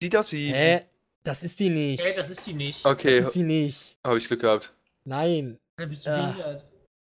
Sieht 0.01 0.15
aus 0.15 0.31
wie. 0.31 0.53
Hä? 0.53 0.85
Das 1.23 1.43
ist 1.43 1.59
die 1.59 1.69
nicht. 1.69 2.01
Ey, 2.01 2.15
das 2.15 2.29
ist 2.29 2.47
die 2.47 2.53
nicht. 2.53 2.85
Okay, 2.85 3.17
Das 3.17 3.27
ist 3.27 3.35
die 3.35 3.43
nicht. 3.43 3.97
habe 4.05 4.17
ich 4.17 4.27
Glück 4.29 4.39
gehabt. 4.39 4.71
Nein. 5.09 5.57
Da 5.77 5.87
bist 5.87 6.05
du 6.05 6.11
behindert. 6.11 6.67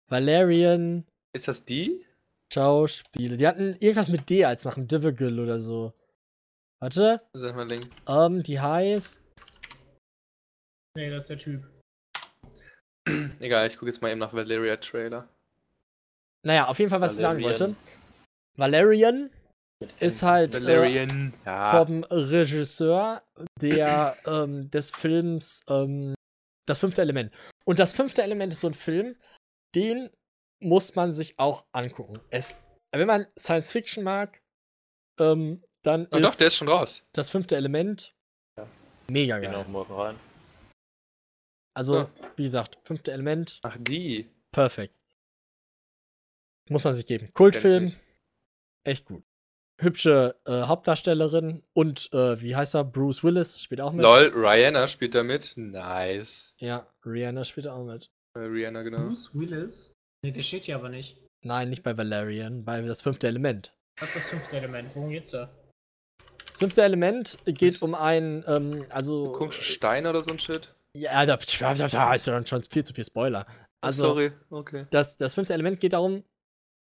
Valerian 0.09 1.05
Ist 1.35 1.47
das 1.47 1.63
die? 1.63 2.07
Schauspiele. 2.51 3.37
Die 3.37 3.47
hatten 3.47 3.77
irgendwas 3.81 4.09
mit 4.09 4.31
D 4.31 4.47
als 4.47 4.65
nach 4.65 4.75
dem 4.75 4.89
Divigal 4.89 5.39
oder 5.39 5.61
so. 5.61 5.93
Warte. 6.81 7.21
Sag 7.35 7.55
mal, 7.55 7.69
Link. 7.69 7.91
Ähm, 8.09 8.43
die 8.43 8.59
heißt. 8.59 9.21
Nee, 10.97 11.11
das 11.11 11.25
ist 11.25 11.31
der 11.31 11.37
Typ. 11.37 11.71
Egal, 13.41 13.67
ich 13.67 13.77
gucke 13.77 13.91
jetzt 13.91 14.01
mal 14.01 14.11
eben 14.11 14.21
nach 14.21 14.33
Valeria 14.33 14.77
Trailer. 14.79 15.29
Naja, 16.47 16.69
auf 16.69 16.79
jeden 16.79 16.91
Fall, 16.91 17.01
was 17.01 17.15
ich 17.17 17.21
sagen 17.21 17.43
Valerian. 17.43 17.61
wollte. 17.61 17.77
Valerian 18.57 19.31
ist 20.01 20.23
halt 20.23 20.57
äh, 20.57 20.65
Valerian. 20.65 21.35
Ja. 21.45 21.85
vom 21.85 22.05
Regisseur 22.05 23.23
der, 23.61 24.17
ähm, 24.27 24.71
des 24.71 24.91
Films 24.93 25.63
ähm, 25.69 26.15
Das 26.67 26.79
fünfte 26.79 27.03
Element. 27.03 27.33
Und 27.65 27.79
das 27.81 27.93
fünfte 27.95 28.23
Element 28.23 28.53
ist 28.53 28.61
so 28.61 28.69
ein 28.69 28.75
Film, 28.75 29.17
den 29.75 30.11
muss 30.61 30.95
man 30.95 31.13
sich 31.13 31.39
auch 31.39 31.67
angucken. 31.73 32.21
Es, 32.31 32.55
wenn 32.93 33.07
man 33.07 33.27
Science 33.39 33.73
Fiction 33.73 34.05
mag, 34.05 34.41
ähm, 35.19 35.65
dann 35.83 36.07
Oh, 36.13 36.17
ist, 36.17 36.25
doch, 36.25 36.35
der 36.37 36.47
ist 36.47 36.57
schon 36.57 36.69
raus. 36.69 37.05
das 37.13 37.31
fünfte 37.31 37.57
Element 37.57 38.15
Ja. 38.57 38.69
mega 39.09 39.39
Gehen 39.41 39.51
geil. 39.53 39.61
auch 39.61 39.69
morgen 39.69 39.93
rein. 39.95 40.21
Also, 41.75 41.97
Ja. 42.01 42.11
wie 42.37 42.43
gesagt, 42.45 42.79
fünfte 42.85 43.13
Element, 43.13 43.59
Ach, 43.63 43.77
die. 43.81 44.31
perfekt. 44.53 44.95
Muss 46.69 46.85
man 46.85 46.95
sich 46.95 47.07
geben. 47.07 47.33
Kultfilm, 47.33 47.97
echt 48.85 49.05
gut. 49.07 49.25
Hübsche 49.83 50.37
äh, 50.47 50.63
Hauptdarstellerin 50.63 51.63
und 51.73 52.09
äh, 52.13 52.41
wie 52.41 52.55
heißt 52.55 52.75
er? 52.75 52.85
Bruce 52.85 53.25
Willis 53.25 53.61
spielt 53.61 53.81
auch 53.81 53.93
mit. 53.93 54.03
Lol, 54.03 54.33
Rihanna 54.35 54.87
spielt 54.87 55.15
da 55.15 55.23
mit. 55.23 55.55
Nice. 55.57 56.55
Ja, 56.59 56.87
Rihanna 57.05 57.45
spielt 57.45 57.67
auch 57.67 57.85
mit. 57.85 58.11
Äh, 58.35 58.41
Rihanna, 58.41 58.83
genau. 58.83 58.99
Bruce 59.03 59.35
Willis? 59.35 59.93
Nee, 60.25 60.31
der 60.31 60.43
steht 60.43 60.67
hier 60.67 60.77
aber 60.77 60.89
nicht. 60.89 61.19
Nein, 61.45 61.71
nicht 61.71 61.83
bei 61.83 61.97
Valerian, 61.97 62.65
bei 62.65 62.81
das 62.83 63.03
fünfte 63.03 63.27
Element. 63.27 63.75
Das 63.99 64.11
ist 64.11 64.17
das 64.17 64.31
fünfte 64.31 64.57
Element. 64.57 64.95
Worum 64.95 65.11
geht's 65.11 65.31
da? 65.31 65.51
Das 66.51 66.61
fünfte 66.61 66.83
Element 66.83 67.39
geht 67.47 67.75
Was? 67.75 67.83
um 67.83 67.95
einen, 67.95 68.45
ähm, 68.47 68.87
also. 68.91 69.33
Komische 69.33 69.63
Steine 69.63 70.11
oder 70.11 70.23
so 70.23 70.31
ein 70.31 70.39
Shit. 70.39 70.73
Ja, 70.95 71.25
da, 71.27 71.37
da 71.37 72.15
ist 72.15 72.27
ja 72.27 72.33
dann 72.35 72.47
schon 72.47 72.63
viel 72.63 72.85
zu 72.85 72.93
viel 72.93 73.05
Spoiler. 73.05 73.47
Also, 73.81 74.05
Sorry, 74.05 74.33
okay. 74.51 74.87
das, 74.91 75.17
das 75.17 75.35
fünfte 75.35 75.55
Element 75.55 75.81
geht 75.81 75.95
darum, 75.95 76.23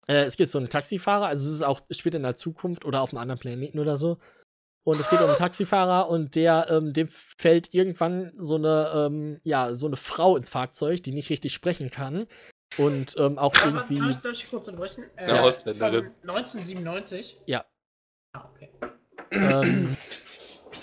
äh, 0.09 0.24
es 0.24 0.36
geht 0.36 0.48
so 0.48 0.59
um 0.59 0.64
einen 0.64 0.70
Taxifahrer, 0.70 1.26
also 1.26 1.48
es 1.48 1.55
ist 1.55 1.62
auch, 1.62 1.81
spielt 1.90 2.14
in 2.14 2.22
der 2.22 2.36
Zukunft 2.36 2.85
oder 2.85 3.01
auf 3.01 3.10
einem 3.10 3.20
anderen 3.20 3.40
Planeten 3.40 3.78
oder 3.78 3.97
so. 3.97 4.18
Und 4.86 5.01
es 5.01 5.09
geht 5.09 5.20
um 5.20 5.28
einen 5.28 5.36
Taxifahrer 5.36 6.10
und 6.10 6.35
der, 6.36 6.68
ähm, 6.68 6.93
dem 6.93 7.09
fällt 7.09 7.72
irgendwann 7.72 8.32
so 8.36 8.56
eine, 8.56 8.93
ähm, 8.94 9.40
ja, 9.43 9.74
so 9.74 9.86
eine 9.86 9.97
Frau 9.97 10.36
ins 10.36 10.51
Fahrzeug, 10.51 11.02
die 11.02 11.12
nicht 11.12 11.31
richtig 11.31 11.55
sprechen 11.55 11.90
kann. 11.90 12.26
Und 12.76 13.16
ähm, 13.18 13.39
auch 13.39 13.55
darf, 13.55 13.64
irgendwie. 13.64 14.10
ich, 14.10 14.16
darf 14.16 14.32
ich 14.35 14.51
kurz 14.51 14.68
unterbrechen? 14.68 15.05
Äh, 15.16 15.32
Ausländerin. 15.39 16.12
von 16.20 16.31
1997? 16.31 17.40
Ja. 17.47 17.64
Ah, 18.35 18.51
okay. 18.52 18.70
ähm, 19.31 19.97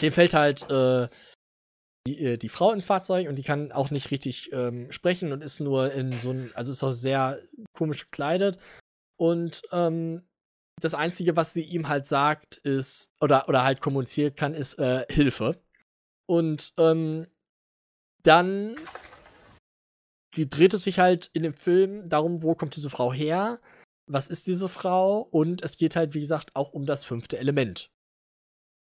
dem 0.01 0.11
fällt 0.11 0.33
halt 0.33 0.67
äh, 0.69 1.07
die, 2.07 2.25
äh, 2.25 2.37
die 2.37 2.49
Frau 2.49 2.71
ins 2.71 2.85
Fahrzeug 2.85 3.27
und 3.27 3.35
die 3.35 3.43
kann 3.43 3.71
auch 3.71 3.91
nicht 3.91 4.09
richtig 4.09 4.51
ähm, 4.51 4.91
sprechen 4.91 5.31
und 5.31 5.43
ist 5.43 5.59
nur 5.59 5.91
in 5.91 6.11
so 6.11 6.31
ein, 6.31 6.51
also 6.55 6.71
ist 6.71 6.83
auch 6.83 6.91
sehr 6.91 7.39
komisch 7.77 8.05
gekleidet. 8.05 8.57
Und 9.21 9.61
ähm, 9.71 10.27
das 10.81 10.95
Einzige, 10.95 11.35
was 11.35 11.53
sie 11.53 11.61
ihm 11.61 11.87
halt 11.87 12.07
sagt, 12.07 12.57
ist, 12.57 13.13
oder, 13.21 13.47
oder 13.47 13.63
halt 13.63 13.79
kommuniziert 13.79 14.35
kann, 14.35 14.55
ist 14.55 14.79
äh, 14.79 15.05
Hilfe. 15.11 15.61
Und 16.25 16.73
ähm, 16.77 17.27
dann 18.23 18.75
dreht 20.35 20.73
es 20.73 20.85
sich 20.85 20.97
halt 20.97 21.29
in 21.33 21.43
dem 21.43 21.53
Film 21.53 22.09
darum, 22.09 22.41
wo 22.41 22.55
kommt 22.55 22.75
diese 22.75 22.89
Frau 22.89 23.13
her, 23.13 23.61
was 24.07 24.27
ist 24.27 24.47
diese 24.47 24.67
Frau 24.67 25.19
und 25.19 25.61
es 25.61 25.77
geht 25.77 25.95
halt, 25.95 26.15
wie 26.15 26.21
gesagt, 26.21 26.55
auch 26.55 26.73
um 26.73 26.87
das 26.87 27.05
fünfte 27.05 27.37
Element. 27.37 27.91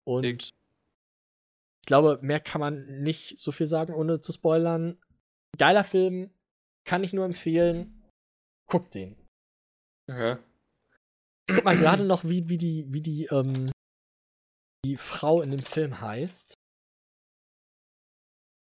Und 0.03 0.23
Dick. 0.23 0.41
ich 0.41 1.85
glaube, 1.85 2.19
mehr 2.21 2.41
kann 2.41 2.59
man 2.59 3.03
nicht 3.03 3.39
so 3.39 3.53
viel 3.53 3.67
sagen, 3.67 3.93
ohne 3.93 4.19
zu 4.19 4.33
spoilern. 4.33 4.99
Geiler 5.57 5.85
Film, 5.85 6.29
kann 6.83 7.05
ich 7.05 7.13
nur 7.13 7.23
empfehlen. 7.23 8.03
Guckt 8.67 8.95
den. 8.95 9.24
Ja. 10.07 10.39
Ich 11.47 11.55
guck 11.55 11.63
mal 11.63 11.77
gerade 11.77 12.03
noch, 12.03 12.23
wie, 12.23 12.49
wie 12.49 12.57
die, 12.57 12.85
wie 12.89 13.01
die, 13.01 13.25
ähm, 13.25 13.71
die 14.85 14.97
Frau 14.97 15.41
in 15.41 15.51
dem 15.51 15.61
Film 15.61 16.01
heißt. 16.01 16.53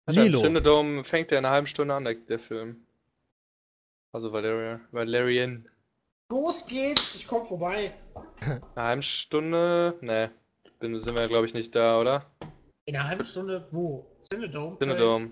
Alter, 0.08 0.22
im 0.22 0.28
Lilo. 0.28 0.40
Cinedome 0.40 1.04
fängt 1.04 1.32
der 1.32 1.40
in 1.40 1.46
einer 1.46 1.54
halben 1.54 1.68
Stunde 1.68 1.94
an, 1.94 2.04
der, 2.04 2.16
der 2.16 2.40
Film. 2.40 2.86
Also 4.14 4.32
Valeria, 4.34 4.82
Valerian. 4.92 5.70
Los 6.32 6.66
geht's, 6.66 7.16
ich 7.16 7.28
komm 7.28 7.46
vorbei. 7.46 7.94
Eine 8.42 8.64
halbe 8.76 9.04
Stunde? 9.04 9.98
Ne. 10.02 10.32
Sind 10.80 11.18
wir, 11.18 11.28
glaube 11.28 11.46
ich, 11.46 11.54
nicht 11.54 11.76
da, 11.76 12.00
oder? 12.00 12.26
In 12.86 12.96
einer 12.96 13.08
halben 13.08 13.26
Stunde, 13.26 13.68
wo? 13.72 14.06
Cinedome? 14.24 14.78
Cinedome. 14.80 15.32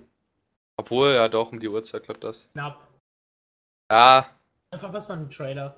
Obwohl, 0.78 1.14
ja 1.14 1.28
doch, 1.28 1.52
um 1.52 1.60
die 1.60 1.68
Uhrzeit 1.68 2.04
klappt 2.04 2.24
das. 2.24 2.50
Knapp. 2.54 2.88
Ja. 3.92 4.30
Einfach 4.72 4.94
was 4.94 5.10
man 5.10 5.24
im 5.24 5.30
Trailer. 5.30 5.76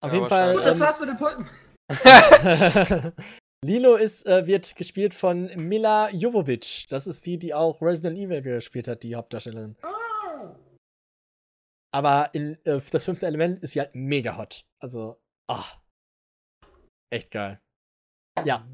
Auf 0.00 0.10
Ja, 0.10 0.14
jeden 0.14 0.28
Fall. 0.28 0.54
Gut, 0.54 0.64
das 0.64 0.76
ähm, 0.76 0.86
war's 0.86 1.00
mit 1.00 1.08
dem 1.08 1.16
Punkten. 1.16 1.46
Lilo 3.64 3.96
ist, 3.96 4.26
äh, 4.26 4.46
wird 4.46 4.74
gespielt 4.76 5.14
von 5.14 5.50
Mila 5.56 6.10
Jovovich. 6.10 6.86
Das 6.88 7.06
ist 7.06 7.26
die, 7.26 7.38
die 7.38 7.52
auch 7.52 7.82
Resident 7.82 8.16
Evil 8.16 8.40
gespielt 8.40 8.88
hat, 8.88 9.02
die 9.02 9.14
Hauptdarstellerin. 9.14 9.76
Ah. 9.82 10.56
Aber 11.92 12.30
in 12.32 12.56
äh, 12.64 12.80
das 12.90 13.04
fünfte 13.04 13.26
Element 13.26 13.62
ist 13.62 13.72
sie 13.72 13.80
halt 13.80 13.94
mega 13.94 14.36
hot. 14.38 14.64
Also, 14.78 15.20
ach. 15.48 15.78
Echt 17.10 17.30
geil. 17.30 17.60
Ja. 18.44 18.66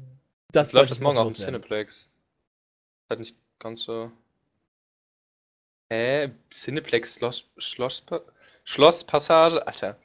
Das 0.53 0.71
läuft 0.71 0.91
das 0.91 0.99
morgen 0.99 1.17
im 1.17 1.25
loswerden. 1.25 1.55
Cineplex. 1.55 2.09
Halt 3.09 3.19
nicht 3.19 3.35
ganz 3.59 3.83
so. 3.83 4.11
Hä? 5.91 6.31
Cineplex 6.53 7.15
Schloss, 7.15 7.49
Schloss, 7.57 8.05
Schlosspassage? 8.63 9.65
Alter. 9.65 9.97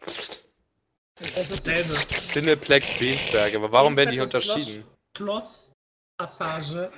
Das 1.19 1.51
ist 1.51 1.67
dasselbe. 1.67 1.95
Cineplex 2.17 2.99
Beensberg. 2.99 3.55
Aber 3.55 3.71
warum 3.71 3.97
werden 3.97 4.11
die 4.13 4.21
unterschieden? 4.21 4.85
Schlosspassage. 5.17 6.91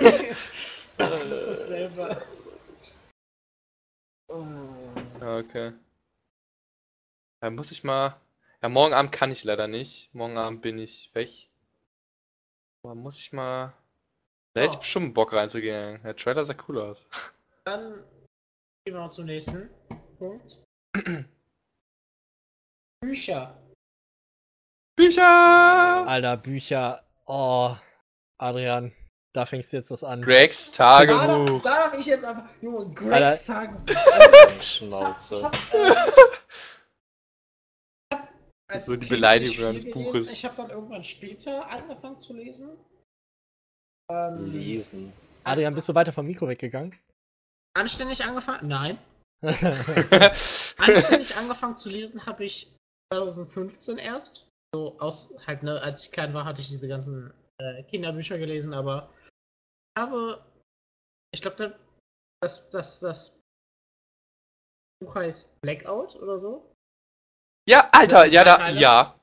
das 0.98 1.26
ist 1.26 1.40
dasselbe. 1.46 2.22
Ja, 5.20 5.36
okay. 5.38 5.72
Da 7.40 7.50
muss 7.50 7.70
ich 7.70 7.84
mal. 7.84 8.20
Ja, 8.60 8.68
morgen 8.68 8.94
Abend 8.94 9.12
kann 9.12 9.30
ich 9.32 9.44
leider 9.44 9.68
nicht. 9.68 10.12
Morgen 10.14 10.36
Abend 10.36 10.62
bin 10.62 10.78
ich 10.78 11.10
weg. 11.14 11.48
Aber 12.82 12.94
muss 12.94 13.18
ich 13.18 13.32
mal. 13.32 13.72
Da 14.54 14.60
hätte 14.60 14.70
ich 14.70 14.74
Ja. 14.74 14.80
bestimmt 14.80 15.14
Bock 15.14 15.32
reinzugehen. 15.32 16.02
Der 16.02 16.16
Trailer 16.16 16.44
sah 16.44 16.54
cool 16.68 16.80
aus. 16.80 17.06
Dann 17.64 18.04
gehen 18.84 18.94
wir 18.94 19.00
noch 19.00 19.10
zum 19.10 19.26
nächsten 19.26 19.70
Punkt. 20.18 20.58
Bücher. 23.02 23.58
Bücher! 24.96 26.06
Alter, 26.06 26.36
Bücher. 26.36 27.02
Oh, 27.26 27.74
Adrian. 28.38 28.92
Da 29.34 29.46
fängst 29.46 29.72
du 29.72 29.78
jetzt 29.78 29.90
was 29.90 30.04
an. 30.04 30.22
Gregs 30.22 30.70
Da 30.70 31.04
darf, 31.06 31.16
Tagebuch. 31.26 31.62
da 31.62 31.88
darf 31.88 31.98
ich 31.98 32.06
jetzt 32.06 32.24
einfach. 32.24 32.44
Junge, 32.60 32.78
Alter. 32.78 32.94
Gregs 32.94 33.46
Tagebuch. 33.46 33.96
Also, 34.12 34.56
ich 34.60 34.68
Schnauze. 34.68 35.42
hab, 35.42 35.54
ich 35.54 35.72
hab, 35.72 35.74
äh, 35.74 35.94
ich 38.12 38.18
als 38.68 38.86
So 38.86 38.96
die 38.96 39.06
Beleidigung 39.06 39.66
eines 39.66 39.90
Buches. 39.90 40.30
Ich 40.30 40.44
habe 40.44 40.54
dann 40.56 40.70
irgendwann 40.70 41.02
später 41.02 41.66
angefangen 41.68 42.18
zu 42.20 42.34
lesen. 42.34 42.76
Ähm, 44.10 44.52
Lesen. 44.52 45.12
Adrian, 45.44 45.74
bist 45.74 45.88
du 45.88 45.94
weiter 45.94 46.12
vom 46.12 46.26
Mikro 46.26 46.46
weggegangen? 46.48 46.94
anständig 47.74 48.22
angefangen? 48.22 48.68
Nein. 48.68 48.98
Also, 49.40 50.16
Anständig 50.78 51.34
angefangen 51.36 51.74
zu 51.76 51.88
lesen 51.88 52.26
habe 52.26 52.44
ich 52.44 52.70
2015 53.12 53.98
erst. 53.98 54.48
So 54.74 54.98
aus, 55.00 55.34
halt, 55.46 55.62
ne, 55.62 55.80
als 55.80 56.04
ich 56.04 56.12
klein 56.12 56.32
war, 56.32 56.44
hatte 56.44 56.60
ich 56.60 56.68
diese 56.68 56.88
ganzen 56.88 57.32
äh, 57.58 57.82
Kinderbücher 57.84 58.38
gelesen, 58.38 58.72
aber 58.72 59.10
ich 59.94 60.02
habe, 60.02 60.44
ich 61.34 61.42
glaube, 61.42 61.78
das, 62.42 62.68
das, 62.70 63.00
das 63.00 63.38
Buch 65.02 65.14
heißt 65.14 65.60
Blackout 65.60 66.16
oder 66.16 66.38
so. 66.38 66.74
ja, 67.68 67.88
Alter, 67.92 68.24
ja, 68.24 68.44
da, 68.44 68.56
Teile? 68.56 68.80
ja. 68.80 69.18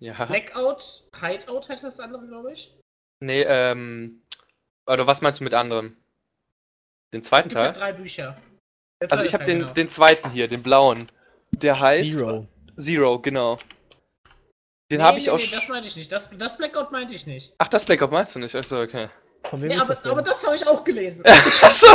Ja. 0.00 0.26
Blackout, 0.26 1.08
Hideout 1.18 1.66
heißt 1.70 1.82
das 1.82 1.98
andere, 1.98 2.26
glaube 2.26 2.52
ich. 2.52 2.76
Nee, 3.24 3.40
ähm. 3.42 4.22
Oder 4.86 5.06
was 5.06 5.22
meinst 5.22 5.40
du 5.40 5.44
mit 5.44 5.54
anderem? 5.54 5.96
Den 7.14 7.22
Es 7.22 7.28
zweiten 7.28 7.48
gibt 7.48 7.58
halt 7.58 7.76
Teil? 7.76 7.80
drei 7.80 7.92
Bücher. 7.94 8.36
Der 9.00 9.10
Also 9.10 9.24
ich 9.24 9.32
habe 9.32 9.44
Teil, 9.44 9.54
den, 9.54 9.58
genau. 9.60 9.72
den 9.72 9.88
zweiten 9.88 10.30
hier, 10.30 10.46
den 10.48 10.62
blauen. 10.62 11.10
Der 11.52 11.80
heißt 11.80 12.18
Zero. 12.18 12.48
Zero, 12.78 13.18
genau. 13.20 13.58
Den 14.90 14.98
Nee, 14.98 15.04
habe 15.04 15.18
ich 15.18 15.26
nee, 15.26 15.30
auch. 15.30 15.38
Nee, 15.38 15.48
das 15.50 15.68
meinte 15.68 15.88
ich 15.88 15.96
nicht. 15.96 16.12
Das, 16.12 16.30
das 16.36 16.56
Blackout 16.56 16.92
meinte 16.92 17.14
ich 17.14 17.26
nicht. 17.26 17.54
Ach, 17.58 17.68
das 17.68 17.84
Blackout 17.84 18.10
meinst 18.10 18.34
du 18.34 18.38
nicht? 18.38 18.54
Achso, 18.54 18.82
okay. 18.82 19.08
Von 19.48 19.60
wem 19.62 19.68
Nee, 19.68 19.76
ist 19.76 19.82
aber, 19.82 19.88
das 19.88 20.02
denn? 20.02 20.12
aber 20.12 20.22
das 20.22 20.44
habe 20.46 20.56
ich 20.56 20.66
auch 20.66 20.84
gelesen. 20.84 21.24
Achso! 21.62 21.86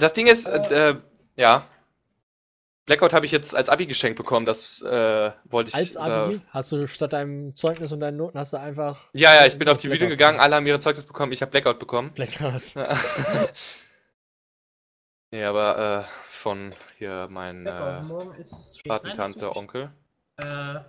Das 0.00 0.12
Ding 0.12 0.26
ist, 0.26 0.46
äh, 0.46 0.90
äh, 0.90 0.96
ja. 1.36 1.66
Blackout 2.86 3.12
habe 3.12 3.26
ich 3.26 3.32
jetzt 3.32 3.54
als 3.54 3.68
Abi 3.68 3.86
geschenkt 3.86 4.16
bekommen, 4.16 4.46
das 4.46 4.80
äh, 4.80 5.30
wollte 5.44 5.68
ich. 5.70 5.74
Als 5.74 5.96
Abi 5.96 6.36
Äh, 6.36 6.40
hast 6.50 6.72
du 6.72 6.86
statt 6.88 7.12
deinem 7.12 7.54
Zeugnis 7.54 7.92
und 7.92 8.00
deinen 8.00 8.16
Noten 8.16 8.38
hast 8.38 8.52
du 8.54 8.58
einfach. 8.58 9.10
ja, 9.12 9.34
ja, 9.34 9.46
ich 9.46 9.58
bin 9.58 9.68
auf 9.68 9.76
die 9.76 9.88
Bühne 9.88 9.98
Blackout 9.98 10.10
gegangen, 10.18 10.40
alle 10.40 10.56
haben 10.56 10.66
ihre 10.66 10.80
Zeugnis 10.80 11.04
bekommen, 11.04 11.32
ich 11.32 11.42
habe 11.42 11.50
Blackout 11.50 11.78
bekommen. 11.78 12.12
Blackout. 12.14 12.62
nee, 15.30 15.44
aber 15.44 16.06
äh, 16.08 16.12
von 16.30 16.74
hier 16.98 17.28
mein 17.30 17.64
Blackout, 17.64 18.38
äh. 18.38 18.88
Patentante, 18.88 19.56
Onkel. 19.56 19.90
Äh, 20.36 20.80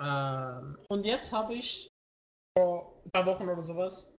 ähm, 0.00 0.78
und 0.88 1.04
jetzt 1.04 1.32
habe 1.32 1.54
ich 1.54 1.90
vor 2.56 3.00
ein 3.04 3.10
paar 3.10 3.26
Wochen 3.26 3.48
oder 3.48 3.62
sowas 3.62 4.12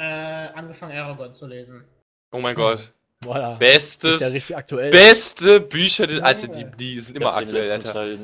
äh, 0.00 0.04
angefangen, 0.04 0.96
Aragorn 0.96 1.32
zu 1.32 1.46
lesen. 1.46 1.84
Oh 2.32 2.38
mein 2.40 2.56
Hm. 2.56 2.62
Gott. 2.62 2.92
Voilà. 3.24 3.56
Bestes, 3.56 4.16
ist 4.16 4.20
ja 4.20 4.28
richtig 4.28 4.56
aktuell. 4.56 4.90
beste 4.90 5.60
Bücher, 5.60 6.08
Ja, 6.10 6.22
also 6.24 6.46
ja. 6.46 6.52
die, 6.52 6.76
die 6.76 7.00
sind 7.00 7.16
Ich 7.16 7.22
immer 7.22 7.34
aktuell, 7.34 7.70
Alter. 7.70 8.18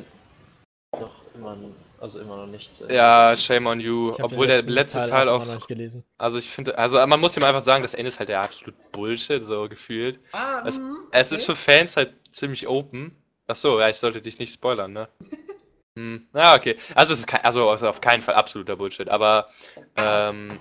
Noch 0.99 1.35
immer, 1.35 1.57
also 2.01 2.19
immer 2.21 2.37
noch 2.37 2.47
nicht 2.47 2.75
zu 2.75 2.85
Ende 2.85 2.95
Ja, 2.97 3.37
shame 3.37 3.67
on 3.67 3.81
you. 3.81 4.13
Obwohl 4.21 4.47
der 4.47 4.63
letzte 4.63 5.05
Teil 5.05 5.29
immer 5.29 5.33
auch, 5.33 5.47
noch 5.47 5.55
nicht 5.55 5.69
gelesen. 5.69 6.05
also 6.19 6.39
ich 6.39 6.49
finde, 6.51 6.77
also 6.79 7.05
man 7.07 7.21
muss 7.21 7.37
ihm 7.37 7.45
einfach 7.45 7.61
sagen, 7.61 7.83
das 7.83 7.95
Ende 7.95 8.09
ist 8.09 8.19
halt 8.19 8.29
der 8.29 8.41
absolut 8.41 8.75
Bullshit, 8.93 9.43
so 9.43 9.69
gefühlt. 9.69 10.19
Ah, 10.33 10.63
Es- 10.67 10.79
mhm, 10.81 10.97
Es 11.13 11.29
okay. 11.29 11.35
ist 11.37 11.47
für 11.47 11.57
Fans 11.57 11.97
halt 11.97 12.15
ziemlich 12.33 12.67
open. 12.69 13.17
Ach 13.47 13.57
so, 13.57 13.81
ja, 13.81 13.89
ich 13.89 13.97
sollte 13.97 14.23
dich 14.23 14.39
nicht 14.39 14.53
spoilern, 14.53 14.93
ne? 14.93 15.09
Hm. 15.99 16.29
Ja, 16.33 16.55
okay. 16.55 16.77
Also 16.95 17.13
es 17.15 17.19
ist 17.21 17.27
kein, 17.27 17.45
also 17.45 17.71
es 17.75 17.83
ist 17.83 17.89
auf 17.89 18.01
keinen 18.01 18.23
Fall 18.23 18.37
absoluter 18.37 18.77
Bullshit, 18.77 19.09
aber 19.09 19.49
ähm, 19.97 20.61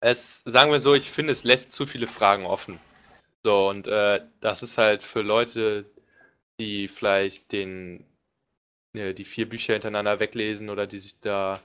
es, 0.00 0.40
sagen 0.46 0.70
wir 0.72 0.80
so, 0.80 0.94
ich 0.94 1.10
finde, 1.10 1.32
es 1.32 1.44
lässt 1.44 1.70
zu 1.72 1.86
viele 1.86 2.06
Fragen 2.06 2.46
offen. 2.46 2.78
So, 3.44 3.68
und 3.68 3.88
äh, 3.88 4.20
das 4.40 4.62
ist 4.62 4.78
halt 4.78 5.02
für 5.02 5.22
Leute, 5.22 5.86
die 6.60 6.86
vielleicht 6.88 7.50
den, 7.52 8.04
die 8.94 9.24
vier 9.24 9.48
Bücher 9.48 9.74
hintereinander 9.74 10.20
weglesen 10.20 10.70
oder 10.70 10.86
die 10.86 10.98
sich 10.98 11.18
da, 11.20 11.60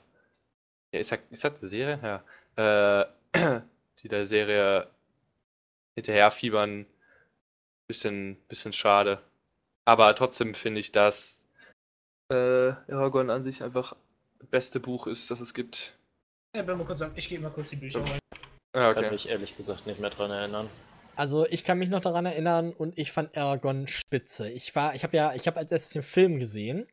ja, 0.91 0.99
ist 0.99 1.11
das, 1.11 1.19
ist 1.29 1.43
das 1.43 1.53
eine 1.59 1.67
Serie? 1.67 2.23
Ja. 2.57 3.03
Äh, 3.03 3.05
die 4.03 4.07
der 4.07 4.25
Serie 4.25 4.87
hinterher 5.95 6.31
fiebern, 6.31 6.85
bisschen, 7.87 8.37
bisschen 8.47 8.73
schade. 8.73 9.21
Aber 9.85 10.13
trotzdem 10.15 10.53
finde 10.53 10.79
ich, 10.79 10.91
dass 10.91 11.45
äh, 12.29 12.71
Aragorn 12.89 13.29
an 13.29 13.43
sich 13.43 13.63
einfach 13.63 13.95
das 14.39 14.47
beste 14.49 14.79
Buch 14.79 15.07
ist, 15.07 15.31
das 15.31 15.39
es 15.39 15.53
gibt. 15.53 15.97
Ja, 16.55 16.65
wenn 16.65 16.77
wir 16.77 16.85
kurz 16.85 16.99
sagen, 16.99 17.13
ich 17.15 17.27
gehe 17.27 17.39
mal 17.39 17.49
kurz 17.49 17.69
die 17.69 17.75
Bücher 17.75 17.99
holen. 17.99 18.19
Ah, 18.73 18.93
Kann 18.93 19.05
okay. 19.05 19.11
mich 19.11 19.29
ehrlich 19.29 19.55
gesagt 19.57 19.87
nicht 19.87 19.99
mehr 19.99 20.09
dran 20.09 20.31
erinnern. 20.31 20.69
Also 21.15 21.47
ich 21.47 21.63
kann 21.63 21.79
mich 21.79 21.89
noch 21.89 22.01
daran 22.01 22.25
erinnern 22.27 22.73
und 22.73 22.97
ich 22.97 23.11
fand 23.11 23.35
Aragorn 23.35 23.87
spitze. 23.87 24.51
Ich 24.51 24.75
war, 24.75 24.93
ich 24.93 25.03
habe 25.03 25.17
ja, 25.17 25.33
ich 25.33 25.47
habe 25.47 25.57
als 25.57 25.71
erstes 25.71 25.93
den 25.93 26.03
Film 26.03 26.37
gesehen 26.37 26.87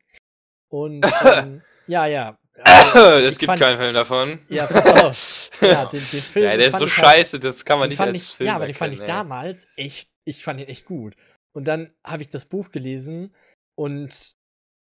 und 0.83 1.05
ähm, 1.25 1.61
ja, 1.87 2.05
ja. 2.05 2.37
Also, 2.63 3.25
es 3.25 3.37
gibt 3.37 3.49
fand- 3.49 3.61
keinen 3.61 3.77
Film 3.77 3.93
davon. 3.93 4.39
Ja, 4.49 4.65
pass 4.67 5.03
auf. 5.03 5.49
Ja, 5.61 5.85
den, 5.85 5.99
den 6.11 6.21
Film. 6.21 6.45
ja, 6.45 6.57
der 6.57 6.67
ist 6.67 6.75
so 6.75 6.81
halt- 6.81 6.89
scheiße, 6.91 7.39
das 7.39 7.63
kann 7.65 7.79
man 7.79 7.89
nicht 7.89 7.99
als 7.99 8.21
ich, 8.23 8.29
Film 8.35 8.47
Ja, 8.47 8.55
aber 8.55 8.65
den 8.65 8.75
fand 8.75 8.93
ich 8.93 9.01
ey. 9.01 9.07
damals 9.07 9.67
echt, 9.77 10.09
ich 10.25 10.43
fand 10.43 10.59
ihn 10.59 10.67
echt 10.67 10.85
gut. 10.85 11.15
Und 11.53 11.65
dann 11.67 11.91
habe 12.05 12.21
ich 12.21 12.29
das 12.29 12.45
Buch 12.45 12.71
gelesen 12.71 13.33
und 13.77 14.35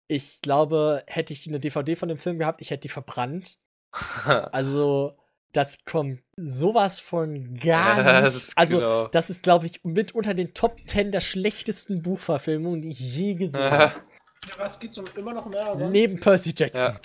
ich 0.07 0.41
glaube, 0.41 1.03
hätte 1.07 1.33
ich 1.33 1.47
eine 1.47 1.59
DVD 1.59 1.95
von 1.95 2.07
dem 2.09 2.19
Film 2.19 2.39
gehabt, 2.39 2.61
ich 2.61 2.69
hätte 2.71 2.81
die 2.81 2.89
verbrannt. 2.89 3.57
Also, 4.51 5.17
das 5.53 5.77
kommt 5.85 6.21
sowas 6.37 6.99
von 6.99 7.55
gar 7.55 7.97
Ja, 8.05 8.21
nicht. 8.21 8.35
das 8.35 8.51
also, 8.57 8.77
genau. 8.77 9.07
das 9.07 9.29
ist, 9.29 9.43
glaube 9.43 9.65
ich, 9.65 9.83
mit 9.85 10.13
unter 10.13 10.33
den 10.33 10.53
Top 10.53 10.77
10 10.85 11.11
der 11.13 11.21
schlechtesten 11.21 12.01
Buchverfilmungen, 12.01 12.81
die 12.81 12.89
ich 12.89 12.99
je 12.99 13.35
gesehen 13.35 13.71
habe. 13.71 13.93
Ja, 14.47 14.53
was 14.57 14.79
geht's 14.79 14.97
um 14.97 15.05
immer 15.15 15.33
noch 15.33 15.45
um 15.45 15.53
Aragorn? 15.53 15.91
Neben 15.91 16.19
Percy 16.19 16.53
Jackson. 16.55 16.93
Ja. 16.93 16.99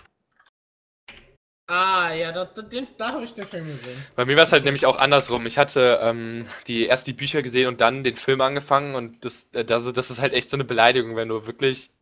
Ah, 1.72 2.12
ja, 2.12 2.32
da, 2.32 2.46
da, 2.46 2.62
den, 2.62 2.88
da 2.98 3.12
habe 3.12 3.22
ich 3.22 3.32
den 3.32 3.46
Film 3.46 3.68
gesehen. 3.68 3.96
Bei 4.16 4.24
mir 4.24 4.34
war 4.34 4.42
es 4.42 4.50
halt 4.50 4.64
nämlich 4.64 4.86
auch 4.86 4.96
andersrum. 4.96 5.46
Ich 5.46 5.56
hatte 5.56 6.00
ähm, 6.02 6.46
die 6.66 6.86
erst 6.86 7.06
die 7.06 7.12
Bücher 7.12 7.42
gesehen 7.42 7.68
und 7.68 7.80
dann 7.80 8.02
den 8.02 8.16
Film 8.16 8.40
angefangen 8.40 8.96
und 8.96 9.24
das, 9.24 9.48
äh, 9.52 9.64
das, 9.64 9.90
das 9.92 10.10
ist 10.10 10.18
halt 10.18 10.32
echt 10.32 10.50
so 10.50 10.56
eine 10.56 10.64
Beleidigung, 10.64 11.14
wenn 11.14 11.28
du 11.28 11.46
wirklich 11.46 11.92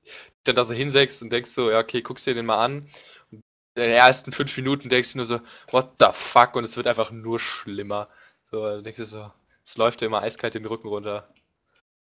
dann 0.45 0.55
da 0.55 0.65
so 0.65 0.73
hinsägst 0.73 1.23
und 1.23 1.31
denkst 1.31 1.51
so, 1.51 1.71
ja, 1.71 1.81
okay, 1.81 2.01
guckst 2.01 2.27
dir 2.27 2.33
den 2.33 2.47
mal 2.47 2.65
an. 2.65 2.89
Und 3.31 3.43
in 3.75 3.83
den 3.83 3.91
ersten 3.91 4.33
fünf 4.33 4.57
Minuten 4.57 4.89
denkst 4.89 5.13
du 5.13 5.19
nur 5.19 5.27
so, 5.27 5.41
what 5.71 5.91
the 6.01 6.07
fuck? 6.15 6.57
Und 6.57 6.65
es 6.65 6.79
wird 6.79 6.87
einfach 6.87 7.11
nur 7.11 7.39
schlimmer. 7.39 8.09
So, 8.51 8.65
dann 8.65 8.85
denkst 8.85 9.01
du 9.01 9.05
so, 9.05 9.31
es 9.67 9.77
läuft 9.77 10.01
dir 10.01 10.07
immer 10.07 10.23
eiskalt 10.23 10.55
den 10.55 10.65
Rücken 10.65 10.89
runter. 10.89 11.29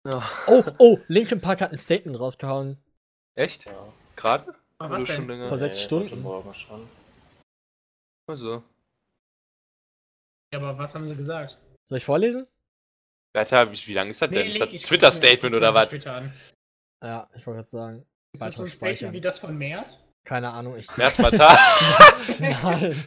Ja. 0.04 0.22
Oh, 0.46 0.62
oh, 0.78 0.98
Linkin 1.08 1.40
Park 1.40 1.60
hat 1.60 1.72
ein 1.72 1.80
Statement 1.80 2.20
rausgehauen. 2.20 2.78
Echt? 3.38 3.66
Ja. 3.66 3.92
Gerade? 4.16 4.52
Oder 4.80 4.90
was 4.90 5.06
schon 5.06 5.16
denn? 5.16 5.28
länger? 5.28 5.48
Vor 5.48 5.58
sechs 5.58 5.80
Stunden. 5.80 6.10
heute 6.10 6.16
Morgen 6.16 6.54
schon. 6.54 6.88
Also. 8.28 8.64
Ja, 10.52 10.58
aber 10.58 10.76
was 10.76 10.92
haben 10.94 11.06
sie 11.06 11.14
gesagt? 11.14 11.56
Soll 11.84 11.98
ich 11.98 12.04
vorlesen? 12.04 12.48
Alter, 13.36 13.70
wie, 13.70 13.76
wie 13.86 13.94
lang 13.94 14.10
ist 14.10 14.20
das 14.20 14.30
denn? 14.30 14.48
ist 14.48 14.60
das 14.60 14.72
ich 14.72 14.82
Twitter-Statement 14.82 15.54
oder 15.54 15.72
was? 15.72 15.88
Twitter. 15.88 16.32
Ja, 17.00 17.30
ich 17.36 17.46
wollte 17.46 17.58
gerade 17.58 17.68
sagen. 17.68 18.06
Ist 18.32 18.42
das 18.42 18.56
so 18.56 18.64
ein 18.64 18.70
Statement 18.70 18.98
speichern. 18.98 19.12
wie 19.12 19.20
das 19.20 19.38
von 19.38 19.56
Mert? 19.56 20.04
Keine 20.24 20.50
Ahnung, 20.50 20.76
ich. 20.76 20.96
Mert 20.96 21.16
Matar. 21.20 21.56
Nein. 22.40 23.04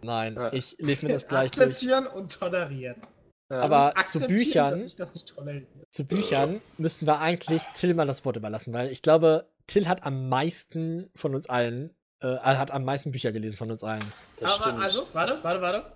Nein, 0.00 0.50
ich 0.52 0.76
lese 0.78 1.04
mir 1.04 1.12
das 1.12 1.28
gleich 1.28 1.50
durch. 1.50 1.66
Akzeptieren 1.66 2.06
und 2.06 2.32
tolerieren. 2.32 3.02
Aber 3.50 3.94
zu 4.04 4.20
Büchern, 4.26 4.78
Dass 4.80 4.86
ich 4.88 4.96
das 4.96 5.14
nicht 5.14 5.28
toleriere. 5.34 5.66
zu 5.90 6.04
Büchern 6.04 6.60
müssten 6.76 7.06
wir 7.06 7.18
eigentlich 7.20 7.62
Till 7.74 7.94
mal 7.94 8.06
das 8.06 8.24
Wort 8.24 8.36
überlassen, 8.36 8.72
weil 8.74 8.90
ich 8.90 9.00
glaube, 9.02 9.46
Till 9.66 9.88
hat 9.88 10.04
am 10.04 10.28
meisten 10.28 11.10
von 11.16 11.34
uns 11.34 11.48
allen, 11.48 11.90
äh, 12.20 12.26
er 12.26 12.58
hat 12.58 12.70
am 12.72 12.84
meisten 12.84 13.10
Bücher 13.12 13.32
gelesen 13.32 13.56
von 13.56 13.70
uns 13.70 13.82
allen. 13.84 14.04
Das 14.38 14.52
Aber 14.54 14.64
stimmt. 14.70 14.82
also, 14.82 15.06
warte, 15.14 15.38
warte, 15.42 15.60
warte. 15.62 15.92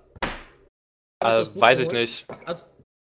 Also, 1.21 1.61
weiß 1.61 1.79
ich 1.81 1.93
nicht. 1.93 2.27
Also, 2.47 2.67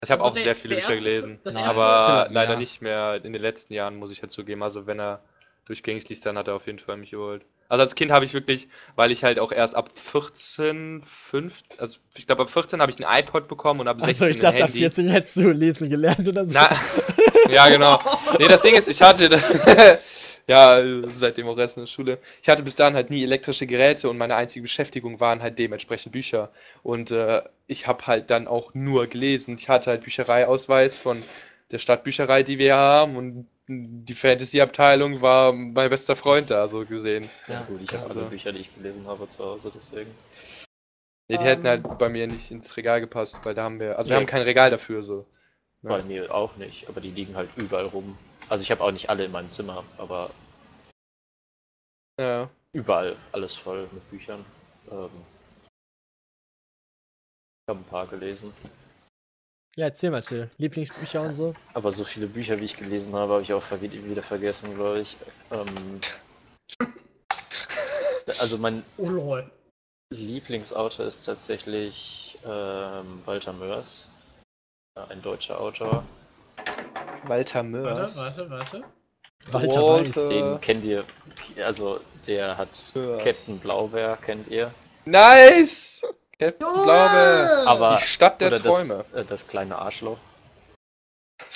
Ich 0.03 0.11
habe 0.11 0.21
Also 0.21 0.29
auch 0.29 0.33
der- 0.33 0.43
sehr 0.43 0.55
viele 0.55 0.75
Bücher 0.75 0.89
erste- 0.89 1.03
gelesen. 1.03 1.39
aber 1.43 2.27
leider 2.29 2.53
ja. 2.53 2.59
nicht 2.59 2.83
mehr 2.83 3.15
in 3.15 3.33
den 3.33 3.41
letzten 3.41 3.73
Jahren, 3.73 3.95
muss 3.95 4.11
ich 4.11 4.21
halt 4.21 4.31
zugeben. 4.31 4.61
Also 4.61 4.85
wenn 4.85 4.99
er 4.99 5.23
durchgängig 5.65 6.07
liest, 6.07 6.23
dann 6.27 6.37
hat 6.37 6.47
er 6.47 6.53
auf 6.53 6.67
jeden 6.67 6.77
Fall 6.77 6.97
mich 6.97 7.09
geholt. 7.11 7.43
Also 7.69 7.83
als 7.83 7.95
Kind 7.95 8.11
habe 8.11 8.23
ich 8.23 8.33
wirklich, 8.33 8.69
weil 8.95 9.11
ich 9.11 9.23
halt 9.23 9.39
auch 9.39 9.51
erst 9.51 9.75
ab 9.75 9.89
14, 9.93 11.01
15, 11.03 11.79
also 11.79 11.97
ich 12.15 12.25
glaube 12.25 12.43
ab 12.43 12.49
14 12.49 12.81
habe 12.81 12.91
ich 12.91 13.05
ein 13.05 13.23
iPod 13.23 13.47
bekommen 13.47 13.81
und 13.81 13.87
ab 13.87 13.99
16 13.99 14.09
Also 14.09 14.25
ich 14.31 14.39
dachte, 14.39 14.63
ab 14.63 14.69
Handy. 14.69 14.79
14 14.79 15.09
hättest 15.09 15.35
du 15.37 15.51
lesen 15.51 15.89
gelernt 15.89 16.27
oder 16.27 16.45
so. 16.45 16.57
Na, 16.57 16.75
ja, 17.51 17.67
genau. 17.67 17.99
Nee, 18.39 18.47
das 18.47 18.61
Ding 18.61 18.75
ist, 18.75 18.87
ich 18.87 19.01
hatte, 19.01 19.41
ja, 20.47 20.81
seitdem 21.07 21.47
auch 21.47 21.57
Rest 21.57 21.75
in 21.75 21.83
der 21.83 21.87
Schule, 21.87 22.19
ich 22.41 22.47
hatte 22.47 22.63
bis 22.63 22.77
dahin 22.77 22.95
halt 22.95 23.09
nie 23.09 23.23
elektrische 23.23 23.67
Geräte 23.67 24.09
und 24.09 24.17
meine 24.17 24.35
einzige 24.35 24.63
Beschäftigung 24.63 25.19
waren 25.19 25.41
halt 25.41 25.59
dementsprechend 25.59 26.13
Bücher. 26.13 26.51
Und 26.83 27.11
äh, 27.11 27.41
ich 27.67 27.85
habe 27.85 28.07
halt 28.07 28.29
dann 28.29 28.47
auch 28.47 28.73
nur 28.73 29.07
gelesen. 29.07 29.57
Ich 29.59 29.67
hatte 29.67 29.89
halt 29.89 30.03
Büchereiausweis 30.03 30.97
von 30.97 31.21
der 31.71 31.79
Stadtbücherei, 31.79 32.43
die 32.43 32.59
wir 32.59 32.75
haben 32.75 33.17
und 33.17 33.47
die 33.67 34.13
Fantasy-Abteilung 34.13 35.21
war 35.21 35.51
mein 35.51 35.89
bester 35.89 36.15
Freund 36.15 36.49
da, 36.49 36.67
so 36.67 36.85
gesehen. 36.85 37.29
Ja, 37.47 37.63
gut, 37.63 37.81
ich 37.81 37.93
habe 37.93 38.07
also- 38.07 38.21
alle 38.21 38.29
Bücher, 38.29 38.51
die 38.53 38.59
ich 38.59 38.73
gelesen 38.73 39.05
habe, 39.07 39.27
zu 39.27 39.43
Hause, 39.43 39.71
deswegen. 39.73 40.11
Nee, 41.29 41.37
die 41.37 41.43
Ähm. 41.43 41.49
hätten 41.49 41.67
halt 41.67 41.97
bei 41.99 42.07
mir 42.07 42.25
nicht 42.27 42.49
ins 42.51 42.77
Regal 42.77 43.01
gepasst, 43.01 43.37
weil 43.43 43.53
da 43.53 43.63
haben 43.63 43.79
wir, 43.79 43.97
also 43.97 44.09
wir 44.09 44.15
Nee. 44.15 44.21
haben 44.23 44.29
kein 44.29 44.43
Regal 44.43 44.71
dafür, 44.71 45.03
so. 45.03 45.25
Ja. 45.83 45.89
Bei 45.89 46.01
mir 46.03 46.33
auch 46.33 46.55
nicht, 46.55 46.87
aber 46.87 47.01
die 47.01 47.11
liegen 47.11 47.35
halt 47.35 47.49
überall 47.57 47.85
rum. 47.87 48.17
Also 48.49 48.63
ich 48.63 48.71
habe 48.71 48.81
auch 48.83 48.91
nicht 48.91 49.09
alle 49.09 49.25
in 49.25 49.31
meinem 49.31 49.49
Zimmer, 49.49 49.83
aber 49.97 50.31
Ja. 52.19 52.49
überall 52.71 53.17
alles 53.33 53.53
voll 53.55 53.89
mit 53.91 54.09
Büchern. 54.09 54.45
Ähm, 54.89 55.09
ich 57.65 57.69
habe 57.69 57.79
ein 57.79 57.83
paar 57.89 58.07
gelesen. 58.07 58.53
Ja, 59.77 59.85
erzähl 59.85 60.09
mal, 60.09 60.21
Till. 60.21 60.49
Lieblingsbücher 60.57 61.21
und 61.21 61.35
so. 61.35 61.53
Aber 61.75 61.91
so 61.91 62.03
viele 62.03 62.25
Bücher, 62.25 62.59
wie 62.59 62.65
ich 62.65 62.75
gelesen 62.77 63.13
habe, 63.13 63.33
habe 63.33 63.43
ich 63.43 63.53
auch 63.53 63.61
wieder 63.69 64.23
vergessen, 64.23 64.73
glaube 64.73 65.01
ich. 65.01 65.15
Ähm, 65.51 65.99
also 68.39 68.57
mein 68.57 68.83
Oh. 68.97 69.37
Lieblingsautor 70.09 71.05
ist 71.05 71.25
tatsächlich 71.25 72.39
ähm, 72.43 73.21
Walter 73.25 73.53
Mörs, 73.53 74.07
ein 74.95 75.21
deutscher 75.21 75.61
Autor. 75.61 76.03
Walter 77.25 77.59
Warte, 77.59 77.63
Mörs. 77.63 78.17
warte, 78.17 78.49
warte. 78.49 78.83
Walter 79.51 79.83
Walter. 79.83 80.15
Weiß. 80.15 80.29
Den 80.29 80.59
kennt 80.61 80.85
ihr, 80.85 81.03
also 81.63 81.99
der 82.25 82.57
hat 82.57 82.91
Mörs. 82.95 83.23
Captain 83.23 83.59
Blaubeer, 83.59 84.17
kennt 84.17 84.47
ihr? 84.47 84.73
Nice! 85.05 86.01
Captain 86.39 86.71
Glaube. 86.83 87.63
Aber 87.65 87.97
Die 88.01 88.07
Stadt 88.07 88.41
der 88.41 88.49
oder 88.49 88.61
Träume. 88.61 89.05
Das, 89.11 89.21
äh, 89.21 89.25
das 89.25 89.47
kleine 89.47 89.77
Arschloch. 89.77 90.19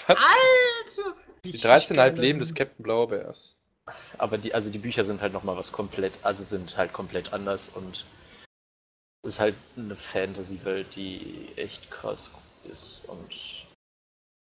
Alter! 0.07 1.15
Die 1.43 1.57
13,5 1.57 2.19
Leben 2.19 2.39
des 2.39 2.53
Captain 2.53 2.83
Blaubeers. 2.83 3.57
Aber 4.17 4.37
die, 4.37 4.53
also 4.53 4.71
die 4.71 4.79
Bücher 4.79 5.03
sind 5.03 5.21
halt 5.21 5.33
nochmal 5.33 5.57
was 5.57 5.71
komplett, 5.71 6.19
also 6.23 6.43
sind 6.43 6.77
halt 6.77 6.93
komplett 6.93 7.33
anders 7.33 7.69
und 7.69 8.05
es 9.23 9.33
ist 9.33 9.39
halt 9.39 9.55
eine 9.75 9.95
Fantasy-Welt, 9.95 10.95
die 10.95 11.49
echt 11.55 11.89
krass 11.91 12.31
ist 12.63 13.03
und 13.07 13.65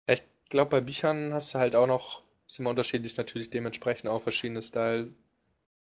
Ich 0.10 0.22
glaube, 0.50 0.72
bei 0.72 0.82
Büchern 0.82 1.34
hast 1.34 1.54
du 1.54 1.60
halt 1.60 1.76
auch 1.76 1.88
noch, 1.88 2.22
ist 2.48 2.60
immer 2.60 2.70
unterschiedlich 2.72 3.16
natürlich 3.18 3.50
dementsprechend 3.50 4.10
auch 4.10 4.24
verschiedene 4.24 4.62
Style, 4.62 5.14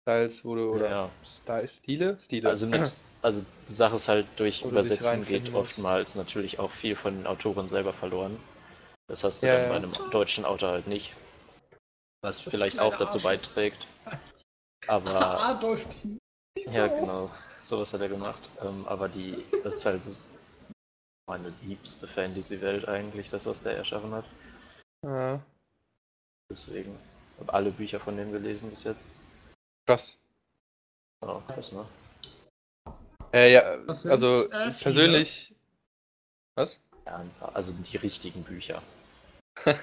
Styles, 0.08 0.42
du, 0.42 0.72
oder 0.74 0.90
ja. 0.90 1.10
Style, 1.26 1.68
Stile? 1.68 2.18
Stile. 2.20 2.48
Also, 2.48 2.66
mit, 2.68 2.94
also 3.22 3.44
die 3.68 3.74
Sache 3.74 3.96
ist 3.96 4.08
halt, 4.08 4.26
durch 4.38 4.62
dich 4.62 4.66
Übersetzen 4.72 5.26
geht 5.26 5.54
oftmals 5.54 6.16
natürlich 6.16 6.60
auch 6.60 6.72
viel 6.72 6.96
von 6.96 7.14
den 7.18 7.28
Autoren 7.28 7.68
selber 7.68 7.92
verloren. 7.92 8.40
Das 9.10 9.26
hast 9.26 9.44
du 9.44 9.48
Ja, 9.48 9.54
dann 9.56 9.64
ja. 9.64 9.70
bei 9.70 9.76
einem 9.76 10.12
deutschen 10.12 10.46
Autor 10.46 10.70
halt 10.72 10.88
nicht. 10.88 11.14
Was 12.22 12.42
Das 12.44 12.54
vielleicht 12.54 12.80
auch 12.80 12.92
dazu 12.94 13.16
Arschloch. 13.16 13.32
beiträgt. 13.32 13.88
Aber 14.88 15.42
Adolf 15.44 15.86
T. 15.90 16.18
ja, 16.72 16.88
genau, 16.88 17.30
sowas 17.60 17.92
hat 17.94 18.00
er 18.00 18.10
gemacht. 18.10 18.48
Ähm, 18.62 18.86
aber 18.88 19.10
die, 19.10 19.44
das 19.64 19.76
ist 19.76 19.86
halt 19.86 20.06
das, 20.06 20.36
meine 21.30 21.54
liebste 21.64 22.08
Fantasy-Welt 22.08 22.88
eigentlich, 22.88 23.30
das, 23.30 23.46
was 23.46 23.62
der 23.62 23.76
erschaffen 23.76 24.14
hat. 24.14 24.26
ja, 25.06 25.42
Deswegen 26.50 26.98
habe 27.40 27.54
alle 27.54 27.72
Bücher 27.72 28.00
von 28.00 28.16
dem 28.16 28.32
gelesen 28.32 28.70
bis 28.70 28.86
jetzt. 28.86 29.10
Krass. 29.88 30.20
Oh, 31.22 31.42
krass, 31.48 31.72
ne? 31.72 31.86
Äh, 33.34 33.54
ja, 33.54 33.94
sind, 33.94 34.12
also 34.12 34.50
äh, 34.52 34.72
viele. 34.72 34.84
persönlich. 34.84 35.56
Was? 36.56 36.80
Ja, 37.06 37.18
ein 37.18 37.30
paar, 37.40 37.56
also 37.56 37.74
die 37.74 37.98
richtigen 37.98 38.44
Bücher. 38.44 38.84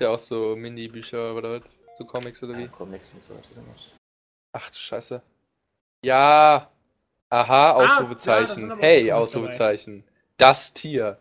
Ja, 0.00 0.10
auch 0.10 0.18
so 0.18 0.54
Mini-Bücher 0.54 1.34
oder 1.34 1.60
was? 1.60 1.96
So 1.98 2.04
Comics 2.04 2.40
oder 2.44 2.52
Ja, 2.54 2.58
wie? 2.60 2.68
Comics 2.68 3.14
und 3.14 3.22
so 3.22 3.36
hat 3.36 3.48
er 3.50 3.54
gemacht. 3.62 3.96
Ach 4.52 4.70
du 4.70 4.76
Scheiße. 4.76 5.20
Ja. 6.04 6.70
Aha, 7.30 7.70
Ah, 7.72 7.80
ja, 7.80 7.86
das 7.86 7.92
Ausrufezeichen. 7.92 8.70
aber 8.70 8.80
auch 8.80 8.84
hey, 8.84 8.98
Comics 8.98 9.10
dabei. 9.10 9.14
Ausrufezeichen. 9.22 10.04
Das 10.36 10.72
Tier. 10.72 11.18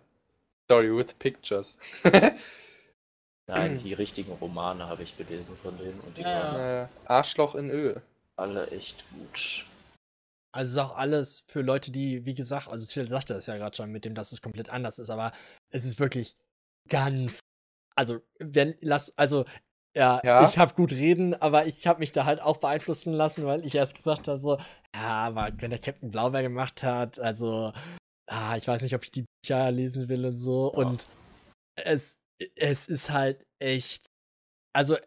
Story 0.66 0.96
with 0.96 1.14
Pictures. 1.18 1.80
Nein, 3.50 3.80
die 3.82 3.94
richtigen 3.94 4.34
Romane 4.34 4.88
habe 4.88 5.04
ich 5.04 5.16
gelesen 5.18 5.56
von 5.58 5.78
denen 5.78 6.00
und 6.02 6.18
die 6.18 6.22
Ja, 6.22 6.54
waren 6.54 6.86
äh, 6.86 6.88
Arschloch 7.06 7.56
in 7.56 7.70
Öl. 7.70 8.02
alle 8.36 8.70
echt 8.72 9.06
gut. 9.12 9.66
Also 10.54 10.80
ist 10.80 10.86
auch 10.86 10.96
alles 10.96 11.44
für 11.48 11.62
Leute, 11.62 11.92
die, 11.92 12.26
wie 12.26 12.34
gesagt, 12.34 12.68
also 12.68 12.86
Phil 12.92 13.08
sagte 13.08 13.34
das 13.34 13.46
ja 13.46 13.58
gerade 13.58 13.76
schon 13.76 13.92
mit 13.92 14.06
dem, 14.06 14.16
dass 14.16 14.32
es 14.32 14.42
komplett 14.42 14.70
anders 14.70 15.00
ist, 15.00 15.10
aber 15.10 15.32
es 15.70 15.86
ist 15.86 16.00
wirklich 16.00 16.36
ganz, 16.90 17.40
also 17.96 18.20
wenn, 18.40 18.76
lass, 18.82 19.18
also 19.18 19.46
ja, 19.96 20.22
Ja. 20.24 20.48
ich 20.48 20.58
habe 20.58 20.74
gut 20.74 20.92
reden, 20.92 21.34
aber 21.36 21.66
ich 21.68 21.88
habe 21.88 22.00
mich 22.00 22.12
da 22.12 22.26
halt 22.26 22.42
auch 22.42 22.58
beeinflussen 22.58 23.14
lassen, 23.14 23.46
weil 23.46 23.66
ich 23.66 23.76
erst 23.76 23.96
gesagt 23.96 24.28
habe 24.28 24.38
so, 24.38 24.58
ja, 24.96 25.28
aber 25.28 25.52
wenn 25.58 25.70
der 25.72 25.80
Captain 25.80 26.12
Blaubeer 26.12 26.44
gemacht 26.44 26.84
hat, 26.84 27.20
also, 27.20 27.72
ah, 28.28 28.56
ich 28.58 28.68
weiß 28.68 28.82
nicht, 28.82 28.96
ob 28.96 29.04
ich 29.04 29.12
die 29.12 29.26
Bücher 29.42 29.72
lesen 29.72 30.10
will 30.10 30.26
und 30.26 30.38
so 30.38 30.72
Ja. 30.74 30.80
und 30.80 31.08
es, 31.76 32.18
es 32.56 32.88
ist 32.88 33.10
halt 33.10 33.46
echt, 33.60 34.08
also 34.74 34.98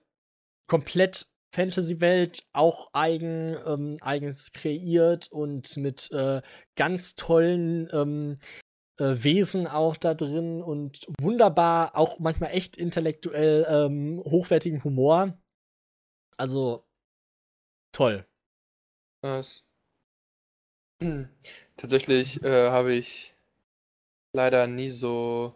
komplett 0.66 1.28
Fantasy-Welt, 1.52 2.44
auch 2.52 2.90
eigen, 2.92 3.56
ähm, 3.66 3.96
eigens 4.00 4.52
kreiert 4.52 5.30
und 5.32 5.76
mit 5.76 6.10
äh, 6.12 6.42
ganz 6.76 7.16
tollen 7.16 7.88
ähm, 7.92 8.38
äh, 8.98 9.16
Wesen 9.24 9.66
auch 9.66 9.96
da 9.96 10.14
drin 10.14 10.62
und 10.62 11.06
wunderbar, 11.20 11.96
auch 11.96 12.18
manchmal 12.20 12.52
echt 12.52 12.76
intellektuell 12.76 13.66
ähm, 13.68 14.22
hochwertigen 14.24 14.84
Humor. 14.84 15.36
Also 16.36 16.86
toll. 17.92 18.26
Nice. 19.22 19.64
Hm. 21.02 21.28
Tatsächlich 21.76 22.42
äh, 22.42 22.70
habe 22.70 22.94
ich 22.94 23.34
leider 24.32 24.66
nie 24.66 24.90
so. 24.90 25.54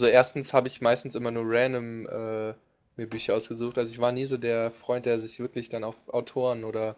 Also 0.00 0.10
erstens 0.10 0.54
habe 0.54 0.66
ich 0.68 0.80
meistens 0.80 1.14
immer 1.14 1.30
nur 1.30 1.44
random 1.46 2.06
äh, 2.06 2.54
mir 2.96 3.06
Bücher 3.06 3.34
ausgesucht. 3.36 3.76
Also 3.76 3.92
ich 3.92 3.98
war 3.98 4.12
nie 4.12 4.24
so 4.24 4.38
der 4.38 4.70
Freund, 4.70 5.04
der 5.04 5.18
sich 5.18 5.38
wirklich 5.40 5.68
dann 5.68 5.84
auf 5.84 5.94
Autoren 6.08 6.64
oder 6.64 6.96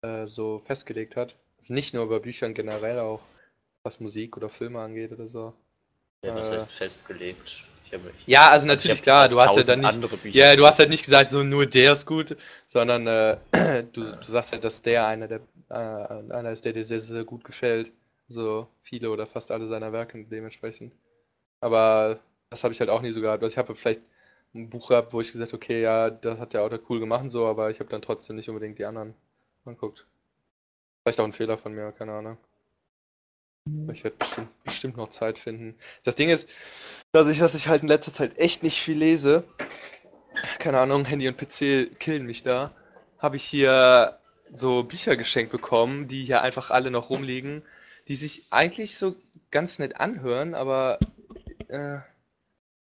äh, 0.00 0.26
so 0.26 0.62
festgelegt 0.64 1.14
hat. 1.14 1.36
Also 1.58 1.74
nicht 1.74 1.92
nur 1.92 2.08
bei 2.08 2.20
Büchern 2.20 2.54
generell 2.54 3.00
auch, 3.00 3.20
was 3.82 4.00
Musik 4.00 4.38
oder 4.38 4.48
Filme 4.48 4.80
angeht 4.80 5.12
oder 5.12 5.28
so. 5.28 5.52
Ja, 6.22 6.34
was 6.34 6.50
Äh. 6.50 6.54
heißt 6.54 6.72
festgelegt? 6.72 7.64
Ich 7.84 8.26
Ja, 8.26 8.48
also 8.48 8.64
ich 8.64 8.68
natürlich 8.68 9.02
klar, 9.02 9.28
du 9.28 9.38
hast 9.38 9.54
ja 9.58 9.62
dann 9.64 9.80
nicht. 9.80 9.94
andere 9.94 10.16
Bücher. 10.16 10.38
Ja, 10.38 10.56
du 10.56 10.66
hast 10.66 10.78
halt 10.78 10.88
nicht 10.88 11.04
gesagt, 11.04 11.32
so 11.32 11.42
nur 11.42 11.66
der 11.66 11.92
ist 11.92 12.06
gut, 12.06 12.34
sondern 12.66 13.06
äh, 13.06 13.36
du, 13.92 14.00
du 14.00 14.24
sagst 14.26 14.52
halt, 14.52 14.64
dass 14.64 14.80
der 14.80 15.06
einer 15.06 15.28
der 15.28 15.40
äh, 15.68 15.74
einer 15.74 16.52
ist, 16.52 16.64
der 16.64 16.72
dir 16.72 16.86
sehr, 16.86 17.02
sehr 17.02 17.24
gut 17.24 17.44
gefällt. 17.44 17.92
So 18.28 18.68
viele 18.80 19.10
oder 19.10 19.26
fast 19.26 19.50
alle 19.50 19.68
seiner 19.68 19.92
Werke 19.92 20.24
dementsprechend. 20.24 20.94
Aber 21.62 22.20
das 22.50 22.64
habe 22.64 22.74
ich 22.74 22.80
halt 22.80 22.90
auch 22.90 23.00
nie 23.00 23.12
so 23.12 23.22
gehabt. 23.22 23.42
Also 23.42 23.54
ich 23.54 23.58
habe 23.58 23.74
vielleicht 23.74 24.02
ein 24.54 24.68
Buch 24.68 24.88
gehabt, 24.88 25.12
wo 25.14 25.20
ich 25.20 25.32
gesagt 25.32 25.54
okay, 25.54 25.80
ja, 25.80 26.10
das 26.10 26.38
hat 26.38 26.52
der 26.52 26.62
Autor 26.62 26.80
cool 26.90 27.00
gemacht 27.00 27.22
und 27.22 27.30
so, 27.30 27.46
aber 27.46 27.70
ich 27.70 27.80
habe 27.80 27.88
dann 27.88 28.02
trotzdem 28.02 28.36
nicht 28.36 28.50
unbedingt 28.50 28.78
die 28.78 28.84
anderen 28.84 29.14
anguckt. 29.64 30.06
Vielleicht 31.02 31.20
auch 31.20 31.24
ein 31.24 31.32
Fehler 31.32 31.56
von 31.58 31.72
mir, 31.72 31.92
keine 31.92 32.12
Ahnung. 32.12 32.36
Aber 33.84 33.92
Ich 33.92 34.02
werde 34.02 34.16
bestimmt, 34.16 34.64
bestimmt 34.64 34.96
noch 34.96 35.10
Zeit 35.10 35.38
finden. 35.38 35.76
Das 36.02 36.16
Ding 36.16 36.30
ist, 36.30 36.50
dass 37.12 37.28
ich, 37.28 37.38
dass 37.38 37.54
ich 37.54 37.68
halt 37.68 37.82
in 37.82 37.88
letzter 37.88 38.12
Zeit 38.12 38.36
echt 38.38 38.62
nicht 38.64 38.80
viel 38.80 38.98
lese. 38.98 39.44
Keine 40.58 40.80
Ahnung, 40.80 41.04
Handy 41.04 41.28
und 41.28 41.38
PC 41.38 41.98
killen 42.00 42.26
mich 42.26 42.42
da. 42.42 42.72
Habe 43.18 43.36
ich 43.36 43.44
hier 43.44 44.18
so 44.52 44.82
Bücher 44.82 45.16
geschenkt 45.16 45.52
bekommen, 45.52 46.08
die 46.08 46.24
hier 46.24 46.42
einfach 46.42 46.70
alle 46.70 46.90
noch 46.90 47.08
rumliegen, 47.10 47.62
die 48.08 48.16
sich 48.16 48.46
eigentlich 48.50 48.96
so 48.96 49.14
ganz 49.52 49.78
nett 49.78 50.00
anhören, 50.00 50.54
aber 50.54 50.98
äh, 51.72 52.00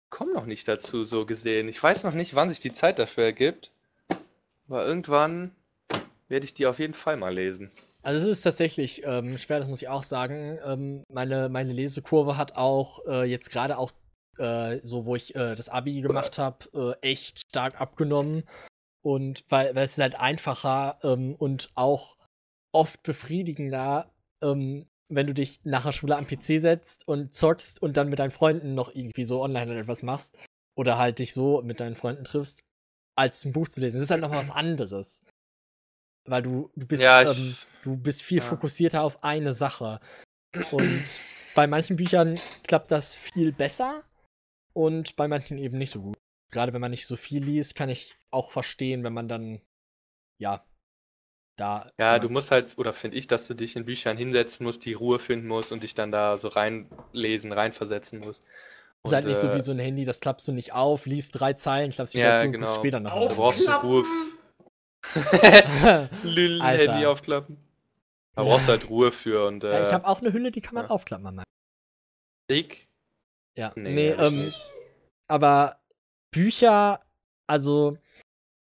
kommen 0.09 0.33
noch 0.33 0.45
nicht 0.45 0.67
dazu, 0.67 1.03
so 1.03 1.25
gesehen. 1.25 1.67
Ich 1.67 1.81
weiß 1.81 2.03
noch 2.03 2.13
nicht, 2.13 2.35
wann 2.35 2.49
sich 2.49 2.59
die 2.59 2.73
Zeit 2.73 2.99
dafür 2.99 3.23
ergibt. 3.23 3.71
Aber 4.67 4.85
irgendwann 4.85 5.55
werde 6.27 6.45
ich 6.45 6.53
die 6.53 6.67
auf 6.67 6.79
jeden 6.79 6.93
Fall 6.93 7.17
mal 7.17 7.33
lesen. 7.33 7.71
Also 8.03 8.21
es 8.21 8.37
ist 8.37 8.43
tatsächlich 8.43 9.03
ähm, 9.05 9.37
schwer, 9.37 9.59
das 9.59 9.67
muss 9.67 9.81
ich 9.81 9.89
auch 9.89 10.03
sagen. 10.03 10.57
Ähm, 10.65 11.03
meine, 11.09 11.49
meine 11.49 11.73
Lesekurve 11.73 12.37
hat 12.37 12.55
auch 12.55 13.05
äh, 13.05 13.23
jetzt 13.23 13.51
gerade 13.51 13.77
auch 13.77 13.91
äh, 14.37 14.79
so, 14.83 15.05
wo 15.05 15.15
ich 15.15 15.35
äh, 15.35 15.55
das 15.55 15.69
Abi 15.69 16.01
gemacht 16.01 16.37
habe, 16.37 16.97
äh, 17.01 17.07
echt 17.07 17.39
stark 17.47 17.79
abgenommen. 17.79 18.43
Und 19.03 19.43
weil, 19.49 19.75
weil 19.75 19.85
es 19.85 19.93
ist 19.93 20.01
halt 20.01 20.19
einfacher 20.19 20.99
ähm, 21.03 21.35
und 21.35 21.71
auch 21.75 22.17
oft 22.71 23.03
befriedigender, 23.03 24.11
ähm, 24.41 24.87
wenn 25.13 25.27
du 25.27 25.33
dich 25.33 25.59
nach 25.63 25.83
der 25.83 25.91
Schule 25.91 26.17
am 26.17 26.25
PC 26.27 26.59
setzt 26.61 27.07
und 27.07 27.33
zockst 27.33 27.81
und 27.81 27.97
dann 27.97 28.09
mit 28.09 28.19
deinen 28.19 28.31
Freunden 28.31 28.73
noch 28.75 28.93
irgendwie 28.95 29.23
so 29.23 29.41
online 29.43 29.77
etwas 29.79 30.03
machst 30.03 30.37
oder 30.75 30.97
halt 30.97 31.19
dich 31.19 31.33
so 31.33 31.61
mit 31.61 31.79
deinen 31.79 31.95
Freunden 31.95 32.23
triffst, 32.23 32.61
als 33.17 33.45
ein 33.45 33.53
Buch 33.53 33.67
zu 33.67 33.81
lesen. 33.81 33.97
Es 33.97 34.03
ist 34.03 34.11
halt 34.11 34.21
noch 34.21 34.31
was 34.31 34.51
anderes. 34.51 35.23
Weil 36.27 36.43
du, 36.43 36.71
du 36.75 36.85
bist, 36.87 37.03
Ja, 37.03 37.21
ich- 37.21 37.37
ähm, 37.37 37.55
du 37.83 37.97
bist 37.97 38.23
viel 38.23 38.37
ja. 38.39 38.43
fokussierter 38.43 39.03
auf 39.03 39.23
eine 39.23 39.53
Sache. 39.53 39.99
Und 40.71 41.03
bei 41.55 41.67
manchen 41.67 41.95
Büchern 41.97 42.39
klappt 42.63 42.91
das 42.91 43.13
viel 43.13 43.51
besser 43.51 44.03
und 44.73 45.15
bei 45.15 45.27
manchen 45.27 45.57
eben 45.57 45.77
nicht 45.77 45.91
so 45.91 46.01
gut. 46.01 46.17
gerade 46.53 46.73
wenn 46.73 46.81
man 46.81 46.91
nicht 46.91 47.07
so 47.07 47.15
viel 47.15 47.41
liest, 47.43 47.75
kann 47.75 47.87
ich 47.87 48.13
auch 48.29 48.51
verstehen, 48.51 49.03
wenn 49.05 49.13
man 49.13 49.29
dann, 49.29 49.61
ja, 50.37 50.65
da. 51.55 51.91
Ja, 51.97 52.19
du 52.19 52.29
musst 52.29 52.51
halt, 52.51 52.77
oder 52.77 52.93
finde 52.93 53.17
ich, 53.17 53.27
dass 53.27 53.47
du 53.47 53.53
dich 53.53 53.75
in 53.75 53.85
Büchern 53.85 54.17
hinsetzen 54.17 54.65
musst, 54.65 54.85
die 54.85 54.93
Ruhe 54.93 55.19
finden 55.19 55.47
musst 55.47 55.71
und 55.71 55.83
dich 55.83 55.93
dann 55.93 56.11
da 56.11 56.37
so 56.37 56.47
reinlesen, 56.47 57.51
reinversetzen 57.53 58.19
musst. 58.19 58.43
ist 59.03 59.13
halt 59.13 59.25
Und, 59.25 59.31
nicht 59.31 59.39
so 59.39 59.47
äh, 59.49 59.55
wie 59.55 59.61
so 59.61 59.71
ein 59.71 59.79
Handy, 59.79 60.05
das 60.05 60.19
klappst 60.19 60.47
du 60.47 60.51
nicht 60.51 60.73
auf, 60.73 61.05
liest 61.05 61.39
drei 61.39 61.53
Zeilen, 61.53 61.91
klappst 61.91 62.13
wieder 62.15 62.29
Ja, 62.31 62.37
zu, 62.37 62.49
genau. 62.51 62.65
guckst 62.65 62.75
später 62.79 62.99
nach. 62.99 63.13
Da 63.13 63.33
brauchst 63.33 63.67
du 63.67 63.71
Ruhe. 63.71 64.03
Lül, 66.23 66.61
Alter. 66.61 66.91
Handy 66.93 67.05
aufklappen. 67.05 67.57
Da 68.35 68.43
brauchst 68.43 68.67
du 68.67 68.71
halt 68.71 68.89
Ruhe 68.89 69.11
für 69.11 69.45
und 69.47 69.63
Ja, 69.63 69.71
äh, 69.79 69.83
ich 69.83 69.91
habe 69.93 70.07
auch 70.07 70.21
eine 70.21 70.31
Hülle, 70.31 70.51
die 70.51 70.61
kann 70.61 70.75
man 70.75 70.85
ja. 70.85 70.89
aufklappen. 70.89 71.23
Mama. 71.23 71.43
ich? 72.47 72.87
Ja, 73.57 73.73
Nee, 73.75 73.93
nee, 73.93 74.09
ähm, 74.11 74.45
nicht. 74.45 74.71
aber 75.27 75.77
Bücher, 76.31 77.01
also 77.47 77.97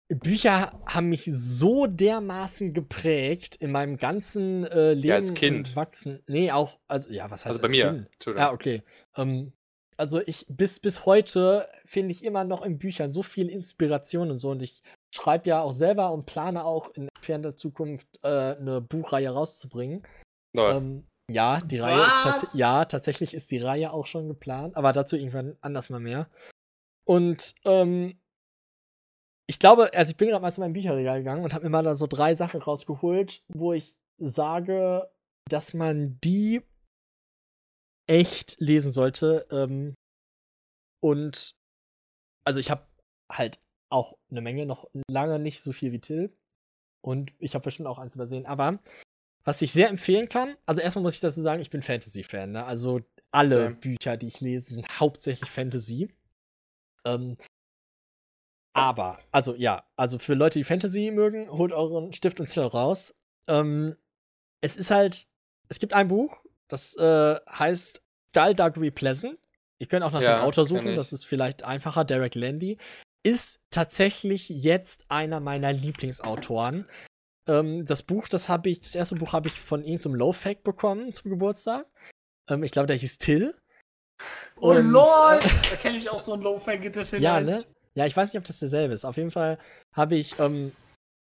Bücher 0.08 0.78
haben 0.86 1.08
mich 1.08 1.24
so 1.24 1.86
dermaßen 1.86 2.74
geprägt 2.74 3.56
in 3.56 3.72
meinem 3.72 3.96
ganzen 3.96 4.64
äh, 4.64 4.92
Leben. 4.92 5.08
Ja, 5.08 5.14
als 5.16 5.30
und 5.30 5.36
Kind. 5.36 5.76
Wachsen. 5.76 6.22
Nee, 6.26 6.52
auch, 6.52 6.78
also 6.88 7.10
ja, 7.10 7.30
was 7.30 7.46
heißt 7.46 7.58
Also 7.58 7.60
bei 7.60 7.68
als 7.68 7.72
mir. 7.72 7.84
Kind? 7.86 8.08
Entschuldigung. 8.12 8.46
Ja, 8.46 8.52
okay. 8.52 8.82
Ähm, 9.16 9.52
also 9.96 10.20
ich, 10.20 10.46
bis, 10.48 10.80
bis 10.80 11.06
heute 11.06 11.68
finde 11.84 12.12
ich 12.12 12.24
immer 12.24 12.44
noch 12.44 12.62
in 12.62 12.78
Büchern 12.78 13.12
so 13.12 13.22
viel 13.22 13.48
Inspiration 13.48 14.30
und 14.30 14.38
so 14.38 14.50
und 14.50 14.62
ich 14.62 14.82
schreibe 15.14 15.48
ja 15.48 15.62
auch 15.62 15.72
selber 15.72 16.12
und 16.12 16.26
plane 16.26 16.64
auch 16.64 16.90
in 16.94 17.08
entfernter 17.14 17.54
Zukunft 17.54 18.08
äh, 18.22 18.28
eine 18.28 18.80
Buchreihe 18.80 19.30
rauszubringen. 19.30 20.02
Lol. 20.54 20.74
Ähm, 20.74 21.06
ja, 21.30 21.60
die 21.60 21.78
Reihe 21.78 22.00
ist 22.00 22.16
Was? 22.16 22.22
tatsächlich, 22.22 22.60
ja, 22.60 22.84
tatsächlich 22.84 23.34
ist 23.34 23.50
die 23.50 23.58
Reihe 23.58 23.92
auch 23.92 24.06
schon 24.06 24.28
geplant, 24.28 24.76
aber 24.76 24.92
dazu 24.92 25.16
irgendwann 25.16 25.56
anders 25.60 25.88
mal 25.88 26.00
mehr. 26.00 26.28
Und 27.06 27.54
ähm, 27.64 28.18
ich 29.46 29.58
glaube, 29.58 29.92
also 29.92 30.10
ich 30.10 30.16
bin 30.16 30.28
gerade 30.28 30.42
mal 30.42 30.52
zu 30.52 30.60
meinem 30.60 30.72
Bücherregal 30.72 31.18
gegangen 31.18 31.44
und 31.44 31.52
habe 31.54 31.64
mir 31.64 31.70
mal 31.70 31.82
da 31.82 31.94
so 31.94 32.06
drei 32.06 32.34
Sachen 32.34 32.62
rausgeholt, 32.62 33.42
wo 33.48 33.72
ich 33.72 33.94
sage, 34.18 35.10
dass 35.48 35.74
man 35.74 36.18
die 36.22 36.62
echt 38.06 38.56
lesen 38.58 38.92
sollte. 38.92 39.46
Ähm, 39.50 39.94
und 41.02 41.54
also 42.46 42.60
ich 42.60 42.70
habe 42.70 42.86
halt 43.30 43.60
auch 43.90 44.16
eine 44.30 44.40
Menge, 44.40 44.66
noch 44.66 44.90
lange 45.10 45.38
nicht 45.38 45.62
so 45.62 45.72
viel 45.72 45.92
wie 45.92 46.00
Till. 46.00 46.36
Und 47.02 47.32
ich 47.38 47.54
habe 47.54 47.64
bestimmt 47.64 47.86
auch 47.88 47.98
eins 47.98 48.14
übersehen. 48.14 48.46
Aber 48.46 48.78
was 49.44 49.60
ich 49.60 49.72
sehr 49.72 49.88
empfehlen 49.90 50.28
kann, 50.30 50.56
also 50.64 50.80
erstmal 50.80 51.02
muss 51.02 51.14
ich 51.14 51.20
dazu 51.20 51.42
sagen, 51.42 51.60
ich 51.60 51.68
bin 51.70 51.82
Fantasy-Fan. 51.82 52.52
Ne? 52.52 52.64
Also 52.64 53.00
alle 53.30 53.64
Ja. 53.64 53.70
Bücher, 53.70 54.16
die 54.16 54.28
ich 54.28 54.40
lese, 54.40 54.74
sind 54.74 55.00
hauptsächlich 55.00 55.50
Fantasy. 55.50 56.08
Ähm, 57.04 57.36
aber, 58.74 59.18
also 59.32 59.54
ja, 59.54 59.84
also 59.96 60.18
für 60.18 60.34
Leute, 60.34 60.58
die 60.58 60.64
Fantasy 60.64 61.10
mögen, 61.12 61.48
holt 61.50 61.72
euren 61.72 62.12
Stift 62.12 62.40
und 62.40 62.48
Zettel 62.48 62.68
raus. 62.68 63.14
Ähm, 63.48 63.96
es 64.60 64.76
ist 64.76 64.90
halt, 64.90 65.26
es 65.68 65.78
gibt 65.78 65.92
ein 65.94 66.08
Buch, 66.08 66.42
das 66.68 66.96
äh, 66.96 67.36
heißt 67.50 68.02
Skullduggery 68.28 68.90
Pleasant. 68.90 69.38
Ihr 69.78 69.86
könnt 69.86 70.04
auch 70.04 70.12
nach 70.12 70.20
Ja, 70.22 70.36
dem 70.36 70.44
Autor 70.44 70.64
suchen, 70.64 70.88
ich. 70.88 70.96
das 70.96 71.12
ist 71.12 71.24
vielleicht 71.24 71.62
einfacher. 71.62 72.04
Derek 72.04 72.34
Landy 72.34 72.78
ist 73.22 73.60
tatsächlich 73.70 74.48
jetzt 74.48 75.04
einer 75.08 75.40
meiner 75.40 75.72
Lieblingsautoren. 75.72 76.86
Ähm, 77.48 77.84
das 77.86 78.02
Buch, 78.02 78.28
das 78.28 78.48
habe 78.48 78.70
ich, 78.70 78.80
das 78.80 78.94
erste 78.94 79.16
Buch 79.16 79.32
habe 79.32 79.48
ich 79.48 79.54
von 79.60 79.82
irgendeinem 79.84 80.14
Low-Fact 80.16 80.64
bekommen 80.64 81.12
zum 81.12 81.30
Geburtstag. 81.30 81.86
Ähm, 82.48 82.62
ich 82.62 82.70
glaube, 82.72 82.86
der 82.86 82.96
hieß 82.96 83.18
Till. 83.18 83.54
Oh 84.56 84.70
Und, 84.70 84.90
lol! 84.90 85.38
äh, 85.40 85.40
Da 85.70 85.76
kenne 85.76 85.98
ich 85.98 86.08
auch 86.08 86.18
so 86.18 86.32
einen 86.32 86.42
Low-Fang-Titel. 86.42 87.20
Ja, 87.20 87.40
ne? 87.40 87.62
Ja, 87.94 88.06
ich 88.06 88.16
weiß 88.16 88.32
nicht, 88.32 88.38
ob 88.38 88.46
das 88.46 88.58
derselbe 88.58 88.94
ist. 88.94 89.04
Auf 89.04 89.16
jeden 89.16 89.30
Fall 89.30 89.58
habe 89.92 90.16
ich 90.16 90.38
ähm, 90.38 90.72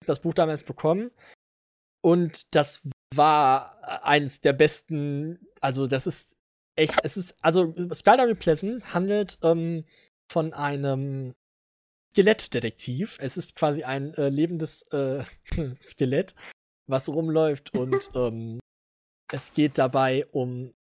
das 0.05 0.19
Buch 0.19 0.33
damals 0.33 0.63
bekommen. 0.63 1.11
Und 2.01 2.53
das 2.55 2.81
war 3.15 4.03
eines 4.03 4.41
der 4.41 4.53
besten. 4.53 5.47
Also, 5.61 5.87
das 5.87 6.07
ist 6.07 6.35
echt. 6.75 6.99
Es 7.03 7.17
ist. 7.17 7.37
Also, 7.41 7.73
Skylar 7.93 8.33
Pleasant 8.35 8.93
handelt 8.93 9.39
ähm, 9.41 9.85
von 10.31 10.53
einem 10.53 11.33
Skelettdetektiv. 12.11 13.17
Es 13.19 13.37
ist 13.37 13.55
quasi 13.55 13.83
ein 13.83 14.13
äh, 14.15 14.29
lebendes 14.29 14.83
äh, 14.91 15.23
Skelett, 15.81 16.35
was 16.87 17.09
rumläuft. 17.09 17.73
Und 17.73 18.11
ähm, 18.15 18.59
es 19.31 19.53
geht 19.53 19.77
dabei 19.77 20.25
um 20.31 20.73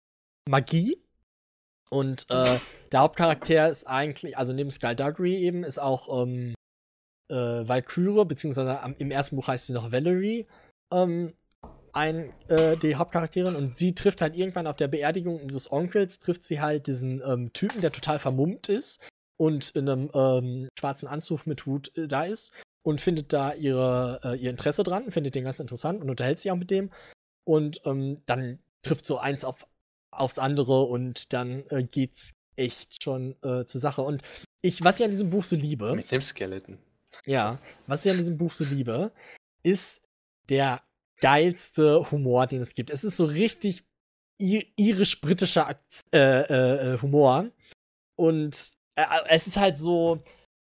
Magie. 0.49 1.03
Und 1.89 2.27
äh, 2.31 2.59
der 2.93 3.01
Hauptcharakter 3.01 3.71
ist 3.71 3.87
eigentlich, 3.87 4.37
also 4.37 4.53
neben 4.53 4.71
Skullduggery 4.71 5.37
eben, 5.37 5.65
ist 5.65 5.79
auch 5.79 6.23
ähm, 6.23 6.55
äh, 7.31 7.35
Valkyrie, 7.35 8.25
beziehungsweise 8.25 8.81
am, 8.81 8.95
im 8.99 9.11
ersten 9.11 9.37
Buch 9.37 9.49
heißt 9.49 9.67
sie 9.67 9.73
noch 9.73 9.93
Valerie, 9.93 10.47
ähm, 10.93 11.33
ein, 11.93 12.33
äh, 12.49 12.77
die 12.77 12.97
Hauptcharakterin. 12.97 13.57
Und 13.57 13.77
sie 13.77 13.95
trifft 13.95 14.21
halt 14.21 14.37
irgendwann 14.37 14.67
auf 14.67 14.77
der 14.77 14.89
Beerdigung 14.89 15.41
ihres 15.41 15.71
Onkels, 15.71 16.19
trifft 16.19 16.45
sie 16.45 16.61
halt 16.61 16.87
diesen 16.87 17.23
ähm, 17.25 17.53
Typen, 17.53 17.81
der 17.81 17.93
total 17.93 18.19
vermummt 18.19 18.69
ist 18.69 19.01
und 19.39 19.71
in 19.71 19.89
einem 19.89 20.11
ähm, 20.15 20.69
schwarzen 20.79 21.09
Anzug 21.09 21.47
mit 21.47 21.65
Hut 21.67 21.97
äh, 21.97 22.09
da 22.09 22.25
ist 22.25 22.53
und 22.85 23.01
findet 23.01 23.33
da 23.33 23.55
ihre, 23.55 24.21
äh, 24.25 24.37
ihr 24.37 24.51
Interesse 24.51 24.83
dran, 24.83 25.11
findet 25.11 25.35
den 25.35 25.45
ganz 25.45 25.61
interessant 25.61 26.03
und 26.03 26.11
unterhält 26.11 26.39
sich 26.39 26.51
auch 26.51 26.57
mit 26.57 26.71
dem. 26.71 26.91
Und 27.45 27.81
ähm, 27.85 28.23
dann 28.27 28.59
trifft 28.83 29.05
so 29.05 29.19
eins 29.19 29.45
auf, 29.45 29.67
aufs 30.11 30.39
andere 30.39 30.83
und 30.83 31.33
dann 31.33 31.65
äh, 31.71 31.85
geht's 31.85 32.35
echt 32.57 33.03
schon 33.03 33.37
äh, 33.43 33.65
zur 33.65 33.81
Sache. 33.81 34.03
Und 34.03 34.23
ich, 34.61 34.83
was 34.83 34.99
ich 34.99 35.05
an 35.05 35.11
diesem 35.11 35.31
Buch 35.31 35.45
so 35.45 35.57
liebe, 35.57 35.95
Mit 35.95 36.11
dem 36.11 36.21
Skeleton. 36.21 36.79
ja, 37.25 37.59
was 37.87 38.05
ich 38.05 38.11
an 38.11 38.19
diesem 38.19 38.39
Buch 38.39 38.53
so 38.53 38.65
liebe, 38.65 39.13
ist 39.63 40.03
der 40.49 40.83
geilste 41.21 42.11
Humor, 42.11 42.47
den 42.47 42.63
es 42.63 42.75
gibt. 42.75 42.91
Es 42.91 43.05
ist 43.05 43.17
so 43.17 43.25
richtig 43.25 43.85
irisch-britischer 44.39 45.79
äh, 46.13 46.19
äh, 46.19 46.95
äh, 46.95 46.99
Humor. 47.01 47.51
Und 48.17 48.73
äh, 48.97 49.05
es 49.29 49.47
ist 49.47 49.57
halt 49.57 49.79
so 49.79 50.23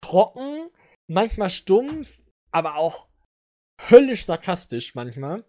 trocken, 0.02 0.68
manchmal 1.06 1.50
stumpf, 1.50 2.08
aber 2.50 2.76
auch 2.76 3.08
höllisch 3.90 4.24
sarkastisch 4.26 4.94
manchmal. 4.94 5.44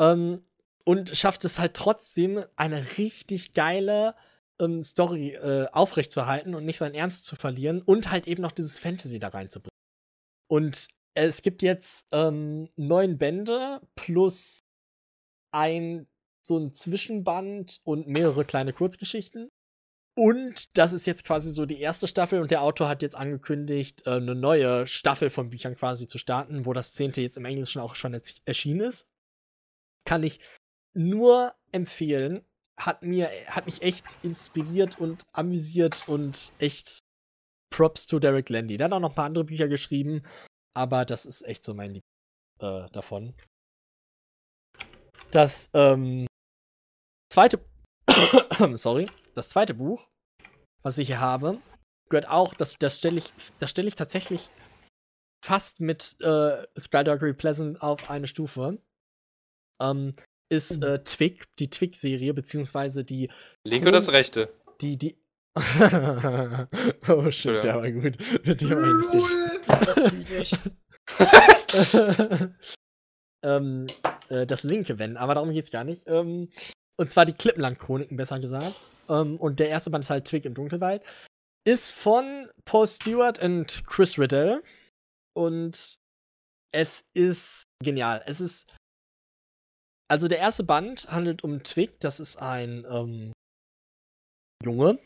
Ähm, 0.00 0.44
und 0.84 1.16
schafft 1.16 1.44
es 1.44 1.58
halt 1.58 1.74
trotzdem, 1.74 2.44
eine 2.56 2.98
richtig 2.98 3.54
geile 3.54 4.14
ähm, 4.60 4.82
Story 4.82 5.34
äh, 5.34 5.66
aufrechtzuerhalten 5.72 6.54
und 6.54 6.64
nicht 6.64 6.78
seinen 6.78 6.94
Ernst 6.94 7.24
zu 7.26 7.36
verlieren 7.36 7.82
und 7.82 8.10
halt 8.10 8.26
eben 8.26 8.42
noch 8.42 8.52
dieses 8.52 8.78
Fantasy 8.78 9.18
da 9.18 9.28
reinzubringen. 9.28 9.70
Und 10.48 10.88
es 11.14 11.42
gibt 11.42 11.62
jetzt 11.62 12.08
ähm, 12.12 12.68
neun 12.76 13.18
Bände 13.18 13.80
plus 13.94 14.58
ein 15.52 16.06
so 16.46 16.58
ein 16.58 16.72
Zwischenband 16.72 17.80
und 17.84 18.06
mehrere 18.06 18.44
kleine 18.44 18.72
Kurzgeschichten. 18.72 19.50
Und 20.18 20.78
das 20.78 20.94
ist 20.94 21.06
jetzt 21.06 21.24
quasi 21.24 21.50
so 21.50 21.66
die 21.66 21.80
erste 21.80 22.06
Staffel 22.06 22.40
und 22.40 22.50
der 22.50 22.62
Autor 22.62 22.88
hat 22.88 23.02
jetzt 23.02 23.16
angekündigt, 23.16 24.06
äh, 24.06 24.12
eine 24.12 24.34
neue 24.34 24.86
Staffel 24.86 25.28
von 25.28 25.50
Büchern 25.50 25.76
quasi 25.76 26.06
zu 26.06 26.16
starten, 26.16 26.64
wo 26.64 26.72
das 26.72 26.92
zehnte 26.92 27.20
jetzt 27.20 27.36
im 27.36 27.44
Englischen 27.44 27.80
auch 27.80 27.94
schon 27.94 28.18
erschienen 28.46 28.80
ist. 28.80 29.08
Kann 30.06 30.22
ich 30.22 30.40
nur 30.94 31.54
empfehlen. 31.72 32.45
Hat 32.78 33.02
mir, 33.02 33.30
hat 33.48 33.66
mich 33.66 33.82
echt 33.82 34.18
inspiriert 34.22 35.00
und 35.00 35.22
amüsiert 35.32 36.08
und 36.08 36.52
echt 36.58 36.98
Props 37.70 38.06
to 38.06 38.18
Derek 38.18 38.48
Landy. 38.48 38.76
Hat 38.76 38.92
auch 38.92 39.00
noch 39.00 39.10
ein 39.10 39.14
paar 39.14 39.26
andere 39.26 39.44
Bücher 39.44 39.68
geschrieben, 39.68 40.22
aber 40.74 41.04
das 41.04 41.26
ist 41.26 41.42
echt 41.42 41.64
so 41.64 41.74
mein 41.74 41.94
Lieb 41.94 42.02
äh, 42.60 42.88
davon. 42.90 43.34
Das 45.30 45.70
ähm, 45.74 46.26
zweite, 47.32 47.64
sorry, 48.74 49.10
das 49.34 49.48
zweite 49.48 49.74
Buch, 49.74 50.06
was 50.82 50.98
ich 50.98 51.08
hier 51.08 51.20
habe, 51.20 51.60
gehört 52.08 52.28
auch, 52.28 52.54
das, 52.54 52.78
das 52.78 52.98
stelle 52.98 53.18
ich, 53.18 53.32
das 53.58 53.70
stelle 53.70 53.88
ich 53.88 53.94
tatsächlich 53.94 54.50
fast 55.44 55.80
mit 55.80 56.16
äh, 56.20 56.66
Skydoggery 56.78 57.34
Pleasant 57.34 57.82
auf 57.82 58.08
eine 58.10 58.26
Stufe. 58.26 58.78
Ähm, 59.80 60.14
ist 60.48 60.82
äh, 60.82 61.02
Twig, 61.02 61.44
die 61.58 61.70
Twig-Serie, 61.70 62.34
beziehungsweise 62.34 63.04
die 63.04 63.30
Linke 63.64 63.88
oder 63.88 63.98
das 63.98 64.12
rechte? 64.12 64.48
die, 64.80 64.96
die. 64.96 65.16
oh 67.08 67.30
shit, 67.30 67.64
der 67.64 67.76
war 67.76 67.90
gut. 67.90 68.16
Fühle 68.44 70.42
ich. 70.42 70.54
ähm, 73.42 73.86
äh, 74.28 74.46
das 74.46 74.64
linke 74.64 74.98
Wenn, 74.98 75.16
aber 75.16 75.34
darum 75.34 75.52
geht's 75.52 75.70
gar 75.70 75.84
nicht. 75.84 76.02
Ähm, 76.06 76.50
und 76.98 77.10
zwar 77.10 77.24
die 77.24 77.32
Klippenland-Chroniken, 77.32 78.16
besser 78.16 78.38
gesagt. 78.38 78.76
Ähm, 79.08 79.38
und 79.38 79.60
der 79.60 79.68
erste 79.70 79.90
Band 79.90 80.04
ist 80.04 80.10
halt 80.10 80.26
Twig 80.26 80.44
im 80.44 80.54
Dunkelwald. 80.54 81.02
Ist 81.66 81.90
von 81.90 82.48
Paul 82.64 82.86
Stewart 82.86 83.38
und 83.38 83.86
Chris 83.86 84.18
Riddell. 84.18 84.62
Und 85.34 85.98
es 86.72 87.04
ist 87.14 87.62
genial. 87.82 88.22
Es 88.26 88.40
ist. 88.40 88.70
Also 90.08 90.28
der 90.28 90.38
erste 90.38 90.64
Band 90.64 91.10
handelt 91.10 91.42
um 91.42 91.62
Twig, 91.62 91.98
das 92.00 92.20
ist 92.20 92.36
ein 92.36 92.86
ähm, 92.88 93.32
Junge, 94.64 94.98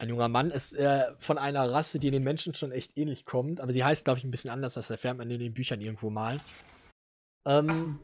Ein 0.00 0.10
junger 0.10 0.28
Mann 0.28 0.52
ist 0.52 0.74
äh, 0.74 1.12
von 1.18 1.38
einer 1.38 1.70
Rasse, 1.70 1.98
die 1.98 2.12
den 2.12 2.22
Menschen 2.22 2.54
schon 2.54 2.70
echt 2.70 2.96
ähnlich 2.96 3.24
kommt, 3.24 3.60
aber 3.60 3.72
sie 3.72 3.82
heißt, 3.82 4.04
glaube 4.04 4.18
ich, 4.18 4.24
ein 4.24 4.30
bisschen 4.30 4.50
anders, 4.50 4.74
das 4.74 4.90
erfährt 4.90 5.18
man 5.18 5.28
in 5.30 5.40
den 5.40 5.54
Büchern 5.54 5.80
irgendwo 5.80 6.08
mal. 6.08 6.40
Ähm, 7.46 7.98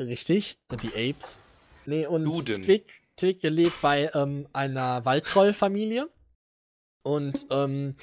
richtig, 0.00 0.56
die 0.82 1.10
Apes. 1.10 1.40
Nee, 1.86 2.06
und 2.06 2.24
Duden. 2.24 2.62
Twig, 2.62 3.02
Twig 3.16 3.42
lebt 3.42 3.80
bei 3.82 4.10
ähm, 4.14 4.46
einer 4.52 5.04
Waldtroll-Familie. 5.04 6.08
Und 7.02 7.46
ähm, 7.50 7.96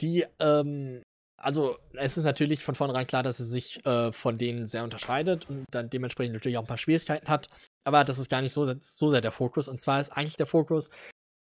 die, 0.00 0.24
ähm, 0.38 1.02
also 1.44 1.78
es 1.92 2.16
ist 2.16 2.24
natürlich 2.24 2.64
von 2.64 2.74
vornherein 2.74 3.06
klar, 3.06 3.22
dass 3.22 3.36
sie 3.36 3.44
sich 3.44 3.84
äh, 3.84 4.12
von 4.12 4.38
denen 4.38 4.66
sehr 4.66 4.82
unterscheidet 4.82 5.48
und 5.48 5.66
dann 5.70 5.90
dementsprechend 5.90 6.32
natürlich 6.32 6.56
auch 6.56 6.62
ein 6.62 6.68
paar 6.68 6.78
Schwierigkeiten 6.78 7.28
hat. 7.28 7.50
Aber 7.84 8.02
das 8.02 8.18
ist 8.18 8.30
gar 8.30 8.40
nicht 8.40 8.52
so, 8.52 8.74
so 8.80 9.10
sehr 9.10 9.20
der 9.20 9.30
Fokus. 9.30 9.68
Und 9.68 9.78
zwar 9.78 10.00
ist 10.00 10.10
eigentlich 10.10 10.36
der 10.36 10.46
Fokus, 10.46 10.90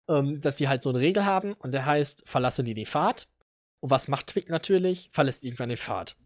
ähm, 0.10 0.42
dass 0.42 0.58
die 0.58 0.68
halt 0.68 0.84
so 0.84 0.90
eine 0.90 1.00
Regel 1.00 1.26
haben 1.26 1.54
und 1.54 1.74
der 1.74 1.86
heißt, 1.86 2.24
verlasse 2.26 2.64
die 2.64 2.74
die 2.74 2.86
Fahrt. 2.86 3.30
Und 3.82 3.92
was 3.92 4.10
macht 4.10 4.28
Twig 4.28 4.50
natürlich? 4.50 5.10
Verlässt 5.14 5.46
irgendwann 5.46 5.70
den 5.70 5.78
Pfad. 5.78 6.18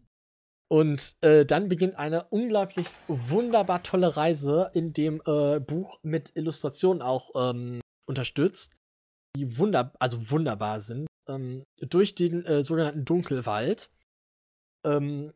Und 0.70 1.16
äh, 1.22 1.46
dann 1.46 1.68
beginnt 1.68 1.96
eine 1.96 2.24
unglaublich 2.24 2.86
wunderbar 3.06 3.82
tolle 3.82 4.16
Reise 4.16 4.70
in 4.74 4.92
dem 4.92 5.22
äh, 5.24 5.60
Buch 5.60 5.98
mit 6.02 6.32
Illustrationen 6.34 7.00
auch 7.00 7.30
ähm, 7.34 7.80
unterstützt, 8.06 8.76
die 9.36 9.56
wunder 9.56 9.92
also 9.98 10.30
wunderbar 10.30 10.80
sind, 10.80 11.07
ähm, 11.28 11.64
durch 11.80 12.14
den 12.14 12.44
äh, 12.44 12.62
sogenannten 12.62 13.04
Dunkelwald. 13.04 13.90
Ähm, 14.84 15.32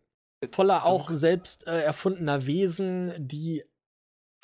voller 0.50 0.84
auch 0.84 1.10
selbst 1.10 1.66
äh, 1.66 1.82
erfundener 1.82 2.46
Wesen, 2.46 3.14
die 3.18 3.64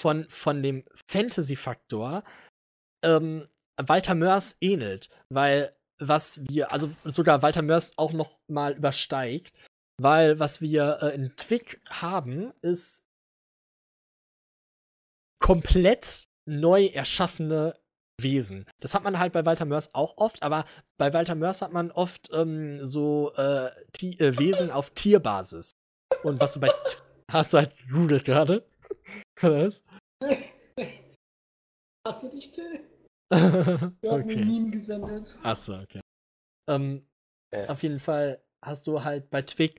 von, 0.00 0.28
von 0.28 0.62
dem 0.62 0.84
Fantasy-Faktor 1.10 2.22
ähm, 3.04 3.48
Walter 3.80 4.14
Mörs 4.14 4.56
ähnelt, 4.60 5.08
weil 5.28 5.74
was 6.00 6.40
wir, 6.48 6.72
also 6.72 6.90
sogar 7.04 7.42
Walter 7.42 7.62
Mörs 7.62 7.96
auch 7.98 8.12
noch 8.12 8.38
mal 8.48 8.76
übersteigt, 8.76 9.52
weil 10.00 10.38
was 10.38 10.60
wir 10.60 10.98
äh, 11.02 11.14
in 11.14 11.34
Twig 11.36 11.80
haben, 11.88 12.52
ist 12.62 13.04
komplett 15.40 16.28
neu 16.46 16.86
erschaffene 16.86 17.78
Wesen. 18.20 18.64
Das 18.80 18.94
hat 18.94 19.04
man 19.04 19.18
halt 19.18 19.32
bei 19.32 19.44
Walter 19.46 19.64
Mörs 19.64 19.94
auch 19.94 20.16
oft, 20.16 20.42
aber 20.42 20.64
bei 20.98 21.12
Walter 21.12 21.34
Mörs 21.34 21.62
hat 21.62 21.72
man 21.72 21.90
oft 21.90 22.30
ähm, 22.32 22.84
so 22.84 23.32
äh, 23.36 23.66
äh, 24.02 24.38
Wesen 24.38 24.70
auf 24.70 24.90
Tierbasis. 24.90 25.70
Und 26.22 26.40
was 26.40 26.54
du 26.54 26.60
bei 26.60 26.68
T- 26.68 26.74
hast 27.30 27.52
du 27.52 27.58
halt 27.58 27.76
gegoogelt 27.78 28.24
gerade? 28.24 28.64
Was? 29.40 29.84
Hast 32.06 32.22
du 32.24 32.28
dich, 32.30 32.50
Till? 32.52 32.80
Wir 33.30 33.38
haben 33.40 33.92
ein 34.02 34.22
okay. 34.24 34.44
Meme 34.44 34.70
gesendet. 34.70 35.36
Achso, 35.42 35.78
okay. 35.80 36.00
Ähm, 36.68 37.06
Ja. 37.52 37.66
Auf 37.68 37.82
jeden 37.82 38.00
Fall 38.00 38.42
hast 38.64 38.86
du 38.86 39.04
halt 39.04 39.30
bei 39.30 39.42
Twig 39.42 39.78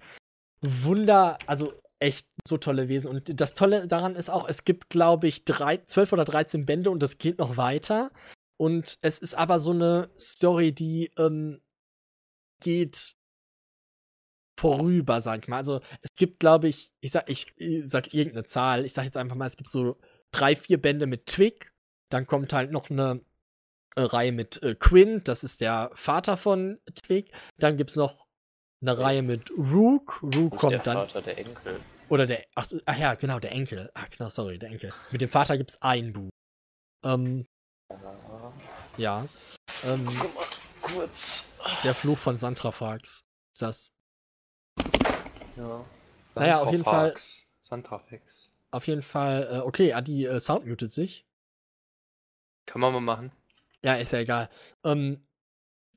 Wunder, 0.61 1.38
also 1.48 1.74
echt 2.00 2.28
so 2.48 2.58
tolle 2.58 2.88
Wesen. 2.88 3.10
Und 3.10 3.40
das 3.40 3.54
Tolle 3.54 3.88
daran 3.88 4.16
ist 4.16 4.30
auch, 4.30 4.48
es 4.48 4.64
gibt, 4.64 4.90
glaube 4.90 5.28
ich, 5.28 5.46
drei, 5.46 5.78
12 5.78 6.14
oder 6.14 6.26
13 6.26 6.66
Bände 6.66 6.92
und 6.92 7.04
das 7.04 7.18
geht 7.18 7.40
noch 7.40 7.58
weiter. 7.58 8.12
Und 8.58 8.98
es 9.02 9.20
ist 9.20 9.36
aber 9.36 9.60
so 9.60 9.72
eine 9.72 10.10
Story, 10.18 10.74
die 10.74 11.12
ähm, 11.18 11.62
geht 12.62 13.16
vorüber, 14.60 15.22
sag 15.22 15.44
ich 15.44 15.48
mal. 15.48 15.58
Also 15.58 15.82
es 16.02 16.14
gibt, 16.16 16.40
glaube 16.40 16.68
ich, 16.68 16.92
ich 17.00 17.12
sag, 17.12 17.30
ich, 17.30 17.54
ich 17.56 17.90
sag 17.90 18.14
irgendeine 18.14 18.46
Zahl, 18.46 18.86
ich 18.86 18.94
sag 18.94 19.06
jetzt 19.06 19.18
einfach 19.18 19.38
mal, 19.38 19.46
es 19.46 19.58
gibt 19.58 19.72
so 19.72 19.98
drei, 20.32 20.56
vier 20.56 20.82
Bände 20.82 21.08
mit 21.08 21.26
Twig, 21.28 21.72
dann 22.10 22.28
kommt 22.28 22.52
halt 22.52 22.72
noch 22.72 22.90
eine 22.90 23.22
äh, 23.96 24.02
Reihe 24.02 24.34
mit 24.34 24.62
äh, 24.62 24.76
Quinn, 24.76 25.22
das 25.24 25.46
ist 25.46 25.62
der 25.62 25.92
Vater 25.94 26.36
von 26.36 26.80
Twig, 26.94 27.32
dann 27.58 27.78
gibt's 27.78 27.96
noch 27.96 28.28
eine 28.81 28.97
Reihe 28.97 29.22
mit 29.22 29.49
Rook, 29.51 30.22
Rook 30.23 30.34
Nicht 30.34 30.51
der 30.51 30.60
kommt 30.60 30.88
dann, 30.88 30.97
Vater, 30.97 31.22
der 31.22 31.38
Enkel. 31.38 31.80
oder 32.10 32.26
der, 32.26 32.45
ach, 32.56 32.65
so, 32.65 32.80
ach 32.85 32.97
ja, 32.97 33.14
genau, 33.15 33.39
der 33.39 33.51
Enkel, 33.51 33.89
ach 33.93 34.10
genau, 34.10 34.30
sorry, 34.30 34.57
der 34.57 34.69
Enkel. 34.69 34.91
Mit 35.11 35.22
dem 35.22 35.30
Vater 35.30 35.57
gibt's 35.57 35.81
ein 35.81 36.14
Buch. 36.14 36.30
Ähm, 37.03 37.45
Ja. 38.97 39.27
Ähm, 39.84 40.06
Guck 40.06 40.35
mal, 40.35 40.45
kurz. 40.81 41.51
der 41.84 41.93
Fluch 41.95 42.18
von 42.18 42.38
Santrafax 42.38 43.26
ist 43.53 43.61
das. 43.61 43.91
Ja. 45.56 45.85
Naja, 46.35 46.60
auf 46.60 46.72
jeden 46.72 46.84
Fall- 46.84 47.15
Santrafax. 47.61 48.49
Auf 48.72 48.88
jeden 48.88 49.01
Fall, 49.01 49.47
äh, 49.51 49.57
okay, 49.60 49.93
Adi 49.93 50.26
äh, 50.26 50.39
Sound 50.39 50.65
mutet 50.68 50.91
sich. 50.91 51.26
Kann 52.65 52.81
man 52.81 52.93
mal 52.93 52.99
machen. 53.01 53.31
Ja, 53.84 53.95
ist 53.95 54.11
ja 54.14 54.19
egal. 54.19 54.49
Ähm, 54.84 55.26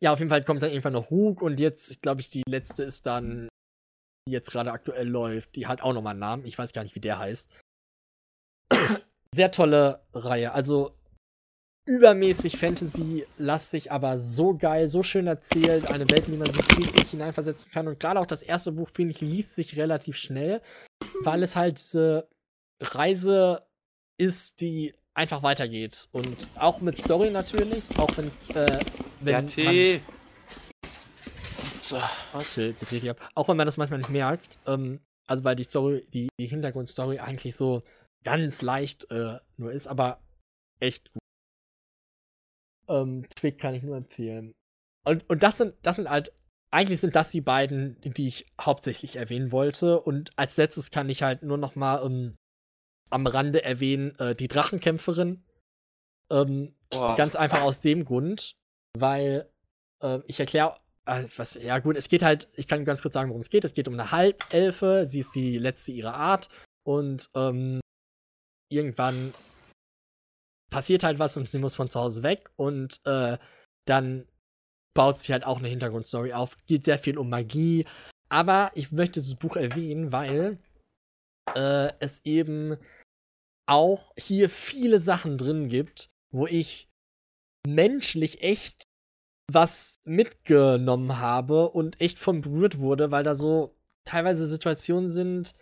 ja, 0.03 0.13
auf 0.13 0.19
jeden 0.19 0.31
Fall 0.31 0.43
kommt 0.43 0.63
dann 0.63 0.71
irgendwann 0.71 0.95
noch 0.95 1.11
Hug 1.11 1.43
und 1.43 1.61
jetzt, 1.61 2.03
glaube 2.03 2.21
ich, 2.21 2.29
die 2.29 2.43
letzte 2.49 2.83
ist 2.83 3.07
dann, 3.07 3.49
die 4.27 4.33
jetzt 4.33 4.51
gerade 4.51 4.73
aktuell 4.73 5.09
läuft. 5.09 5.55
Die 5.55 5.69
hat 5.69 5.81
auch 5.83 5.93
nochmal 5.93 6.13
einen 6.13 6.21
Namen. 6.21 6.45
Ich 6.45 6.59
weiß 6.59 6.73
gar 6.73 6.83
nicht, 6.83 6.97
wie 6.97 7.01
der 7.01 7.21
heißt. 7.21 7.49
Sehr 9.35 9.53
tolle 9.53 10.03
Reihe. 10.13 10.53
Also 10.53 10.97
übermäßig 11.87 12.57
Fantasy-lastig, 12.59 13.93
aber 13.93 14.19
so 14.19 14.57
geil, 14.57 14.89
so 14.89 15.05
schön 15.05 15.29
erzählt. 15.29 15.89
Eine 15.89 16.11
Welt, 16.11 16.27
in 16.27 16.33
die 16.33 16.39
man 16.39 16.51
sich 16.51 16.79
richtig 16.79 17.11
hineinversetzen 17.11 17.71
kann. 17.71 17.87
Und 17.87 18.01
gerade 18.01 18.19
auch 18.19 18.27
das 18.27 18.43
erste 18.43 18.73
Buch, 18.73 18.91
finde 18.93 19.13
ich, 19.13 19.21
liest 19.21 19.55
sich 19.55 19.77
relativ 19.77 20.17
schnell, 20.17 20.63
weil 21.21 21.45
es 21.45 21.55
halt 21.55 21.79
diese 21.79 22.29
Reise 22.81 23.65
ist, 24.19 24.61
die 24.61 24.95
einfach 25.15 25.45
weitergeht. 25.45 26.09
Und 26.11 26.51
auch 26.57 26.81
mit 26.81 26.99
Story 26.99 27.31
natürlich, 27.31 27.85
auch 27.99 28.11
wenn, 28.17 28.31
äh, 28.57 28.85
wenn 29.25 29.33
Ja, 29.33 29.39
man 29.39 29.47
T. 29.47 30.01
So, 31.83 32.01
was? 32.33 32.55
Geht 32.55 32.81
richtig 32.81 33.11
ab. 33.11 33.29
Auch 33.35 33.49
wenn 33.49 33.57
man 33.57 33.67
das 33.67 33.77
manchmal 33.77 33.99
nicht 33.99 34.11
merkt. 34.11 34.59
Ähm, 34.67 35.01
also 35.27 35.45
weil 35.45 35.57
die 35.57 35.65
Story, 35.65 36.07
die, 36.13 36.29
die 36.39 36.47
Hintergrundstory 36.47 37.19
eigentlich 37.19 37.57
so 37.57 37.83
ganz 38.25 38.63
leicht 38.63 39.11
äh, 39.11 39.39
nur 39.57 39.73
ist, 39.73 39.87
aber 39.89 40.21
echt 40.81 41.13
gut. 41.13 41.23
Ähm, 42.89 43.27
Twig 43.35 43.59
kann 43.59 43.75
ich 43.75 43.83
nur 43.83 43.97
empfehlen. 43.97 44.53
Und, 45.05 45.29
und 45.29 45.43
das 45.43 45.59
sind, 45.59 45.75
das 45.83 45.97
sind 45.97 46.09
halt, 46.09 46.33
eigentlich 46.71 47.01
sind 47.01 47.17
das 47.17 47.31
die 47.31 47.41
beiden, 47.41 48.01
die 48.01 48.29
ich 48.29 48.47
hauptsächlich 48.61 49.17
erwähnen 49.17 49.53
wollte. 49.53 50.01
Und 50.01 50.31
als 50.37 50.57
letztes 50.57 50.91
kann 50.91 51.09
ich 51.09 51.23
halt 51.23 51.43
nur 51.43 51.59
noch 51.59 51.75
mal 51.75 52.05
ähm, 52.05 52.37
am 53.11 53.27
Rande 53.27 53.65
erwähnen, 53.65 54.17
äh, 54.19 54.35
die 54.35 54.49
Drachenkämpferin. 54.49 55.45
Ähm. 56.31 56.75
Ganz 57.17 57.37
einfach 57.37 57.63
aus 57.63 57.81
dem 57.81 58.05
Grund, 58.05 58.55
weil 58.99 59.49
äh, 60.03 60.21
ich 60.27 60.41
erkläre, 60.41 60.77
äh, 61.07 61.25
was, 61.37 61.55
ja 61.55 61.79
gut, 61.79 61.97
es 61.97 62.09
geht 62.09 62.23
halt, 62.23 62.49
ich 62.55 62.69
kann 62.69 62.85
ganz 62.85 63.03
kurz 63.03 63.15
sagen, 63.15 63.31
worum 63.31 63.41
es 63.41 63.51
geht. 63.51 63.65
Es 63.65 63.75
geht 63.75 63.89
um 63.89 63.95
eine 63.95 64.13
Halbelfe, 64.13 65.07
sie 65.09 65.21
ist 65.21 65.35
die 65.35 65.59
letzte 65.59 65.93
ihrer 65.93 66.15
Art 66.15 66.49
und 66.85 67.31
ähm, 67.35 67.81
irgendwann 68.71 69.35
passiert 70.71 71.05
halt 71.05 71.19
was 71.19 71.37
und 71.37 71.49
sie 71.49 71.59
muss 71.59 71.75
von 71.75 71.91
zu 71.91 72.01
Hause 72.01 72.23
weg 72.23 72.51
und 72.57 73.01
äh, 73.05 73.39
dann 73.87 74.27
baut 74.95 75.19
sich 75.19 75.31
halt 75.33 75.45
auch 75.45 75.59
eine 75.59 75.69
Hintergrundstory 75.69 76.33
auf. 76.33 76.57
Geht 76.67 76.85
sehr 76.85 76.99
viel 76.99 77.19
um 77.19 77.29
Magie, 77.29 77.87
aber 78.29 78.71
ich 78.75 78.93
möchte 78.93 79.21
dieses 79.21 79.35
Buch 79.35 79.57
erwähnen, 79.57 80.13
weil 80.13 80.59
äh, 81.55 81.93
es 81.99 82.25
eben 82.25 82.77
auch 83.67 84.13
hier 84.17 84.51
viele 84.51 84.99
Sachen 84.99 85.39
drin 85.39 85.69
gibt, 85.69 86.11
wo 86.33 86.47
ich 86.47 86.89
menschlich 87.67 88.43
echt 88.43 88.83
was 89.51 89.97
mitgenommen 90.05 91.19
habe 91.19 91.71
und 91.71 92.01
echt 92.01 92.19
von 92.19 92.41
berührt 92.41 92.79
wurde, 92.79 93.11
weil 93.11 93.25
da 93.25 93.35
so 93.35 93.77
teilweise 94.05 94.47
Situationen 94.47 95.11
sind, 95.11 95.55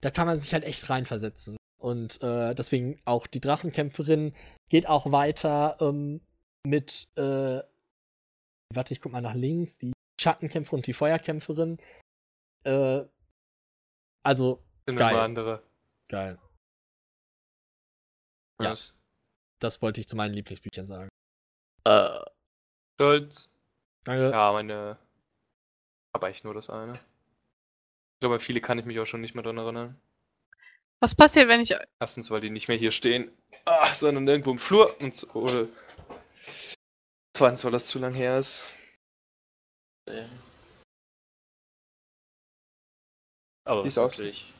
da 0.00 0.10
kann 0.10 0.26
man 0.26 0.40
sich 0.40 0.52
halt 0.52 0.64
echt 0.64 0.88
reinversetzen. 0.88 1.56
Und 1.80 2.22
äh, 2.22 2.54
deswegen 2.54 3.00
auch 3.04 3.26
die 3.26 3.40
Drachenkämpferin 3.40 4.34
geht 4.68 4.88
auch 4.88 5.12
weiter 5.12 5.76
ähm, 5.80 6.20
mit, 6.66 7.08
äh, 7.16 7.62
warte, 8.74 8.92
ich 8.92 9.00
guck 9.00 9.12
mal 9.12 9.20
nach 9.20 9.34
links, 9.34 9.78
die 9.78 9.92
Schattenkämpferin 10.20 10.78
und 10.78 10.86
die 10.86 10.92
Feuerkämpferin. 10.92 11.78
Äh, 12.64 13.04
also, 14.24 14.62
Sind 14.86 14.98
geil. 14.98 15.16
andere. 15.16 15.62
geil. 16.10 16.38
Ja. 18.60 18.72
Was? 18.72 18.94
Das 19.60 19.80
wollte 19.80 20.00
ich 20.00 20.08
zu 20.08 20.16
meinen 20.16 20.34
Lieblingsbüchern 20.34 20.86
sagen. 20.86 21.08
Stolz. 22.94 23.50
Danke. 24.04 24.30
Ja, 24.30 24.52
meine. 24.52 24.98
Aber 26.12 26.28
echt 26.28 26.44
nur 26.44 26.54
das 26.54 26.70
eine. 26.70 26.94
Ich 26.94 28.20
glaube, 28.20 28.40
viele 28.40 28.60
kann 28.60 28.78
ich 28.78 28.84
mich 28.84 28.98
auch 28.98 29.06
schon 29.06 29.20
nicht 29.20 29.34
mehr 29.34 29.44
dran 29.44 29.58
erinnern. 29.58 30.00
Was 31.00 31.14
passiert, 31.14 31.48
wenn 31.48 31.60
ich. 31.60 31.74
Erstens, 32.00 32.30
weil 32.30 32.40
die 32.40 32.50
nicht 32.50 32.66
mehr 32.66 32.76
hier 32.76 32.90
stehen, 32.90 33.30
ah, 33.64 33.94
sondern 33.94 34.26
irgendwo 34.26 34.50
im 34.50 34.58
Flur. 34.58 35.00
Und 35.00 35.14
so- 35.14 35.28
oder 35.28 35.68
zweitens, 37.36 37.62
weil 37.64 37.70
das 37.70 37.86
zu 37.86 37.98
lang 38.00 38.14
her 38.14 38.38
ist. 38.38 38.64
Ähm. 40.08 40.28
Aber 43.64 43.84
was 43.84 43.96
natürlich 43.96 44.52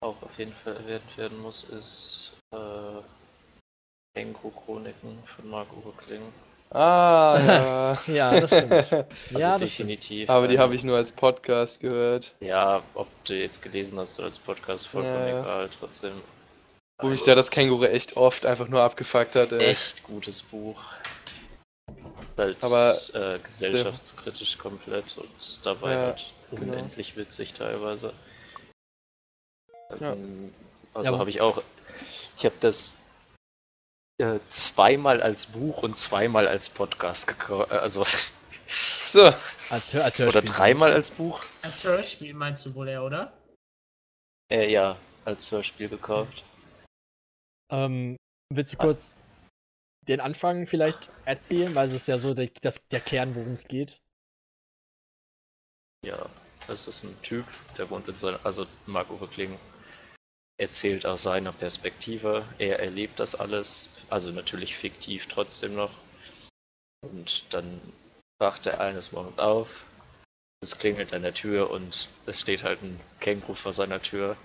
auch 0.00 0.20
auf 0.22 0.38
jeden 0.38 0.54
Fall 0.54 0.76
erwähnt 0.76 1.16
werden 1.16 1.38
muss, 1.38 1.64
ist 1.64 2.36
äh, 2.52 3.02
Enko-Chroniken 4.18 5.18
von 5.36 5.48
Marco 5.50 5.80
Rückling. 5.80 6.22
Ah, 6.70 7.38
ja. 7.46 7.98
Ja, 8.14 8.40
das 8.40 8.50
stimmt. 8.50 8.72
Also 8.72 9.38
ja, 9.38 9.58
das 9.58 9.72
stimmt. 9.72 9.88
definitiv. 9.90 10.28
Aber 10.30 10.48
die 10.48 10.54
ähm, 10.56 10.60
habe 10.60 10.74
ich 10.74 10.84
nur 10.84 10.96
als 10.96 11.12
Podcast 11.12 11.80
gehört. 11.80 12.34
Ja, 12.40 12.82
ob 12.94 13.06
du 13.24 13.34
jetzt 13.34 13.62
gelesen 13.62 13.98
hast 13.98 14.18
oder 14.18 14.28
als 14.28 14.38
Podcast, 14.38 14.86
vollkommen 14.86 15.14
Ja, 15.14 15.28
ja. 15.28 15.40
egal, 15.40 15.70
trotzdem. 15.78 16.12
Wo 17.00 17.06
mich 17.06 17.20
Also, 17.20 17.30
da 17.30 17.34
das 17.36 17.50
Känguru 17.50 17.84
echt 17.84 18.16
oft 18.16 18.44
einfach 18.44 18.68
nur 18.68 18.82
abgefuckt 18.82 19.34
hat. 19.36 19.52
Ey. 19.52 19.66
echt 19.70 20.02
gutes 20.02 20.42
Buch. 20.42 20.82
Halt 22.36 22.62
Aber- 22.62 22.94
äh, 23.14 23.38
gesellschaftskritisch 23.38 24.58
komplett 24.58 25.16
und 25.16 25.66
dabei 25.66 25.92
Ja, 25.92 25.98
halt 26.02 26.32
genau. 26.50 26.62
unendlich 26.72 27.16
witzig 27.16 27.52
teilweise. 27.54 28.12
Ja. 30.00 30.12
Ähm, 30.12 30.52
Also 30.94 31.12
Ja, 31.12 31.18
habe 31.18 31.30
ich 31.30 31.40
auch. 31.40 31.62
Ich 32.36 32.44
habe 32.44 32.54
das 32.60 32.96
äh, 34.18 34.38
zweimal 34.50 35.22
als 35.22 35.46
Buch 35.46 35.82
und 35.82 35.96
zweimal 35.96 36.46
als 36.48 36.68
Podcast 36.68 37.26
gekauft. 37.26 37.70
Also, 37.72 38.04
So, 39.06 39.32
Als, 39.70 39.94
Hör 39.94 40.04
als 40.04 40.20
oder 40.20 40.24
Hörspiel. 40.34 40.42
dreimal 40.54 40.92
als 40.92 41.10
Buch. 41.10 41.42
Als 41.62 41.82
Hörspiel 41.84 42.34
meinst 42.34 42.66
du 42.66 42.74
wohl 42.74 42.88
eher, 42.88 43.02
oder? 43.02 43.32
Äh, 44.52 44.70
ja, 44.70 44.98
als 45.24 45.50
Hörspiel 45.50 45.88
gekauft. 45.88 46.44
Ähm, 47.72 48.16
willst 48.52 48.74
du 48.74 48.76
kurz 48.76 49.16
den 50.06 50.20
Anfang 50.20 50.66
vielleicht 50.66 51.10
erzählen? 51.24 51.74
Weil 51.74 51.86
es 51.86 51.92
ist 51.94 52.08
ja 52.08 52.18
so 52.18 52.34
der, 52.34 52.50
das, 52.60 52.86
der 52.88 53.00
Kern, 53.00 53.34
worum 53.34 53.52
es 53.54 53.66
geht. 53.66 54.00
Ja, 56.04 56.28
das 56.66 56.86
ist 56.86 57.04
ein 57.04 57.20
Typ, 57.22 57.46
der 57.78 57.88
wohnt 57.90 58.06
in 58.08 58.16
seiner, 58.18 58.44
also 58.44 58.66
Marco 58.86 59.16
Rückling 59.16 59.58
erzählt 60.58 61.06
aus 61.06 61.22
seiner 61.22 61.52
Perspektive. 61.52 62.44
Er 62.58 62.80
erlebt 62.80 63.20
das 63.20 63.34
alles, 63.34 63.88
also 64.10 64.30
natürlich 64.30 64.76
fiktiv 64.76 65.26
trotzdem 65.26 65.74
noch. 65.74 65.92
Und 67.00 67.44
dann 67.54 67.80
wacht 68.38 68.66
er 68.66 68.80
eines 68.80 69.12
Morgens 69.12 69.38
auf, 69.38 69.84
es 70.60 70.76
klingelt 70.76 71.14
an 71.14 71.22
der 71.22 71.34
Tür 71.34 71.70
und 71.70 72.08
es 72.26 72.40
steht 72.40 72.64
halt 72.64 72.82
ein 72.82 72.98
Känguru 73.20 73.54
vor 73.54 73.72
seiner 73.72 74.02
Tür. 74.02 74.36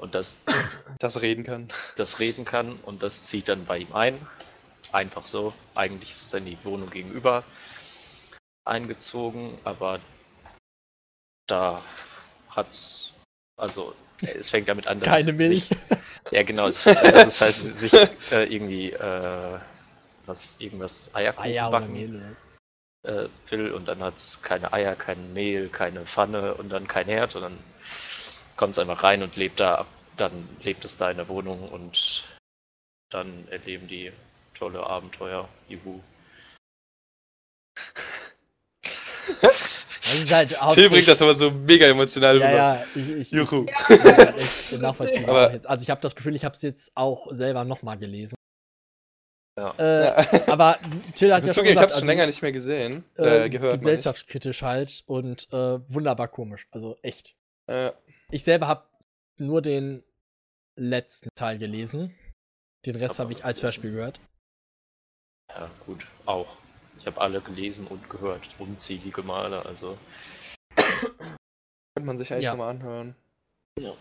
Und 0.00 0.14
das, 0.14 0.40
das 0.98 1.20
reden 1.20 1.44
kann. 1.44 1.70
das 1.96 2.18
reden 2.18 2.44
kann 2.44 2.76
und 2.80 3.02
das 3.02 3.24
zieht 3.24 3.48
dann 3.48 3.66
bei 3.66 3.78
ihm 3.78 3.92
ein. 3.92 4.26
Einfach 4.92 5.26
so. 5.26 5.52
Eigentlich 5.74 6.10
ist 6.10 6.22
es 6.22 6.32
in 6.32 6.46
die 6.46 6.58
Wohnung 6.64 6.88
gegenüber 6.88 7.44
eingezogen, 8.64 9.58
aber 9.64 10.00
da 11.46 11.82
hat's, 12.50 13.12
also 13.56 13.94
es 14.20 14.50
fängt 14.50 14.68
damit 14.68 14.86
an, 14.86 15.00
dass 15.00 15.08
Keine 15.08 15.32
Milch. 15.32 15.64
Sich, 15.64 15.78
ja 16.30 16.42
genau, 16.42 16.66
es, 16.68 16.82
dass 16.84 17.26
es 17.26 17.40
halt 17.40 17.56
sich 17.56 17.92
äh, 18.32 18.44
irgendwie 18.44 18.92
äh, 18.92 19.58
was 20.26 20.56
irgendwas 20.58 21.14
Eierkuchen 21.14 21.50
Eier 21.50 21.70
backen 21.70 21.92
Mehl. 21.92 22.36
Äh, 23.02 23.28
will 23.48 23.72
und 23.72 23.88
dann 23.88 24.02
hat 24.02 24.16
es 24.16 24.42
keine 24.42 24.72
Eier, 24.72 24.94
kein 24.96 25.32
Mehl, 25.32 25.68
keine 25.68 26.04
Pfanne 26.04 26.54
und 26.54 26.68
dann 26.68 26.88
kein 26.88 27.06
Herd 27.06 27.36
und 27.36 27.42
dann 27.42 27.58
kommt 28.56 28.72
es 28.72 28.78
einfach 28.78 29.02
rein 29.02 29.22
und 29.22 29.36
lebt 29.36 29.60
da 29.60 29.76
ab. 29.76 29.86
Dann 30.16 30.48
lebt 30.62 30.84
es 30.84 30.96
da 30.96 31.10
in 31.10 31.16
der 31.16 31.28
Wohnung 31.28 31.68
und 31.68 32.24
dann 33.10 33.46
erleben 33.50 33.86
die 33.86 34.12
tolle 34.54 34.84
Abenteuer. 34.84 35.48
Juhu. 35.68 36.00
Das 40.10 40.14
ist 40.22 40.32
halt 40.32 40.56
Till 40.74 40.88
bringt 40.90 41.08
das 41.08 41.20
aber 41.22 41.34
so 41.34 41.50
mega 41.50 41.86
emotional 41.86 42.38
Ja, 42.38 42.46
rüber. 42.46 42.56
ja, 42.56 42.84
ich, 42.94 43.08
ich, 43.10 43.30
Juhu. 43.30 43.66
ich 43.66 43.72
kann 43.74 43.98
das 44.26 44.70
echt 44.72 44.80
nachvollziehen. 44.82 45.28
Aber- 45.28 45.52
jetzt. 45.52 45.66
Also 45.68 45.82
ich 45.82 45.90
habe 45.90 46.00
das 46.00 46.14
Gefühl, 46.16 46.34
ich 46.34 46.44
habe 46.44 46.54
es 46.54 46.62
jetzt 46.62 46.92
auch 46.94 47.26
selber 47.32 47.64
nochmal 47.64 47.98
gelesen. 47.98 48.34
Ja. 49.58 49.74
Äh, 49.78 50.04
Ja. 50.06 50.48
aber 50.52 50.78
Till 51.14 51.32
hat 51.34 51.40
Ich 51.40 51.46
ja 51.48 51.54
schon 51.54 51.64
zugeben, 51.64 51.72
ich 51.72 51.76
habe 51.78 51.86
gesagt, 51.86 51.90
es 51.90 51.94
schon 51.96 52.02
also, 52.02 52.06
länger 52.06 52.26
nicht 52.26 52.42
mehr 52.42 52.52
gesehen. 52.52 53.04
äh, 53.18 53.44
Äh, 53.44 53.48
gehört. 53.48 53.74
ich. 53.74 53.80
gesellschaftskritisch 53.80 54.62
halt 54.62 55.02
und 55.06 55.48
äh, 55.52 55.80
wunderbar 55.92 56.28
komisch. 56.28 56.66
Also 56.70 56.96
echt. 57.02 57.34
Äh, 57.66 57.92
Ich 58.30 58.44
selber 58.44 58.68
habe 58.68 58.84
nur 59.38 59.60
den 59.62 60.04
letzten 60.76 61.28
Teil 61.34 61.58
gelesen. 61.58 62.14
Den 62.86 62.96
Rest 62.96 63.18
habe 63.18 63.32
ich 63.32 63.44
als. 63.44 63.62
Hörspiel 63.62 63.90
gehört. 63.90 64.20
Ja, 65.50 65.68
gut, 65.86 66.06
auch. 66.26 66.46
Ich 66.98 67.06
habe 67.06 67.20
alle 67.20 67.40
gelesen 67.40 67.86
und 67.86 68.08
gehört, 68.10 68.48
unzählige 68.58 69.22
Male, 69.22 69.64
also 69.64 69.96
könnte 71.94 72.06
man 72.06 72.18
sich 72.18 72.32
eigentlich 72.32 72.44
Ja. 72.44 72.52
nochmal 72.52 72.70
anhören. 72.70 73.14
Ja. 73.78 73.94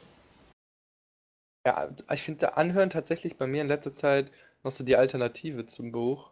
Ja, 1.65 1.89
ich 2.13 2.21
finde 2.21 2.55
Anhören 2.57 2.89
tatsächlich 2.89 3.35
bei 3.37 3.45
mir 3.45 3.61
in 3.61 3.67
letzter 3.67 3.93
Zeit 3.93 4.31
noch 4.63 4.71
so 4.71 4.83
die 4.83 4.95
Alternative 4.95 5.65
zum 5.65 5.91
Buch. 5.91 6.31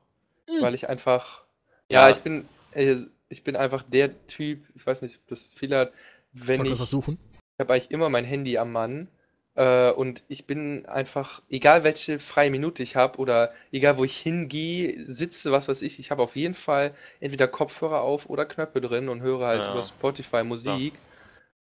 Hm. 0.50 0.62
Weil 0.62 0.74
ich 0.74 0.88
einfach. 0.88 1.44
Ja. 1.90 2.08
Ja, 2.08 2.10
ich 2.16 2.22
bin. 2.22 2.48
Äh, 2.72 2.98
ich 3.30 3.44
bin 3.44 3.56
einfach 3.56 3.82
der 3.82 4.28
Typ, 4.28 4.66
ich 4.76 4.86
weiß 4.86 5.02
nicht, 5.02 5.18
ob 5.18 5.28
das 5.28 5.44
viele 5.44 5.78
hat, 5.80 5.94
wenn 6.34 6.60
Wollt 6.60 6.68
ihr 6.68 6.74
ich. 6.74 6.80
was 6.80 6.90
versuchen? 6.90 7.18
Ich 7.34 7.60
habe 7.60 7.74
eigentlich 7.74 7.90
immer 7.92 8.08
mein 8.10 8.24
Handy 8.24 8.58
am 8.58 8.72
Mann. 8.72 9.08
Äh, 9.56 9.92
und 9.92 10.24
ich 10.28 10.46
bin 10.48 10.86
einfach, 10.86 11.42
egal 11.50 11.84
welche 11.84 12.20
freie 12.20 12.52
Minute 12.52 12.84
ich 12.84 12.96
habe 12.96 13.18
oder 13.20 13.54
egal 13.72 13.98
wo 13.98 14.04
ich 14.04 14.18
hingehe, 14.18 15.06
sitze, 15.08 15.52
was 15.52 15.68
weiß 15.68 15.82
ich, 15.82 16.00
ich 16.00 16.12
habe 16.12 16.24
auf 16.24 16.36
jeden 16.36 16.56
Fall 16.56 16.94
entweder 17.22 17.48
Kopfhörer 17.48 18.02
auf 18.02 18.30
oder 18.30 18.46
Knöpfe 18.46 18.82
drin 18.82 19.10
und 19.10 19.22
höre 19.22 19.48
halt 19.48 19.62
Ja. 19.64 19.72
über 19.72 19.84
Spotify 19.84 20.44
Musik. 20.44 20.94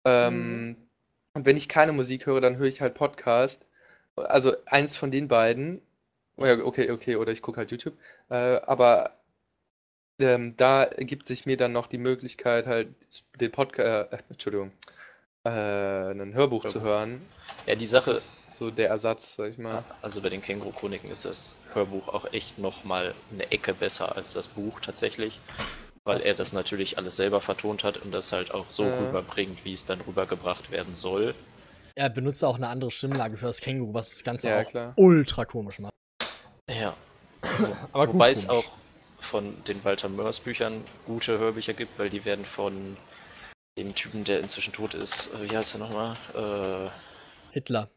Ähm, 0.06 0.78
und 1.34 1.46
wenn 1.46 1.58
ich 1.58 1.70
keine 1.70 1.92
Musik 1.94 2.26
höre, 2.26 2.42
dann 2.42 2.58
höre 2.58 2.68
ich 2.68 2.82
halt 2.82 2.94
Podcast. 2.96 3.66
Also 4.16 4.56
eins 4.66 4.96
von 4.96 5.12
den 5.12 5.28
beiden. 5.28 5.82
Oh 6.38 6.46
ja, 6.46 6.58
okay, 6.64 6.92
okay, 6.92 7.16
oder 7.16 7.32
ich 7.32 7.42
gucke 7.42 7.58
halt 7.58 7.72
YouTube. 7.72 7.96
Äh, 8.30 8.36
aber 8.36 9.14
ähm, 10.20 10.56
da 10.58 10.84
ergibt 10.84 11.28
sich 11.28 11.46
mir 11.46 11.58
dann 11.58 11.72
noch 11.72 11.88
die 11.88 11.98
Möglichkeit, 11.98 12.68
halt 12.68 12.90
den 13.40 13.52
Podcast, 13.52 14.14
äh, 14.14 14.18
Entschuldigung, 14.30 14.72
äh, 15.46 15.50
ein 16.12 16.34
Hörbuch 16.34 16.66
zu 16.66 16.80
Hörbuch. 16.80 16.90
hören. 16.90 17.22
ja, 17.66 17.76
die 17.76 17.88
Das 17.88 18.06
Sache, 18.06 18.18
ist 18.18 18.56
so 18.58 18.72
der 18.72 18.90
Ersatz, 18.90 19.36
sag 19.36 19.52
ich 19.52 19.58
mal. 19.58 19.84
also 20.02 20.22
bei 20.22 20.30
den 20.30 20.42
Känguru-Chroniken 20.42 21.10
ist 21.10 21.26
das 21.26 21.56
Hörbuch 21.74 22.08
auch 22.10 22.32
echt 22.34 22.58
nochmal 22.58 23.16
eine 23.32 23.50
Ecke 23.52 23.74
besser 23.74 24.16
als 24.16 24.34
das 24.34 24.48
Buch 24.50 24.80
tatsächlich, 24.82 25.40
weil 26.04 26.22
er 26.22 26.34
das 26.34 26.52
natürlich 26.54 26.98
alles 26.98 27.16
selber 27.16 27.40
vertont 27.42 27.84
hat 27.84 27.98
und 27.98 28.12
das 28.12 28.32
halt 28.32 28.52
auch 28.54 28.70
so 28.70 28.84
Ja. 28.84 29.00
rüberbringt, 29.00 29.64
wie 29.64 29.74
es 29.74 29.86
dann 29.86 30.02
rübergebracht 30.02 30.72
werden 30.72 30.94
soll. 30.94 31.36
Er 31.96 32.10
benutzt 32.10 32.44
auch 32.44 32.56
eine 32.56 32.68
andere 32.70 32.92
Stimmlage 32.92 33.38
für 33.38 33.46
das 33.48 33.62
Känguru, 33.62 33.94
was 33.94 34.10
das 34.10 34.24
Ganze 34.24 34.50
Ja, 34.50 34.62
auch 34.62 34.70
klar. 34.70 34.94
ultra 34.96 35.46
komisch 35.46 35.80
macht. 35.80 35.94
Ja. 36.70 36.94
Aber 37.94 38.06
gut, 38.06 38.16
Wobei 38.16 38.32
es 38.32 38.48
komisch. 38.48 38.66
auch 38.66 38.72
von 39.20 39.64
den 39.66 39.84
Walter 39.84 40.08
Mörs 40.10 40.40
Büchern 40.40 40.84
gute 41.06 41.38
Hörbücher 41.40 41.74
gibt, 41.74 41.98
weil 42.00 42.10
die 42.10 42.24
werden 42.26 42.46
von 42.46 42.96
dem 43.84 43.96
Typen, 43.96 44.24
der 44.24 44.40
inzwischen 44.40 44.74
tot 44.74 44.94
ist, 44.94 45.34
äh, 45.34 45.50
wie 45.50 45.58
heißt 45.58 45.76
er 45.76 45.80
nochmal? 45.80 46.16
Äh, 46.36 46.90
Hitler. 47.54 47.90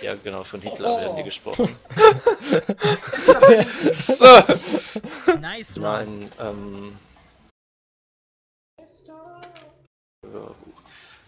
ja, 0.00 0.14
genau, 0.14 0.42
von 0.44 0.60
Hitler 0.60 1.00
werden 1.00 1.16
die 1.16 1.22
Oh. 1.22 1.24
gesprochen. 1.24 1.76
So, 3.98 4.24
Nice 5.40 5.76
Nein, 5.76 6.30
ähm. 6.38 6.98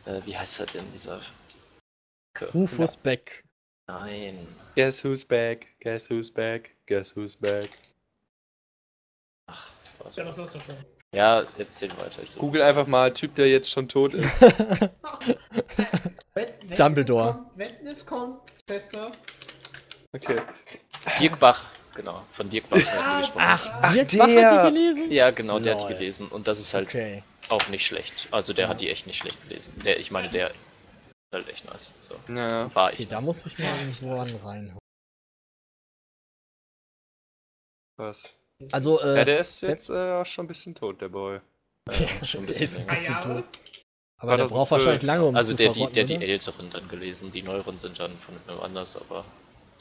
Äh, 0.06 0.20
wie 0.26 0.36
heißt 0.36 0.60
er 0.60 0.66
denn, 0.66 0.90
dieser? 0.92 1.20
Rufus 2.52 2.96
Beck. 2.96 3.44
Nein. 3.86 4.48
guess 4.74 5.04
who's 5.04 5.24
back? 5.24 5.66
Guess 5.80 6.10
who's 6.10 6.30
back? 6.30 6.70
Guess 6.86 7.14
who's 7.14 7.36
back? 7.36 7.70
warte. 9.98 10.20
Ja, 10.20 10.24
das 10.24 10.38
hast 10.38 10.54
du 10.54 10.60
schon. 10.60 10.93
Ja, 11.14 11.44
erzähl 11.58 11.90
weiter. 11.98 12.22
Ich 12.22 12.30
suche. 12.30 12.40
Google 12.40 12.62
einfach 12.62 12.86
mal 12.86 13.12
Typ, 13.12 13.34
der 13.36 13.48
jetzt 13.48 13.70
schon 13.70 13.88
tot 13.88 14.14
ist. 14.14 14.40
Wetten, 16.34 16.74
Dumbledore. 16.76 17.28
Es 17.28 17.34
kommt, 17.36 17.58
wetten, 17.58 17.86
es 17.86 18.06
kommt. 18.92 19.18
Okay. 20.12 20.40
Dirk 21.20 21.38
Bach, 21.38 21.64
genau, 21.94 22.24
von 22.32 22.48
Dirk 22.48 22.68
Bach 22.70 22.78
die 22.78 22.86
Ah, 22.88 23.20
gesprochen. 23.20 23.42
Ach, 23.44 23.74
Ach, 23.82 23.92
Dirk 23.92 24.16
Bach 24.18 24.26
der. 24.26 24.50
hat 24.50 24.66
die 24.66 24.70
gelesen? 24.74 25.10
Ja, 25.12 25.30
genau, 25.30 25.58
der 25.60 25.74
hat 25.76 25.82
die 25.88 25.92
gelesen 25.94 26.28
und 26.28 26.48
das 26.48 26.58
ist 26.60 26.74
halt 26.74 26.88
Okay. 26.88 27.22
auch 27.48 27.68
nicht 27.68 27.86
schlecht. 27.86 28.28
Also 28.30 28.52
der 28.52 28.68
hat 28.68 28.80
die 28.80 28.90
echt 28.90 29.06
nicht 29.06 29.18
schlecht 29.18 29.40
gelesen. 29.48 29.74
Der, 29.84 29.98
ich 30.00 30.10
meine, 30.10 30.28
der 30.30 30.50
ist 30.50 30.56
halt 31.32 31.48
echt 31.48 31.64
nice. 31.66 31.90
So. 32.02 32.16
Ja. 32.32 32.74
War 32.74 32.92
ich. 32.92 33.00
Okay, 33.00 33.08
da 33.10 33.20
muss 33.20 33.44
ich 33.46 33.58
mal 33.58 33.68
irgendwo 33.80 34.14
an 34.16 34.34
rein. 34.44 34.76
Was? 37.96 38.34
Also, 38.72 39.00
Ja, 39.00 39.14
äh, 39.16 39.24
der 39.24 39.38
ist 39.40 39.60
jetzt 39.62 39.90
äh, 39.90 40.24
schon 40.24 40.44
ein 40.44 40.48
bisschen 40.48 40.74
tot, 40.74 41.00
der 41.00 41.08
Boy. 41.08 41.40
Ja, 41.90 42.24
schon 42.24 42.40
ein 42.40 42.46
der 42.46 42.54
bisschen 42.54 42.64
ist 42.64 42.78
ein 42.78 42.86
bisschen 42.86 43.20
tot. 43.20 43.44
Aber 44.18 44.36
der 44.38 44.44
braucht 44.44 44.68
2012. 44.68 44.70
wahrscheinlich 44.70 45.02
lange, 45.02 45.24
um 45.24 45.36
Also 45.36 45.52
zu 45.52 45.56
der, 45.56 45.72
die, 45.72 45.86
der 45.92 46.04
die 46.04 46.16
oder? 46.16 46.24
älteren 46.26 46.70
dann 46.70 46.88
gelesen. 46.88 47.30
Die 47.32 47.42
neueren 47.42 47.76
sind 47.78 47.98
dann 47.98 48.16
von 48.18 48.34
einem 48.46 48.60
anders, 48.60 48.96
aber 48.96 49.24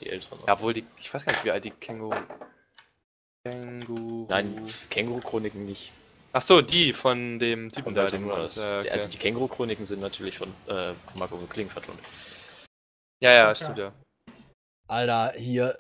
die 0.02 0.10
älteren. 0.10 0.40
Ja, 0.48 0.54
obwohl 0.54 0.74
die, 0.74 0.86
ich 1.00 1.14
weiß 1.14 1.24
gar 1.26 1.32
nicht, 1.34 1.46
wie 1.46 1.52
alt 1.52 1.64
die 1.64 1.72
Känguru. 1.72 2.18
Känguru. 3.46 4.26
Nein, 4.30 4.68
Känguru-Chroniken 4.90 5.66
nicht. 5.66 5.92
Ach 6.34 6.42
so, 6.42 6.62
die 6.62 6.94
von 6.94 7.38
dem 7.40 7.72
Typen 7.72 7.94
da. 7.94 8.08
Den 8.08 8.26
Mörs. 8.26 8.56
ja, 8.56 8.80
okay. 8.80 8.90
Also 8.90 9.08
die 9.10 9.18
Känguru-Chroniken 9.18 9.86
sind 9.86 10.02
natürlich 10.02 10.38
von 10.38 10.50
äh, 10.68 10.94
Marco 11.16 11.38
Kling 11.50 11.70
vertont. 11.70 12.00
ja, 13.22 13.32
ja, 13.32 13.48
Ja. 13.50 13.56
stimmt 13.56 13.78
ja. 13.78 13.94
Alter, 14.88 15.34
hier 15.38 15.78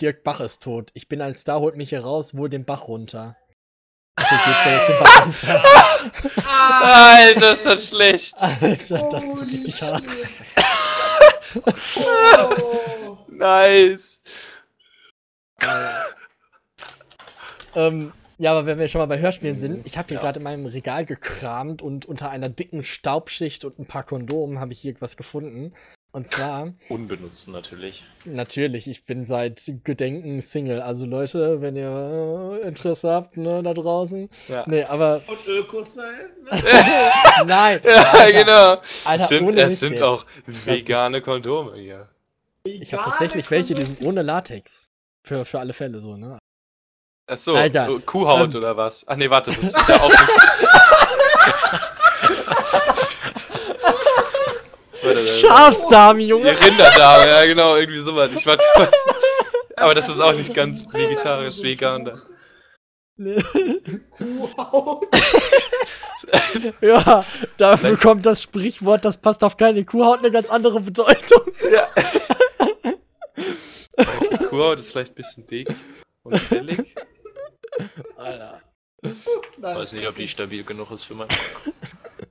Dirk 0.00 0.22
Bach 0.24 0.40
ist 0.40 0.62
tot. 0.62 0.90
Ich 0.94 1.08
bin 1.08 1.22
ein 1.22 1.34
Star, 1.36 1.60
holt 1.60 1.76
mich 1.76 1.90
hier 1.90 2.00
raus, 2.04 2.36
wohl 2.36 2.48
den 2.48 2.64
Bach 2.64 2.88
runter. 2.88 3.36
Also 4.16 4.34
geht 4.34 4.66
mir 4.66 4.76
jetzt 4.78 4.88
den 4.88 4.98
Bach 4.98 5.26
runter. 5.26 5.64
Alter, 6.48 7.52
ist 7.52 7.66
das 7.66 7.88
schlecht. 7.88 8.34
Alter, 8.38 9.08
das 9.10 9.24
ist 9.24 9.46
richtig 9.46 9.82
hart. 9.82 10.02
Oh. 11.96 13.18
Nice. 13.28 14.18
Ähm, 17.74 18.12
ja, 18.38 18.52
aber 18.52 18.64
wenn 18.64 18.78
wir 18.78 18.88
schon 18.88 19.00
mal 19.00 19.06
bei 19.06 19.18
Hörspielen 19.18 19.58
sind, 19.58 19.86
ich 19.86 19.98
habe 19.98 20.08
hier 20.08 20.16
Ja. 20.16 20.22
gerade 20.22 20.38
in 20.40 20.44
meinem 20.44 20.64
Regal 20.64 21.04
gekramt 21.04 21.82
und 21.82 22.06
unter 22.06 22.30
einer 22.30 22.48
dicken 22.48 22.82
Staubschicht 22.82 23.64
und 23.66 23.78
ein 23.78 23.86
paar 23.86 24.04
Kondomen 24.04 24.58
habe 24.58 24.72
ich 24.72 24.80
hier 24.80 24.94
was 25.00 25.18
gefunden. 25.18 25.74
Und 26.16 26.26
zwar, 26.26 26.72
Unbenutzt 26.88 27.46
natürlich. 27.48 28.02
natürlich, 28.24 28.88
ich 28.88 29.04
bin 29.04 29.26
seit 29.26 29.62
Gedenken 29.84 30.40
Single. 30.40 30.80
Also 30.80 31.04
Leute, 31.04 31.60
wenn 31.60 31.76
ihr 31.76 32.58
äh, 32.62 32.66
Interesse 32.66 33.10
habt, 33.10 33.36
ne, 33.36 33.62
da 33.62 33.74
draußen. 33.74 34.30
Ja, 34.48 34.64
Nee, 34.66 34.84
aber 34.84 35.20
Und 35.26 35.46
Ökos 35.46 35.92
sein? 35.96 36.30
nein. 37.46 37.80
ja 37.84 38.02
Alter, 38.12 38.32
genau. 38.32 38.80
Alter, 39.04 39.24
es 39.24 39.28
sind, 39.28 39.46
ohne 39.46 39.62
es 39.64 39.78
sind 39.78 40.00
auch 40.00 40.24
ist- 40.46 40.66
vegane 40.66 41.20
Kondome 41.20 41.76
hier. 41.76 42.08
Ich 42.64 42.94
habe 42.94 43.02
tatsächlich 43.02 43.50
welche, 43.50 43.74
die 43.74 43.82
sind 43.82 44.00
ohne 44.00 44.22
Latex. 44.22 44.88
Für, 45.22 45.44
für 45.44 45.58
alle 45.58 45.74
Fälle 45.74 46.00
so, 46.00 46.16
ne? 46.16 46.38
Achso, 47.26 47.52
Kuhhaut 48.06 48.54
ähm. 48.54 48.58
oder 48.58 48.74
was? 48.74 49.04
Ach 49.06 49.16
nee, 49.16 49.28
warte, 49.28 49.50
das 49.50 49.64
ist 49.64 49.86
ja 49.86 50.00
auch 50.00 50.08
nicht. 50.08 50.22
Warte, 55.02 55.15
warte. 55.15 55.15
Schafsdarm, 55.26 56.18
Die 56.18 56.28
Junge! 56.28 56.50
Rinderdame, 56.50 57.30
ja 57.30 57.46
genau, 57.46 57.76
irgendwie 57.76 58.00
sowas. 58.00 58.30
Ich 58.34 58.46
warte, 58.46 58.62
Aber 59.76 59.94
das 59.94 60.08
ist 60.08 60.20
auch 60.20 60.34
nicht 60.34 60.54
ganz 60.54 60.84
vegetarisch, 60.92 61.62
vegan. 61.62 62.04
Da. 62.04 62.22
Nee. 63.16 63.42
Kuhhaut. 64.18 65.06
Ja, 66.80 67.24
dafür 67.56 67.96
kommt 67.96 68.26
das 68.26 68.42
Sprichwort, 68.42 69.04
das 69.04 69.16
passt 69.18 69.44
auf 69.44 69.56
keine 69.56 69.84
Kuhhaut, 69.84 70.18
eine 70.20 70.30
ganz 70.30 70.50
andere 70.50 70.80
Bedeutung. 70.80 71.42
Ja. 71.70 71.88
Die 74.32 74.44
Kuhhaut 74.46 74.78
ist 74.78 74.90
vielleicht 74.92 75.12
ein 75.12 75.14
bisschen 75.14 75.46
dick 75.46 75.68
und 76.22 76.38
fällig. 76.38 76.94
Alter. 78.16 78.60
Weiß 79.58 79.92
nicht, 79.92 80.08
ob 80.08 80.16
die 80.16 80.26
stabil 80.28 80.64
genug 80.64 80.90
ist 80.90 81.04
für 81.04 81.14
meinen 81.14 81.28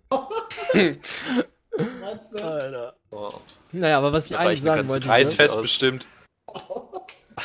Meinst 2.02 2.34
du? 2.34 2.44
Alter. 2.44 2.96
oh. 3.12 3.34
Naja, 3.72 3.98
aber 3.98 4.14
was 4.14 4.26
ich 4.30 4.38
Da 4.38 4.40
eigentlich 4.44 4.62
sagen 4.62 4.88
wollte. 4.90 5.08
Kreis- 5.08 5.38
ne? 5.38 5.62
Bestimmt. 5.62 6.08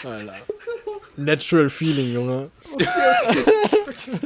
Alter. 0.05 0.35
Natural 1.17 1.71
Feeling, 1.71 2.13
Junge. 2.13 2.51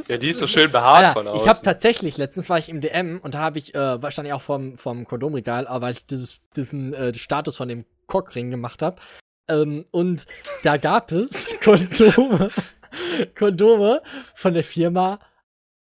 Ja, 0.07 0.17
die 0.17 0.29
ist 0.29 0.39
so 0.39 0.47
schön 0.47 0.71
behaart 0.71 1.13
von 1.13 1.27
Alter, 1.27 1.31
außen. 1.33 1.43
ich 1.43 1.49
habe 1.49 1.61
tatsächlich, 1.63 2.17
letztens 2.17 2.49
war 2.49 2.57
ich 2.57 2.69
im 2.69 2.81
DM 2.81 3.19
und 3.21 3.35
da 3.35 3.39
habe 3.39 3.59
ich, 3.59 3.75
äh, 3.75 3.99
stand 4.11 4.27
ich 4.27 4.33
auch 4.33 4.41
vorm, 4.41 4.77
vorm 4.77 5.05
Kondomregal, 5.05 5.67
aber 5.67 5.87
weil 5.87 5.93
ich 5.93 6.05
dieses, 6.05 6.39
diesen 6.55 6.93
äh, 6.93 7.13
Status 7.13 7.57
von 7.57 7.67
dem 7.67 7.85
Cockring 8.07 8.49
gemacht 8.49 8.81
habe. 8.81 8.99
Ähm, 9.47 9.85
und 9.91 10.25
da 10.63 10.77
gab 10.77 11.11
es 11.11 11.55
Kondome, 11.63 12.49
Kondome 13.37 14.01
von 14.35 14.53
der 14.53 14.63
Firma 14.63 15.19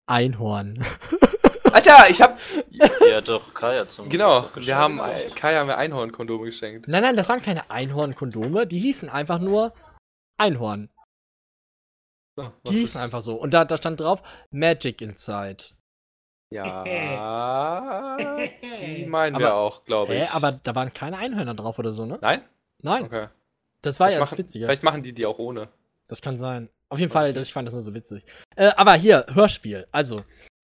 Einhorn. 0.07 0.85
Alter, 1.73 2.09
ich 2.09 2.21
hab. 2.21 2.39
Ja, 3.07 3.21
doch, 3.21 3.53
Kaya 3.53 3.87
zum 3.87 4.09
Genau, 4.09 4.35
Geburtstag 4.41 4.65
wir 4.65 4.75
haben. 4.77 4.97
geschenkt. 4.97 5.35
Kai 5.35 5.55
haben 5.55 5.67
mir 5.67 5.77
Einhornkondome 5.77 6.45
geschenkt. 6.45 6.87
Nein, 6.87 7.01
nein, 7.03 7.15
das 7.15 7.27
waren 7.29 7.41
keine 7.41 7.69
Einhorn-Kondome, 7.69 8.67
die 8.67 8.79
hießen 8.79 9.09
einfach 9.09 9.39
nur 9.39 9.73
Einhorn. 10.37 10.89
So, 12.37 12.51
Die 12.67 12.71
hießen 12.71 12.85
ist- 12.85 12.95
einfach 12.97 13.21
so. 13.21 13.35
Und 13.35 13.53
da, 13.53 13.65
da 13.65 13.77
stand 13.77 13.99
drauf 13.99 14.21
Magic 14.51 15.01
Inside. 15.01 15.63
Ja. 16.51 16.83
Die 18.79 19.05
meinen 19.05 19.37
wir 19.37 19.47
Aber- 19.49 19.55
auch, 19.55 19.85
glaube 19.85 20.15
ich. 20.15 20.29
aber 20.31 20.53
da 20.53 20.73
waren 20.75 20.93
keine 20.93 21.17
Einhörner 21.17 21.53
drauf 21.53 21.77
oder 21.79 21.91
so, 21.91 22.05
ne? 22.05 22.17
Nein? 22.21 22.41
Nein, 22.81 23.03
Okay. 23.03 23.27
das 23.81 23.99
war 23.99 24.07
Vielleicht 24.07 24.13
ja 24.15 24.19
das 24.21 24.31
machen, 24.31 24.37
Witzige. 24.39 24.65
Vielleicht 24.65 24.83
machen 24.83 25.03
die 25.03 25.13
die 25.13 25.25
auch 25.25 25.37
ohne. 25.37 25.69
Das 26.07 26.21
kann 26.21 26.37
sein. 26.37 26.69
Auf 26.89 26.97
jeden 26.97 27.11
Fall, 27.11 27.37
ich 27.37 27.53
fand 27.53 27.67
das 27.67 27.73
nur 27.75 27.83
so 27.83 27.93
witzig. 27.93 28.23
Äh, 28.55 28.71
aber 28.77 28.95
hier, 28.95 29.25
Hörspiel. 29.31 29.87
Also, 29.91 30.15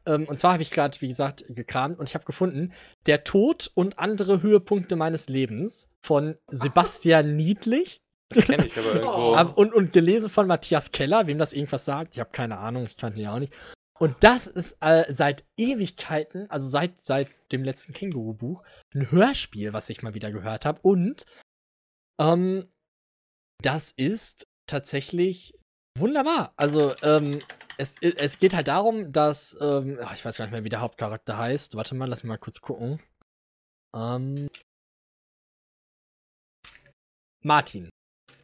ähm, 0.06 0.26
und 0.26 0.40
zwar 0.40 0.54
habe 0.54 0.64
ich 0.64 0.72
gerade, 0.72 1.00
wie 1.02 1.08
gesagt, 1.08 1.46
gekramt 1.50 2.00
und 2.00 2.08
ich 2.10 2.16
habe 2.16 2.26
gefunden, 2.26 2.74
Der 3.06 3.24
Tod 3.24 3.72
und 3.74 4.00
andere 4.00 4.42
Höhepunkte 4.42 4.96
meines 4.96 5.30
Lebens 5.30 5.90
von 6.02 6.38
Sebastian 6.50 7.36
Niedlich 7.36 8.02
Kenn 8.34 8.66
ich 8.66 8.78
aber 8.78 8.96
irgendwo. 8.96 9.56
und, 9.62 9.74
und 9.74 9.94
gelesen 9.94 10.30
von 10.30 10.48
Matthias 10.48 10.92
Keller, 10.92 11.28
wem 11.28 11.38
das 11.38 11.54
irgendwas 11.54 11.86
sagt. 11.86 12.16
Ich 12.16 12.20
habe 12.20 12.32
keine 12.32 12.58
Ahnung, 12.58 12.86
ich 12.86 12.98
kannte 12.98 13.20
ihn 13.20 13.26
ja 13.26 13.34
auch 13.34 13.40
nicht. 13.40 13.54
Und 13.98 14.16
das 14.22 14.48
ist 14.48 14.78
äh, 14.82 15.06
seit 15.10 15.46
Ewigkeiten, 15.58 16.50
also 16.50 16.68
seit, 16.68 17.00
seit 17.00 17.30
dem 17.52 17.64
letzten 17.64 17.94
Känguru-Buch, 17.94 18.64
ein 18.94 19.10
Hörspiel, 19.12 19.72
was 19.72 19.90
ich 19.90 20.04
mal 20.04 20.14
wieder 20.14 20.32
gehört 20.32 20.66
habe. 20.66 20.80
Und 20.82 21.26
ähm, 22.20 22.68
das 23.62 23.92
ist 23.92 24.48
tatsächlich 24.68 25.58
wunderbar. 25.98 26.54
Also, 26.58 26.96
ähm, 27.02 27.42
es, 27.78 27.96
es 28.02 28.40
geht 28.40 28.54
halt 28.54 28.68
darum, 28.68 29.12
dass, 29.12 29.58
ähm, 29.60 30.00
ach, 30.02 30.16
ich 30.16 30.24
weiß 30.24 30.38
gar 30.38 30.46
nicht 30.46 30.52
mehr, 30.52 30.64
wie 30.64 30.70
der 30.70 30.82
Hauptcharakter 30.82 31.38
heißt. 31.38 31.76
Warte 31.76 31.96
mal, 31.96 32.08
lass 32.08 32.24
mich 32.24 32.30
mal 32.30 32.38
kurz 32.38 32.62
gucken. 32.62 33.02
Ähm, 33.96 34.50
Martin. 37.44 37.90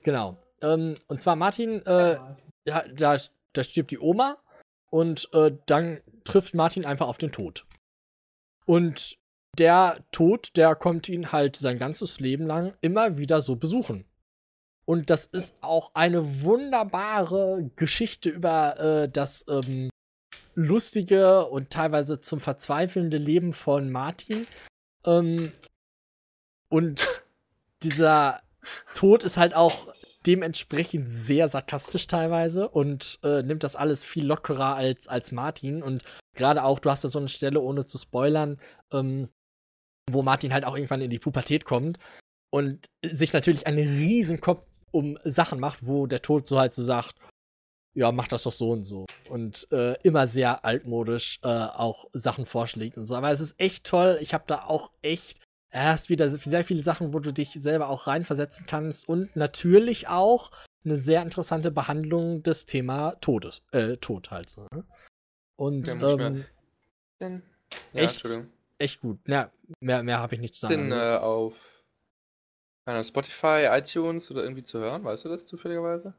Genau. 0.04 0.38
Ähm, 0.62 0.96
und 1.08 1.22
zwar 1.22 1.36
Martin, 1.36 1.86
äh, 1.86 2.20
ja, 2.68 2.88
da, 2.88 3.18
da 3.54 3.64
stirbt 3.64 3.92
die 3.92 4.00
Oma 4.00 4.42
und 4.92 5.30
äh, 5.34 5.58
dann 5.66 6.02
trifft 6.24 6.54
Martin 6.54 6.86
einfach 6.86 7.08
auf 7.08 7.18
den 7.18 7.32
Tod. 7.32 7.66
Und 8.66 9.18
der 9.58 10.04
Tod, 10.12 10.56
der 10.56 10.76
kommt 10.76 11.10
ihn 11.10 11.32
halt 11.32 11.56
sein 11.56 11.78
ganzes 11.78 12.20
Leben 12.20 12.46
lang 12.46 12.74
immer 12.82 13.18
wieder 13.18 13.42
so 13.42 13.56
besuchen. 13.56 14.06
Und 14.86 15.10
das 15.10 15.26
ist 15.26 15.58
auch 15.62 15.92
eine 15.94 16.42
wunderbare 16.42 17.70
Geschichte 17.76 18.30
über 18.30 18.80
äh, 18.80 19.10
das 19.10 19.46
ähm, 19.48 19.90
lustige 20.56 21.46
und 21.46 21.70
teilweise 21.70 22.22
zum 22.22 22.40
Verzweifelnde 22.40 23.18
Leben 23.18 23.54
von 23.54 23.92
Martin. 23.92 24.48
Ähm, 25.06 25.52
und 26.70 27.24
dieser 27.84 28.42
Tod 28.94 29.24
ist 29.24 29.38
halt 29.38 29.54
auch 29.54 29.94
dementsprechend 30.26 31.12
sehr 31.12 31.48
sarkastisch 31.48 32.08
teilweise 32.08 32.70
und 32.70 33.20
äh, 33.24 33.42
nimmt 33.42 33.64
das 33.64 33.76
alles 33.76 34.04
viel 34.04 34.26
lockerer 34.26 34.76
als, 34.76 35.08
als 35.08 35.32
Martin. 35.32 35.82
Und 35.82 36.04
gerade 36.36 36.64
auch, 36.64 36.80
du 36.80 36.90
hast 36.90 37.04
da 37.04 37.08
so 37.08 37.20
eine 37.20 37.28
Stelle, 37.28 37.60
ohne 37.60 37.86
zu 37.86 37.98
spoilern, 37.98 38.60
ähm, 38.92 39.30
wo 40.10 40.22
Martin 40.22 40.54
halt 40.54 40.66
auch 40.66 40.76
irgendwann 40.76 41.02
in 41.02 41.10
die 41.10 41.20
Pubertät 41.20 41.66
kommt 41.66 41.98
und 42.52 42.86
sich 43.04 43.34
natürlich 43.34 43.66
einen 43.66 43.98
riesen 43.98 44.42
Kopf 44.42 44.66
um 44.92 45.18
Sachen 45.24 45.60
macht, 45.60 45.86
wo 45.86 46.08
der 46.08 46.22
Tod 46.22 46.48
so 46.48 46.60
halt 46.60 46.74
so 46.74 46.84
sagt, 46.84 47.16
ja, 47.94 48.12
mach 48.12 48.28
das 48.28 48.44
doch 48.44 48.52
so 48.52 48.72
und 48.72 48.84
so. 48.84 49.06
Und 49.30 49.68
äh, 49.72 49.96
immer 50.04 50.28
sehr 50.28 50.64
altmodisch 50.64 51.40
äh, 51.44 51.48
auch 51.48 52.06
Sachen 52.14 52.46
vorschlägt 52.46 52.98
und 52.98 53.06
so. 53.06 53.16
Aber 53.16 53.32
es 53.32 53.42
ist 53.42 53.60
echt 53.60 53.86
toll. 53.86 54.18
Ich 54.22 54.34
habe 54.34 54.46
da 54.48 54.64
auch 54.64 54.92
echt 55.02 55.42
erst 55.72 56.10
wieder 56.10 56.30
sehr 56.30 56.64
viele 56.64 56.84
Sachen, 56.84 57.14
wo 57.14 57.20
du 57.20 57.34
dich 57.34 57.52
selber 57.54 57.90
auch 57.90 58.08
reinversetzen 58.08 58.66
kannst. 58.66 59.10
Und 59.10 59.36
natürlich 59.36 60.08
auch 60.08 60.52
eine 60.86 60.96
sehr 60.96 61.22
interessante 61.22 61.72
Behandlung 61.72 62.44
des 62.44 62.66
Thema 62.66 63.16
Todes. 63.22 63.62
Äh, 63.72 63.98
Tod 63.98 64.32
halt 64.32 64.50
so. 64.50 64.68
Ne? 64.74 64.86
Und 65.58 65.90
ähm, 66.02 66.46
ja, 67.20 68.02
Echt? 68.02 68.28
Echt 68.78 69.02
gut. 69.02 69.20
Ja, 69.28 69.52
mehr, 69.80 70.02
mehr 70.02 70.20
habe 70.20 70.34
ich 70.36 70.42
nicht 70.42 70.56
zu 70.56 70.62
sagen. 70.62 70.90
Denn 70.90 70.94
Also, 70.94 71.06
äh, 71.06 71.20
auf 71.20 71.54
keine 72.86 73.04
Spotify, 73.04 73.68
iTunes 73.72 74.32
oder 74.32 74.44
irgendwie 74.44 74.64
zu 74.64 74.80
hören? 74.80 75.04
Weißt 75.04 75.26
du 75.26 75.30
das 75.30 75.46
zufälligerweise? 75.46 76.14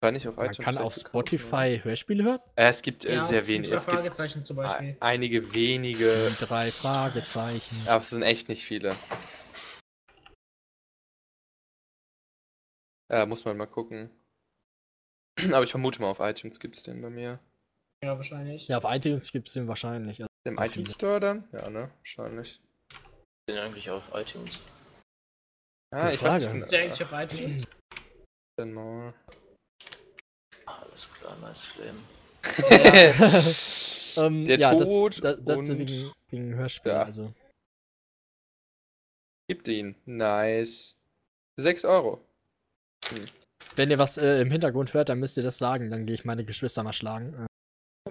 Wahrscheinlich 0.00 0.28
auf 0.28 0.36
man 0.36 0.46
iTunes. 0.46 0.64
kann 0.64 0.74
vielleicht 0.74 0.86
auf 0.86 0.94
Spotify 0.94 1.80
Hörspiele 1.82 2.24
hören? 2.24 2.40
Äh, 2.56 2.68
es 2.68 2.82
gibt 2.82 3.04
äh, 3.04 3.14
Ja, 3.14 3.20
sehr 3.20 3.46
wenige. 3.46 3.70
drei 3.70 3.74
Es 3.74 3.86
gibt 3.86 3.96
Fragezeichen 3.96 4.44
zum 4.44 4.56
Beispiel. 4.56 4.88
ein- 4.88 4.96
einige 5.00 5.54
wenige. 5.54 6.28
Die 6.30 6.44
drei 6.44 6.70
Fragezeichen. 6.70 7.76
Aber 7.88 8.00
es 8.02 8.10
sind 8.10 8.22
echt 8.22 8.48
nicht 8.48 8.64
viele. 8.64 8.94
Ja, 13.10 13.24
muss 13.26 13.44
man 13.44 13.56
mal 13.56 13.66
gucken. 13.66 14.10
Aber 15.52 15.64
ich 15.64 15.70
vermute 15.70 16.00
mal, 16.00 16.08
auf 16.08 16.20
iTunes 16.20 16.60
gibt 16.60 16.76
es 16.76 16.82
den 16.82 17.00
bei 17.02 17.10
mir. 17.10 17.38
Ja, 18.04 18.16
wahrscheinlich. 18.16 18.68
Ja, 18.68 18.78
auf 18.78 18.84
iTunes 18.86 19.32
gibt 19.32 19.48
es 19.48 19.54
den 19.54 19.68
wahrscheinlich. 19.68 20.20
Also, 20.20 20.28
Im 20.44 20.54
iTunes 20.58 20.74
viele. 20.88 20.94
Store 20.94 21.20
dann? 21.20 21.48
Ja, 21.52 21.68
ne? 21.70 21.90
Wahrscheinlich. 21.98 22.60
Den 23.48 23.58
eigentlich 23.58 23.90
auf 23.90 24.04
iTunes. 24.14 24.58
Ja, 25.94 26.02
Gute 26.04 26.14
ich 26.14 26.22
weiß 26.22 26.44
Frage. 26.44 26.54
nicht 26.54 26.64
Ist 26.64 26.72
der 26.72 26.80
eigentlich 26.82 27.02
auf 27.02 27.12
genau. 28.58 29.12
Ah, 30.66 30.82
Alles 30.82 31.12
klar, 31.12 31.36
nice 31.38 31.64
Flame. 31.64 31.98
ähm, 34.26 34.44
Der 34.44 34.58
ja, 34.58 34.74
Tod 34.74 35.22
das, 35.24 35.36
das, 35.36 35.44
das 35.44 35.58
und- 35.70 35.78
wegen, 35.78 36.12
wegen 36.30 36.54
Hörspiel. 36.54 36.92
Ja. 36.92 37.02
Also. 37.04 37.32
Gibt 39.48 39.68
ihn. 39.68 39.94
Nice. 40.06 40.96
6 41.58 41.84
Euro. 41.84 42.20
Wenn 43.76 43.90
ihr 43.90 43.98
was 43.98 44.18
äh, 44.18 44.40
im 44.40 44.50
Hintergrund 44.50 44.92
hört, 44.94 45.08
dann 45.08 45.20
müsst 45.20 45.36
ihr 45.36 45.42
das 45.42 45.58
sagen. 45.58 45.90
Dann 45.90 46.06
gehe 46.06 46.14
ich 46.14 46.24
meine 46.24 46.44
Geschwister 46.44 46.82
mal 46.82 46.92
schlagen. 46.92 47.46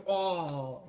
Oh, 0.06 0.82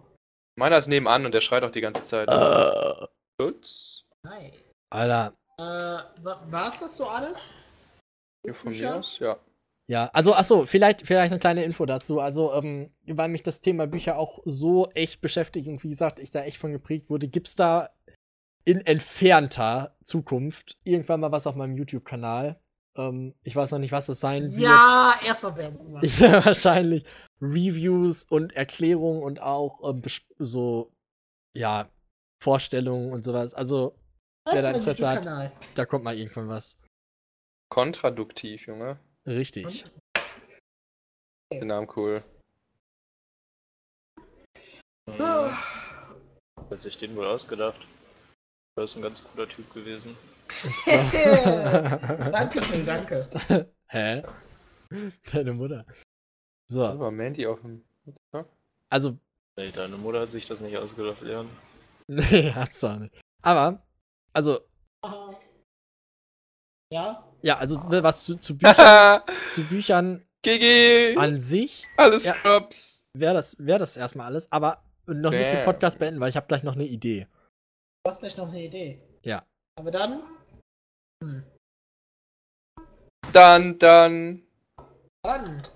Meiner 0.59 0.79
ist 0.79 0.87
nebenan 0.87 1.27
und 1.27 1.33
der 1.33 1.41
schreit 1.41 1.65
auch 1.65 1.71
die 1.73 1.81
ganze 1.81 2.07
Zeit. 2.07 2.29
Äh. 2.31 3.07
Gut. 3.43 4.05
nice. 4.25 4.55
Alter. 4.91 5.35
Äh, 5.59 5.63
wa 5.63 6.43
war's 6.51 6.81
das 6.81 6.97
so 6.97 7.07
alles? 7.07 7.59
Hier 8.45 8.55
von 8.55 8.73
Bücher? 8.73 8.91
mir 8.91 8.97
aus, 8.97 9.19
ja. 9.19 9.39
Ja, 9.89 10.11
also, 10.13 10.35
achso, 10.35 10.67
vielleicht, 10.67 11.07
vielleicht 11.07 11.33
eine 11.33 11.39
kleine 11.39 11.65
Info 11.65 11.87
dazu. 11.87 12.21
Also, 12.21 12.53
ähm, 12.55 12.91
weil 13.07 13.29
mich 13.29 13.45
das 13.45 13.61
Thema 13.61 13.87
Bücher 13.87 14.19
auch 14.19 14.41
so 14.45 14.91
echt 14.91 15.21
beschäftigt 15.21 15.69
und 15.69 15.83
wie 15.85 15.91
gesagt, 15.91 16.19
ich 16.19 16.31
da 16.31 16.43
echt 16.43 16.59
von 16.59 16.73
geprägt 16.73 17.09
wurde, 17.09 17.29
gibt's 17.29 17.55
da 17.55 17.91
in 18.65 18.85
entfernter 18.85 19.97
Zukunft 20.03 20.77
irgendwann 20.83 21.21
mal 21.21 21.31
was 21.31 21.47
auf 21.47 21.55
meinem 21.55 21.77
YouTube-Kanal. 21.77 22.61
Ähm, 22.97 23.35
ich 23.45 23.55
weiß 23.55 23.71
noch 23.71 23.79
nicht, 23.79 23.93
was 23.93 24.07
das 24.07 24.21
sein 24.21 24.51
wird. 24.51 24.61
Ja, 24.61 25.15
erster 25.25 25.57
Werbung. 25.57 26.01
Ja, 26.19 26.45
wahrscheinlich 26.45 27.05
Reviews 27.41 28.25
und 28.25 28.55
Erklärungen 28.55 29.23
und 29.23 29.41
auch 29.41 29.89
ähm, 29.89 30.03
so, 30.39 30.93
ja, 31.55 31.89
Vorstellungen 32.43 33.13
und 33.13 33.23
sowas. 33.23 33.55
Also, 33.55 33.95
wer 34.47 34.63
da 34.63 34.71
Interesse 34.71 35.09
hat. 35.09 35.53
Da 35.75 35.87
kommt 35.87 36.05
mal 36.05 36.17
irgendwann 36.17 36.49
was. 36.49 36.81
Kontraduktiv, 37.69 38.67
Junge. 38.67 38.99
Richtig. 39.27 39.85
Den 41.53 41.69
Namen 41.69 41.89
cool. 41.97 42.23
Hm. 45.09 45.19
Hat 46.71 46.81
sich 46.81 46.97
den 46.99 47.15
wohl 47.17 47.27
ausgedacht. 47.27 47.87
Das 48.77 48.91
ist 48.91 48.97
ein 48.97 49.03
ganz 49.03 49.23
cooler 49.23 49.49
Typ 49.49 49.73
gewesen. 49.73 50.17
danke, 50.87 52.63
Phil, 52.63 52.85
danke. 52.85 53.29
Hä? 53.89 54.23
Deine 55.33 55.53
Mutter. 55.55 55.87
So, 56.69 56.85
Aber 56.85 57.11
Mandy 57.11 57.47
auf 57.47 57.61
dem. 57.61 57.85
also, 58.89 59.19
Nee, 59.59 59.73
deine 59.73 59.97
Mutter 59.97 60.21
hat 60.21 60.33
sich 60.33 60.47
das 60.47 60.61
nicht 60.61 60.77
ausgedacht, 60.77 61.23
Leon. 61.23 61.49
nee, 62.09 62.53
hat's 62.53 62.85
auch 62.85 62.99
nicht. 62.99 63.15
Aber, 63.43 63.86
also, 64.37 64.61
Ja? 66.93 67.25
ja, 67.43 67.57
also, 67.57 67.81
was 67.89 68.25
zu, 68.25 68.37
zu, 68.37 68.57
Büchern, 68.59 69.23
zu 69.55 69.65
Büchern 69.65 70.27
GG! 70.45 71.17
an 71.17 71.41
sich 71.41 71.89
Alles 71.97 72.27
Ja. 72.27 72.35
Scrubs! 72.35 73.03
wäre 73.19 73.33
das, 73.33 73.57
wär 73.59 73.79
das 73.79 73.97
erstmal 73.97 74.27
alles, 74.27 74.53
aber 74.53 74.83
noch 75.07 75.31
nicht 75.31 75.51
den 75.51 75.57
Bam. 75.57 75.65
Podcast 75.65 75.99
beenden, 75.99 76.21
weil 76.21 76.29
ich 76.29 76.37
habe 76.37 76.47
gleich 76.47 76.63
noch 76.63 76.75
eine 76.75 76.85
Idee. 76.85 77.27
Du 78.05 78.11
hast 78.11 78.21
gleich 78.21 78.37
noch 78.37 78.49
eine 78.49 78.63
Idee. 78.63 79.01
Ja. 79.23 79.43
Aber 79.79 79.91
dann. 79.91 80.23
Hm. 81.25 81.43
Dann, 83.33 83.79
dann. 83.79 84.47
Dann. 85.25 85.67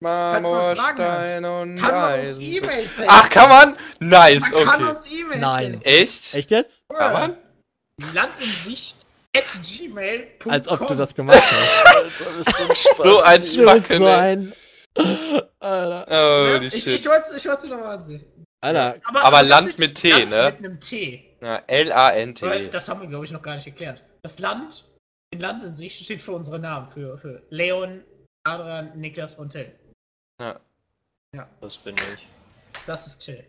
Marmorstein 0.00 1.44
und 1.44 1.76
Kann 1.76 1.94
man 1.94 2.20
uns. 2.20 2.38
E-Mails 2.38 2.96
senden? 2.96 3.12
Ach, 3.12 3.28
kann 3.28 3.48
man? 3.48 3.76
Nice, 4.00 4.50
man 4.50 4.64
kann 4.64 4.82
okay. 4.84 4.92
uns 4.96 5.12
E-Mails 5.12 5.40
Nein. 5.40 5.62
senden. 5.64 5.82
Echt? 5.82 6.34
Echt 6.34 6.50
jetzt? 6.50 6.88
Kann 6.88 7.12
man? 7.12 7.36
Landinsicht 8.14 8.96
at 9.36 9.44
gmail.com. 9.62 10.50
Als 10.50 10.68
ob 10.68 10.86
du 10.86 10.94
das 10.94 11.14
gemacht 11.14 11.40
hast. 11.42 11.86
Alter, 11.96 12.24
bist 12.36 12.58
du 12.58 12.62
ein 12.64 12.76
Spaß. 12.76 12.96
So 12.96 13.20
ein 13.22 13.38
Du 13.38 13.40
bist 13.40 13.56
Schwacke, 13.56 13.96
so 13.98 14.04
ne? 14.04 14.16
ein. 14.16 14.52
Alter. 15.60 16.06
Oh, 16.08 16.46
Ja, 16.46 16.58
die 16.58 16.66
ich, 16.66 16.74
ich 16.86 17.00
Shit. 17.02 17.06
wollte 17.10 17.36
ich 17.36 17.46
wollte 17.46 17.68
nochmal 17.68 17.96
ansichten. 17.98 18.44
Alter. 18.62 18.96
Aber 19.04 19.42
Land 19.42 19.66
tatsächlich 19.66 19.78
mit 19.78 19.94
T, 19.96 20.10
Land 20.10 20.30
ne? 20.30 20.44
Mit 20.58 20.58
einem 20.70 20.80
T. 20.80 21.36
Na, 21.40 21.54
Weil 21.54 21.62
L-A-N-T. 21.68 22.68
Das 22.70 22.88
haben 22.88 23.00
wir, 23.00 23.08
glaube 23.08 23.24
ich, 23.24 23.30
noch 23.30 23.42
gar 23.42 23.54
nicht 23.54 23.66
erklärt. 23.66 24.02
Das 24.22 24.38
Land, 24.38 24.86
in 25.32 25.40
Land 25.40 25.64
in 25.64 25.72
sich 25.74 25.94
steht 25.98 26.20
für 26.20 26.32
unsere 26.32 26.58
Namen. 26.58 26.88
Für, 26.88 27.16
für 27.16 27.42
Leon, 27.50 28.02
Adrian, 28.44 28.98
Niklas 28.98 29.34
und 29.36 29.50
Till. 29.50 29.72
Ja. 30.40 30.58
Das 31.60 31.76
bin 31.78 31.94
ich. 32.14 32.26
Das 32.86 33.06
ist 33.06 33.18
Till. 33.20 33.44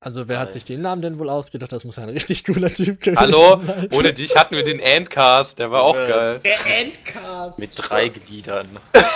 Also, 0.00 0.28
wer 0.28 0.38
hat 0.38 0.48
Geil. 0.48 0.52
sich 0.52 0.64
den 0.64 0.82
Namen 0.82 1.02
denn 1.02 1.18
wohl 1.18 1.28
ausgedacht? 1.30 1.72
Das 1.72 1.84
muss 1.84 1.96
ja 1.96 2.02
ein 2.04 2.10
richtig 2.10 2.44
cooler 2.44 2.72
Typ 2.72 3.00
gewesen 3.00 3.18
Hallo? 3.18 3.56
sein. 3.66 3.88
Ohne 3.92 4.12
dich 4.12 4.36
hatten 4.36 4.54
wir 4.54 4.62
den 4.62 4.78
Endcast, 4.78 5.58
der 5.58 5.70
war 5.70 5.82
auch 5.82 5.96
Ja. 5.96 6.06
geil. 6.06 6.40
Der 6.44 6.66
Endcast. 6.78 7.58
Mit 7.58 7.70
drei 7.74 8.08
Gliedern. 8.10 8.68
Also, 8.92 9.10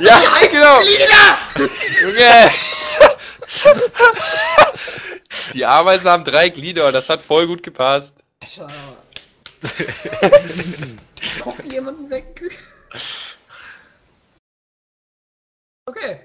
Ja, 0.00 0.22
genau! 0.50 0.80
Lieder! 0.80 1.68
Junge! 2.02 2.50
Die 5.54 5.64
Ameisen 5.66 6.08
haben 6.10 6.24
drei 6.24 6.48
Glieder 6.48 6.86
und 6.86 6.92
das 6.92 7.08
hat 7.08 7.20
voll 7.22 7.46
gut 7.46 7.62
gepasst. 7.62 8.24
Alter. 8.40 8.68
Kommt 11.40 11.72
jemanden 11.72 12.08
weg? 12.08 12.40
Okay. 15.90 16.20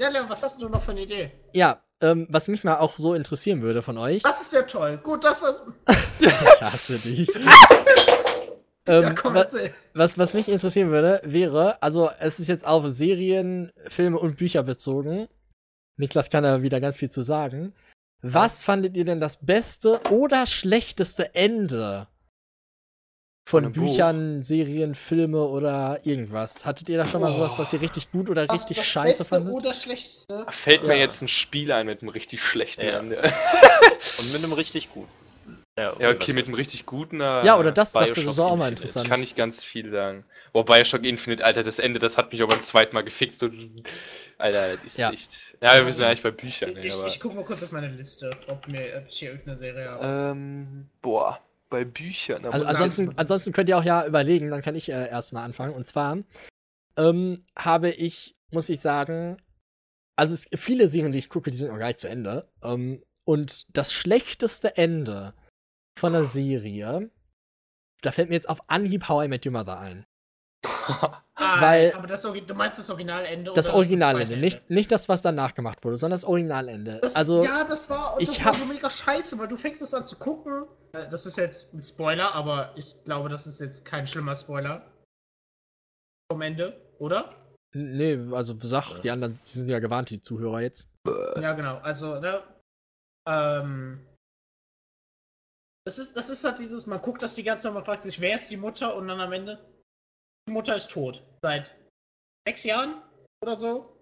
Ja, 0.00 0.08
Leon, 0.08 0.28
was 0.28 0.42
hast 0.42 0.60
du 0.60 0.68
noch 0.68 0.82
für 0.82 0.90
eine 0.90 1.02
Idee? 1.02 1.30
Ja, 1.52 1.80
ähm, 2.00 2.26
was 2.28 2.48
mich 2.48 2.64
mal 2.64 2.78
auch 2.78 2.96
so 2.98 3.14
interessieren 3.14 3.62
würde 3.62 3.82
von 3.82 3.96
euch. 3.98 4.22
Das 4.22 4.40
ist 4.40 4.52
ja 4.52 4.62
toll. 4.62 4.98
Gut, 4.98 5.22
das 5.24 5.40
war's. 5.42 5.62
Ich 6.20 6.60
hasse 6.60 6.98
dich. 6.98 7.28
ähm, 8.86 9.02
Ja, 9.02 9.12
komm, 9.14 9.34
wa- 9.34 9.40
erzähl. 9.42 9.72
was, 9.94 10.18
was 10.18 10.34
mich 10.34 10.48
interessieren 10.48 10.90
würde, 10.90 11.20
wäre, 11.24 11.80
also 11.82 12.10
es 12.18 12.40
ist 12.40 12.48
jetzt 12.48 12.66
auf 12.66 12.84
Serien, 12.88 13.70
Filme 13.88 14.18
und 14.18 14.36
Bücher 14.36 14.62
bezogen. 14.62 15.28
Niklas 15.96 16.30
kann 16.30 16.42
da 16.44 16.62
wieder 16.62 16.80
ganz 16.80 16.96
viel 16.96 17.10
zu 17.10 17.22
sagen. 17.22 17.72
Was 18.22 18.64
fandet 18.64 18.96
ihr 18.96 19.04
denn 19.04 19.20
das 19.20 19.38
beste 19.46 20.00
oder 20.10 20.46
schlechteste 20.46 21.34
Ende 21.34 22.06
Von 23.50 23.64
einem 23.64 23.72
Buch? 23.72 23.82
Büchern, 23.86 24.42
Serien, 24.44 24.94
Filme 24.94 25.42
oder 25.44 25.98
irgendwas? 26.04 26.64
Hattet 26.64 26.88
ihr 26.88 26.98
da 26.98 27.04
schon 27.04 27.20
mal 27.20 27.32
sowas, 27.32 27.58
was 27.58 27.72
ihr 27.72 27.80
richtig 27.80 28.12
gut 28.12 28.30
oder 28.30 28.48
Was 28.48 28.52
richtig 28.60 28.76
das 28.76 28.86
scheiße 28.86 29.18
Beste 29.18 29.24
fandet? 29.24 29.52
oder 29.52 29.74
Schlechteste? 29.74 30.44
Da 30.46 30.52
fällt 30.52 30.84
mir 30.84 30.94
Ja. 30.94 31.00
jetzt 31.00 31.20
ein 31.20 31.26
Spiel 31.28 31.72
ein 31.72 31.86
mit 31.86 32.00
einem 32.00 32.10
richtig 32.10 32.40
schlechten 32.42 32.82
Ja. 32.84 32.98
Ende. 33.00 33.16
Und 34.18 34.32
mit 34.32 34.36
einem 34.44 34.52
richtig 34.52 34.90
guten. 34.90 35.10
Ja, 35.76 35.96
Ja, 35.98 36.10
okay, 36.10 36.32
mit 36.32 36.46
einem 36.46 36.54
richtig 36.54 36.86
guten. 36.86 37.20
äh, 37.20 37.44
Ja, 37.44 37.58
oder 37.58 37.72
das 37.72 37.92
dachte 37.92 38.06
ich, 38.06 38.12
Bioshock 38.12 38.24
das 38.26 38.34
ist 38.34 38.40
auch 38.40 38.56
mal 38.56 38.68
interessant. 38.68 39.08
Kann 39.08 39.20
ich 39.22 39.34
ganz 39.34 39.64
viel 39.64 39.90
sagen. 39.90 40.24
Boah, 40.52 40.64
Bioshock 40.64 41.04
Infinite, 41.04 41.44
Alter, 41.44 41.64
das 41.64 41.80
Ende, 41.80 41.98
das 41.98 42.16
hat 42.16 42.30
mich 42.30 42.40
auch 42.44 42.48
beim 42.48 42.62
zweiten 42.62 42.94
Mal 42.94 43.02
gefickt. 43.02 43.34
So, 43.36 43.50
Alter, 44.38 44.76
das 44.76 44.84
ist 44.84 44.98
Ja. 44.98 45.10
echt. 45.10 45.56
Ja, 45.60 45.74
wir 45.74 45.82
sind 45.84 46.00
ja 46.00 46.06
eigentlich 46.08 46.22
bei 46.22 46.30
Büchern, 46.30 46.76
Ich, 46.76 46.94
aber. 46.94 47.06
ich 47.06 47.18
guck 47.18 47.34
mal 47.34 47.44
kurz 47.44 47.62
auf 47.64 47.72
meine 47.72 47.88
Liste, 47.88 48.30
ob, 48.46 48.68
mir, 48.68 48.96
ob 48.96 49.08
ich 49.08 49.18
hier 49.18 49.30
irgendeine 49.30 49.58
Serie 49.58 49.90
habe. 49.90 50.30
Ähm, 50.32 50.88
boah, 51.02 51.40
bei 51.70 51.84
Büchern. 51.84 52.44
Also 52.44 52.66
ansonsten, 52.66 53.12
ansonsten 53.16 53.52
könnt 53.52 53.68
ihr 53.68 53.78
auch 53.78 53.84
ja 53.84 54.06
überlegen, 54.06 54.50
dann 54.50 54.62
kann 54.62 54.74
ich 54.74 54.90
äh, 54.90 55.08
erstmal 55.08 55.44
anfangen. 55.44 55.74
Und 55.74 55.86
zwar 55.86 56.18
ähm, 56.96 57.44
habe 57.56 57.90
ich, 57.90 58.36
muss 58.50 58.68
ich 58.68 58.80
sagen, 58.80 59.36
also 60.16 60.34
es, 60.34 60.48
viele 60.54 60.90
Serien, 60.90 61.12
die 61.12 61.18
ich 61.18 61.30
gucke, 61.30 61.50
die 61.50 61.56
sind 61.56 61.70
noch 61.70 61.78
gar 61.78 61.86
nicht 61.86 62.00
zu 62.00 62.08
Ende. 62.08 62.50
Ähm, 62.62 63.02
und 63.24 63.74
das 63.74 63.92
schlechteste 63.92 64.76
Ende 64.76 65.34
von 65.98 66.14
einer 66.14 66.24
Serie, 66.24 67.10
da 68.02 68.12
fällt 68.12 68.28
mir 68.28 68.34
jetzt 68.34 68.48
auf 68.48 68.68
Anhieb 68.68 69.08
How 69.08 69.24
I 69.24 69.28
Met 69.28 69.46
Your 69.46 69.52
Mother 69.52 69.78
ein. 69.78 70.04
Ah, 71.34 71.60
weil- 71.60 71.92
aber 71.94 72.06
das, 72.06 72.22
du 72.22 72.54
meinst 72.54 72.78
das 72.78 72.90
Originalende? 72.90 73.52
Das 73.54 73.70
Originalende, 73.70 74.36
nicht, 74.36 74.68
nicht 74.68 74.92
das, 74.92 75.08
was 75.08 75.22
danach 75.22 75.54
gemacht 75.54 75.82
wurde, 75.84 75.96
sondern 75.96 76.14
das 76.16 76.24
Originalende. 76.24 76.98
Das, 77.00 77.16
also, 77.16 77.42
ja, 77.42 77.64
das 77.64 77.88
war, 77.88 78.16
das 78.18 78.28
ich 78.28 78.38
war 78.44 78.52
hab- 78.52 78.56
so 78.56 78.64
mega 78.66 78.90
scheiße, 78.90 79.38
weil 79.38 79.48
du 79.48 79.56
fängst 79.56 79.80
es 79.80 79.94
an 79.94 80.04
zu 80.04 80.18
gucken. 80.18 80.64
Äh, 80.92 81.08
Das 81.08 81.24
ist 81.26 81.36
jetzt 81.36 81.72
ein 81.72 81.80
Spoiler, 81.80 82.34
aber 82.34 82.72
ich 82.76 83.02
glaube, 83.04 83.28
das 83.28 83.46
ist 83.46 83.60
jetzt 83.60 83.84
kein 83.84 84.06
schlimmer 84.06 84.34
Spoiler. 84.34 84.90
Vom 86.30 86.42
Ende, 86.42 86.80
oder? 86.98 87.36
nee, 87.72 88.18
also 88.32 88.56
sag, 88.62 88.98
die 89.00 89.10
anderen 89.12 89.38
die 89.44 89.48
sind 89.48 89.68
ja 89.68 89.78
gewarnt, 89.78 90.10
die 90.10 90.20
Zuhörer 90.20 90.60
jetzt. 90.60 90.90
Ja, 91.40 91.52
genau. 91.52 91.78
Also, 91.78 92.18
ne? 92.20 92.42
Ähm. 93.28 94.06
Das 95.86 95.98
ist, 95.98 96.16
das 96.16 96.28
ist 96.28 96.44
halt 96.44 96.58
dieses, 96.58 96.86
man 96.86 97.00
guckt 97.00 97.22
das 97.22 97.34
die 97.34 97.42
ganze 97.42 97.64
Zeit, 97.64 97.74
man 97.74 97.84
fragt 97.84 98.02
sich, 98.02 98.20
wer 98.20 98.34
ist 98.34 98.50
die 98.50 98.56
Mutter 98.56 98.94
und 98.96 99.08
dann 99.08 99.20
am 99.20 99.32
Ende, 99.32 99.58
Mutter 100.50 100.76
ist 100.76 100.90
tot. 100.90 101.22
Seit 101.42 101.74
sechs 102.46 102.64
Jahren 102.64 103.02
oder 103.42 103.56
so. 103.56 103.96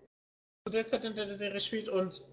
Zu 0.67 0.73
der 0.73 0.85
Zeit, 0.85 1.05
in 1.05 1.15
der 1.15 1.27
die 1.27 1.35
Serie 1.35 1.61
spielt 1.61 1.89
und. 1.89 2.25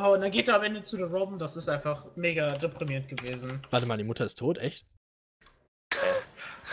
Oh, 0.00 0.14
und 0.14 0.20
dann 0.22 0.30
geht 0.30 0.48
er 0.48 0.56
am 0.56 0.62
Ende 0.64 0.82
zu 0.82 0.96
der 0.96 1.06
Robin, 1.06 1.38
das 1.38 1.56
ist 1.56 1.68
einfach 1.68 2.06
mega 2.16 2.56
deprimierend 2.56 3.08
gewesen. 3.08 3.64
Warte 3.70 3.86
mal, 3.86 3.96
die 3.98 4.04
Mutter 4.04 4.24
ist 4.24 4.38
tot, 4.38 4.58
echt? 4.58 4.84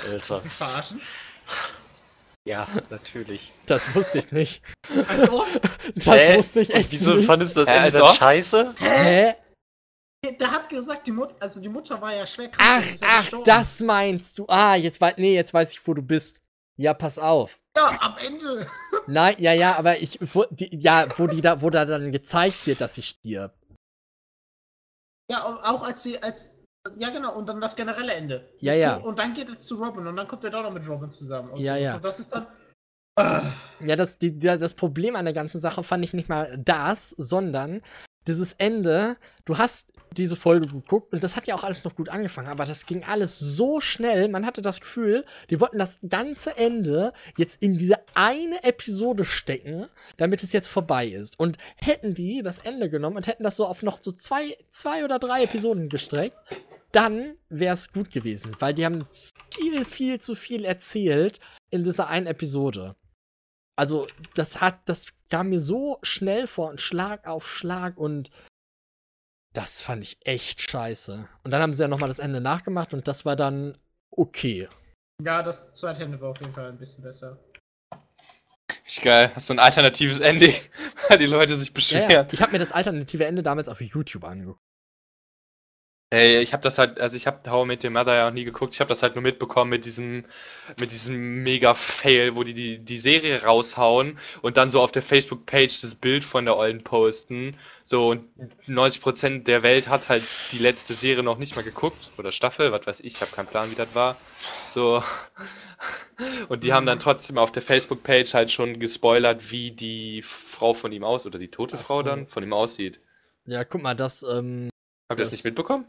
Alter. 0.07 0.41
Verarschen. 0.41 1.01
Ja, 2.47 2.67
natürlich. 2.89 3.51
Das 3.65 3.93
wusste 3.93 4.19
ich 4.19 4.31
nicht. 4.31 4.63
Also, 5.07 5.45
Das 5.95 6.05
Hä? 6.05 6.38
wusste 6.38 6.61
ich 6.61 6.69
Und 6.69 6.76
echt 6.76 6.91
wieso 6.91 7.15
nicht. 7.15 7.26
fandest 7.26 7.55
du 7.55 7.59
das 7.61 7.69
Hä, 7.69 7.73
Ende 7.76 7.85
Alter? 7.85 7.99
dann 7.99 8.15
scheiße? 8.15 8.76
hä? 8.80 9.35
Der 10.38 10.51
hat 10.51 10.69
gesagt, 10.69 11.07
die 11.07 11.11
Mutter, 11.11 11.35
also 11.39 11.61
die 11.61 11.69
Mutter 11.69 11.99
war 12.01 12.14
ja 12.15 12.26
schwer 12.26 12.49
krank. 12.49 12.84
Ach, 12.84 12.99
ja 13.01 13.07
ach, 13.10 13.19
gestorben. 13.22 13.45
das 13.45 13.80
meinst 13.81 14.38
du. 14.38 14.45
Ah, 14.47 14.76
jetzt 14.76 14.99
weiß, 15.01 15.15
nee, 15.18 15.34
jetzt 15.35 15.53
weiß 15.53 15.72
ich, 15.73 15.88
wo 15.88 15.93
du 15.93 16.01
bist. 16.01 16.41
Ja, 16.77 16.93
pass 16.93 17.19
auf. 17.19 17.60
Ja, 17.76 17.97
am 18.01 18.18
Ende. 18.18 18.68
Nein, 19.07 19.35
ja, 19.39 19.53
ja, 19.53 19.76
aber 19.77 19.99
ich, 19.99 20.18
wo, 20.34 20.45
die, 20.49 20.69
ja, 20.77 21.07
wo 21.18 21.27
die 21.27 21.41
da, 21.41 21.61
wo 21.61 21.69
da 21.69 21.85
dann 21.85 22.11
gezeigt 22.11 22.65
wird, 22.68 22.80
dass 22.81 22.95
sie 22.95 23.01
stirbt. 23.03 23.56
Ja, 25.31 25.45
au- 25.45 25.61
auch 25.76 25.84
als 25.84 26.03
sie, 26.03 26.22
als 26.22 26.56
Ja, 26.97 27.10
genau, 27.10 27.35
und 27.35 27.45
dann 27.47 27.60
das 27.61 27.76
generelle 27.76 28.14
Ende. 28.14 28.49
Ja, 28.60 28.73
ja. 28.73 28.95
Und 28.95 29.19
dann 29.19 29.34
geht 29.34 29.49
er 29.49 29.60
zu 29.60 29.76
Robin 29.84 30.07
und 30.07 30.15
dann 30.15 30.27
kommt 30.27 30.43
er 30.43 30.49
doch 30.51 30.64
noch 30.64 30.72
mit 30.72 30.88
Robin 30.88 31.10
zusammen. 31.10 31.51
Und 31.51 31.60
Ja, 31.60 31.73
sowas. 31.76 31.84
ja. 31.85 31.95
Und 31.95 32.06
das 32.06 32.19
ist 32.19 32.30
dann. 32.34 32.47
Ja, 33.81 33.95
das, 33.97 34.18
die, 34.18 34.39
das 34.39 34.73
Problem 34.73 35.18
an 35.18 35.26
der 35.26 35.34
ganzen 35.34 35.60
Sache 35.60 35.84
fand 35.84 36.06
ich 36.06 36.14
nicht 36.14 36.30
mal 36.30 36.57
das, 36.57 37.10
sondern 37.10 37.81
dieses 38.27 38.53
Ende. 38.53 39.17
Du 39.45 39.57
hast 39.57 39.93
diese 40.11 40.35
Folge 40.35 40.67
geguckt 40.67 41.13
und 41.13 41.23
das 41.23 41.35
hat 41.35 41.47
ja 41.47 41.55
auch 41.55 41.63
alles 41.63 41.83
noch 41.83 41.95
gut 41.95 42.09
angefangen, 42.09 42.47
aber 42.47 42.65
das 42.65 42.85
ging 42.85 43.03
alles 43.03 43.37
so 43.39 43.79
schnell. 43.81 44.27
Man 44.27 44.45
hatte 44.45 44.61
das 44.61 44.81
Gefühl, 44.81 45.25
die 45.49 45.59
wollten 45.59 45.77
das 45.77 45.99
ganze 46.07 46.57
Ende 46.57 47.13
jetzt 47.37 47.61
in 47.61 47.77
diese 47.77 47.97
eine 48.15 48.63
Episode 48.63 49.25
stecken, 49.25 49.87
damit 50.17 50.43
es 50.43 50.51
jetzt 50.51 50.67
vorbei 50.67 51.07
ist. 51.07 51.39
Und 51.39 51.57
hätten 51.75 52.13
die 52.13 52.41
das 52.41 52.59
Ende 52.59 52.89
genommen 52.89 53.17
und 53.17 53.27
hätten 53.27 53.43
das 53.43 53.55
so 53.55 53.65
auf 53.65 53.83
noch 53.83 54.01
so 54.01 54.11
zwei, 54.11 54.57
zwei 54.69 55.03
oder 55.05 55.19
drei 55.19 55.43
Episoden 55.43 55.89
gestreckt, 55.89 56.37
dann 56.91 57.35
wäre 57.49 57.75
es 57.75 57.93
gut 57.93 58.11
gewesen, 58.11 58.55
weil 58.59 58.73
die 58.73 58.85
haben 58.85 59.05
viel, 59.51 59.85
viel 59.85 60.19
zu 60.19 60.33
viel 60.33 60.65
erzählt 60.65 61.39
in 61.69 61.83
dieser 61.83 62.07
einen 62.07 62.25
Episode. 62.25 62.95
Also, 63.80 64.07
das 64.35 64.60
hat, 64.61 64.77
das 64.85 65.07
kam 65.30 65.49
mir 65.49 65.61
so 65.61 65.99
schnell 66.03 66.47
vor 66.47 66.69
und 66.69 66.81
Schlag 66.81 67.26
auf 67.26 67.47
Schlag 67.49 67.97
und 67.97 68.30
das 69.53 69.81
fand 69.81 70.03
ich 70.03 70.18
echt 70.26 70.69
scheiße. 70.69 71.27
Und 71.43 71.51
dann 71.51 71.61
haben 71.61 71.73
sie 71.73 71.81
ja 71.81 71.88
nochmal 71.88 72.10
das 72.10 72.19
Ende 72.19 72.41
nachgemacht 72.41 72.93
und 72.93 73.07
das 73.07 73.23
war 73.26 73.35
dann 73.38 73.77
okay. 74.11 74.68
Ja, 75.23 75.41
das 75.41 75.72
zweite 75.73 76.03
Ende 76.03 76.19
war 76.22 76.31
auf 76.31 76.39
jeden 76.39 76.53
Fall 76.53 76.69
ein 76.69 76.77
bisschen 76.77 77.03
besser. 77.03 77.39
Richtig 78.85 79.03
geil. 79.03 79.31
Hast 79.34 79.49
du 79.49 79.53
ein 79.53 79.60
alternatives 79.60 80.19
Ending, 80.19 80.56
weil 81.10 81.18
die 81.18 81.26
Leute 81.26 81.56
sich 81.56 81.69
Ja, 81.69 81.73
beschweren. 81.73 82.11
ja. 82.11 82.27
Ich 82.31 82.41
habe 82.41 82.51
mir 82.51 82.60
das 82.60 82.72
alternative 82.72 83.26
Ende 83.26 83.43
damals 83.43 83.69
auf 83.69 83.80
YouTube 83.81 84.23
angeguckt. 84.23 84.60
Ey, 86.11 86.40
ich 86.41 86.53
habe 86.53 86.64
das 86.64 86.80
halt, 86.80 86.99
also 86.99 87.15
ich 87.15 87.27
habe 87.27 87.52
How 87.52 87.64
I 87.65 87.68
Met 87.68 87.84
Your 87.84 87.91
Mother 87.91 88.15
ja 88.15 88.27
auch 88.27 88.34
nie 88.34 88.44
geguckt. 88.44 88.73
Ich 88.73 88.80
habe 88.80 88.88
das 88.90 89.03
halt 89.03 89.14
nur 89.14 89.22
mitbekommen 89.22 89.69
mit 89.69 89.86
diesem, 89.86 90.26
mit 90.80 90.90
diesem 90.90 91.44
Mega-Fail, 91.44 92.36
wo 92.36 92.44
die, 92.44 92.56
die 92.56 92.80
die 92.80 92.98
Serie 92.98 93.44
raushauen 93.44 94.18
und 94.41 94.57
dann 94.57 94.72
so 94.72 94.81
auf 94.81 94.91
der 94.91 95.03
Facebook-Page 95.03 95.81
das 95.81 95.94
Bild 95.94 96.23
von 96.23 96.45
der 96.45 96.57
Ollen 96.57 96.84
posten. 96.84 97.56
So, 97.84 98.10
und 98.10 98.23
90% 98.68 99.44
der 99.44 99.61
Welt 99.61 99.88
hat 99.88 100.10
halt 100.10 100.23
die 100.52 100.57
letzte 100.57 100.95
Serie 100.95 101.22
noch 101.22 101.38
nicht 101.38 101.56
mal 101.56 101.61
geguckt. 101.64 102.10
Oder 102.18 102.31
Staffel, 102.31 102.72
was 102.72 102.88
weiß 102.88 102.99
ich, 103.02 103.14
ich 103.14 103.22
habe 103.22 103.31
keinen 103.31 103.48
Plan, 103.48 103.69
wie 103.69 103.76
das 103.76 103.94
war. 103.94 104.18
So. 104.73 105.03
Und 106.49 106.64
die 106.64 106.73
haben 106.73 106.86
dann 106.88 106.99
trotzdem 106.99 107.38
auf 107.38 107.52
der 107.52 107.61
Facebook-Page 107.61 108.34
halt 108.34 108.52
schon 108.52 108.80
gespoilert, 108.80 109.52
wie 109.52 109.72
die 109.72 110.22
Frau 110.23 110.73
von 110.73 110.91
ihm 110.91 111.03
aus, 111.06 111.26
oder 111.26 111.40
die 111.40 111.48
tote 111.49 111.77
Ach 111.80 111.86
Frau 111.86 111.98
so. 111.98 112.03
dann, 112.03 112.27
von 112.27 112.44
ihm 112.44 112.52
aussieht. 112.52 112.99
Ja, 113.45 113.64
guck 113.64 113.81
mal, 113.84 113.95
das, 113.95 114.23
ähm, 114.23 114.69
Habt 115.07 115.19
ihr 115.19 115.23
das 115.23 115.30
Das- 115.30 115.31
nicht 115.31 115.45
mitbekommen? 115.45 115.86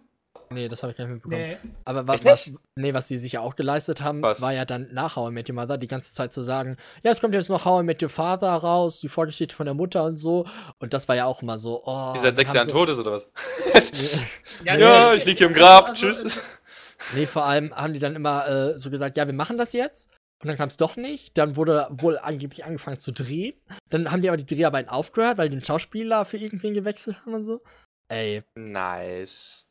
Nee, 0.53 0.69
das 0.69 0.83
habe 0.83 0.93
ich 0.93 0.99
gar 0.99 1.05
nicht 1.05 1.15
mitbekommen. 1.15 1.41
Nee. 1.41 1.59
Aber 1.85 2.07
was, 2.07 2.25
was, 2.25 2.53
nee, 2.77 2.95
was 2.95 3.09
sie 3.09 3.19
sich 3.19 3.33
ja 3.33 3.41
auch 3.41 3.57
geleistet 3.57 4.03
haben, 4.03 4.23
Was? 4.23 4.41
war 4.41 4.53
ja 4.53 4.65
dann 4.65 4.89
nach 4.93 5.17
How 5.17 5.31
I 5.31 5.33
Met 5.33 5.49
Your 5.49 5.55
Mother 5.55 5.79
die 5.79 5.87
ganze 5.87 6.13
Zeit 6.13 6.33
zu 6.33 6.43
sagen, 6.43 6.77
ja, 7.03 7.11
es 7.11 7.21
kommt 7.21 7.35
jetzt 7.35 7.49
noch 7.49 7.65
How 7.65 7.83
I 7.83 7.85
Met 7.85 8.03
Your 8.03 8.09
Father 8.09 8.53
raus, 8.53 9.01
die 9.01 9.09
Vorgeschichte 9.09 9.55
von 9.55 9.67
der 9.67 9.75
Mutter 9.75 10.05
und 10.05 10.17
so. 10.17 10.47
Und 10.79 10.93
das 10.93 11.09
war 11.09 11.17
ja 11.17 11.25
auch 11.25 11.43
immer 11.43 11.59
so, 11.59 11.83
oh. 11.85 12.13
Die 12.15 12.21
seit 12.21 12.37
sechs 12.37 12.53
Jahren 12.53 12.67
so, 12.67 12.73
tot 12.73 12.89
ist 12.89 12.99
oder 12.99 13.13
was? 13.13 13.31
Ja, 14.65 14.77
nee, 14.77 15.17
ich 15.17 15.25
lieg 15.25 15.39
hier 15.39 15.47
im 15.47 15.55
Grab, 15.55 15.91
also, 15.91 16.07
tschüss. 16.07 16.39
Nee, 17.15 17.25
vor 17.25 17.47
allem 17.47 17.75
haben 17.75 17.95
die 17.95 17.99
dann 17.99 18.15
immer 18.15 18.47
äh, 18.47 18.79
so 18.79 18.91
gesagt, 18.91 19.17
ja, 19.17 19.27
wir 19.27 19.33
machen 19.33 19.57
das 19.57 19.73
jetzt. 19.73 20.11
Und 20.43 20.49
dann 20.49 20.57
kam 20.57 20.69
es 20.69 20.77
doch 20.77 20.97
nicht. 20.97 21.37
Dann 21.39 21.57
wurde 21.57 21.87
wohl 21.91 22.19
angeblich 22.19 22.65
angefangen 22.65 23.01
zu 23.01 23.13
drehen. 23.13 23.55
Dann 23.89 24.11
haben 24.11 24.23
die 24.23 24.29
aber 24.29 24.37
die 24.37 24.55
Dreharbeiten 24.55 24.91
aufgehört, 24.91 25.39
weil 25.39 25.49
die 25.49 25.57
den 25.57 25.65
Schauspieler 25.65 26.27
für 26.27 26.37
irgendwen 26.37 26.75
gewechselt 26.75 27.17
haben 27.23 27.35
und 27.35 27.45
so. 27.45 27.63
Ey, 28.09 28.43
Nice. 28.55 29.70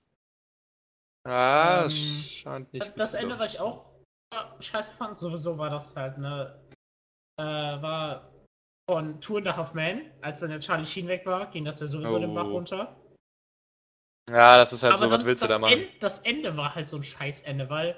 Ah, 1.30 1.84
Ähm, 1.84 1.90
scheint 1.90 2.74
nicht. 2.74 2.92
das 2.98 3.14
Ende, 3.14 3.38
was 3.38 3.54
ich 3.54 3.60
auch 3.60 3.92
äh, 4.34 4.62
scheiße 4.62 4.96
fand, 4.96 5.18
sowieso 5.18 5.58
war 5.58 5.70
das 5.70 5.96
halt, 5.96 6.18
ne, 6.18 6.60
äh, 7.40 7.44
war 7.44 8.32
von 8.90 9.22
Two 9.22 9.38
and 9.38 9.48
a 9.48 9.56
Half 9.56 9.74
Men, 9.74 10.12
als 10.22 10.40
dann 10.40 10.50
der 10.50 10.60
Charlie 10.60 10.86
Sheen 10.86 11.08
weg 11.08 11.26
war, 11.26 11.50
ging 11.52 11.66
das 11.66 11.80
ja 11.80 11.88
sowieso 11.88 12.18
den 12.20 12.34
Bach 12.34 12.46
Oh. 12.46 12.52
runter. 12.54 12.96
Ja, 14.32 14.58
das 14.58 14.74
ist 14.74 14.84
halt 14.84 14.94
Aber 14.96 15.10
so, 15.10 15.12
was 15.16 15.26
willst 15.26 15.44
du 15.44 15.48
da 15.48 15.58
machen? 15.60 15.74
End, 15.74 16.04
das 16.04 16.20
Ende 16.20 16.56
war 16.56 16.76
halt 16.76 16.88
so 16.88 16.98
ein 16.98 17.04
Scheißende, 17.04 17.70
weil 17.70 17.96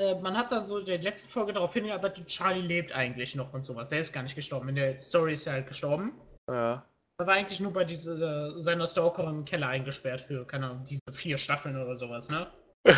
äh, 0.00 0.18
man 0.20 0.36
hat 0.36 0.50
dann 0.50 0.64
so 0.64 0.78
in 0.78 0.86
der 0.86 0.98
letzten 0.98 1.30
Folge 1.30 1.52
darauf 1.52 1.72
hingearbeitet, 1.74 2.26
Charlie 2.26 2.60
lebt 2.66 2.92
eigentlich 2.92 3.34
noch 3.34 3.52
und 3.52 3.64
sowas. 3.64 3.92
Er 3.92 4.00
ist 4.00 4.12
gar 4.12 4.22
nicht 4.22 4.34
gestorben. 4.34 4.68
In 4.70 4.74
der 4.76 5.00
Story 5.00 5.34
ist 5.34 5.46
er 5.46 5.54
halt 5.54 5.68
gestorben. 5.68 6.20
Ja. 6.50 6.84
Er 7.18 7.26
war 7.26 7.34
eigentlich 7.34 7.60
nur 7.60 7.72
bei 7.72 7.84
diese, 7.84 8.58
seiner 8.58 8.86
Stalker 8.86 9.28
im 9.28 9.44
Keller 9.44 9.68
eingesperrt 9.68 10.22
für, 10.22 10.44
keine 10.46 10.66
Ahnung, 10.66 10.84
diese 10.84 11.12
vier 11.12 11.38
Staffeln 11.38 11.76
oder 11.80 11.96
sowas, 11.96 12.28
ne? 12.28 12.50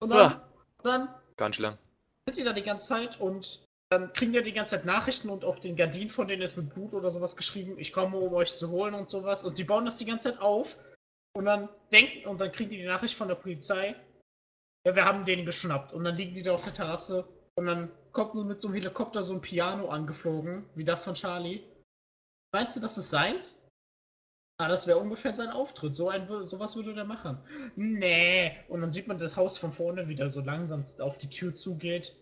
Und 0.00 0.10
dann, 0.10 0.40
dann 0.82 1.08
Ganz 1.36 1.58
lang. 1.58 1.76
sind 2.28 2.38
die 2.38 2.44
da 2.44 2.52
die 2.52 2.62
ganze 2.62 2.88
Zeit 2.88 3.20
und 3.20 3.64
dann 3.90 4.12
kriegen 4.12 4.32
die 4.32 4.42
die 4.42 4.52
ganze 4.52 4.76
Zeit 4.76 4.84
Nachrichten 4.84 5.28
und 5.28 5.44
auf 5.44 5.60
den 5.60 5.76
Gardinen 5.76 6.10
von 6.10 6.28
denen 6.28 6.42
ist 6.42 6.56
mit 6.56 6.72
Blut 6.72 6.94
oder 6.94 7.10
sowas 7.10 7.34
geschrieben, 7.36 7.78
ich 7.78 7.92
komme, 7.92 8.16
um 8.18 8.32
euch 8.34 8.54
zu 8.54 8.70
holen 8.70 8.94
und 8.94 9.08
sowas. 9.08 9.44
Und 9.44 9.58
die 9.58 9.64
bauen 9.64 9.86
das 9.86 9.96
die 9.96 10.04
ganze 10.04 10.30
Zeit 10.30 10.40
auf 10.40 10.78
und 11.32 11.46
dann 11.46 11.68
denken 11.90 12.28
und 12.28 12.40
dann 12.40 12.52
kriegen 12.52 12.70
die 12.70 12.76
die 12.78 12.84
Nachricht 12.86 13.16
von 13.16 13.28
der 13.28 13.34
Polizei, 13.34 13.96
ja, 14.84 14.94
wir 14.94 15.04
haben 15.04 15.24
den 15.24 15.46
geschnappt. 15.46 15.92
Und 15.92 16.04
dann 16.04 16.16
liegen 16.16 16.34
die 16.34 16.42
da 16.42 16.52
auf 16.52 16.64
der 16.64 16.74
Terrasse 16.74 17.26
und 17.56 17.66
dann 17.66 17.90
kommt 18.12 18.34
nur 18.34 18.44
mit 18.44 18.60
so 18.60 18.68
einem 18.68 18.76
Helikopter 18.76 19.22
so 19.22 19.34
ein 19.34 19.40
Piano 19.40 19.88
angeflogen, 19.88 20.66
wie 20.74 20.84
das 20.84 21.04
von 21.04 21.14
Charlie. 21.14 21.62
Meinst 22.52 22.76
du, 22.76 22.80
das 22.80 22.98
ist 22.98 23.10
seins? 23.10 23.62
Ah, 24.60 24.68
das 24.68 24.86
wäre 24.86 24.98
ungefähr 24.98 25.32
sein 25.32 25.50
Auftritt. 25.50 25.94
So 25.94 26.08
ein, 26.08 26.26
sowas 26.46 26.74
würde 26.74 26.94
der 26.94 27.04
machen. 27.04 27.38
Nee. 27.76 28.56
Und 28.68 28.80
dann 28.80 28.90
sieht 28.90 29.06
man 29.06 29.18
das 29.18 29.36
Haus 29.36 29.56
von 29.58 29.70
vorne 29.70 30.08
wieder 30.08 30.28
so 30.30 30.40
langsam 30.40 30.84
auf 30.98 31.16
die 31.18 31.30
Tür 31.30 31.52
zugeht. 31.54 32.16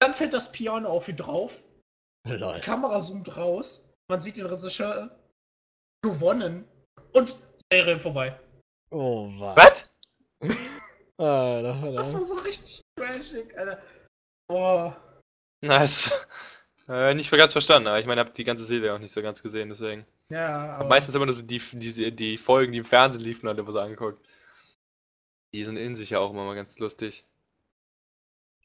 Dann 0.00 0.14
fällt 0.14 0.32
das 0.32 0.50
Piano 0.50 0.88
auf 0.88 1.06
wie 1.08 1.14
drauf. 1.14 1.62
lol. 2.26 2.54
Die 2.56 2.60
Kamera 2.60 3.00
zoomt 3.00 3.36
raus. 3.36 3.88
Man 4.10 4.20
sieht 4.20 4.36
den 4.36 4.46
Regisseur 4.46 5.16
gewonnen. 6.02 6.66
Und 7.12 7.36
Serie 7.72 8.00
vorbei. 8.00 8.38
Oh, 8.90 9.28
was? 9.38 9.56
Was? 9.56 9.92
Alter, 11.16 11.92
Das 11.92 12.06
Alter. 12.08 12.14
war 12.14 12.24
so 12.24 12.34
richtig 12.38 12.82
trashig, 12.98 13.56
Alter. 13.56 13.80
Oh. 14.48 14.92
Nice. 15.64 16.10
Äh, 16.88 17.14
nicht 17.14 17.30
ganz 17.30 17.52
verstanden, 17.52 17.88
aber 17.88 17.98
ich 17.98 18.06
meine, 18.06 18.20
ich 18.20 18.26
habe 18.26 18.36
die 18.36 18.44
ganze 18.44 18.64
Serie 18.66 18.94
auch 18.94 18.98
nicht 18.98 19.12
so 19.12 19.22
ganz 19.22 19.42
gesehen, 19.42 19.70
deswegen. 19.70 20.04
Ja, 20.28 20.76
aber. 20.76 20.88
meistens 20.88 21.14
immer 21.14 21.24
nur 21.24 21.34
so 21.34 21.42
die, 21.42 21.60
die, 21.72 22.14
die 22.14 22.38
Folgen, 22.38 22.72
die 22.72 22.78
im 22.78 22.84
Fernsehen 22.84 23.22
liefen, 23.24 23.48
halt 23.48 23.58
immer 23.58 23.72
so 23.72 23.78
angeguckt. 23.78 24.24
Die 25.54 25.64
sind 25.64 25.76
in 25.76 25.96
sich 25.96 26.10
ja 26.10 26.18
auch 26.18 26.30
immer 26.30 26.44
mal 26.44 26.54
ganz 26.54 26.78
lustig. 26.78 27.24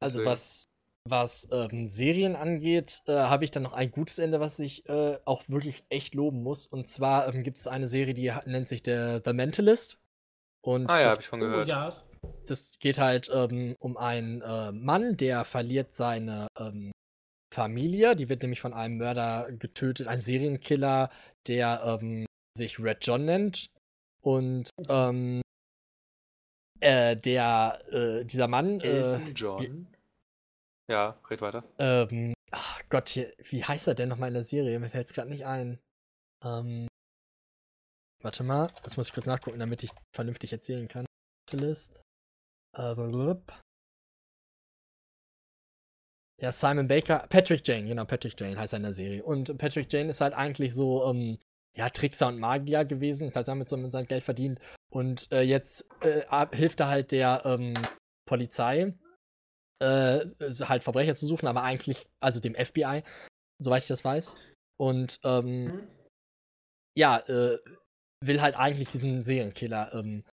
Also 0.01 0.19
Deswegen. 0.19 0.31
was, 0.31 0.63
was 1.05 1.47
ähm, 1.51 1.87
Serien 1.87 2.35
angeht, 2.35 3.01
äh, 3.07 3.13
habe 3.13 3.45
ich 3.45 3.51
dann 3.51 3.63
noch 3.63 3.73
ein 3.73 3.91
gutes 3.91 4.17
Ende, 4.19 4.39
was 4.39 4.59
ich 4.59 4.87
äh, 4.89 5.17
auch 5.25 5.43
wirklich 5.47 5.83
echt 5.89 6.15
loben 6.15 6.41
muss. 6.41 6.67
Und 6.67 6.89
zwar 6.89 7.33
ähm, 7.33 7.43
gibt 7.43 7.57
es 7.57 7.67
eine 7.67 7.87
Serie, 7.87 8.13
die 8.13 8.33
nennt 8.45 8.67
sich 8.67 8.81
der 8.81 9.21
The 9.23 9.33
Mentalist. 9.33 9.99
Und 10.61 10.89
Ah 10.89 10.97
ja, 10.97 11.03
das, 11.03 11.13
hab 11.13 11.19
ich 11.21 11.27
von 11.27 11.41
oh, 11.41 11.45
gehört. 11.45 11.67
ja. 11.69 12.03
das 12.47 12.79
geht 12.79 12.97
halt 12.97 13.29
ähm, 13.33 13.75
um 13.79 13.95
einen 13.95 14.41
äh, 14.41 14.71
Mann, 14.71 15.15
der 15.15 15.45
verliert 15.45 15.95
seine 15.95 16.47
ähm, 16.57 16.91
Familie. 17.53 18.15
Die 18.15 18.29
wird 18.29 18.41
nämlich 18.41 18.61
von 18.61 18.73
einem 18.73 18.97
Mörder 18.97 19.51
getötet, 19.51 20.07
ein 20.07 20.21
Serienkiller, 20.21 21.09
der 21.47 21.99
ähm, 22.01 22.25
sich 22.57 22.79
Red 22.79 23.05
John 23.05 23.25
nennt. 23.25 23.69
Und 24.21 24.69
ähm, 24.87 25.41
äh, 26.79 27.15
der, 27.15 27.79
äh, 27.91 28.25
dieser 28.25 28.47
Mann, 28.47 28.79
äh, 28.81 28.87
Elton 28.87 29.33
John. 29.35 29.87
Ja, 30.89 31.19
red 31.29 31.41
weiter. 31.41 31.63
ähm, 31.77 32.33
ach 32.51 32.81
Gott, 32.89 33.09
hier, 33.09 33.31
wie 33.49 33.63
heißt 33.63 33.87
er 33.87 33.95
denn 33.95 34.09
nochmal 34.09 34.29
in 34.29 34.33
der 34.33 34.43
Serie? 34.43 34.79
Mir 34.79 34.89
fällt 34.89 35.07
es 35.07 35.13
gerade 35.13 35.29
nicht 35.29 35.45
ein. 35.45 35.79
Ähm, 36.43 36.87
warte 38.23 38.43
mal, 38.43 38.71
das 38.83 38.97
muss 38.97 39.09
ich 39.09 39.13
kurz 39.13 39.27
nachgucken, 39.27 39.59
damit 39.59 39.83
ich 39.83 39.91
vernünftig 40.15 40.51
erzählen 40.51 40.87
kann. 40.87 41.05
List. 41.51 41.99
Äh, 42.75 42.95
blub. 42.95 43.51
Ja, 46.41 46.51
Simon 46.51 46.87
Baker, 46.87 47.25
Patrick 47.29 47.67
Jane, 47.67 47.87
genau, 47.87 48.05
Patrick 48.05 48.39
Jane 48.39 48.57
heißt 48.57 48.73
er 48.73 48.77
in 48.77 48.83
der 48.83 48.93
Serie. 48.93 49.23
Und 49.23 49.57
Patrick 49.57 49.91
Jane 49.91 50.09
ist 50.09 50.21
halt 50.21 50.33
eigentlich 50.33 50.73
so, 50.73 51.05
ähm, 51.05 51.37
ja, 51.77 51.89
Trickser 51.89 52.27
und 52.27 52.39
Magier 52.39 52.85
gewesen, 52.85 53.31
hat 53.33 53.47
damit 53.47 53.69
so 53.69 53.89
sein 53.89 54.07
Geld 54.07 54.23
verdient. 54.23 54.59
Und 54.91 55.31
äh, 55.31 55.41
jetzt 55.41 55.87
äh, 56.01 56.23
hilft 56.55 56.79
er 56.79 56.87
halt 56.87 57.11
der 57.11 57.41
ähm, 57.45 57.73
Polizei, 58.27 58.93
äh, 59.81 60.25
halt 60.61 60.83
Verbrecher 60.83 61.15
zu 61.15 61.25
suchen, 61.27 61.47
aber 61.47 61.63
eigentlich, 61.63 62.05
also 62.21 62.39
dem 62.39 62.55
FBI, 62.55 63.03
soweit 63.61 63.83
ich 63.83 63.87
das 63.87 64.03
weiß. 64.03 64.37
Und 64.79 65.19
ähm, 65.23 65.63
Mhm. 65.65 65.87
ja, 66.97 67.17
äh, 67.27 67.59
will 68.23 68.41
halt 68.41 68.55
eigentlich 68.55 68.89
diesen 68.89 69.23
Serienkiller 69.23 69.93
ähm, 69.93 70.23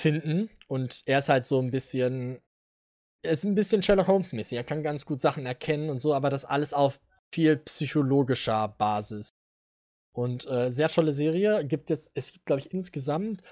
finden. 0.00 0.50
Und 0.66 1.02
er 1.06 1.18
ist 1.20 1.28
halt 1.28 1.46
so 1.46 1.60
ein 1.60 1.70
bisschen, 1.70 2.40
ist 3.24 3.44
ein 3.44 3.54
bisschen 3.54 3.82
Sherlock 3.82 4.06
Holmes-mäßig. 4.06 4.56
Er 4.56 4.64
kann 4.64 4.82
ganz 4.82 5.04
gut 5.04 5.20
Sachen 5.20 5.46
erkennen 5.46 5.90
und 5.90 6.00
so, 6.00 6.14
aber 6.14 6.30
das 6.30 6.44
alles 6.44 6.72
auf 6.74 7.00
viel 7.32 7.56
psychologischer 7.56 8.68
Basis. 8.68 9.28
Und 10.14 10.46
äh, 10.46 10.70
sehr 10.70 10.88
tolle 10.88 11.12
Serie. 11.12 11.64
Gibt 11.66 11.90
jetzt, 11.90 12.12
es 12.14 12.32
gibt, 12.32 12.46
glaube 12.46 12.60
ich, 12.60 12.72
insgesamt 12.72 13.42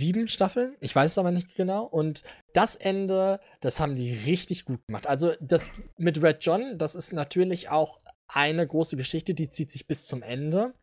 sieben 0.00 0.28
Staffeln. 0.28 0.76
Ich 0.80 0.94
weiß 0.94 1.12
es 1.12 1.18
aber 1.18 1.30
nicht 1.30 1.54
genau. 1.54 1.84
Und 1.84 2.22
das 2.54 2.76
Ende, 2.76 3.40
das 3.60 3.80
haben 3.80 3.94
die 3.94 4.12
richtig 4.12 4.64
gut 4.64 4.80
gemacht. 4.86 5.06
Also 5.06 5.34
das 5.40 5.70
mit 5.96 6.22
Red 6.22 6.38
John, 6.40 6.78
das 6.78 6.94
ist 6.94 7.12
natürlich 7.12 7.68
auch 7.68 8.00
eine 8.28 8.66
große 8.66 8.96
Geschichte, 8.96 9.34
die 9.34 9.50
zieht 9.50 9.70
sich 9.70 9.86
bis 9.86 10.06
zum 10.06 10.22
Ende. 10.22 10.74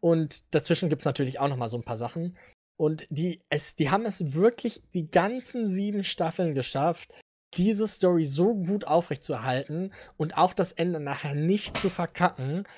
Und 0.00 0.44
dazwischen 0.54 0.88
gibt 0.88 1.02
es 1.02 1.06
natürlich 1.06 1.38
auch 1.38 1.48
noch 1.48 1.56
mal 1.56 1.68
so 1.68 1.76
ein 1.76 1.84
paar 1.84 1.96
Sachen. 1.96 2.36
Und 2.78 3.06
die, 3.10 3.42
es, 3.50 3.74
die 3.74 3.90
haben 3.90 4.06
es 4.06 4.34
wirklich 4.34 4.82
die 4.94 5.10
ganzen 5.10 5.68
sieben 5.68 6.04
Staffeln 6.04 6.54
geschafft, 6.54 7.12
diese 7.56 7.88
Story 7.88 8.24
so 8.24 8.54
gut 8.54 8.84
aufrechtzuerhalten 8.84 9.92
und 10.16 10.36
auch 10.36 10.52
das 10.52 10.72
Ende 10.72 11.00
nachher 11.00 11.34
nicht 11.34 11.76
zu 11.76 11.90
verkacken. 11.90 12.68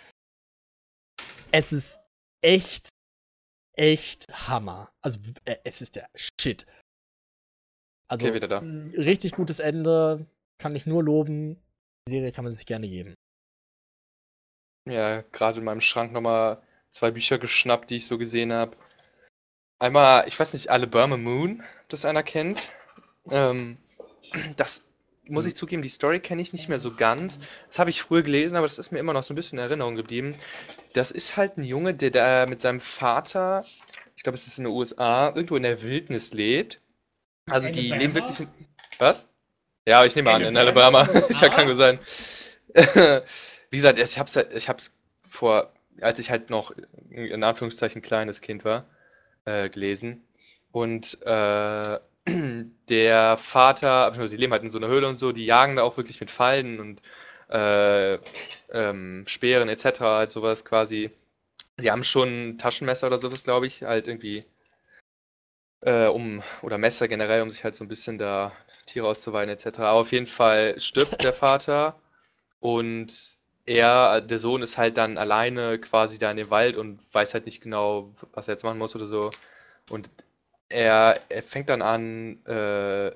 Es 1.52 1.72
ist 1.72 2.01
echt, 2.40 2.89
echt 3.77 4.27
Hammer. 4.48 4.90
Also, 5.02 5.18
äh, 5.44 5.56
es 5.64 5.82
ist 5.82 5.97
der 5.97 6.09
Shit. 6.14 6.66
Also, 8.09 8.27
Okay, 8.27 8.35
wieder 8.35 8.48
da. 8.48 8.59
Richtig 8.59 9.32
gutes 9.32 9.59
Ende. 9.59 10.27
Kann 10.59 10.77
ich 10.77 10.86
nur 10.86 11.02
loben. 11.02 11.56
Die 12.09 12.12
Serie 12.12 12.32
kann 12.32 12.44
man 12.44 12.55
sich 12.55 12.66
gerne 12.66 12.89
geben. 12.89 13.14
Ja, 14.89 15.22
gerade 15.22 15.59
in 15.59 15.64
meinem 15.64 15.81
Schrank 15.81 16.12
nochmal 16.12 16.62
zwei 16.90 17.10
Bücher 17.10 17.39
geschnappt, 17.39 17.90
die 17.90 17.97
ich 17.97 18.06
so 18.06 18.18
gesehen 18.18 18.52
habe. 18.52 18.77
Einmal, 19.81 20.28
ich 20.28 20.39
weiß 20.39 20.52
nicht, 20.52 20.69
Alabama 20.70 21.16
Moon, 21.16 21.62
ob 21.82 21.89
das 21.89 22.05
einer 22.05 22.23
kennt. 22.23 22.70
Ähm, 23.31 23.78
das 24.57 24.85
muss 25.27 25.47
ich 25.47 25.57
zugeben, 25.57 25.81
die 25.82 25.89
Story 25.89 26.20
kenne 26.20 26.43
ich 26.43 26.52
nicht 26.52 26.69
mehr 26.69 26.78
so 26.78 26.94
ganz. 26.94 27.40
Das 27.69 27.78
habe 27.78 27.89
ich 27.90 28.02
früher 28.02 28.23
gelesen, 28.23 28.57
aber 28.57 28.66
das 28.66 28.78
ist 28.78 28.90
mir 28.90 28.98
immer 28.98 29.15
noch 29.15 29.23
so 29.23 29.32
ein 29.32 29.36
bisschen 29.36 29.59
in 29.59 29.65
Erinnerung 29.65 29.97
geblieben. 29.97 30.35
Das 30.93 31.11
ist 31.11 31.36
halt 31.36 31.57
ein 31.57 31.65
Junge, 31.65 31.94
der 31.94 32.11
da 32.11 32.47
mit 32.47 32.61
seinem 32.61 32.81
Vater, 32.81 33.65
ich 34.16 34.23
glaube, 34.23 34.35
es 34.35 34.47
ist 34.47 34.59
in 34.59 34.65
den 34.65 34.73
USA, 34.74 35.28
irgendwo 35.35 35.57
in 35.57 35.62
der 35.62 35.82
Wildnis 35.82 36.35
lebt. 36.35 36.78
Also 37.47 37.69
die 37.69 37.90
Alabama? 37.93 37.98
leben 38.01 38.15
wirklich. 38.15 38.48
Dass? 38.98 39.28
Ja, 39.86 40.05
ich 40.05 40.15
nehme 40.15 40.31
an, 40.31 40.43
in 40.43 40.57
Alabama? 40.59 41.01
Alabama. 41.02 41.27
ja, 41.40 41.48
kann 41.48 41.66
gut 41.69 41.77
sein. 41.77 41.98
Wie 43.70 43.77
gesagt, 43.77 43.98
ich 43.98 44.19
hab's, 44.19 44.36
halt- 44.36 44.52
ich 44.55 44.69
hab's 44.69 44.94
vor, 45.27 45.73
als 46.02 46.19
ich 46.19 46.31
halt 46.31 46.51
noch 46.51 46.73
in 47.09 47.43
Anführungszeichen 47.43 48.02
kleines 48.02 48.43
Kind 48.43 48.65
war, 48.65 48.85
äh, 49.45 49.69
gelesen. 49.69 50.23
Und 50.73 51.19
äh, 51.23 51.99
der 52.89 53.39
Vater, 53.39 54.11
die 54.11 54.37
leben 54.37 54.53
halt 54.53 54.62
in 54.62 54.71
so 54.71 54.79
einer 54.79 54.89
Höhle 54.89 55.09
und 55.09 55.17
so, 55.17 55.33
die 55.33 55.47
jagen 55.47 55.77
da 55.77 55.83
auch 55.83 55.97
wirklich 55.97 56.21
mit 56.21 56.31
Fallen 56.31 56.81
und 56.81 57.03
äh, 57.51 58.19
ähm, 58.73 59.25
Speeren 59.27 59.69
etc., 59.69 60.01
halt 60.01 60.31
sowas 60.31 60.65
quasi. 60.65 61.11
Sie 61.79 61.91
haben 61.91 62.05
schon 62.05 62.59
Taschenmesser 62.59 63.07
oder 63.07 63.19
sowas, 63.19 63.45
glaube 63.45 63.67
ich, 63.67 63.83
halt 63.83 64.07
irgendwie 64.09 64.45
äh, 65.83 66.07
um, 66.07 66.43
oder 66.62 66.79
Messer 66.79 67.09
generell, 67.09 67.43
um 67.43 67.51
sich 67.51 67.65
halt 67.65 67.75
so 67.75 67.85
ein 67.85 67.89
bisschen 67.89 68.19
da 68.19 68.53
Tiere 68.87 69.07
auszuweiden 69.09 69.53
etc. 69.55 69.81
Aber 69.81 70.01
auf 70.01 70.12
jeden 70.12 70.27
Fall 70.27 70.79
stirbt 70.81 71.23
der 71.25 71.33
Vater 71.33 72.01
und 72.61 73.39
er, 73.66 74.20
der 74.20 74.39
Sohn, 74.39 74.62
ist 74.62 74.78
halt 74.78 74.97
dann 74.97 75.19
alleine 75.19 75.78
quasi 75.78 76.19
da 76.19 76.31
in 76.31 76.37
dem 76.37 76.51
Wald 76.51 76.77
und 76.77 77.01
weiß 77.12 77.35
halt 77.35 77.47
nicht 77.47 77.62
genau, 77.62 78.15
was 78.32 78.49
er 78.49 78.55
jetzt 78.55 78.65
machen 78.65 78.78
muss 78.78 78.97
oder 78.97 79.07
so. 79.07 79.31
Und 79.91 80.11
er, 80.69 81.20
er 81.28 81.43
fängt 81.43 81.69
dann 81.69 81.82
an, 81.82 82.45
äh, 82.47 83.09
ich 83.09 83.15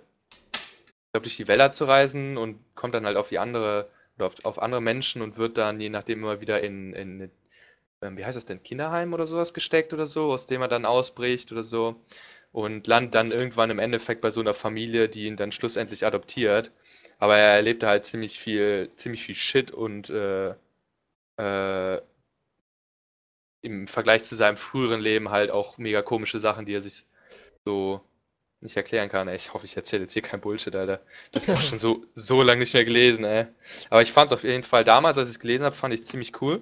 glaube, 1.12 1.24
durch 1.24 1.36
die 1.36 1.48
Wälder 1.48 1.70
zu 1.72 1.84
reisen 1.84 2.36
und 2.36 2.58
kommt 2.74 2.94
dann 2.94 3.06
halt 3.06 3.16
auf 3.16 3.28
die 3.28 3.38
andere, 3.38 3.88
auf, 4.18 4.34
auf 4.44 4.60
andere 4.60 4.80
Menschen 4.80 5.22
und 5.22 5.36
wird 5.38 5.58
dann 5.58 5.80
je 5.80 5.90
nachdem 5.90 6.20
immer 6.20 6.40
wieder 6.40 6.60
in, 6.62 6.92
in 6.94 7.30
ähm, 8.04 8.16
wie 8.18 8.24
heißt 8.24 8.36
das 8.36 8.44
denn, 8.44 8.62
Kinderheim 8.62 9.14
oder 9.14 9.26
sowas 9.26 9.54
gesteckt 9.54 9.92
oder 9.92 10.06
so, 10.06 10.32
aus 10.32 10.46
dem 10.46 10.62
er 10.62 10.68
dann 10.68 10.84
ausbricht 10.84 11.52
oder 11.52 11.64
so. 11.64 11.96
Und 12.52 12.86
landet 12.86 13.14
dann 13.16 13.32
irgendwann 13.32 13.70
im 13.70 13.80
Endeffekt 13.80 14.20
bei 14.20 14.30
so 14.30 14.40
einer 14.40 14.54
Familie, 14.54 15.08
die 15.08 15.26
ihn 15.26 15.36
dann 15.36 15.52
schlussendlich 15.52 16.06
adoptiert. 16.06 16.70
Aber 17.24 17.38
er 17.38 17.54
erlebte 17.54 17.86
halt 17.86 18.04
ziemlich 18.04 18.38
viel, 18.38 18.90
ziemlich 18.96 19.22
viel 19.24 19.34
Shit 19.34 19.70
und 19.70 20.10
äh, 20.10 20.54
äh, 21.38 22.02
im 23.62 23.88
Vergleich 23.88 24.24
zu 24.24 24.34
seinem 24.34 24.58
früheren 24.58 25.00
Leben 25.00 25.30
halt 25.30 25.50
auch 25.50 25.78
mega 25.78 26.02
komische 26.02 26.38
Sachen, 26.38 26.66
die 26.66 26.74
er 26.74 26.82
sich 26.82 27.06
so 27.64 28.02
nicht 28.60 28.76
erklären 28.76 29.08
kann. 29.08 29.26
Ey, 29.26 29.36
ich 29.36 29.54
hoffe, 29.54 29.64
ich 29.64 29.74
erzähle 29.74 30.02
jetzt 30.02 30.12
hier 30.12 30.20
kein 30.20 30.42
Bullshit, 30.42 30.76
Alter. 30.76 31.00
Das 31.32 31.46
Buch 31.46 31.58
schon 31.62 31.78
so, 31.78 32.04
so 32.12 32.42
lange 32.42 32.60
nicht 32.60 32.74
mehr 32.74 32.84
gelesen, 32.84 33.24
ey. 33.24 33.46
Aber 33.88 34.02
ich 34.02 34.12
fand 34.12 34.30
es 34.30 34.34
auf 34.34 34.44
jeden 34.44 34.62
Fall 34.62 34.84
damals, 34.84 35.16
als 35.16 35.28
ich 35.28 35.36
es 35.36 35.40
gelesen 35.40 35.64
habe, 35.64 35.74
fand 35.74 35.94
ich 35.94 36.04
ziemlich 36.04 36.42
cool. 36.42 36.60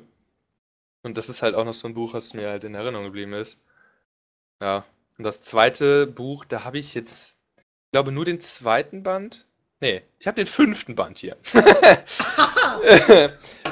Und 1.02 1.18
das 1.18 1.28
ist 1.28 1.42
halt 1.42 1.56
auch 1.56 1.64
noch 1.64 1.74
so 1.74 1.88
ein 1.88 1.94
Buch, 1.94 2.14
was 2.14 2.34
mir 2.34 2.50
halt 2.50 2.62
in 2.62 2.76
Erinnerung 2.76 3.06
geblieben 3.06 3.32
ist. 3.32 3.60
Ja. 4.60 4.84
Und 5.18 5.24
das 5.24 5.40
zweite 5.40 6.06
Buch, 6.06 6.44
da 6.44 6.62
habe 6.62 6.78
ich 6.78 6.94
jetzt, 6.94 7.40
ich 7.56 7.90
glaube, 7.90 8.12
nur 8.12 8.24
den 8.24 8.40
zweiten 8.40 9.02
Band. 9.02 9.44
Nee, 9.82 10.02
ich 10.20 10.28
habe 10.28 10.36
den 10.36 10.46
fünften 10.46 10.94
Band 10.94 11.18
hier. 11.18 11.36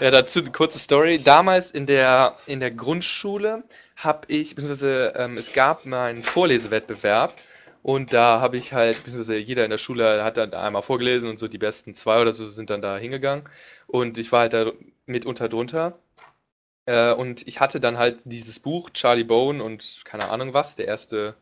ja, 0.00 0.10
dazu 0.10 0.40
eine 0.40 0.50
kurze 0.50 0.80
Story. 0.80 1.20
Damals 1.22 1.70
in 1.70 1.86
der, 1.86 2.36
in 2.46 2.58
der 2.58 2.72
Grundschule 2.72 3.62
habe 3.94 4.22
ich, 4.26 4.56
beziehungsweise 4.56 5.12
ähm, 5.14 5.36
es 5.38 5.52
gab 5.52 5.86
mal 5.86 6.10
einen 6.10 6.24
Vorlesewettbewerb 6.24 7.36
und 7.84 8.12
da 8.12 8.40
habe 8.40 8.56
ich 8.56 8.72
halt, 8.72 8.96
beziehungsweise 9.04 9.36
jeder 9.36 9.62
in 9.62 9.70
der 9.70 9.78
Schule 9.78 10.24
hat 10.24 10.36
dann 10.36 10.52
einmal 10.52 10.82
vorgelesen 10.82 11.30
und 11.30 11.38
so 11.38 11.46
die 11.46 11.58
besten 11.58 11.94
zwei 11.94 12.20
oder 12.20 12.32
so 12.32 12.50
sind 12.50 12.70
dann 12.70 12.82
da 12.82 12.98
hingegangen 12.98 13.48
und 13.86 14.18
ich 14.18 14.32
war 14.32 14.40
halt 14.40 14.52
da 14.52 14.72
mitunter 15.06 15.48
drunter. 15.48 15.96
Äh, 16.86 17.12
und 17.12 17.46
ich 17.46 17.60
hatte 17.60 17.78
dann 17.78 17.98
halt 17.98 18.22
dieses 18.24 18.58
Buch, 18.58 18.90
Charlie 18.90 19.22
Bone 19.22 19.62
und 19.62 20.00
keine 20.04 20.28
Ahnung 20.28 20.54
was, 20.54 20.74
der 20.74 20.88
erste, 20.88 21.36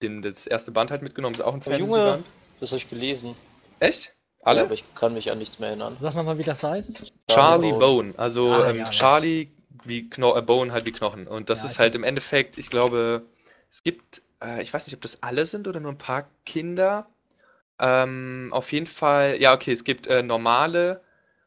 den, 0.00 0.22
das 0.22 0.46
erste 0.46 0.70
Band 0.72 0.90
halt 0.90 1.02
mitgenommen, 1.02 1.34
ist 1.34 1.42
auch 1.42 1.52
ein 1.52 1.62
Oh, 1.66 1.70
Junge, 1.72 2.06
Fantasy-Band. 2.06 2.26
das 2.60 2.70
habe 2.72 2.78
ich 2.78 2.88
gelesen. 2.88 3.36
Echt? 3.80 4.14
Ja, 4.46 4.46
Alle? 4.46 4.62
aber 4.62 4.74
ich 4.74 4.94
kann 4.94 5.14
mich 5.14 5.30
an 5.30 5.38
nichts 5.38 5.58
mehr 5.58 5.68
erinnern. 5.70 5.96
Sag 5.98 6.14
nochmal, 6.14 6.38
wie 6.38 6.42
das 6.42 6.62
heißt. 6.62 7.12
Charlie 7.28 7.72
Bone. 7.72 7.78
Bone. 7.78 8.14
Also 8.16 8.50
Ah, 8.50 8.64
ähm, 8.64 8.76
ja, 8.76 8.92
ja. 8.92 8.92
Charlie 8.92 9.52
wie 9.84 10.08
Kno 10.10 10.36
äh, 10.36 10.42
Bone 10.42 10.72
halt 10.72 10.86
wie 10.86 10.92
Knochen. 10.92 11.26
Und 11.26 11.50
das 11.50 11.60
Ja, 11.60 11.64
ist 11.64 11.78
halt 11.78 11.94
im 11.94 12.02
Endeffekt, 12.04 12.58
ich 12.58 12.70
glaube, 12.70 13.26
es 13.70 13.82
gibt, 13.82 14.22
äh, 14.42 14.62
ich 14.62 14.72
weiß 14.72 14.86
nicht, 14.86 14.94
ob 14.94 15.02
das 15.02 15.22
alle 15.22 15.46
sind 15.46 15.68
oder 15.68 15.80
nur 15.80 15.92
ein 15.92 15.98
paar 15.98 16.28
Kinder. 16.46 17.08
Ähm, 17.80 18.50
auf 18.52 18.72
jeden 18.72 18.86
Fall, 18.88 19.36
ja, 19.40 19.54
okay, 19.54 19.72
es 19.72 19.84
gibt 19.84 20.06
äh, 20.08 20.22
normale 20.22 21.02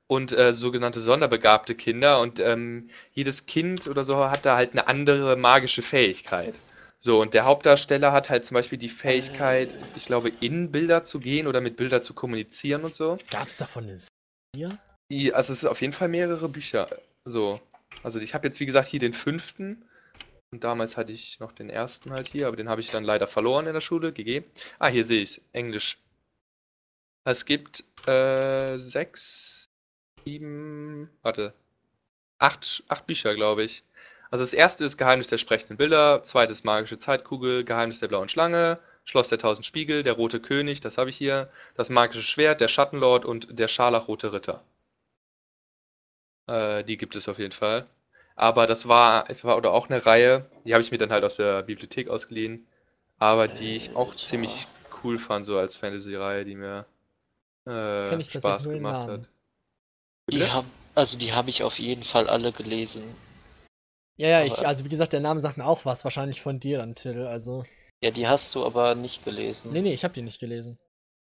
und 0.08 0.34
äh, 0.34 0.54
sogenannte 0.54 1.02
sonderbegabte 1.02 1.76
Kinder 1.76 2.22
und 2.22 2.40
ähm, 2.40 2.90
jedes 3.14 3.46
Kind 3.48 3.88
oder 3.88 4.04
so 4.04 4.18
hat 4.30 4.46
da 4.46 4.58
halt 4.58 4.74
eine 4.74 4.88
andere 4.88 5.38
magische 5.38 5.82
Fähigkeit. 5.84 6.62
So, 7.04 7.20
und 7.20 7.34
der 7.34 7.46
Hauptdarsteller 7.46 8.12
hat 8.12 8.30
halt 8.30 8.46
zum 8.46 8.54
Beispiel 8.54 8.78
die 8.78 8.88
Fähigkeit, 8.90 9.76
ich 9.96 10.06
glaube, 10.06 10.30
in 10.40 10.72
Bilder 10.72 11.04
zu 11.04 11.20
gehen 11.20 11.48
oder 11.48 11.60
mit 11.60 11.76
Bilder 11.76 12.02
zu 12.02 12.14
kommunizieren 12.14 12.84
und 12.84 12.94
so. 12.94 13.18
Gab's 13.32 13.58
davon 13.58 13.86
eine 13.86 13.98
Serie? 14.56 14.78
I- 15.12 15.34
Also 15.34 15.52
es 15.52 15.64
ist 15.64 15.66
auf 15.66 15.82
jeden 15.82 15.94
Fall 15.94 16.10
mehrere 16.10 16.48
Bücher. 16.48 16.88
So. 17.26 17.60
Also 18.04 18.20
ich 18.20 18.36
habe 18.36 18.48
jetzt, 18.48 18.60
wie 18.60 18.68
gesagt, 18.68 18.88
hier 18.88 19.00
den 19.00 19.14
fünften. 19.14 19.84
Und 20.54 20.64
damals 20.64 20.96
hatte 20.96 21.12
ich 21.12 21.40
noch 21.40 21.54
den 21.54 21.72
ersten 21.72 22.12
halt 22.12 22.28
hier, 22.28 22.48
aber 22.48 22.56
den 22.56 22.70
habe 22.70 22.82
ich 22.82 22.92
dann 22.92 23.04
leider 23.04 23.28
verloren 23.28 23.66
in 23.66 23.74
der 23.74 23.82
Schule. 23.82 24.14
GG. 24.14 24.44
Ah, 24.78 24.88
hier 24.90 25.04
sehe 25.04 25.22
ich 25.22 25.42
Englisch. 25.54 25.98
Es 27.26 27.46
gibt 27.46 27.84
äh, 28.08 28.78
sechs, 28.78 29.66
sieben, 30.28 31.10
warte, 31.24 31.54
acht, 32.40 32.84
acht 32.90 33.08
Bücher, 33.08 33.34
glaube 33.34 33.64
ich. 33.64 33.84
Also 34.32 34.44
das 34.44 34.54
erste 34.54 34.86
ist 34.86 34.98
Geheimnis 34.98 35.28
der 35.28 35.38
sprechenden 35.38 35.76
Bilder, 35.76 36.24
zweites 36.24 36.64
magische 36.64 36.98
Zeitkugel, 36.98 37.66
Geheimnis 37.66 38.00
der 38.00 38.08
blauen 38.08 38.30
Schlange, 38.30 38.80
Schloss 39.04 39.28
der 39.28 39.38
tausend 39.38 39.66
Spiegel, 39.66 40.04
der 40.04 40.14
rote 40.14 40.40
König, 40.40 40.80
das 40.80 40.98
habe 40.98 41.10
ich 41.10 41.18
hier, 41.18 41.50
das 41.76 41.90
magische 41.90 42.24
Schwert, 42.24 42.62
der 42.62 42.70
Schattenlord 42.70 43.26
und 43.26 43.60
der 43.60 43.68
scharlachrote 43.68 44.32
Ritter. 44.32 44.64
Äh, 46.48 46.86
die 46.86 46.96
gibt 46.96 47.18
es 47.18 47.28
auf 47.28 47.40
jeden 47.40 47.52
Fall. 47.52 47.88
Aber 48.38 48.68
das 48.68 48.88
war, 48.88 49.30
es 49.30 49.44
war 49.44 49.58
oder 49.58 49.72
auch 49.72 49.90
eine 49.90 50.06
Reihe, 50.06 50.50
die 50.64 50.74
habe 50.74 50.82
ich 50.82 50.92
mir 50.92 50.98
dann 50.98 51.12
halt 51.12 51.26
aus 51.26 51.36
der 51.36 51.64
Bibliothek 51.64 52.08
ausgeliehen, 52.08 52.66
aber 53.20 53.50
die 53.50 53.76
ich 53.76 53.96
auch 53.98 54.16
ziemlich 54.16 54.66
cool 55.04 55.20
fand, 55.20 55.46
so 55.46 55.58
als 55.58 55.76
Fantasy-Reihe, 55.76 56.46
die 56.46 56.56
mir 56.56 56.86
äh, 57.66 58.24
Spaß 58.24 58.70
gemacht 58.70 59.10
hat. 59.10 59.30
Die 60.32 60.50
hab, 60.50 60.64
also 60.96 61.18
die 61.18 61.34
habe 61.34 61.50
ich 61.50 61.64
auf 61.64 61.80
jeden 61.80 62.04
Fall 62.04 62.30
alle 62.30 62.54
gelesen. 62.54 63.04
Ja, 64.22 64.28
ja, 64.28 64.44
ich, 64.44 64.54
Aber- 64.60 64.68
also 64.68 64.86
wie 64.86 64.90
gesagt, 64.90 65.14
der 65.14 65.20
Name 65.20 65.40
sagt 65.40 65.58
mir 65.58 65.66
auch 65.66 65.84
was, 65.84 66.04
wahrscheinlich 66.04 66.42
von 66.42 66.60
dir 66.60 66.78
dann, 66.78 66.94
Till. 66.94 67.26
Also. 67.26 67.66
Ja, 68.04 68.12
die 68.12 68.28
hast 68.28 68.54
du 68.54 68.64
aber 68.64 68.94
nicht 68.94 69.26
gelesen. 69.26 69.72
Nee, 69.74 69.82
nee, 69.82 69.94
ich 69.94 70.04
hab 70.04 70.14
die 70.14 70.22
nicht 70.22 70.40
gelesen. 70.40 70.78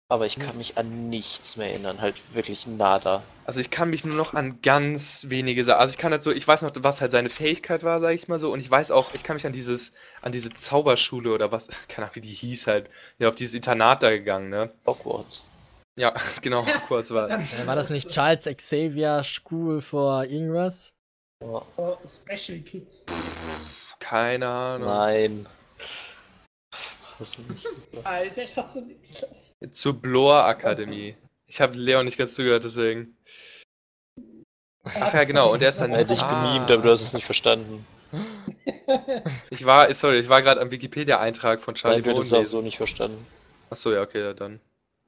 Aber 0.08 0.26
ich 0.26 0.40
kann 0.40 0.58
mich 0.58 0.76
an 0.76 1.08
nichts 1.08 1.56
mehr 1.56 1.68
erinnern, 1.70 2.00
halt 2.00 2.16
wirklich 2.34 2.66
nada. 2.66 3.22
Also 3.44 3.60
ich 3.60 3.70
kann 3.70 3.90
mich 3.90 4.04
nur 4.04 4.16
noch 4.16 4.34
an 4.34 4.60
ganz 4.60 5.26
wenige 5.28 5.62
Sachen. 5.62 5.78
Also 5.78 5.92
ich 5.92 5.98
kann 5.98 6.10
halt 6.10 6.24
so, 6.24 6.32
ich 6.32 6.48
weiß 6.48 6.62
noch, 6.62 6.72
was 6.80 7.00
halt 7.00 7.12
seine 7.12 7.28
Fähigkeit 7.28 7.84
war, 7.84 8.00
sage 8.00 8.14
ich 8.14 8.26
mal 8.26 8.40
so. 8.40 8.52
Und 8.52 8.58
ich 8.58 8.68
weiß 8.68 8.90
auch, 8.90 9.14
ich 9.14 9.22
kann 9.22 9.36
mich 9.36 9.46
an 9.46 9.52
dieses, 9.52 9.92
an 10.20 10.32
diese 10.32 10.50
Zauberschule 10.50 11.32
oder 11.32 11.52
was, 11.52 11.68
keine 11.88 12.06
Ahnung, 12.06 12.16
wie 12.16 12.22
die 12.22 12.32
hieß 12.32 12.66
halt, 12.66 12.90
ja, 13.20 13.28
auf 13.28 13.36
dieses 13.36 13.54
Internat 13.54 14.02
da 14.02 14.10
gegangen, 14.10 14.48
ne? 14.48 14.72
Hogwarts. 14.84 15.42
Ja, 15.96 16.12
genau, 16.42 16.66
kurz 16.88 17.12
war. 17.12 17.30
Äh, 17.30 17.66
war 17.66 17.76
das 17.76 17.90
nicht 17.90 18.08
Charles 18.08 18.46
Xavier 18.46 19.22
School 19.22 19.80
for 19.80 20.24
irgendwas? 20.24 20.92
Ja. 21.42 21.62
Oh, 21.76 21.96
Special 22.04 22.58
Kids. 22.60 23.06
Keine 23.98 24.46
Ahnung. 24.46 24.88
Nein. 24.88 25.48
hasse 27.18 27.42
nicht. 27.42 27.66
Alter, 28.04 28.42
ich 28.42 28.56
hasse 28.56 28.82
Niklas. 28.82 29.56
Zur 29.70 29.94
Bloor 29.94 30.44
Akademie. 30.44 31.16
Ich 31.46 31.60
habe 31.60 31.76
Leon 31.76 32.04
nicht 32.04 32.18
ganz 32.18 32.34
zugehört, 32.34 32.64
deswegen. 32.64 33.16
Ach 34.84 35.14
ja, 35.14 35.24
genau. 35.24 35.52
Und 35.52 35.62
er 35.62 35.70
ist 35.70 35.80
dann. 35.80 35.92
Er 35.92 36.00
hat 36.00 36.10
dich 36.10 36.22
Ah. 36.22 36.52
gemimt, 36.52 36.70
aber 36.70 36.82
du 36.82 36.90
hast 36.90 37.02
es 37.02 37.12
nicht 37.12 37.24
verstanden. 37.26 37.86
Ich 39.50 39.64
war, 39.64 39.92
sorry, 39.94 40.18
ich 40.18 40.28
war 40.28 40.42
gerade 40.42 40.60
am 40.60 40.72
Wikipedia-Eintrag 40.72 41.60
von 41.60 41.76
Charlie 41.76 41.98
Nein, 41.98 42.02
du 42.02 42.10
Brown 42.10 42.16
hättest 42.16 42.32
es 42.32 42.38
auch 42.48 42.50
so 42.50 42.60
nicht 42.60 42.76
verstanden. 42.76 43.24
Achso, 43.70 43.92
ja, 43.92 44.02
okay, 44.02 44.20
ja, 44.20 44.34
dann. 44.34 44.58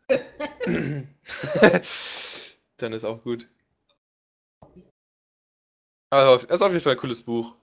dann 2.76 2.92
ist 2.92 3.04
auch 3.04 3.20
gut. 3.24 3.48
Es 6.12 6.44
ist 6.44 6.62
auf 6.62 6.72
jeden 6.72 6.82
Fall 6.82 6.92
ein 6.92 6.98
cooles 6.98 7.22
Buch. 7.22 7.56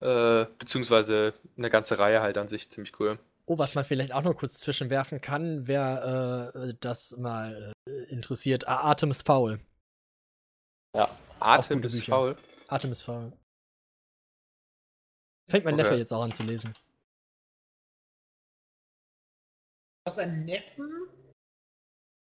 Äh, 0.00 0.44
beziehungsweise 0.58 1.32
eine 1.56 1.70
ganze 1.70 1.98
Reihe 1.98 2.20
halt 2.20 2.36
an 2.36 2.48
sich 2.48 2.68
ziemlich 2.68 3.00
cool. 3.00 3.18
Oh, 3.46 3.56
was 3.56 3.74
man 3.74 3.84
vielleicht 3.84 4.12
auch 4.12 4.22
noch 4.22 4.34
kurz 4.36 4.58
zwischenwerfen 4.58 5.20
kann, 5.22 5.66
wer 5.66 6.52
äh, 6.54 6.74
das 6.80 7.16
mal 7.16 7.72
äh, 7.88 7.90
interessiert. 8.10 8.68
Ah, 8.68 8.90
Atem 8.90 9.10
ist 9.10 9.26
faul. 9.26 9.60
Atem 11.40 11.76
gute 11.78 11.86
ist 11.86 11.94
Bücher. 12.00 12.12
faul. 12.12 12.36
Atem 12.68 12.92
ist 12.92 13.02
faul. 13.02 13.32
Fängt 15.48 15.64
mein 15.64 15.74
Okay. 15.74 15.84
Neffe 15.84 15.94
jetzt 15.96 16.12
auch 16.12 16.22
an 16.22 16.32
zu 16.32 16.42
lesen. 16.42 16.74
Was 20.04 20.18
ein 20.18 20.44
Neffen? 20.44 21.08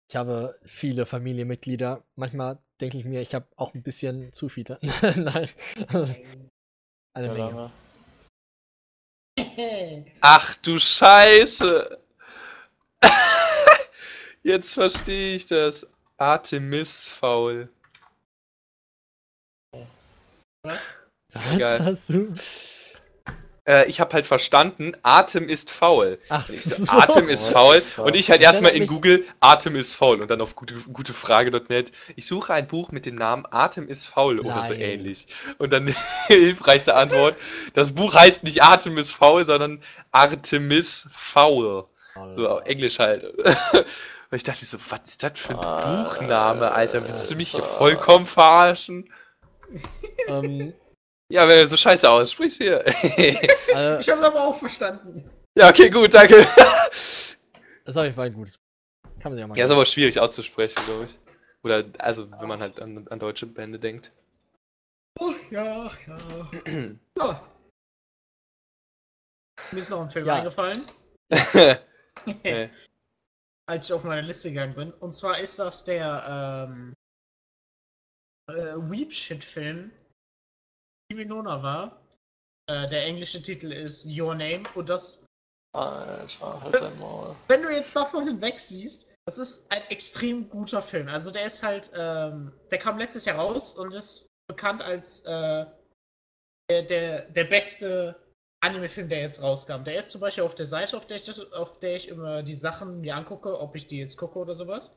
Ich 0.09 0.15
habe 0.15 0.57
viele 0.63 1.05
Familienmitglieder. 1.05 2.03
Manchmal 2.15 2.63
denke 2.81 2.97
ich 2.97 3.05
mir, 3.05 3.21
ich 3.21 3.35
habe 3.35 3.47
auch 3.55 3.73
ein 3.73 3.83
bisschen 3.83 4.31
zu 4.33 4.49
viele. 4.49 4.79
Nein. 5.15 5.49
Eine 7.13 7.27
Ja, 7.27 7.33
Menge. 7.33 7.71
Ach 10.21 10.57
du 10.57 10.77
Scheiße! 10.77 11.99
Jetzt 14.43 14.73
verstehe 14.73 15.35
ich 15.35 15.47
das. 15.47 15.87
Artemis 16.17 17.07
faul. 17.07 17.69
Was 20.63 21.57
Geil. 21.57 21.85
hast 21.85 22.09
du? 22.09 22.33
Äh, 23.69 23.85
ich 23.87 23.99
habe 23.99 24.13
halt 24.13 24.25
verstanden, 24.25 24.93
Atem 25.03 25.47
ist 25.47 25.69
faul. 25.69 26.17
Ach 26.29 26.47
so, 26.47 26.85
so. 26.85 26.91
Atem 26.91 27.29
ist 27.29 27.49
faul. 27.49 27.83
Und 27.97 28.15
ich 28.15 28.31
halt 28.31 28.41
erstmal 28.41 28.71
in 28.71 28.87
Google 28.87 29.25
Atem 29.41 29.75
ist 29.75 29.93
faul 29.93 30.23
und 30.23 30.31
dann 30.31 30.41
auf 30.41 30.55
gute, 30.55 30.73
gutefrage.net. 30.73 31.91
Ich 32.15 32.25
suche 32.25 32.51
ein 32.53 32.65
Buch 32.67 32.91
mit 32.91 33.05
dem 33.05 33.13
Namen 33.13 33.45
Atem 33.51 33.87
ist 33.87 34.05
faul 34.07 34.39
oder 34.39 34.63
so 34.63 34.73
Nein. 34.73 34.81
ähnlich. 34.81 35.27
Und 35.59 35.71
dann 35.71 35.93
hilfreichste 36.27 36.95
Antwort: 36.95 37.35
Das 37.75 37.93
Buch 37.93 38.15
heißt 38.15 38.41
nicht 38.43 38.63
Atem 38.63 38.97
ist 38.97 39.11
faul, 39.11 39.45
sondern 39.45 39.83
Artemis 40.11 41.07
faul. 41.11 41.85
So 42.31 42.49
auf 42.49 42.65
Englisch 42.65 42.97
halt. 42.97 43.23
Und 43.23 43.45
ich 44.31 44.43
dachte 44.43 44.61
mir 44.61 44.67
so, 44.67 44.77
was 44.89 45.01
ist 45.05 45.21
das 45.21 45.33
für 45.35 45.51
ein 45.53 45.59
Ah, 45.59 46.03
Buchname, 46.03 46.71
Alter? 46.71 47.07
Willst 47.07 47.29
du 47.29 47.35
mich 47.35 47.51
hier 47.51 47.63
vollkommen 47.63 48.25
verarschen? 48.25 49.09
ähm, 50.27 50.73
Ja, 51.31 51.47
wenn 51.47 51.59
du 51.59 51.67
so 51.67 51.77
scheiße 51.77 52.09
aussprichst 52.09 52.57
hier. 52.61 52.83
äh, 53.17 53.99
Ich 53.99 54.09
habe 54.09 54.25
aber 54.25 54.41
auch 54.43 54.57
verstanden. 54.57 55.29
ja, 55.55 55.69
okay, 55.69 55.89
gut, 55.89 56.13
danke. 56.13 56.35
das 57.85 57.97
auf 57.97 58.03
jeden 58.03 58.15
Fall 58.15 58.27
ein 58.27 58.33
gutes. 58.33 58.59
Kann 59.19 59.33
man 59.33 59.43
auch 59.43 59.47
mal 59.47 59.57
Ja, 59.57 59.65
ist 59.65 59.71
aber 59.71 59.85
schwierig 59.85 60.19
auszusprechen, 60.19 60.81
glaube 60.85 61.05
ich. 61.05 61.19
Oder, 61.61 61.83
also, 61.99 62.31
wenn 62.31 62.47
man 62.47 62.59
halt 62.61 62.79
an, 62.79 63.05
an 63.09 63.19
deutsche 63.19 63.45
Bände 63.45 63.77
denkt. 63.77 64.11
Oh, 65.19 65.33
ja, 65.51 65.91
ja. 66.07 66.49
So. 67.17 67.35
Mir 69.71 69.79
ist 69.81 69.89
noch 69.89 70.01
ein 70.01 70.09
Film 70.09 70.25
Ja. 70.25 70.35
eingefallen, 70.35 70.85
nee. 72.43 72.69
als 73.67 73.87
ich 73.87 73.93
auf 73.93 74.03
meine 74.05 74.21
Liste 74.21 74.49
gegangen 74.49 74.73
bin. 74.73 74.93
Und 74.93 75.11
zwar 75.13 75.37
ist 75.39 75.59
das 75.59 75.83
der 75.83 76.67
ähm, 76.69 76.93
äh, 78.47 78.75
Weep 78.89 79.13
Shit 79.13 79.43
Film, 79.43 79.91
die 79.91 79.98
Winona 81.17 81.61
war. 81.61 82.01
Äh, 82.67 82.87
der 82.89 83.05
englische 83.05 83.41
Titel 83.41 83.71
ist 83.71 84.05
Your 84.05 84.35
Name. 84.35 84.63
Und 84.75 84.89
das, 84.89 85.25
Alter, 85.73 86.61
halt 86.61 86.75
dein 86.75 86.99
Maul. 86.99 87.35
wenn 87.47 87.63
du 87.63 87.69
jetzt 87.69 87.95
davon 87.95 88.27
hinweg 88.27 88.59
siehst, 88.59 89.11
das 89.25 89.37
ist 89.37 89.71
ein 89.71 89.83
extrem 89.89 90.49
guter 90.49 90.81
Film. 90.81 91.07
Also 91.07 91.31
der 91.31 91.45
ist 91.45 91.61
halt, 91.61 91.91
ähm, 91.95 92.51
der 92.71 92.79
kam 92.79 92.97
letztes 92.97 93.25
Jahr 93.25 93.37
raus 93.37 93.75
und 93.75 93.93
ist 93.93 94.27
bekannt 94.47 94.81
als 94.81 95.23
äh, 95.25 95.65
der, 96.69 96.83
der, 96.83 97.21
der 97.29 97.43
beste 97.43 98.15
Anime-Film, 98.61 99.07
der 99.09 99.21
jetzt 99.21 99.41
rauskam. 99.41 99.83
Der 99.83 99.99
ist 99.99 100.11
zum 100.11 100.21
Beispiel 100.21 100.43
auf 100.43 100.55
der 100.55 100.65
Seite, 100.65 100.97
auf 100.97 101.05
der 101.07 101.17
ich, 101.17 101.23
das, 101.23 101.39
auf 101.53 101.79
der 101.79 101.95
ich 101.95 102.07
immer 102.07 102.43
die 102.43 102.55
Sachen 102.55 103.01
mir 103.01 103.15
angucke, 103.15 103.59
ob 103.59 103.75
ich 103.75 103.87
die 103.87 103.99
jetzt 103.99 104.17
gucke 104.17 104.37
oder 104.37 104.55
sowas. 104.55 104.95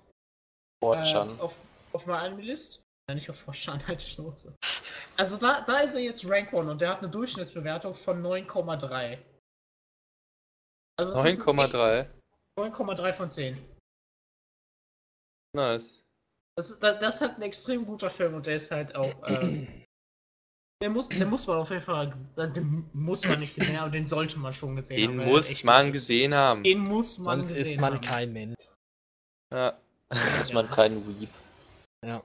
Fortran. 0.82 1.38
Äh, 1.38 1.40
auf, 1.40 1.58
auf 1.92 2.06
meiner 2.06 2.22
Anime-List. 2.22 2.81
Nein, 3.08 3.16
nicht 3.16 3.28
auf 3.30 3.38
Fortran, 3.40 3.84
halt 3.86 4.02
die 4.02 4.06
Schnauze. 4.08 4.56
Also 5.16 5.36
da, 5.36 5.62
da 5.62 5.80
ist 5.80 5.94
er 5.94 6.00
jetzt 6.02 6.24
Rank 6.28 6.52
1 6.54 6.68
und 6.68 6.80
der 6.80 6.90
hat 6.90 6.98
eine 6.98 7.10
Durchschnittsbewertung 7.10 7.94
von 7.94 8.22
9,3. 8.22 9.18
Also 10.98 11.14
das 11.14 11.24
ist 11.24 11.26
ein 11.26 11.26
echt- 11.26 11.40
9,3. 11.40 12.06
9,3 12.58 13.12
von 13.12 13.30
10. 13.30 13.68
Nice. 15.54 16.02
Das 16.56 16.70
ist, 16.70 16.82
das 16.82 17.00
das 17.00 17.14
ist 17.16 17.20
halt 17.22 17.36
ein 17.38 17.42
extrem 17.42 17.84
guter 17.86 18.10
Film 18.10 18.34
und 18.34 18.46
der 18.46 18.56
ist 18.56 18.70
halt 18.70 18.94
auch. 18.94 19.12
Ähm, 20.82 20.88
den, 20.88 20.94
muss, 20.94 21.08
den 21.10 21.30
muss 21.30 21.46
man 21.46 21.58
auf 21.58 21.70
jeden 21.70 21.80
Fall. 21.82 22.12
Den 22.36 22.90
muss 22.92 23.24
man 23.24 23.38
nicht 23.38 23.54
gesehen 23.54 23.76
haben, 23.76 23.84
aber 23.84 23.92
den 23.92 24.04
sollte 24.04 24.36
man 24.40 24.52
schon 24.52 24.74
gesehen 24.74 24.96
haben. 24.96 25.12
Den 25.12 25.18
weil 25.20 25.26
er 25.28 25.32
muss 25.32 25.50
echt 25.50 25.64
man 25.64 25.92
gesehen 25.92 26.34
haben. 26.34 26.64
Den 26.64 26.78
muss 26.80 27.18
man 27.18 27.24
Sonst 27.38 27.54
gesehen 27.54 27.66
ist 27.74 27.80
man 27.80 27.94
haben. 27.94 28.00
kein 28.00 28.32
Mensch. 28.32 28.56
Ja. 29.54 29.78
Ist 30.40 30.52
man 30.52 30.68
kein 30.68 31.06
Weep. 31.20 31.30
Äh, 32.04 32.18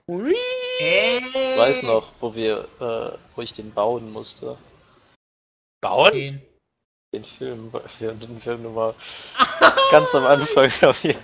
Ich 0.79 1.57
weiß 1.57 1.83
noch, 1.83 2.11
wo 2.19 2.35
wir, 2.35 2.67
äh, 2.79 3.17
wo 3.35 3.41
ich 3.41 3.53
den 3.53 3.73
bauen 3.73 4.11
musste. 4.11 4.57
Bauen? 5.81 6.13
Den. 6.13 6.41
Den 7.13 7.23
Film, 7.23 7.71
weil 7.71 7.83
wir 7.99 8.09
haben 8.09 8.19
den 8.19 8.41
Film 8.41 8.63
nochmal 8.63 8.93
ganz 9.91 10.13
am 10.13 10.25
Anfang 10.25 10.69
haben 10.81 10.97
wir 11.01 11.15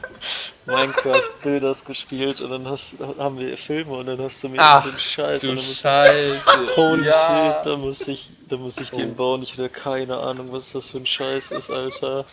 Minecraft-Bilders 0.66 1.84
gespielt 1.84 2.40
und 2.40 2.52
dann 2.52 2.68
hast, 2.68 2.96
haben 3.20 3.38
wir 3.38 3.58
Filme 3.58 3.92
und 3.94 4.06
dann 4.06 4.22
hast 4.22 4.42
du 4.44 4.50
mir 4.50 4.60
Ach, 4.62 4.82
so 4.82 4.90
einen 4.90 4.98
Scheiß 4.98 5.42
Du 5.42 5.50
und 5.50 5.58
dann 5.58 5.66
musste 5.66 5.82
Scheiße. 5.82 6.76
Holy 6.78 7.06
ja. 7.06 7.56
shit, 7.58 7.66
da 7.66 7.76
muss 7.76 8.08
ich, 8.08 8.30
da 8.48 8.56
muss 8.56 8.78
ich 8.80 8.92
den 8.92 9.14
bauen. 9.16 9.44
Ich 9.44 9.54
hatte 9.54 9.68
keine 9.70 10.18
Ahnung, 10.18 10.54
was 10.54 10.72
das 10.72 10.90
für 10.90 11.00
ein 11.00 11.06
Scheiß 11.06 11.52
ist, 11.52 11.70
Alter. 11.70 12.26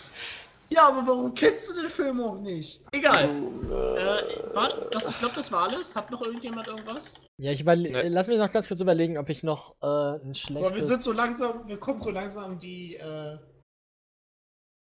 Ja, 0.72 0.88
aber 0.88 1.06
warum 1.06 1.34
kennst 1.34 1.68
du 1.70 1.80
den 1.80 1.90
Film 1.90 2.20
auch 2.20 2.40
nicht? 2.40 2.80
Egal. 2.92 3.28
Oh, 3.28 3.72
äh, 3.72 4.20
äh 4.20 4.54
war, 4.54 4.88
das, 4.90 5.08
ich 5.08 5.18
glaube, 5.18 5.34
das 5.34 5.50
war 5.50 5.68
alles. 5.68 5.96
Hat 5.96 6.10
noch 6.10 6.22
irgendjemand 6.22 6.68
irgendwas? 6.68 7.20
Ja, 7.38 7.50
ich 7.50 7.62
überle- 7.62 7.90
nee. 7.90 8.08
lass 8.08 8.28
mich 8.28 8.38
noch 8.38 8.52
ganz 8.52 8.68
kurz 8.68 8.80
überlegen, 8.80 9.18
ob 9.18 9.28
ich 9.30 9.42
noch 9.42 9.74
äh, 9.82 9.86
ein 10.24 10.34
schlechtes... 10.34 10.66
Aber 10.70 10.76
wir 10.76 10.84
sind 10.84 11.02
so 11.02 11.12
langsam, 11.12 11.66
wir 11.66 11.78
kommen 11.78 12.00
so 12.00 12.10
langsam 12.10 12.58
die... 12.58 12.96
Äh, 12.96 13.38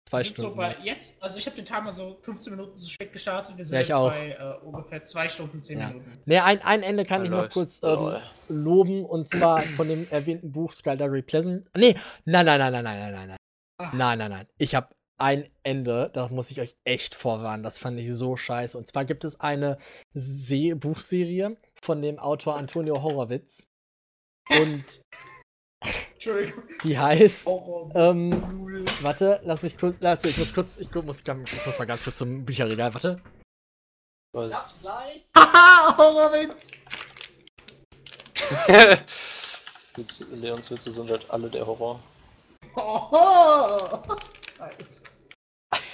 zwei 0.08 0.24
Stunden. 0.24 0.50
So 0.50 0.56
bei, 0.56 0.74
ne? 0.74 0.84
jetzt, 0.84 1.20
also 1.22 1.38
ich 1.38 1.46
habe 1.46 1.56
den 1.56 1.64
Timer 1.64 1.92
so 1.92 2.18
15 2.22 2.52
Minuten 2.52 2.76
zu 2.76 2.88
spät 2.88 3.12
gestartet. 3.12 3.56
Wir 3.56 3.64
sind 3.64 3.74
ja, 3.74 3.80
ich 3.80 3.88
jetzt 3.88 3.96
auch. 3.96 4.10
bei 4.10 4.30
äh, 4.30 4.64
ungefähr 4.64 5.02
zwei 5.02 5.28
Stunden, 5.28 5.60
10 5.60 5.78
ja. 5.78 5.88
Minuten. 5.88 6.22
Nee, 6.24 6.38
ein, 6.38 6.62
ein 6.62 6.82
Ende 6.82 7.04
kann 7.04 7.22
ja, 7.22 7.24
ich 7.24 7.30
noch 7.30 7.50
kurz 7.50 7.82
ähm, 7.82 8.16
loben. 8.48 9.04
Und 9.04 9.28
zwar 9.28 9.60
von 9.62 9.88
dem 9.88 10.08
erwähnten 10.10 10.52
Buch 10.52 10.72
Skylar 10.72 11.08
Pleasant. 11.22 11.68
Nee, 11.76 11.96
nein, 12.24 12.46
nein, 12.46 12.58
nein, 12.60 12.72
nein, 12.72 12.84
nein, 12.84 13.12
nein, 13.12 13.28
nein. 13.28 13.36
Nein, 13.92 14.18
nein, 14.18 14.30
nein. 14.30 14.46
Ich 14.58 14.74
habe 14.74 14.88
ein 15.20 15.50
Ende, 15.62 16.10
das 16.14 16.30
muss 16.30 16.50
ich 16.50 16.60
euch 16.60 16.76
echt 16.84 17.14
vorwarnen. 17.14 17.62
Das 17.62 17.78
fand 17.78 18.00
ich 18.00 18.12
so 18.12 18.36
scheiße. 18.36 18.76
Und 18.76 18.88
zwar 18.88 19.04
gibt 19.04 19.24
es 19.24 19.38
eine 19.40 19.78
Se 20.14 20.74
Buchserie 20.76 21.56
von 21.80 22.00
dem 22.00 22.18
Autor 22.18 22.56
Antonio 22.56 23.02
Horowitz. 23.02 23.66
Und 24.48 25.02
Entschuldigung. 26.14 26.64
die 26.84 26.98
heißt. 26.98 27.46
Horror. 27.46 27.90
Ähm, 27.94 28.86
Warte, 29.02 29.40
lass 29.44 29.62
mich 29.62 29.76
kurz. 29.76 30.02
Also 30.02 30.28
ich 30.28 30.38
muss 30.38 30.54
kurz. 30.54 30.78
Ich 30.78 30.92
muss, 30.92 31.20
ich 31.20 31.66
muss 31.66 31.78
mal 31.78 31.84
ganz 31.84 32.02
kurz 32.02 32.16
zum 32.16 32.44
Bücherregal. 32.44 32.94
Warte. 32.94 33.20
Was? 34.32 34.78
Haha, 35.36 35.96
Horrorwitz! 35.98 36.72
Witze, 39.96 40.24
Leons 40.32 40.70
Witze 40.70 40.92
sind 40.92 41.10
halt 41.10 41.28
alle 41.28 41.50
der 41.50 41.66
Horror. 41.66 42.00
Hoho! 42.76 44.16
Alter. 44.58 45.09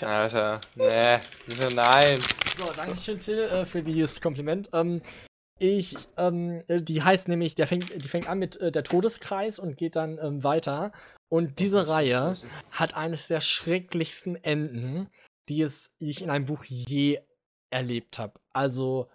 Alter. 0.01 0.61
Nee. 0.75 1.21
Nein. 1.75 2.19
So, 2.57 2.71
danke 2.75 2.97
schön, 2.97 3.21
Till, 3.21 3.41
äh, 3.41 3.65
für 3.65 3.83
dieses 3.83 4.21
Kompliment. 4.21 4.71
Ähm, 4.73 5.03
ich, 5.59 5.97
ähm, 6.17 6.63
äh, 6.69 6.83
die 6.83 7.03
heißt 7.03 7.29
nämlich, 7.29 7.55
der 7.55 7.67
fängt, 7.67 7.93
die 7.93 8.09
fängt 8.09 8.29
an 8.29 8.39
mit 8.39 8.61
äh, 8.61 8.71
der 8.71 8.85
Todeskreis 8.85 9.59
und 9.59 9.77
geht 9.77 9.97
dann 9.97 10.19
ähm, 10.19 10.45
weiter. 10.45 10.93
Und 11.29 11.59
diese 11.59 11.89
Reihe 11.89 12.37
hat 12.71 12.95
eines 12.95 13.29
der 13.29 13.41
schrecklichsten 13.41 14.37
Enden, 14.37 15.09
die, 15.49 15.63
es, 15.63 15.97
die 15.99 16.11
ich 16.11 16.23
in 16.23 16.31
einem 16.31 16.47
Buch 16.47 16.65
je 16.65 17.21
erlebt 17.71 18.19
habe. 18.19 18.39
Also, 18.53 19.09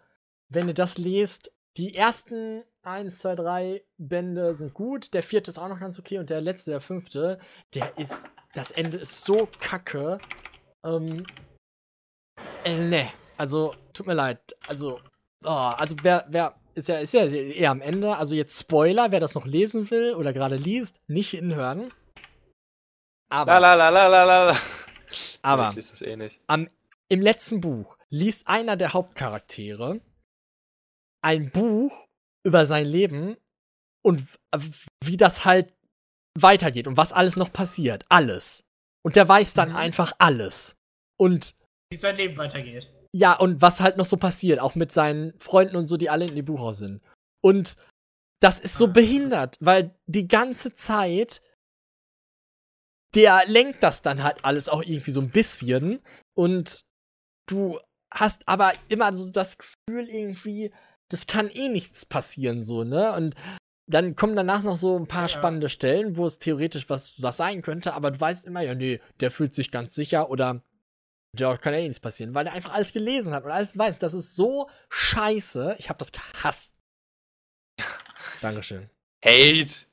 wenn 0.50 0.68
ihr 0.68 0.74
das 0.74 0.98
lest, 0.98 1.52
die 1.78 1.96
ersten 1.96 2.64
1, 2.84 3.20
2, 3.20 3.36
3 3.36 3.84
Bände 3.98 4.56
sind 4.56 4.74
gut, 4.74 5.14
der 5.14 5.24
vierte 5.24 5.52
ist 5.52 5.58
auch 5.58 5.70
noch 5.70 5.80
ganz 5.80 6.00
okay 6.00 6.18
und 6.18 6.30
der 6.30 6.42
letzte, 6.42 6.72
der 6.72 6.82
fünfte, 6.82 7.40
der 7.74 7.98
ist, 7.98 8.30
das 8.54 8.72
Ende 8.72 8.98
ist 8.98 9.24
so 9.24 9.48
kacke. 9.60 10.20
Ähm, 10.86 11.26
äh, 12.64 12.78
ne, 12.78 13.12
also 13.38 13.76
tut 13.94 14.08
mir 14.08 14.14
leid. 14.14 14.40
Also, 14.68 15.00
oh, 15.44 15.48
also 15.50 15.96
wer, 16.02 16.26
wer 16.30 16.56
ist 16.76 16.88
ja, 16.88 16.98
ist 17.00 17.14
ja 17.14 17.26
eher 17.26 17.72
am 17.72 17.82
Ende. 17.82 18.16
Also 18.16 18.36
jetzt 18.36 18.60
Spoiler, 18.60 19.12
wer 19.12 19.20
das 19.20 19.36
noch 19.36 19.46
lesen 19.46 19.90
will 19.92 20.14
oder 20.16 20.34
gerade 20.34 20.56
liest, 20.56 21.02
nicht 21.08 21.32
hinhören. 21.32 21.94
Aber, 23.30 23.60
La 23.60 23.74
la 23.74 23.90
la 23.90 24.56
aber 25.42 25.74
eh 26.02 26.16
nicht. 26.16 26.40
im 27.10 27.22
letzten 27.22 27.62
Buch 27.62 27.98
liest 28.10 28.48
einer 28.48 28.76
der 28.76 28.94
Hauptcharaktere 28.94 30.02
ein 31.24 31.52
Buch 31.52 32.08
über 32.44 32.66
sein 32.66 32.86
Leben 32.86 33.38
und 34.04 34.28
wie 35.04 35.18
das 35.18 35.46
halt 35.46 35.74
weitergeht 36.38 36.88
und 36.88 36.98
was 36.98 37.14
alles 37.14 37.36
noch 37.36 37.54
passiert. 37.54 38.06
Alles. 38.10 38.66
Und 39.04 39.16
der 39.16 39.28
weiß 39.28 39.54
dann 39.56 39.70
Mhm. 39.70 39.76
einfach 39.76 40.14
alles. 40.20 40.76
Und 41.20 41.56
Wie 41.92 41.98
sein 41.98 42.16
Leben 42.16 42.38
weitergeht. 42.38 42.92
ja, 43.14 43.34
und 43.34 43.62
was 43.62 43.80
halt 43.82 43.98
noch 43.98 44.06
so 44.06 44.18
passiert, 44.18 44.60
auch 44.60 44.76
mit 44.76 44.92
seinen 44.92 45.38
Freunden 45.40 45.76
und 45.76 45.88
so, 45.88 45.98
die 45.98 46.10
alle 46.10 46.26
in 46.26 46.36
dem 46.36 46.46
Buchhaus 46.46 46.78
sind. 46.80 47.02
Und 47.44 47.76
das 48.42 48.60
ist 48.60 48.76
so 48.78 48.86
Ah. 48.86 48.92
behindert, 48.92 49.58
weil 49.60 49.96
die 50.08 50.28
ganze 50.28 50.74
Zeit 50.74 51.42
der 53.14 53.46
lenkt 53.46 53.84
das 53.84 54.02
dann 54.02 54.24
halt 54.24 54.44
alles 54.46 54.70
auch 54.70 54.82
irgendwie 54.84 55.12
so 55.12 55.20
ein 55.20 55.32
bisschen 55.32 56.02
und 56.34 56.82
du 57.50 57.78
hast 58.14 58.48
aber 58.48 58.72
immer 58.88 59.14
so 59.14 59.30
das 59.30 59.58
Gefühl 59.58 60.08
irgendwie, 60.10 60.72
das 61.10 61.28
kann 61.28 61.50
eh 61.50 61.68
nichts 61.68 62.06
passieren 62.06 62.64
so, 62.64 62.84
ne? 62.86 63.12
Und 63.14 63.36
dann 63.94 64.16
kommen 64.16 64.36
danach 64.36 64.64
noch 64.64 64.76
so 64.76 64.98
ein 64.98 65.08
paar 65.08 65.24
Ja. 65.24 65.28
spannende 65.30 65.70
Stellen, 65.70 66.18
wo 66.18 66.26
es 66.26 66.40
theoretisch 66.40 66.90
was, 66.90 67.22
was 67.22 67.38
sein 67.38 67.62
könnte, 67.62 67.94
aber 67.94 68.12
du 68.12 68.20
weißt 68.20 68.46
immer, 68.46 68.62
ja, 68.62 68.74
nee, 68.76 69.00
der 69.20 69.32
fühlt 69.32 69.54
sich 69.54 69.72
ganz 69.72 69.94
sicher 69.96 70.30
oder 70.30 70.62
ja, 71.38 71.56
kann 71.58 71.74
ja 71.74 71.80
eh 71.80 71.84
nichts 71.84 72.00
passieren, 72.00 72.34
weil 72.36 72.48
er 72.48 72.54
einfach 72.54 72.74
alles 72.74 72.92
gelesen 72.92 73.34
hat 73.34 73.46
und 73.46 73.52
alles 73.52 73.78
weiß. 73.78 74.00
Das 74.00 74.14
ist 74.14 74.36
so 74.36 74.70
scheiße. 74.90 75.76
Ich 75.80 75.90
hab 75.90 75.98
das 75.98 76.12
gehasst. 76.12 76.76
Dankeschön. 78.42 78.90
Hate. 79.24 79.86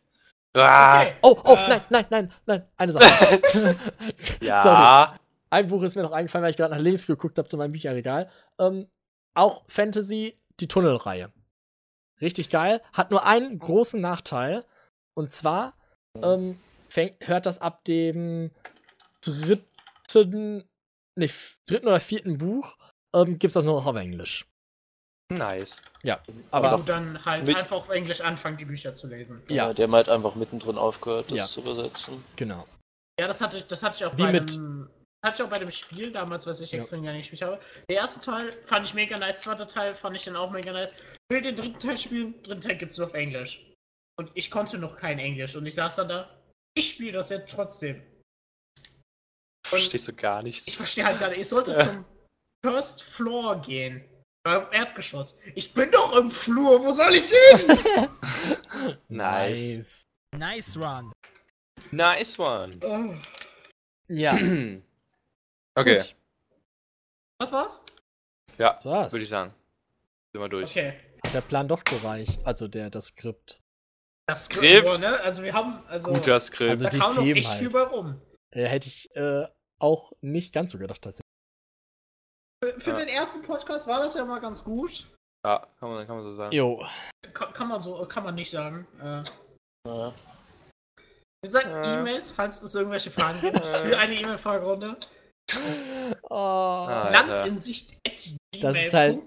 Ah, 0.56 1.02
Okay. 1.02 1.14
Oh, 1.22 1.40
oh, 1.44 1.54
Äh. 1.54 1.68
nein, 1.68 1.82
nein, 1.90 2.06
nein, 2.10 2.32
nein. 2.46 2.68
Eine 2.76 2.92
Sache. 2.92 3.40
ja. 4.40 4.56
Sorry. 4.56 5.18
Ein 5.50 5.68
Buch 5.68 5.82
ist 5.82 5.94
mir 5.94 6.02
noch 6.02 6.12
eingefallen, 6.12 6.42
weil 6.42 6.50
ich 6.50 6.56
gerade 6.56 6.74
nach 6.74 6.80
links 6.82 7.06
geguckt 7.06 7.38
habe 7.38 7.48
zu 7.48 7.56
meinem 7.56 7.72
Bücherregal. 7.72 8.30
Ähm, 8.58 8.88
auch 9.34 9.64
Fantasy, 9.68 10.38
die 10.60 10.66
Tunnelreihe. 10.68 11.30
Richtig 12.20 12.50
geil. 12.50 12.82
Hat 12.92 13.10
nur 13.10 13.24
einen 13.24 13.58
großen 13.58 14.00
Nachteil. 14.00 14.64
Und 15.14 15.32
zwar 15.32 15.74
ähm, 16.22 16.58
fängt, 16.88 17.26
hört 17.28 17.46
das 17.46 17.60
ab 17.60 17.84
dem 17.84 18.50
dritten, 19.20 20.68
nee, 21.16 21.30
dritten 21.66 21.86
oder 21.88 22.00
vierten 22.00 22.38
Buch, 22.38 22.76
ähm, 23.14 23.38
gibt's 23.38 23.54
das 23.54 23.64
nur 23.64 23.74
noch 23.74 23.86
auf 23.86 23.96
Englisch. 23.96 24.46
Nice. 25.30 25.82
Aber 26.50 26.74
Und 26.76 26.88
dann 26.88 27.22
halt 27.24 27.46
mit- 27.46 27.56
einfach 27.56 27.76
auf 27.76 27.88
Englisch 27.90 28.20
anfangen, 28.22 28.56
die 28.56 28.64
Bücher 28.64 28.94
zu 28.94 29.06
lesen. 29.08 29.42
Ja. 29.50 29.68
Ja. 29.68 29.74
Die 29.74 29.82
haben 29.82 29.94
halt 29.94 30.08
einfach 30.08 30.34
mittendrin 30.36 30.78
aufgehört, 30.78 31.30
das 31.30 31.38
Ja. 31.38 31.44
zu 31.44 31.60
übersetzen. 31.60 32.24
genau. 32.36 32.66
Ja, 33.20 33.26
das 33.26 33.40
hatte 33.40 33.58
ich, 33.58 33.66
das 33.66 33.82
hatte 33.82 33.96
ich 33.96 34.04
auch 34.06 34.16
Wie 34.16 34.22
bei 34.22 34.32
mit- 34.32 34.52
einem, 34.54 34.88
hatte 35.24 35.42
ich 35.42 35.46
auch 35.46 35.50
bei 35.50 35.58
dem 35.58 35.70
Spiel 35.70 36.12
damals, 36.12 36.46
was 36.46 36.60
ich 36.60 36.72
Ja. 36.72 36.78
extrem 36.78 37.02
gerne 37.02 37.18
gespielt 37.18 37.42
habe. 37.42 37.60
Der 37.90 37.96
erste 37.96 38.20
Teil 38.20 38.52
fand 38.64 38.86
ich 38.86 38.94
mega 38.94 39.18
nice, 39.18 39.42
zweiter 39.42 39.66
Teil 39.66 39.94
fand 39.94 40.16
ich 40.16 40.24
dann 40.24 40.36
auch 40.36 40.50
mega 40.50 40.72
nice. 40.72 40.92
Ich 40.92 41.34
will 41.34 41.42
den 41.42 41.56
dritten 41.56 41.78
Teil 41.78 41.96
spielen, 41.96 42.42
dritten 42.42 42.60
Teil 42.60 42.76
gibt's 42.76 42.98
nur 42.98 43.08
auf 43.08 43.14
Englisch. 43.14 43.64
Und 44.18 44.30
ich 44.34 44.50
konnte 44.50 44.78
noch 44.78 44.96
kein 44.96 45.18
Englisch 45.18 45.54
und 45.56 45.66
ich 45.66 45.74
saß 45.74 45.96
dann 45.96 46.08
da, 46.08 46.40
ich 46.76 46.90
spiele 46.90 47.12
das 47.12 47.30
jetzt 47.30 47.50
trotzdem. 47.50 48.02
Verstehst 49.66 50.08
du 50.08 50.12
gar 50.14 50.38
Ich 50.40 50.44
nichts. 50.44 50.74
verstehe 50.74 51.04
halt 51.04 51.18
gerade, 51.18 51.34
ich 51.34 51.48
sollte 51.48 51.72
Ja. 51.72 51.78
zum 51.78 52.04
First 52.64 53.02
Floor 53.02 53.60
gehen. 53.60 54.04
Beim 54.44 54.66
Erdgeschoss. 54.72 55.36
Ich 55.56 55.74
bin 55.74 55.90
doch 55.90 56.16
im 56.16 56.30
Flur, 56.30 56.82
wo 56.82 56.90
soll 56.90 57.14
ich 57.14 57.28
hin? 57.30 58.08
Nice. 59.08 60.02
Nice 60.36 60.76
run. 60.76 61.12
Nice 61.90 62.38
one. 62.38 62.78
Oh. 62.82 63.14
Ja. 64.08 64.38
Okay, 65.80 65.98
Gut. 65.98 66.14
Was 67.40 67.52
war's? 67.52 67.82
ja, 68.58 68.74
Das 68.74 68.86
war's. 68.86 69.12
würde 69.12 69.22
ich 69.22 69.28
sagen. 69.28 69.54
Sind 70.32 70.42
wir 70.42 70.48
durch. 70.48 70.70
Okay. 70.70 70.98
Hat 71.24 71.34
der 71.34 71.40
Plan 71.40 71.68
doch 71.68 71.84
gereicht. 71.84 72.44
Also 72.46 72.68
der, 72.68 72.90
das 72.90 73.06
Skript. 73.06 73.60
Das 74.26 74.44
Skript. 74.46 74.86
Skript, 74.86 75.00
ne? 75.00 75.20
Also 75.20 75.42
wir 75.42 75.52
haben, 75.54 75.82
also, 75.86 76.12
Guter 76.12 76.38
Skript. 76.40 76.70
Also 76.70 76.84
da 76.84 76.90
die 76.90 76.98
kam 76.98 77.14
noch 77.14 77.22
Themen 77.22 77.36
echt 77.38 77.48
halt. 77.48 77.58
viel 77.60 77.70
bei 77.70 77.82
rum. 77.82 78.20
Äh, 78.50 78.64
hätte 78.64 78.88
ich 78.88 79.14
äh, 79.16 79.46
auch 79.78 80.12
nicht 80.20 80.52
ganz 80.52 80.72
so 80.72 80.78
gedacht, 80.78 81.00
tatsächlich. 81.02 81.22
Für, 82.64 82.80
für 82.80 82.90
Ja. 82.90 82.96
den 82.98 83.08
ersten 83.08 83.42
Podcast 83.42 83.86
war 83.88 84.00
das 84.00 84.14
ja 84.14 84.24
mal 84.24 84.40
ganz 84.40 84.64
gut. 84.64 85.06
ja, 85.44 85.66
kann 85.78 85.90
man, 85.90 86.06
kann 86.06 86.16
man 86.16 86.24
so 86.24 86.34
sagen. 86.34 86.52
Jo. 86.54 86.84
Kann, 87.32 87.52
kann 87.52 87.68
man 87.68 87.80
so, 87.80 88.04
kann 88.06 88.24
man 88.24 88.34
nicht 88.34 88.50
sagen. 88.50 88.86
Äh, 89.00 89.22
Ja. 89.86 90.12
wie 90.96 91.46
gesagt, 91.46 91.66
Ja. 91.66 92.00
E-Mails, 92.00 92.32
falls 92.32 92.60
es 92.62 92.74
irgendwelche 92.74 93.10
Fragen 93.12 93.40
gibt, 93.40 93.58
für 93.64 93.96
eine 93.98 94.14
E-Mail-Fragerunde. 94.14 94.96
Oh, 96.22 96.34
Ah. 96.34 97.10
Land 97.10 97.30
Alter. 97.30 97.46
in 97.46 97.58
Sicht 97.58 97.96
Das 98.60 98.76
ist 98.76 98.94
halt- 98.94 99.20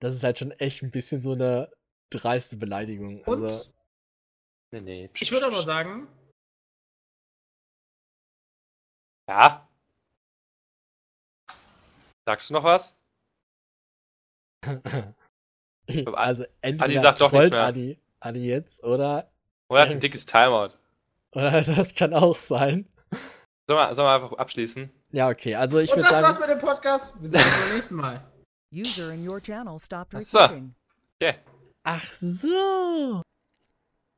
Das 0.00 0.14
ist 0.14 0.22
halt 0.24 0.38
schon 0.38 0.50
echt 0.52 0.82
ein 0.82 0.90
bisschen 0.90 1.22
so 1.22 1.32
eine 1.32 1.70
dreiste 2.10 2.56
Beleidigung. 2.56 3.22
und 3.24 3.42
Also, 3.42 3.72
Nee, 4.72 4.80
nee. 4.80 5.10
ich 5.18 5.30
würde 5.30 5.46
aber 5.46 5.62
sagen, 5.62 6.08
Ja. 9.28 9.66
Sagst 12.26 12.48
du 12.50 12.54
noch 12.54 12.64
was? 12.64 12.94
also 16.14 16.44
entweder 16.62 16.84
Adi 16.84 16.98
sagt 16.98 17.20
doch 17.20 17.32
nichts 17.32 17.50
mehr. 17.50 17.62
Adi, 17.64 17.98
Adi 18.20 18.40
jetzt 18.46 18.82
oder, 18.82 19.30
Oder 19.70 19.82
hat 19.82 19.88
ein 19.90 20.00
dickes 20.00 20.24
Timeout? 20.26 20.70
oder 21.34 21.62
das 21.62 21.94
kann 21.94 22.14
auch 22.14 22.36
sein. 22.36 22.88
Sollen 23.68 23.78
wir, 23.78 23.94
sollen 23.94 24.08
wir 24.08 24.12
einfach 24.14 24.32
abschließen? 24.38 24.90
Ja, 25.14 25.28
okay. 25.28 25.54
Also 25.54 25.78
ich 25.78 25.90
und 25.90 25.98
würde 25.98 26.08
das 26.10 26.22
war's 26.22 26.34
sagen, 26.36 26.50
mit 26.50 26.60
dem 26.60 26.66
Podcast. 26.66 27.14
Wir 27.20 27.28
sehen 27.28 27.40
uns 27.40 27.60
beim 27.60 27.74
nächsten 27.74 27.94
Mal. 27.94 28.20
User 28.74 29.12
in 29.12 29.28
your 29.28 29.40
channel 29.40 29.78
stopped 29.78 30.12
Ach 30.16 30.22
so. 30.22 30.38
recording. 30.38 30.74
Okay. 31.22 31.36
ach 31.84 32.12
so. 32.12 33.22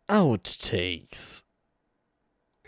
Outtakes. 0.08 1.42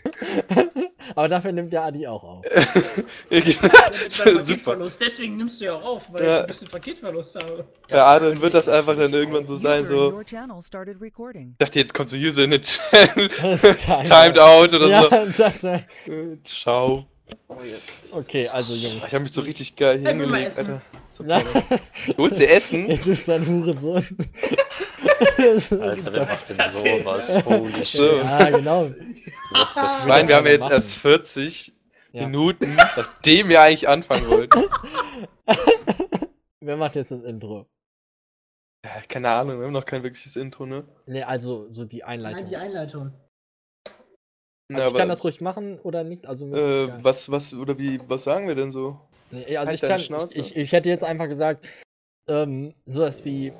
Aber 1.15 1.27
dafür 1.27 1.51
nimmt 1.53 1.73
der 1.73 1.81
Adi 1.85 2.05
auch 2.05 2.23
auf. 2.23 2.45
Mit 3.31 3.63
deinem 3.63 4.43
Super. 4.43 4.75
Deswegen 4.75 5.37
nimmst 5.37 5.59
du 5.59 5.65
ja 5.65 5.73
auch 5.73 5.83
auf, 5.83 6.13
weil 6.13 6.23
Ja. 6.23 6.35
ich 6.35 6.41
ein 6.41 6.47
bisschen 6.47 6.67
Paketverlust 6.67 7.35
habe. 7.35 7.67
Ja, 7.89 8.19
dann 8.19 8.39
wird 8.39 8.53
das 8.53 8.69
einfach 8.69 8.95
dann 8.95 9.11
irgendwann 9.11 9.47
so 9.47 9.55
sein, 9.55 9.87
so. 9.87 10.11
your 10.13 10.23
channel 10.23 10.61
started 10.61 11.01
recording. 11.01 11.53
Ich 11.53 11.57
dachte, 11.65 11.79
jetzt 11.79 11.95
kommt 11.95 12.09
so 12.09 12.15
User 12.15 12.43
in 12.43 12.51
the 12.51 12.61
Channel. 12.61 13.27
Timed 13.27 14.37
out 14.37 14.71
oder 14.71 14.87
ja, 14.87 15.01
so. 15.01 15.09
das, 15.35 15.63
äh, 15.63 15.79
Ciao. 17.47 17.59
okay, 18.11 18.47
also 18.49 18.73
Jungs. 18.75 19.07
Ich 19.07 19.13
habe 19.13 19.23
mich 19.23 19.31
so 19.33 19.41
richtig 19.41 19.75
geil 19.75 19.99
hingelegt, 19.99 20.47
essen. 20.47 20.59
Alter. 20.59 20.81
So 21.09 21.23
Na, 21.25 21.41
geil. 21.41 21.63
Du 22.07 22.17
holst 22.17 22.39
dir 22.39 22.49
Essen? 22.49 22.87
du 22.87 22.95
bist 22.97 23.29
ein 23.29 23.45
Hurensohn. 23.47 24.05
Ist 25.37 25.73
Alter, 25.73 26.13
wer 26.13 26.25
macht 26.25 26.49
denn 26.49 26.69
sowas? 26.69 27.45
Holy 27.45 27.73
shit. 27.85 27.99
So. 28.01 28.15
Ja, 28.17 28.49
genau. 28.49 28.89
Nein, 30.07 30.27
wir 30.27 30.35
haben 30.35 30.45
ja 30.45 30.51
jetzt 30.51 30.61
machen. 30.61 30.73
erst 30.73 30.93
40 30.93 31.73
Ja. 32.11 32.25
Minuten, 32.25 32.75
nachdem 32.75 33.49
wir 33.49 33.61
eigentlich 33.61 33.87
anfangen 33.87 34.27
wollten. 34.29 34.63
Wer 36.61 36.77
macht 36.77 36.95
jetzt 36.95 37.11
das 37.11 37.23
Intro? 37.23 37.65
Ja, 38.85 38.91
keine 39.07 39.29
Ahnung, 39.29 39.59
wir 39.59 39.65
haben 39.65 39.73
noch 39.73 39.85
kein 39.85 40.03
wirkliches 40.03 40.35
Intro, 40.35 40.65
ne? 40.65 40.85
Ne, 41.05 41.23
also 41.27 41.69
so 41.71 41.85
die 41.85 42.03
Einleitung. 42.03 42.41
Nein, 42.43 42.49
die 42.49 42.57
Einleitung. 42.57 43.13
Also 44.73 44.91
ich 44.91 44.97
kann 44.97 45.09
das 45.09 45.23
ruhig 45.23 45.41
machen 45.41 45.79
oder 45.79 46.03
nicht? 46.03 46.25
Also 46.27 46.53
äh, 46.55 46.91
was, 47.03 47.31
was, 47.31 47.53
oder 47.53 47.77
wie, 47.77 47.99
was 48.07 48.23
sagen 48.23 48.47
wir 48.47 48.55
denn 48.55 48.71
so? 48.71 48.99
Nee, 49.31 49.57
also 49.57 49.69
Halt 49.69 49.83
ich 49.83 50.09
kann, 50.09 50.29
ich, 50.33 50.55
ich, 50.55 50.71
hätte 50.71 50.89
jetzt 50.89 51.03
einfach 51.03 51.27
gesagt, 51.27 51.67
ähm, 52.27 52.73
sowas 52.85 53.25
wie 53.25 53.53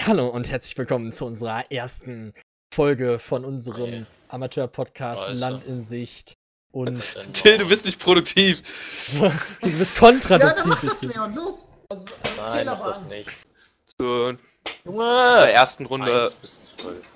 Hallo 0.00 0.28
und 0.28 0.50
herzlich 0.50 0.76
willkommen 0.76 1.12
zu 1.12 1.26
unserer 1.26 1.70
ersten 1.70 2.34
Folge 2.74 3.18
von 3.18 3.44
unserem 3.44 3.82
Okay. 3.82 4.06
Amateur-Podcast. 4.28 5.38
Land 5.38 5.64
in 5.64 5.82
Sicht. 5.82 6.34
Und 6.72 7.02
Till, 7.32 7.58
du 7.58 7.68
bist 7.68 7.84
nicht 7.84 8.00
produktiv. 8.00 8.62
du 9.62 9.78
bist 9.78 9.98
Ja, 10.00 10.38
dann 10.38 10.68
mach 10.68 10.84
das. 10.84 11.02
Leon, 11.02 11.34
los. 11.34 11.68
Also, 11.88 12.10
erzähl 12.36 12.64
Nein, 12.64 12.66
mach 12.66 12.84
das 12.84 13.02
an. 13.04 13.08
nicht. 13.08 13.30
Junge! 14.00 14.38
der 14.84 15.54
ersten 15.54 15.86
Runde 15.86 16.20
1 16.22 16.34
bis 16.34 16.76
12. 16.76 17.15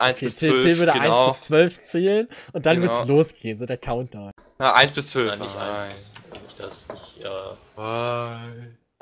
1 0.00 0.16
Okay, 0.16 0.26
bis 0.26 0.36
Till, 0.36 0.50
12. 0.50 0.64
Till 0.64 0.78
würde 0.78 0.92
genau. 0.92 1.26
1 1.28 1.36
bis 1.38 1.46
12 1.46 1.82
zählen 1.82 2.28
und 2.52 2.66
dann 2.66 2.80
Genau. 2.80 2.92
wird's 2.92 3.08
losgehen, 3.08 3.58
so 3.58 3.66
der 3.66 3.78
Countdown. 3.78 4.32
Ja, 4.58 4.74
1 4.74 4.92
bis 4.92 5.08
12. 5.10 5.28
Nein, 5.30 5.38
nicht 5.40 5.54
Nein. 5.54 5.90
1 5.90 6.10
bis 6.32 6.42
nicht 6.42 6.60
das. 6.60 6.86
Ich, 6.94 7.24
äh, 7.24 8.40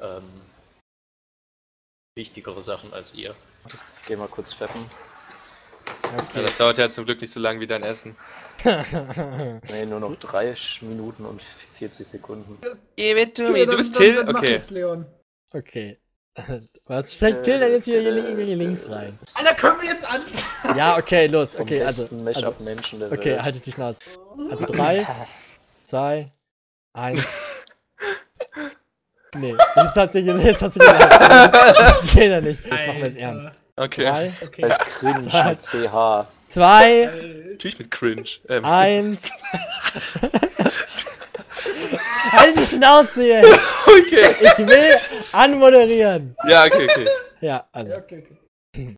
ähm, 0.01 0.23
wichtigere 2.17 2.63
Sachen 2.63 2.93
als 2.93 3.15
ihr. 3.15 3.35
Ich 3.69 4.07
geh 4.07 4.17
mal 4.17 4.29
kurz 4.29 4.53
fetten. 4.53 4.79
Ja, 6.05 6.23
Okay. 6.23 6.43
das 6.43 6.57
dauert 6.59 6.79
ja 6.79 6.91
zum 6.91 7.05
Glück 7.07 7.21
nicht 7.21 7.33
so 7.33 7.41
lang 7.41 7.61
wie 7.61 7.67
dein 7.67 7.83
Essen. 7.83 8.17
Nee, 8.65 9.87
nur 9.87 10.01
noch 10.01 10.17
3 10.17 10.55
Minuten 10.83 11.25
und 11.25 11.41
40 11.75 12.07
Sekunden. 12.07 12.59
Geh 12.97 13.15
mit, 13.15 13.39
Okay, 13.39 13.67
du 13.67 13.77
bist 13.77 13.97
Till? 13.97 14.29
Okay. 14.29 14.51
jetzt 14.53 14.71
Leon. 14.71 15.07
okay. 15.53 15.99
Was 16.87 17.13
steckt 17.15 17.43
Till 17.45 17.59
denn 17.59 17.73
jetzt 17.73 17.87
wieder 17.87 18.01
hier, 18.01 18.11
li- 18.13 18.45
hier 18.45 18.57
links 18.57 18.89
rein? 18.91 19.19
Alter, 19.35 19.55
können 19.55 19.81
wir 19.81 19.89
jetzt 19.89 20.07
anfangen? 20.07 20.77
Ja, 20.79 20.97
okay, 20.97 21.27
los. 21.27 21.59
Okay, 21.59 21.83
also. 21.83 22.05
also 22.05 22.15
Mashup-Menschen 22.17 23.01
der 23.01 23.13
okay, 23.13 23.33
Welt. 23.33 23.43
haltet 23.43 23.67
die 23.67 23.73
Schnauze. 23.73 23.99
Also 24.51 24.65
drei, 24.67 25.07
zwei, 25.85 26.31
eins. 26.93 27.25
Nee, 29.35 29.55
jetzt 29.77 29.95
hat 29.97 30.13
sie 30.15 30.21
jetzt 30.21 30.63
hast 30.63 30.77
du 30.77 30.81
gelacht. 30.81 31.21
Das 31.79 32.01
geht 32.15 32.31
ja 32.31 32.41
nicht. 32.41 32.65
Jetzt 32.65 32.87
machen 32.87 33.01
wir 33.03 33.09
es 33.09 33.17
ernst. 33.17 33.55
Okay. 33.77 34.05
Drei, 34.05 34.33
Okay. 34.43 34.63
Halt 34.63 34.79
cringe 34.87 35.21
Zwei. 35.21 35.51
mit 35.51 35.61
CH. 35.61 36.27
zwei, 36.49 37.11
Natürlich 37.51 37.79
mit 37.79 37.91
Cringe. 37.91 38.25
Ähm, 38.49 38.65
eins. 38.65 39.31
Schnauze 42.69 43.27
jetzt! 43.27 43.49
okay. 43.87 44.37
Ich 44.41 44.59
will 44.59 44.97
anmoderieren. 45.33 46.37
Ja, 46.49 46.65
okay, 46.65 46.85
okay. 46.91 47.07
Ja, 47.41 47.67
also. 47.73 47.95
Okay, 47.97 48.25
okay. 48.25 48.97